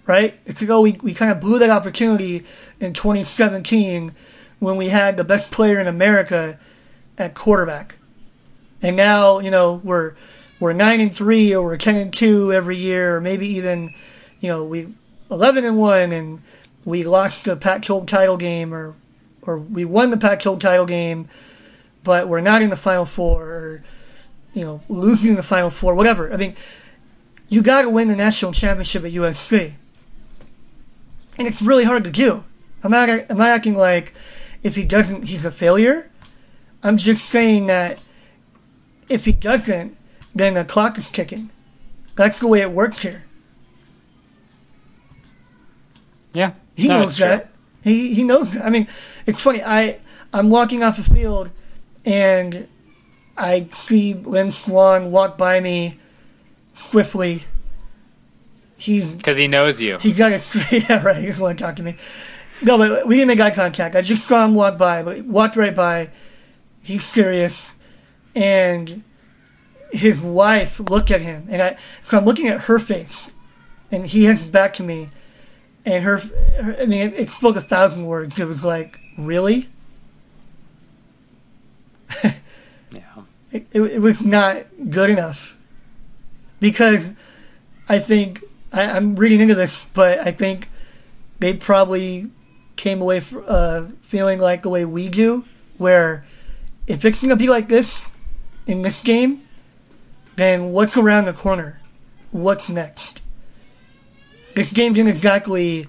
Right? 0.07 0.35
It's 0.45 0.61
like, 0.61 0.69
oh, 0.69 0.83
we, 0.83 0.93
we 1.03 1.15
kind 1.15 1.33
of 1.33 1.41
blew 1.41 1.61
that 1.61 1.71
opportunity 1.71 2.45
in 2.79 2.93
2017 2.93 4.15
when 4.59 4.77
we 4.77 4.89
had 4.89 5.17
the 5.17 5.25
best 5.25 5.51
player 5.51 5.79
in 5.79 5.87
America 5.87 6.59
at 7.17 7.35
quarterback. 7.35 7.97
And 8.83 8.97
now, 8.97 9.39
you 9.39 9.51
know, 9.51 9.81
we're 9.83 10.15
we're 10.61 10.73
nine 10.73 11.01
and 11.01 11.15
three 11.15 11.55
or 11.55 11.65
we're 11.65 11.77
ten 11.77 11.97
and 11.97 12.13
two 12.13 12.53
every 12.53 12.77
year, 12.77 13.17
or 13.17 13.21
maybe 13.21 13.49
even, 13.55 13.95
you 14.41 14.49
know, 14.49 14.65
we 14.65 14.93
eleven 15.31 15.65
and 15.65 15.79
one 15.79 16.13
and 16.13 16.43
we 16.85 17.05
lost 17.05 17.45
the 17.45 17.57
Pac-12 17.57 18.07
title 18.07 18.37
game 18.37 18.75
or 18.75 18.95
or 19.43 19.59
we 19.59 19.85
won 19.85 20.11
the 20.11 20.17
Pac-12 20.17 20.61
title 20.61 20.87
game, 20.87 21.29
but 22.03 22.29
we're 22.29 22.41
not 22.41 22.63
in 22.63 22.71
the 22.71 22.77
Final 22.77 23.07
Four 23.07 23.43
or 23.43 23.85
you 24.55 24.65
know 24.65 24.81
losing 24.89 25.35
the 25.35 25.43
Final 25.43 25.71
Four, 25.71 25.95
whatever. 25.95 26.33
I 26.33 26.37
mean, 26.37 26.57
you 27.49 27.61
got 27.63 27.83
to 27.83 27.91
win 27.91 28.09
the 28.09 28.17
national 28.17 28.53
championship 28.53 29.05
at 29.05 29.13
USC, 29.13 29.73
and 31.39 31.47
it's 31.49 31.61
really 31.61 31.85
hard 31.85 32.05
to 32.05 32.11
do. 32.11 32.43
I'm 32.83 32.91
not 32.91 33.09
I'm 33.11 33.37
not 33.39 33.49
acting 33.49 33.75
like 33.77 34.15
if 34.63 34.75
he 34.75 34.85
doesn't, 34.85 35.25
he's 35.25 35.45
a 35.45 35.51
failure. 35.51 36.11
I'm 36.83 36.97
just 36.99 37.27
saying 37.27 37.67
that 37.67 38.01
if 39.09 39.25
he 39.25 39.33
doesn't, 39.33 39.97
then 40.35 40.55
the 40.55 40.65
clock 40.65 40.97
is 40.99 41.11
ticking. 41.11 41.51
That's 42.17 42.41
the 42.41 42.47
way 42.47 42.61
it 42.61 42.71
works 42.71 43.01
here. 43.01 43.23
Yeah, 46.33 46.53
He 46.75 46.89
No, 46.89 47.01
knows 47.01 47.11
it's 47.11 47.17
true. 47.19 47.27
that. 47.27 47.51
He 47.83 48.15
he 48.15 48.25
knows. 48.25 48.51
That. 48.53 48.65
I 48.65 48.71
mean, 48.71 48.89
it's 49.27 49.41
funny. 49.41 49.63
I 49.63 49.99
I'm 50.33 50.51
walking 50.51 50.83
off 50.83 50.97
the 50.97 51.05
field, 51.05 51.51
and 52.05 52.67
I 53.37 53.69
see 53.73 54.15
Lynn 54.15 54.53
Swann 54.53 55.11
walk 55.11 55.37
by 55.37 55.61
me 55.61 55.99
swiftly. 56.75 57.45
He's 58.77 59.07
because 59.07 59.37
he 59.37 59.49
knows 59.49 59.81
you. 59.81 59.99
he 59.99 60.13
got 60.13 60.33
it. 60.33 60.49
Yeah, 60.71 61.03
right. 61.03 61.17
He 61.17 61.27
doesn't 61.27 61.43
want 61.43 61.59
to 61.59 61.65
talk 61.65 61.77
to 61.77 61.83
me. 61.83 61.97
No, 62.63 62.79
but 62.79 63.07
we 63.07 63.17
didn't 63.17 63.29
make 63.29 63.41
eye 63.41 63.51
contact. 63.51 63.97
I 63.97 64.03
just 64.03 64.27
saw 64.27 64.45
him 64.45 64.55
walk 64.55 64.79
by, 64.79 65.03
but 65.03 65.25
walked 65.25 65.57
right 65.57 65.75
by. 65.75 66.11
He's 66.83 67.05
serious, 67.05 67.69
and 68.35 69.03
his 69.91 70.21
wife 70.21 70.79
looked 70.79 71.11
at 71.11 71.21
him, 71.21 71.49
and 71.51 71.63
I. 71.63 71.77
So 72.03 72.19
I'm 72.19 72.25
looking 72.25 72.49
at 72.49 72.61
her 72.63 72.79
face, 72.79 73.31
and 73.91 74.07
he 74.07 74.25
has 74.25 74.41
his 74.41 74.49
back 74.49 74.75
to 74.75 74.83
me, 74.83 75.09
and 75.85 76.05
her. 76.05 76.19
her 76.19 76.77
I 76.81 76.87
mean, 76.87 77.09
it, 77.09 77.15
it 77.15 77.31
spoke 77.31 77.57
a 77.57 77.63
thousand 77.63 78.07
words. 78.07 78.39
It 78.39 78.47
was 78.47 78.63
like, 78.63 78.99
really? 79.17 79.69
it, 83.55 83.69
it, 83.73 84.01
was 84.01 84.21
not 84.21 84.67
good 84.91 85.11
enough 85.11 85.55
because 86.59 87.05
I 87.89 88.01
think 88.01 88.43
I, 88.73 88.83
I'm 88.83 89.15
reading 89.15 89.41
into 89.41 89.55
this, 89.55 89.87
but 89.95 90.19
I 90.19 90.33
think 90.33 90.69
they 91.39 91.57
probably 91.57 92.31
came 92.75 93.01
away 93.01 93.23
uh, 93.47 93.85
feeling 94.09 94.41
like 94.41 94.63
the 94.63 94.71
way 94.71 94.85
we 94.85 95.09
do, 95.09 95.45
where 95.79 96.27
if 96.89 97.05
it's 97.05 97.21
going 97.21 97.31
to 97.31 97.37
be 97.37 97.49
like 97.49 97.69
this 97.69 98.05
in 98.67 98.83
this 98.83 99.01
game, 99.03 99.47
then 100.35 100.73
what's 100.73 100.97
around 100.97 101.27
the 101.27 101.33
corner? 101.33 101.81
What's 102.33 102.69
next? 102.69 103.21
This 104.57 104.73
game 104.73 104.95
didn't 104.95 105.11
exactly 105.11 105.87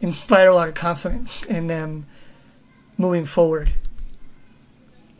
inspire 0.00 0.48
a 0.48 0.54
lot 0.54 0.68
of 0.68 0.74
confidence 0.74 1.44
in 1.44 1.68
them 1.68 2.06
moving 2.96 3.26
forward 3.26 3.72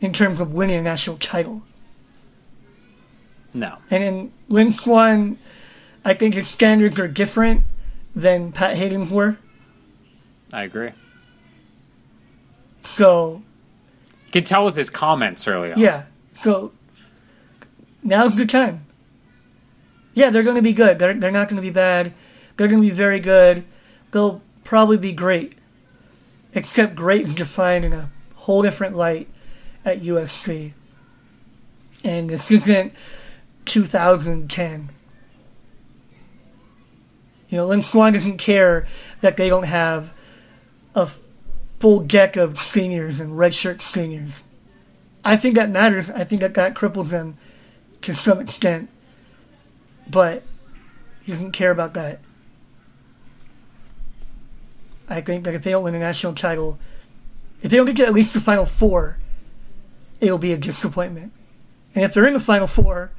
in 0.01 0.11
terms 0.13 0.39
of 0.39 0.53
winning 0.53 0.77
a 0.77 0.81
national 0.81 1.17
title. 1.17 1.61
No. 3.53 3.77
And 3.89 4.03
in 4.03 4.31
Lynn 4.47 4.71
Swann, 4.71 5.37
I 6.05 6.13
think 6.13 6.35
his 6.35 6.47
standards 6.47 6.99
are 6.99 7.07
different 7.07 7.63
than 8.15 8.51
Pat 8.51 8.75
Haden's 8.77 9.09
were. 9.11 9.37
I 10.53 10.63
agree. 10.63 10.91
So, 12.85 13.41
You 14.25 14.31
can 14.31 14.43
tell 14.43 14.65
with 14.65 14.75
his 14.75 14.89
comments 14.89 15.47
earlier. 15.47 15.73
on. 15.73 15.79
yeah. 15.79 16.03
So, 16.41 16.71
now's 18.03 18.35
the 18.35 18.45
time. 18.45 18.79
Yeah, 20.13 20.29
they're 20.31 20.43
going 20.43 20.55
to 20.55 20.61
be 20.61 20.73
good. 20.73 20.99
They're, 20.99 21.13
they're 21.13 21.31
not 21.31 21.49
going 21.49 21.57
to 21.57 21.61
be 21.67 21.69
bad. 21.73 22.13
They're 22.57 22.67
going 22.67 22.81
to 22.81 22.87
be 22.87 22.93
very 22.93 23.19
good. 23.19 23.63
They'll 24.11 24.41
probably 24.63 24.97
be 24.97 25.13
great. 25.13 25.53
except 26.53 26.95
great 26.95 27.25
and 27.25 27.35
defined 27.35 27.85
in 27.85 27.93
a 27.93 28.09
whole 28.35 28.61
different 28.63 28.95
light 28.95 29.27
at 29.85 30.01
USC. 30.01 30.73
And 32.03 32.29
this 32.29 32.49
isn't 32.49 32.93
2010. 33.69 34.89
You 37.49 37.57
know, 37.57 37.67
Lynn 37.67 37.81
Swann 37.81 38.13
doesn't 38.13 38.37
care 38.37 38.87
that 39.21 39.37
they 39.37 39.49
don't 39.49 39.63
have 39.63 40.09
a 40.93 41.09
full 41.79 42.01
deck 42.01 42.35
of 42.35 42.59
seniors 42.59 43.19
and 43.19 43.31
redshirt 43.31 43.81
seniors. 43.81 44.31
I 45.23 45.37
think 45.37 45.55
that 45.55 45.69
matters. 45.69 46.09
I 46.09 46.23
think 46.23 46.41
that 46.41 46.55
that 46.55 46.75
cripples 46.75 47.09
them 47.09 47.37
to 48.03 48.13
some 48.13 48.39
extent. 48.39 48.89
But 50.07 50.43
he 51.23 51.31
doesn't 51.31 51.51
care 51.51 51.71
about 51.71 51.95
that. 51.95 52.19
I 55.07 55.21
think 55.21 55.45
that 55.45 55.55
if 55.55 55.63
they 55.63 55.71
don't 55.71 55.83
win 55.83 55.95
a 55.95 55.99
national 55.99 56.35
title, 56.35 56.79
if 57.61 57.71
they 57.71 57.77
don't 57.77 57.87
get 57.87 57.97
to 57.97 58.05
at 58.05 58.13
least 58.13 58.33
the 58.33 58.41
final 58.41 58.65
four, 58.65 59.17
it'll 60.21 60.37
be 60.37 60.53
a 60.53 60.57
disappointment. 60.57 61.33
And 61.95 62.05
if 62.05 62.13
they're 62.13 62.27
in 62.27 62.33
the 62.33 62.39
final 62.39 62.67
four, 62.67 63.11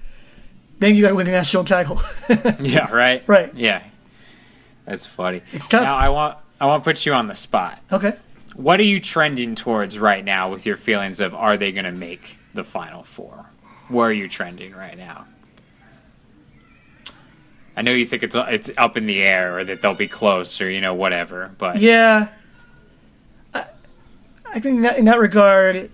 then 0.80 0.96
you 0.96 1.02
got 1.02 1.10
to 1.10 1.14
win 1.14 1.28
a 1.28 1.30
national 1.32 1.64
title. 1.64 2.02
Yeah, 2.60 2.90
right. 2.90 3.22
Right. 3.26 3.54
Yeah, 3.54 3.82
that's 4.84 5.06
funny. 5.06 5.42
Now 5.72 5.94
I 5.96 6.08
want 6.08 6.36
I 6.60 6.66
want 6.66 6.82
to 6.84 6.90
put 6.90 7.06
you 7.06 7.14
on 7.14 7.28
the 7.28 7.34
spot. 7.34 7.80
okay. 7.92 8.16
What 8.56 8.80
are 8.80 8.84
you 8.84 8.98
trending 9.00 9.54
towards 9.54 9.96
right 9.98 10.24
now 10.24 10.50
with 10.50 10.66
your 10.66 10.76
feelings 10.76 11.20
of 11.20 11.34
are 11.34 11.56
they 11.56 11.70
going 11.72 11.84
to 11.84 11.92
make 11.92 12.36
the 12.52 12.64
final 12.64 13.04
four? 13.04 13.46
Where 13.88 14.08
are 14.08 14.12
you 14.12 14.28
trending 14.28 14.72
right 14.74 14.98
now? 14.98 15.26
I 17.76 17.82
know 17.82 17.92
you 17.92 18.04
think 18.04 18.22
it's 18.22 18.34
it's 18.36 18.70
up 18.76 18.96
in 18.96 19.06
the 19.06 19.22
air 19.22 19.58
or 19.58 19.64
that 19.64 19.80
they'll 19.80 19.94
be 19.94 20.08
close 20.08 20.60
or 20.60 20.68
you 20.70 20.80
know 20.80 20.94
whatever, 20.94 21.54
but 21.58 21.78
Yeah. 21.78 22.28
I, 23.54 23.64
I 24.44 24.60
think 24.60 24.76
in 24.76 24.82
that, 24.82 24.98
in 24.98 25.04
that 25.06 25.18
regard, 25.20 25.90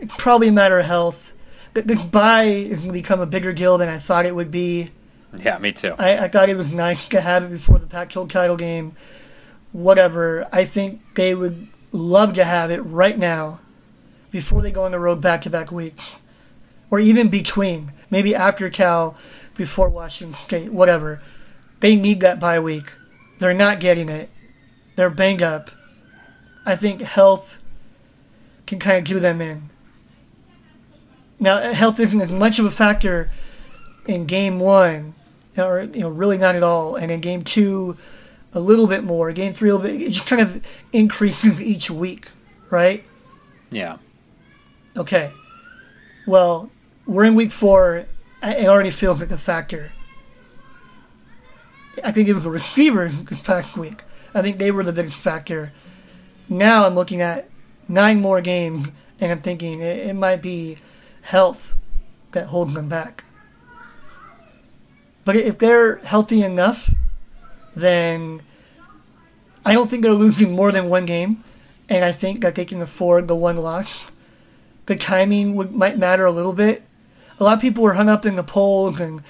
it's 0.00 0.14
probably 0.16 0.48
a 0.48 0.52
matter 0.52 0.78
of 0.78 0.86
health. 0.86 1.25
Th- 1.76 1.86
This 1.86 2.02
bye 2.02 2.44
is 2.44 2.78
going 2.78 2.88
to 2.88 2.92
become 2.92 3.20
a 3.20 3.26
bigger 3.26 3.52
deal 3.52 3.76
than 3.78 3.88
I 3.90 3.98
thought 3.98 4.24
it 4.26 4.34
would 4.34 4.50
be. 4.50 4.90
yeah, 5.38 5.58
me 5.58 5.72
too. 5.72 5.94
I, 5.98 6.24
I 6.24 6.28
thought 6.28 6.48
it 6.48 6.56
was 6.56 6.72
nice 6.72 7.08
to 7.10 7.20
have 7.20 7.44
it 7.44 7.50
before 7.50 7.78
the 7.78 7.86
Pac-12 7.86 8.30
title 8.30 8.56
game. 8.56 8.96
Whatever. 9.72 10.48
I 10.50 10.64
think 10.64 11.02
they 11.14 11.34
would 11.34 11.68
love 11.92 12.34
to 12.34 12.44
have 12.44 12.70
it 12.70 12.78
right 12.80 13.16
now, 13.18 13.60
before 14.30 14.62
they 14.62 14.70
go 14.70 14.84
on 14.84 14.92
the 14.92 14.98
road 14.98 15.20
back-to-back 15.20 15.70
weeks, 15.70 16.18
or 16.90 16.98
even 16.98 17.28
between. 17.28 17.92
Maybe 18.10 18.34
after 18.34 18.70
Cal, 18.70 19.16
before 19.56 19.88
Washington 19.90 20.34
State. 20.34 20.72
Whatever. 20.72 21.20
They 21.80 21.94
need 21.96 22.20
that 22.20 22.40
bye 22.40 22.60
week. 22.60 22.90
They're 23.38 23.52
not 23.52 23.80
getting 23.80 24.08
it. 24.08 24.30
They're 24.96 25.10
banged 25.10 25.42
up. 25.42 25.70
I 26.64 26.76
think 26.76 27.02
health 27.02 27.46
can 28.66 28.78
kind 28.78 28.98
of 28.98 29.04
do 29.04 29.20
them 29.20 29.40
in. 29.42 29.68
Now, 31.38 31.72
health 31.72 32.00
isn't 32.00 32.20
as 32.20 32.30
much 32.32 32.58
of 32.58 32.64
a 32.64 32.70
factor 32.70 33.30
in 34.06 34.26
game 34.26 34.58
one, 34.58 35.14
or 35.56 35.82
you 35.82 36.00
know, 36.00 36.08
really 36.08 36.38
not 36.38 36.54
at 36.54 36.62
all. 36.62 36.96
And 36.96 37.10
in 37.10 37.20
game 37.20 37.44
two, 37.44 37.96
a 38.52 38.60
little 38.60 38.86
bit 38.86 39.04
more. 39.04 39.32
Game 39.32 39.52
three, 39.52 39.68
a 39.68 39.76
little 39.76 39.90
bit. 39.90 40.00
It 40.00 40.12
just 40.12 40.28
kind 40.28 40.42
of 40.42 40.64
increases 40.92 41.60
each 41.74 41.90
week, 41.90 42.28
right? 42.70 43.04
yeah. 43.70 43.98
Okay. 44.96 45.30
Well, 46.26 46.70
we're 47.06 47.24
in 47.24 47.34
week 47.34 47.52
four. 47.52 48.06
It 48.42 48.66
already 48.66 48.90
feels 48.90 49.20
like 49.20 49.30
a 49.30 49.38
factor. 49.38 49.92
I 52.02 52.12
think 52.12 52.28
it 52.28 52.32
was 52.32 52.44
the 52.44 52.50
receivers 52.50 53.20
this 53.24 53.42
past 53.42 53.76
week. 53.76 54.02
I 54.34 54.42
think 54.42 54.58
they 54.58 54.70
were 54.70 54.84
the 54.84 54.92
biggest 54.92 55.20
factor. 55.20 55.72
Now 56.48 56.86
I'm 56.86 56.94
looking 56.94 57.20
at 57.20 57.48
nine 57.88 58.20
more 58.20 58.40
games, 58.40 58.88
and 59.20 59.32
I'm 59.32 59.40
thinking 59.42 59.80
it, 59.80 60.08
it 60.08 60.14
might 60.14 60.42
be 60.42 60.78
health 61.26 61.74
that 62.30 62.46
holds 62.46 62.72
them 62.72 62.88
back. 62.88 63.24
But 65.24 65.34
if 65.34 65.58
they're 65.58 65.96
healthy 65.96 66.42
enough, 66.42 66.88
then 67.74 68.42
I 69.64 69.72
don't 69.72 69.90
think 69.90 70.04
they're 70.04 70.12
losing 70.12 70.52
more 70.52 70.70
than 70.70 70.88
one 70.88 71.04
game, 71.04 71.42
and 71.88 72.04
I 72.04 72.12
think 72.12 72.42
that 72.42 72.54
they 72.54 72.64
can 72.64 72.80
afford 72.80 73.26
the 73.26 73.34
one 73.34 73.56
loss. 73.56 74.08
The 74.86 74.94
timing 74.94 75.56
would, 75.56 75.72
might 75.72 75.98
matter 75.98 76.26
a 76.26 76.30
little 76.30 76.52
bit. 76.52 76.84
A 77.40 77.44
lot 77.44 77.54
of 77.54 77.60
people 77.60 77.82
were 77.82 77.92
hung 77.92 78.08
up 78.08 78.24
in 78.24 78.36
the 78.36 78.44
polls 78.44 79.00
and 79.00 79.20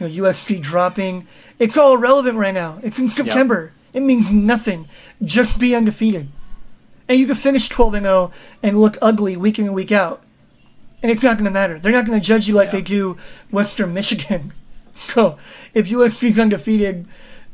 you 0.00 0.08
know 0.08 0.24
USC 0.24 0.60
dropping. 0.60 1.28
It's 1.60 1.76
all 1.76 1.94
irrelevant 1.94 2.36
right 2.36 2.52
now. 2.52 2.80
It's 2.82 2.98
in 2.98 3.08
September. 3.08 3.72
It 3.92 4.00
means 4.02 4.32
nothing. 4.32 4.88
Just 5.22 5.60
be 5.60 5.76
undefeated, 5.76 6.26
and 7.08 7.16
you 7.16 7.28
can 7.28 7.36
finish 7.36 7.68
12 7.68 7.94
and 7.94 8.06
0 8.06 8.32
and 8.64 8.80
look 8.80 8.98
ugly 9.00 9.36
week 9.36 9.60
in 9.60 9.66
and 9.66 9.74
week 9.74 9.92
out, 9.92 10.23
and 11.04 11.12
it's 11.12 11.22
not 11.22 11.34
going 11.36 11.44
to 11.44 11.50
matter. 11.50 11.78
They're 11.78 11.92
not 11.92 12.06
going 12.06 12.18
to 12.18 12.24
judge 12.26 12.48
you 12.48 12.54
like 12.54 12.68
Yeah. 12.68 12.78
they 12.78 12.82
do 12.82 13.18
Western 13.50 13.92
Michigan. 13.94 14.52
So 14.96 15.38
if 15.74 15.86
USC's 15.88 16.38
undefeated, 16.38 17.08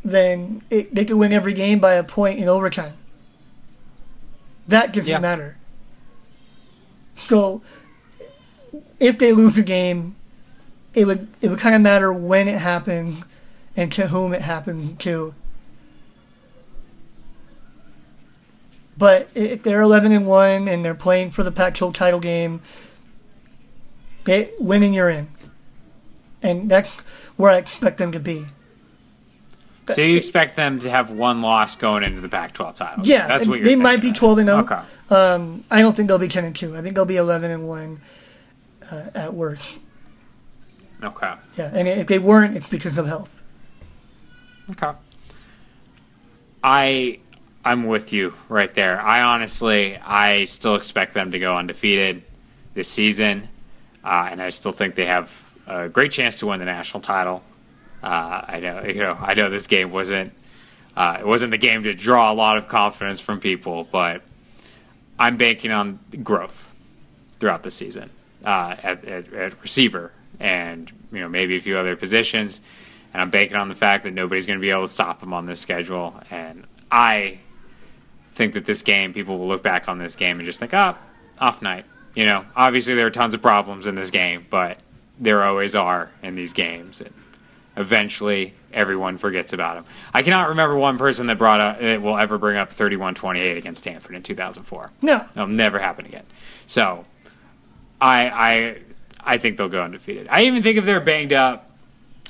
then 0.04 0.60
it, 0.68 0.94
they 0.94 1.06
could 1.06 1.16
win 1.16 1.32
every 1.32 1.54
game 1.54 1.78
by 1.78 1.94
a 1.94 2.04
point 2.04 2.38
in 2.38 2.48
overtime. 2.48 2.92
That 4.68 4.92
doesn't 4.92 5.08
Yeah. 5.08 5.20
matter. 5.20 5.56
So 7.16 7.62
if 9.00 9.18
they 9.18 9.32
lose 9.32 9.56
a 9.56 9.62
game, 9.62 10.16
it 10.92 11.06
would 11.06 11.28
it 11.40 11.48
would 11.48 11.58
kind 11.58 11.74
of 11.74 11.80
matter 11.80 12.12
when 12.12 12.46
it 12.46 12.58
happens 12.58 13.22
and 13.74 13.90
to 13.94 14.06
whom 14.08 14.34
it 14.34 14.42
happens 14.42 14.98
to. 14.98 15.34
But 18.98 19.30
if 19.34 19.62
they're 19.62 19.80
11 19.80 20.12
and 20.12 20.26
one 20.26 20.68
and 20.68 20.84
they're 20.84 20.94
playing 20.94 21.30
for 21.30 21.42
the 21.42 21.50
Pac-12 21.52 21.94
title 21.94 22.20
game, 22.20 22.60
they 24.24 24.50
winning 24.58 24.94
you're 24.94 25.10
in, 25.10 25.28
and 26.42 26.70
that's 26.70 26.96
where 27.36 27.50
I 27.50 27.58
expect 27.58 27.98
them 27.98 28.12
to 28.12 28.20
be. 28.20 28.46
So 29.88 30.02
you 30.02 30.16
expect 30.16 30.54
them 30.56 30.78
to 30.80 30.90
have 30.90 31.10
one 31.10 31.40
loss 31.40 31.74
going 31.74 32.04
into 32.04 32.20
the 32.20 32.28
Pac-12 32.28 32.76
title? 32.76 33.06
Yeah, 33.06 33.26
that's 33.26 33.48
what 33.48 33.58
you're 33.58 33.66
they 33.66 33.76
might 33.76 34.00
be 34.00 34.12
12 34.12 34.38
and 34.38 34.48
0. 34.48 34.58
Okay. 34.60 34.80
Um, 35.10 35.64
I 35.68 35.82
don't 35.82 35.96
think 35.96 36.06
they'll 36.06 36.18
be 36.18 36.28
10 36.28 36.44
and 36.44 36.54
2. 36.54 36.76
I 36.76 36.82
think 36.82 36.94
they'll 36.94 37.04
be 37.04 37.16
11 37.16 37.50
and 37.50 37.66
1 37.66 38.00
uh, 38.90 39.04
at 39.14 39.34
worst. 39.34 39.80
Okay. 41.02 41.32
Yeah, 41.56 41.72
and 41.74 41.88
if 41.88 42.06
they 42.06 42.18
weren't, 42.18 42.56
it's 42.56 42.68
because 42.68 42.96
of 42.98 43.06
health. 43.06 43.30
Okay. 44.70 44.92
I 46.62 47.18
I'm 47.64 47.86
with 47.86 48.12
you 48.12 48.34
right 48.48 48.72
there. 48.74 49.00
I 49.00 49.22
honestly 49.22 49.96
I 49.96 50.44
still 50.44 50.76
expect 50.76 51.14
them 51.14 51.32
to 51.32 51.38
go 51.38 51.56
undefeated 51.56 52.22
this 52.74 52.88
season, 52.88 53.48
uh, 54.04 54.28
and 54.30 54.42
I 54.42 54.48
still 54.48 54.72
think 54.72 54.94
they 54.94 55.06
have 55.06 55.30
a 55.66 55.88
great 55.88 56.12
chance 56.12 56.38
to 56.40 56.46
win 56.46 56.58
the 56.60 56.66
national 56.66 57.00
title. 57.00 57.42
Uh, 58.02 58.42
I 58.46 58.60
know 58.60 58.82
you 58.82 59.00
know 59.00 59.16
I 59.20 59.34
know 59.34 59.50
this 59.50 59.66
game 59.66 59.90
wasn't 59.90 60.32
uh, 60.96 61.18
it 61.20 61.26
wasn't 61.26 61.50
the 61.50 61.58
game 61.58 61.82
to 61.84 61.94
draw 61.94 62.32
a 62.32 62.34
lot 62.34 62.56
of 62.56 62.68
confidence 62.68 63.20
from 63.20 63.40
people, 63.40 63.88
but 63.90 64.22
I'm 65.18 65.36
banking 65.36 65.70
on 65.70 65.98
growth 66.22 66.72
throughout 67.38 67.62
the 67.62 67.70
season 67.70 68.10
uh, 68.44 68.76
at, 68.82 69.04
at, 69.04 69.32
at 69.32 69.62
receiver 69.62 70.12
and 70.38 70.90
you 71.12 71.20
know 71.20 71.28
maybe 71.28 71.56
a 71.56 71.60
few 71.60 71.76
other 71.76 71.94
positions. 71.96 72.60
And 73.12 73.20
I'm 73.20 73.30
banking 73.30 73.56
on 73.56 73.68
the 73.68 73.74
fact 73.74 74.04
that 74.04 74.12
nobody's 74.12 74.46
going 74.46 74.58
to 74.58 74.60
be 74.60 74.70
able 74.70 74.82
to 74.82 74.88
stop 74.88 75.22
him 75.22 75.32
on 75.32 75.44
this 75.44 75.58
schedule. 75.60 76.14
And 76.30 76.64
I 76.92 77.40
think 78.32 78.54
that 78.54 78.64
this 78.66 78.82
game, 78.82 79.12
people 79.12 79.38
will 79.38 79.48
look 79.48 79.64
back 79.64 79.88
on 79.88 79.98
this 79.98 80.14
game 80.14 80.38
and 80.38 80.46
just 80.46 80.60
think, 80.60 80.72
oh, 80.72 80.96
off 81.40 81.60
night. 81.60 81.84
You 82.14 82.24
know, 82.24 82.44
obviously 82.56 82.94
there 82.94 83.06
are 83.06 83.10
tons 83.10 83.34
of 83.34 83.42
problems 83.42 83.86
in 83.86 83.94
this 83.94 84.10
game, 84.10 84.46
but 84.50 84.78
there 85.18 85.42
always 85.44 85.74
are 85.74 86.10
in 86.22 86.34
these 86.34 86.52
games. 86.52 87.00
And 87.00 87.12
eventually 87.76 88.54
everyone 88.72 89.18
forgets 89.18 89.52
about 89.52 89.76
them. 89.76 89.84
I 90.12 90.22
cannot 90.22 90.48
remember 90.48 90.76
one 90.76 90.98
person 90.98 91.26
that 91.28 91.38
brought 91.38 91.60
up, 91.60 91.80
that 91.80 92.02
will 92.02 92.16
ever 92.16 92.38
bring 92.38 92.56
up 92.56 92.70
31-28 92.70 93.56
against 93.56 93.82
Stanford 93.82 94.14
in 94.14 94.22
2004. 94.22 94.90
No. 95.02 95.24
It'll 95.34 95.46
never 95.46 95.78
happen 95.78 96.06
again. 96.06 96.24
So 96.66 97.04
I 98.00 98.28
I 98.28 98.78
I 99.34 99.38
think 99.38 99.56
they'll 99.56 99.68
go 99.68 99.82
undefeated. 99.82 100.28
I 100.30 100.44
even 100.44 100.62
think 100.62 100.78
if 100.78 100.84
they're 100.84 101.00
banged 101.00 101.32
up, 101.32 101.70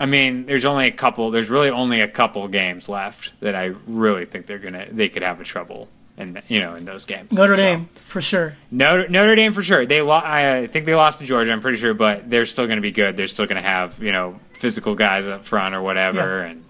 I 0.01 0.07
mean, 0.07 0.47
there's 0.47 0.65
only 0.65 0.87
a 0.87 0.91
couple. 0.91 1.31
There's 1.31 1.51
really 1.51 1.71
only 1.71 2.01
a 2.01 2.09
couple 2.09 2.47
games 2.49 2.89
left 2.89 3.39
that 3.41 3.55
I 3.55 3.75
really 3.87 4.25
think 4.25 4.47
they're 4.47 4.59
gonna 4.59 4.87
they 4.91 5.09
could 5.09 5.23
have 5.23 5.41
a 5.41 5.45
trouble 5.45 5.89
in 6.21 6.41
you 6.49 6.61
know 6.61 6.75
in 6.75 6.85
those 6.85 7.05
games. 7.07 7.33
Notre 7.33 7.57
So, 7.57 7.63
Dame, 7.63 7.89
for 8.09 8.21
sure. 8.23 8.55
Notre, 8.71 9.09
Notre 9.09 9.35
Dame 9.35 9.53
for 9.53 9.63
sure. 9.63 9.87
They 9.87 10.03
lo- 10.03 10.21
I 10.23 10.69
think 10.71 10.87
they 10.87 10.95
lost 10.95 11.19
to 11.21 11.25
Georgia. 11.25 11.53
I'm 11.53 11.61
pretty 11.61 11.79
sure, 11.79 11.95
but 11.95 12.29
they're 12.31 12.47
still 12.47 12.67
going 12.67 12.77
to 12.79 12.83
be 12.83 12.93
good. 12.93 13.17
They're 13.17 13.27
still 13.27 13.47
going 13.47 13.61
to 13.63 13.69
have 13.69 14.03
you 14.03 14.13
know 14.13 14.39
physical 14.53 14.95
guys 14.95 15.27
up 15.27 15.45
front 15.45 15.75
or 15.75 15.83
whatever, 15.83 16.41
Yeah. 16.43 16.51
and 16.51 16.65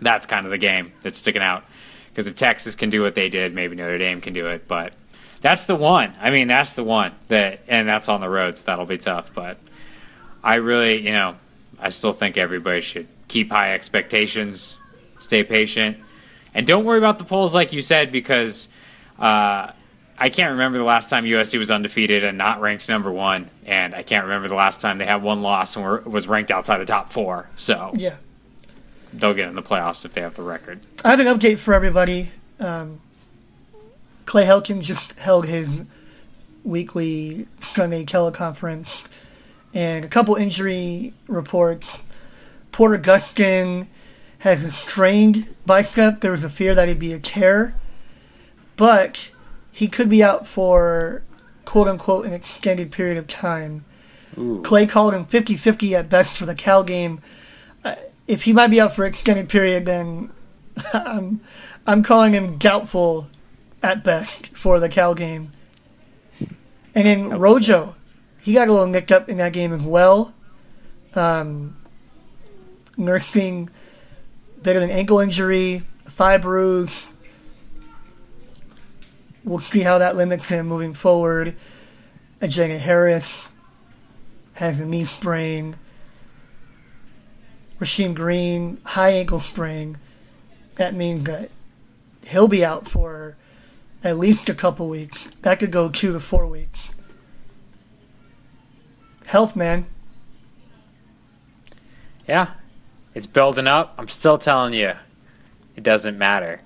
that's 0.00 0.26
kind 0.26 0.44
of 0.46 0.50
the 0.50 0.58
game 0.58 0.92
that's 1.02 1.18
sticking 1.18 1.42
out. 1.42 1.64
Because 2.10 2.26
if 2.26 2.36
Texas 2.36 2.74
can 2.74 2.90
do 2.90 3.02
what 3.02 3.14
they 3.14 3.28
did, 3.28 3.54
maybe 3.54 3.74
Notre 3.76 3.98
Dame 3.98 4.20
can 4.20 4.32
do 4.32 4.46
it. 4.48 4.68
But 4.68 4.92
that's 5.40 5.66
the 5.66 5.74
one. 5.74 6.12
I 6.20 6.30
mean, 6.30 6.46
that's 6.48 6.74
the 6.74 6.84
one 6.84 7.12
that, 7.28 7.60
and 7.68 7.88
that's 7.88 8.08
on 8.08 8.20
the 8.20 8.28
road, 8.28 8.56
so 8.56 8.64
that'll 8.66 8.86
be 8.86 8.98
tough. 8.98 9.34
But 9.34 9.58
I 10.42 10.56
really, 10.56 11.04
you 11.04 11.12
know, 11.12 11.36
I 11.80 11.88
still 11.88 12.12
think 12.12 12.36
everybody 12.38 12.80
should 12.80 13.08
keep 13.26 13.50
high 13.50 13.74
expectations, 13.74 14.78
stay 15.18 15.42
patient, 15.42 15.98
and 16.54 16.66
don't 16.66 16.84
worry 16.84 16.98
about 16.98 17.18
the 17.18 17.24
polls 17.24 17.54
like 17.54 17.72
you 17.72 17.82
said 17.82 18.12
because 18.12 18.68
Uh, 19.18 19.70
I 20.18 20.28
can't 20.28 20.52
remember 20.52 20.78
the 20.78 20.84
last 20.84 21.08
time 21.10 21.24
USC 21.24 21.58
was 21.58 21.70
undefeated 21.70 22.22
and 22.24 22.36
not 22.38 22.60
ranked 22.60 22.88
number 22.88 23.10
one, 23.12 23.48
and 23.66 23.94
I 23.94 24.02
can't 24.02 24.24
remember 24.24 24.46
the 24.48 24.54
last 24.54 24.80
time 24.80 24.98
they 24.98 25.06
had 25.06 25.22
one 25.22 25.42
loss 25.42 25.74
and 25.76 25.84
were, 25.84 26.00
was 26.00 26.26
ranked 26.28 26.50
outside 26.52 26.78
the 26.78 26.84
top 26.84 27.10
four. 27.12 27.48
So 27.56 27.92
Yeah. 27.96 28.14
they'll 29.12 29.34
get 29.34 29.48
in 29.48 29.54
the 29.54 29.62
playoffs 29.62 30.04
if 30.04 30.12
they 30.14 30.20
have 30.20 30.34
the 30.34 30.42
record. 30.42 30.80
I 31.04 31.10
have 31.10 31.20
an 31.20 31.26
update 31.26 31.58
for 31.58 31.74
everybody. 31.74 32.30
Um, 32.60 33.00
Clay 34.26 34.44
Helton 34.46 34.82
just 34.82 35.12
held 35.14 35.46
his 35.46 35.68
weekly 36.64 37.46
Sunday 37.62 38.04
teleconference, 38.04 39.06
and 39.74 40.04
a 40.04 40.08
couple 40.08 40.34
injury 40.36 41.12
reports. 41.28 42.02
Porter 42.72 42.98
Gustin 42.98 43.86
has 44.44 44.62
a 44.62 44.70
strained 44.70 45.48
bicep. 45.64 46.20
There 46.20 46.32
was 46.32 46.44
a 46.44 46.50
fear 46.50 46.74
that 46.74 46.86
he'd 46.86 46.98
be 46.98 47.14
a 47.14 47.18
tear, 47.18 47.74
but 48.76 49.30
he 49.72 49.88
could 49.88 50.10
be 50.10 50.22
out 50.22 50.46
for 50.46 51.22
quote 51.64 51.88
unquote 51.88 52.26
an 52.26 52.34
extended 52.34 52.92
period 52.92 53.16
of 53.16 53.26
time. 53.26 53.86
Clay 54.62 54.86
called 54.86 55.14
him 55.14 55.24
50 55.24 55.56
50 55.56 55.96
at 55.96 56.10
best 56.10 56.36
for 56.36 56.44
the 56.44 56.54
Cal 56.54 56.84
game. 56.84 57.22
Uh, 57.82 57.94
if 58.26 58.42
he 58.42 58.52
might 58.52 58.68
be 58.68 58.82
out 58.82 58.94
for 58.94 59.06
an 59.06 59.08
extended 59.08 59.48
period, 59.48 59.86
then 59.86 60.30
I'm, 60.92 61.40
I'm 61.86 62.02
calling 62.02 62.34
him 62.34 62.58
doubtful 62.58 63.28
at 63.82 64.04
best 64.04 64.48
for 64.48 64.78
the 64.78 64.90
Cal 64.90 65.14
game. 65.14 65.52
And 66.94 67.06
then 67.06 67.38
Rojo, 67.38 67.94
he 68.42 68.52
got 68.52 68.68
a 68.68 68.72
little 68.72 68.88
nicked 68.88 69.10
up 69.10 69.30
in 69.30 69.38
that 69.38 69.54
game 69.54 69.72
as 69.72 69.80
well. 69.80 70.34
Um, 71.14 71.78
nursing 72.98 73.70
bit 74.64 74.76
of 74.76 74.82
an 74.82 74.90
ankle 74.90 75.20
injury, 75.20 75.82
thigh 76.12 76.38
bruise. 76.38 77.08
We'll 79.44 79.60
see 79.60 79.80
how 79.80 79.98
that 79.98 80.16
limits 80.16 80.48
him 80.48 80.66
moving 80.66 80.94
forward. 80.94 81.54
Ajay 82.40 82.78
Harris 82.78 83.46
has 84.54 84.80
a 84.80 84.86
knee 84.86 85.04
sprain. 85.04 85.76
Rasheem 87.78 88.14
Green, 88.14 88.80
high 88.84 89.10
ankle 89.10 89.40
sprain. 89.40 89.98
That 90.76 90.94
means 90.94 91.24
that 91.24 91.50
he'll 92.24 92.48
be 92.48 92.64
out 92.64 92.88
for 92.88 93.36
at 94.02 94.18
least 94.18 94.48
a 94.48 94.54
couple 94.54 94.88
weeks. 94.88 95.28
That 95.42 95.58
could 95.58 95.72
go 95.72 95.90
two 95.90 96.14
to 96.14 96.20
four 96.20 96.46
weeks. 96.46 96.90
Health, 99.26 99.56
man. 99.56 99.84
Yeah, 102.26 102.48
it's 103.14 103.26
building 103.26 103.66
up. 103.66 103.94
I'm 103.98 104.08
still 104.08 104.38
telling 104.38 104.74
you, 104.74 104.92
it 105.76 105.82
doesn't 105.82 106.18
matter. 106.18 106.60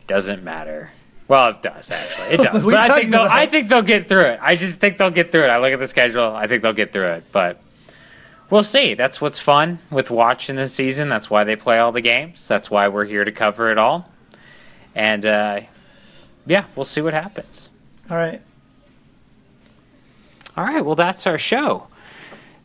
It 0.00 0.06
doesn't 0.06 0.42
matter. 0.42 0.90
Well, 1.28 1.50
it 1.50 1.62
does 1.62 1.90
actually. 1.90 2.34
It 2.34 2.36
does. 2.52 2.64
But 2.64 2.74
I 2.74 3.00
think 3.00 3.10
they'll. 3.10 3.20
I 3.22 3.46
think 3.46 3.68
they'll 3.68 3.82
get 3.82 4.08
through 4.08 4.24
it. 4.24 4.38
I 4.42 4.56
just 4.56 4.80
think 4.80 4.98
they'll 4.98 5.10
get 5.10 5.32
through 5.32 5.44
it. 5.44 5.48
I 5.48 5.58
look 5.58 5.72
at 5.72 5.78
the 5.78 5.88
schedule. 5.88 6.34
I 6.34 6.46
think 6.46 6.62
they'll 6.62 6.72
get 6.72 6.92
through 6.92 7.08
it. 7.12 7.24
But 7.32 7.60
we'll 8.50 8.62
see. 8.62 8.94
That's 8.94 9.20
what's 9.20 9.38
fun 9.38 9.78
with 9.90 10.10
watching 10.10 10.56
this 10.56 10.74
season. 10.74 11.08
That's 11.08 11.30
why 11.30 11.44
they 11.44 11.56
play 11.56 11.78
all 11.78 11.92
the 11.92 12.02
games. 12.02 12.46
That's 12.46 12.70
why 12.70 12.88
we're 12.88 13.06
here 13.06 13.24
to 13.24 13.32
cover 13.32 13.70
it 13.70 13.78
all. 13.78 14.10
And 14.94 15.24
uh, 15.24 15.60
yeah, 16.46 16.66
we'll 16.76 16.84
see 16.84 17.00
what 17.00 17.14
happens. 17.14 17.70
All 18.10 18.16
right. 18.16 18.42
All 20.56 20.64
right, 20.64 20.84
well, 20.84 20.94
that's 20.94 21.26
our 21.26 21.38
show. 21.38 21.88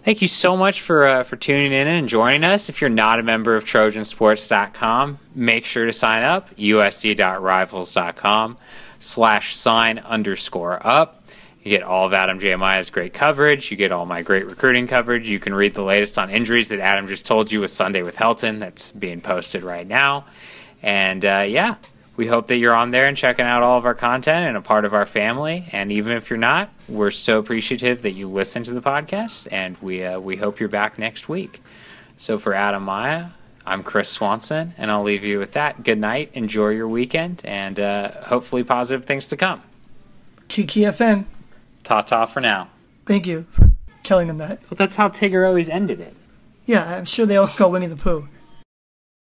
Thank 0.03 0.21
you 0.21 0.29
so 0.29 0.55
much 0.55 0.81
for 0.81 1.05
uh, 1.05 1.23
for 1.23 1.35
tuning 1.35 1.73
in 1.73 1.87
and 1.87 2.07
joining 2.07 2.45
us. 2.45 2.69
If 2.69 2.79
you're 2.79 2.89
not 2.89 3.19
a 3.19 3.23
member 3.23 3.55
of 3.55 3.65
Trojansports.com, 3.65 5.19
make 5.35 5.65
sure 5.65 5.85
to 5.85 5.91
sign 5.91 6.23
up. 6.23 6.55
USC.rivals.com 6.55 8.57
slash 8.99 9.55
sign 9.55 9.99
underscore 9.99 10.85
up. 10.87 11.15
You 11.61 11.71
get 11.71 11.83
all 11.83 12.05
of 12.05 12.13
Adam 12.13 12.39
Jeremiah's 12.39 12.89
great 12.89 13.13
coverage. 13.13 13.69
You 13.69 13.75
get 13.75 13.91
all 13.91 14.05
my 14.05 14.21
great 14.21 14.45
recruiting 14.45 14.87
coverage. 14.87 15.27
You 15.27 15.39
can 15.39 15.53
read 15.53 15.73
the 15.73 15.83
latest 15.83 16.17
on 16.17 16.29
injuries 16.29 16.69
that 16.69 16.79
Adam 16.79 17.05
just 17.05 17.25
told 17.25 17.51
you 17.51 17.59
with 17.59 17.71
Sunday 17.71 18.01
with 18.01 18.15
Helton. 18.15 18.59
That's 18.59 18.91
being 18.91 19.19
posted 19.19 19.63
right 19.63 19.85
now. 19.85 20.25
And 20.81 21.25
uh, 21.25 21.43
yeah, 21.45 21.75
we 22.19 22.27
hope 22.27 22.47
that 22.47 22.57
you're 22.57 22.75
on 22.75 22.91
there 22.91 23.07
and 23.07 23.15
checking 23.15 23.45
out 23.45 23.63
all 23.63 23.77
of 23.77 23.85
our 23.85 23.95
content 23.95 24.45
and 24.45 24.57
a 24.57 24.61
part 24.61 24.83
of 24.83 24.93
our 24.93 25.05
family. 25.05 25.69
And 25.71 25.89
even 25.89 26.17
if 26.17 26.29
you're 26.29 26.35
not, 26.35 26.69
we're 26.89 27.11
so 27.11 27.39
appreciative 27.39 28.01
that 28.01 28.11
you 28.11 28.27
listen 28.27 28.61
to 28.63 28.73
the 28.73 28.81
podcast, 28.81 29.47
and 29.53 29.77
we 29.77 30.03
uh, 30.03 30.19
we 30.19 30.35
hope 30.35 30.59
you're 30.59 30.67
back 30.67 30.99
next 30.99 31.29
week. 31.29 31.61
So 32.17 32.37
for 32.37 32.53
Adam 32.53 32.83
Maya, 32.83 33.27
I'm 33.65 33.83
Chris 33.83 34.09
Swanson, 34.09 34.73
and 34.77 34.91
I'll 34.91 35.03
leave 35.03 35.23
you 35.23 35.39
with 35.39 35.53
that. 35.53 35.85
Good 35.85 35.97
night, 35.97 36.31
enjoy 36.33 36.71
your 36.71 36.89
weekend, 36.89 37.41
and 37.45 37.79
uh, 37.79 38.11
hopefully 38.23 38.65
positive 38.65 39.05
things 39.05 39.27
to 39.27 39.37
come. 39.37 39.63
TTFN. 40.49 41.23
Ta 41.85 42.01
ta 42.01 42.25
for 42.25 42.41
now. 42.41 42.67
Thank 43.05 43.27
you 43.27 43.47
for 43.53 43.71
telling 44.03 44.27
them 44.27 44.39
that. 44.39 44.59
But 44.67 44.77
that's 44.77 44.97
how 44.97 45.07
Tigger 45.07 45.47
always 45.47 45.69
ended 45.69 46.01
it. 46.01 46.13
Yeah, 46.65 46.97
I'm 46.97 47.05
sure 47.05 47.25
they 47.25 47.37
all 47.37 47.47
saw 47.47 47.69
Winnie 47.69 47.87
the 47.87 47.95
Pooh. 47.95 48.27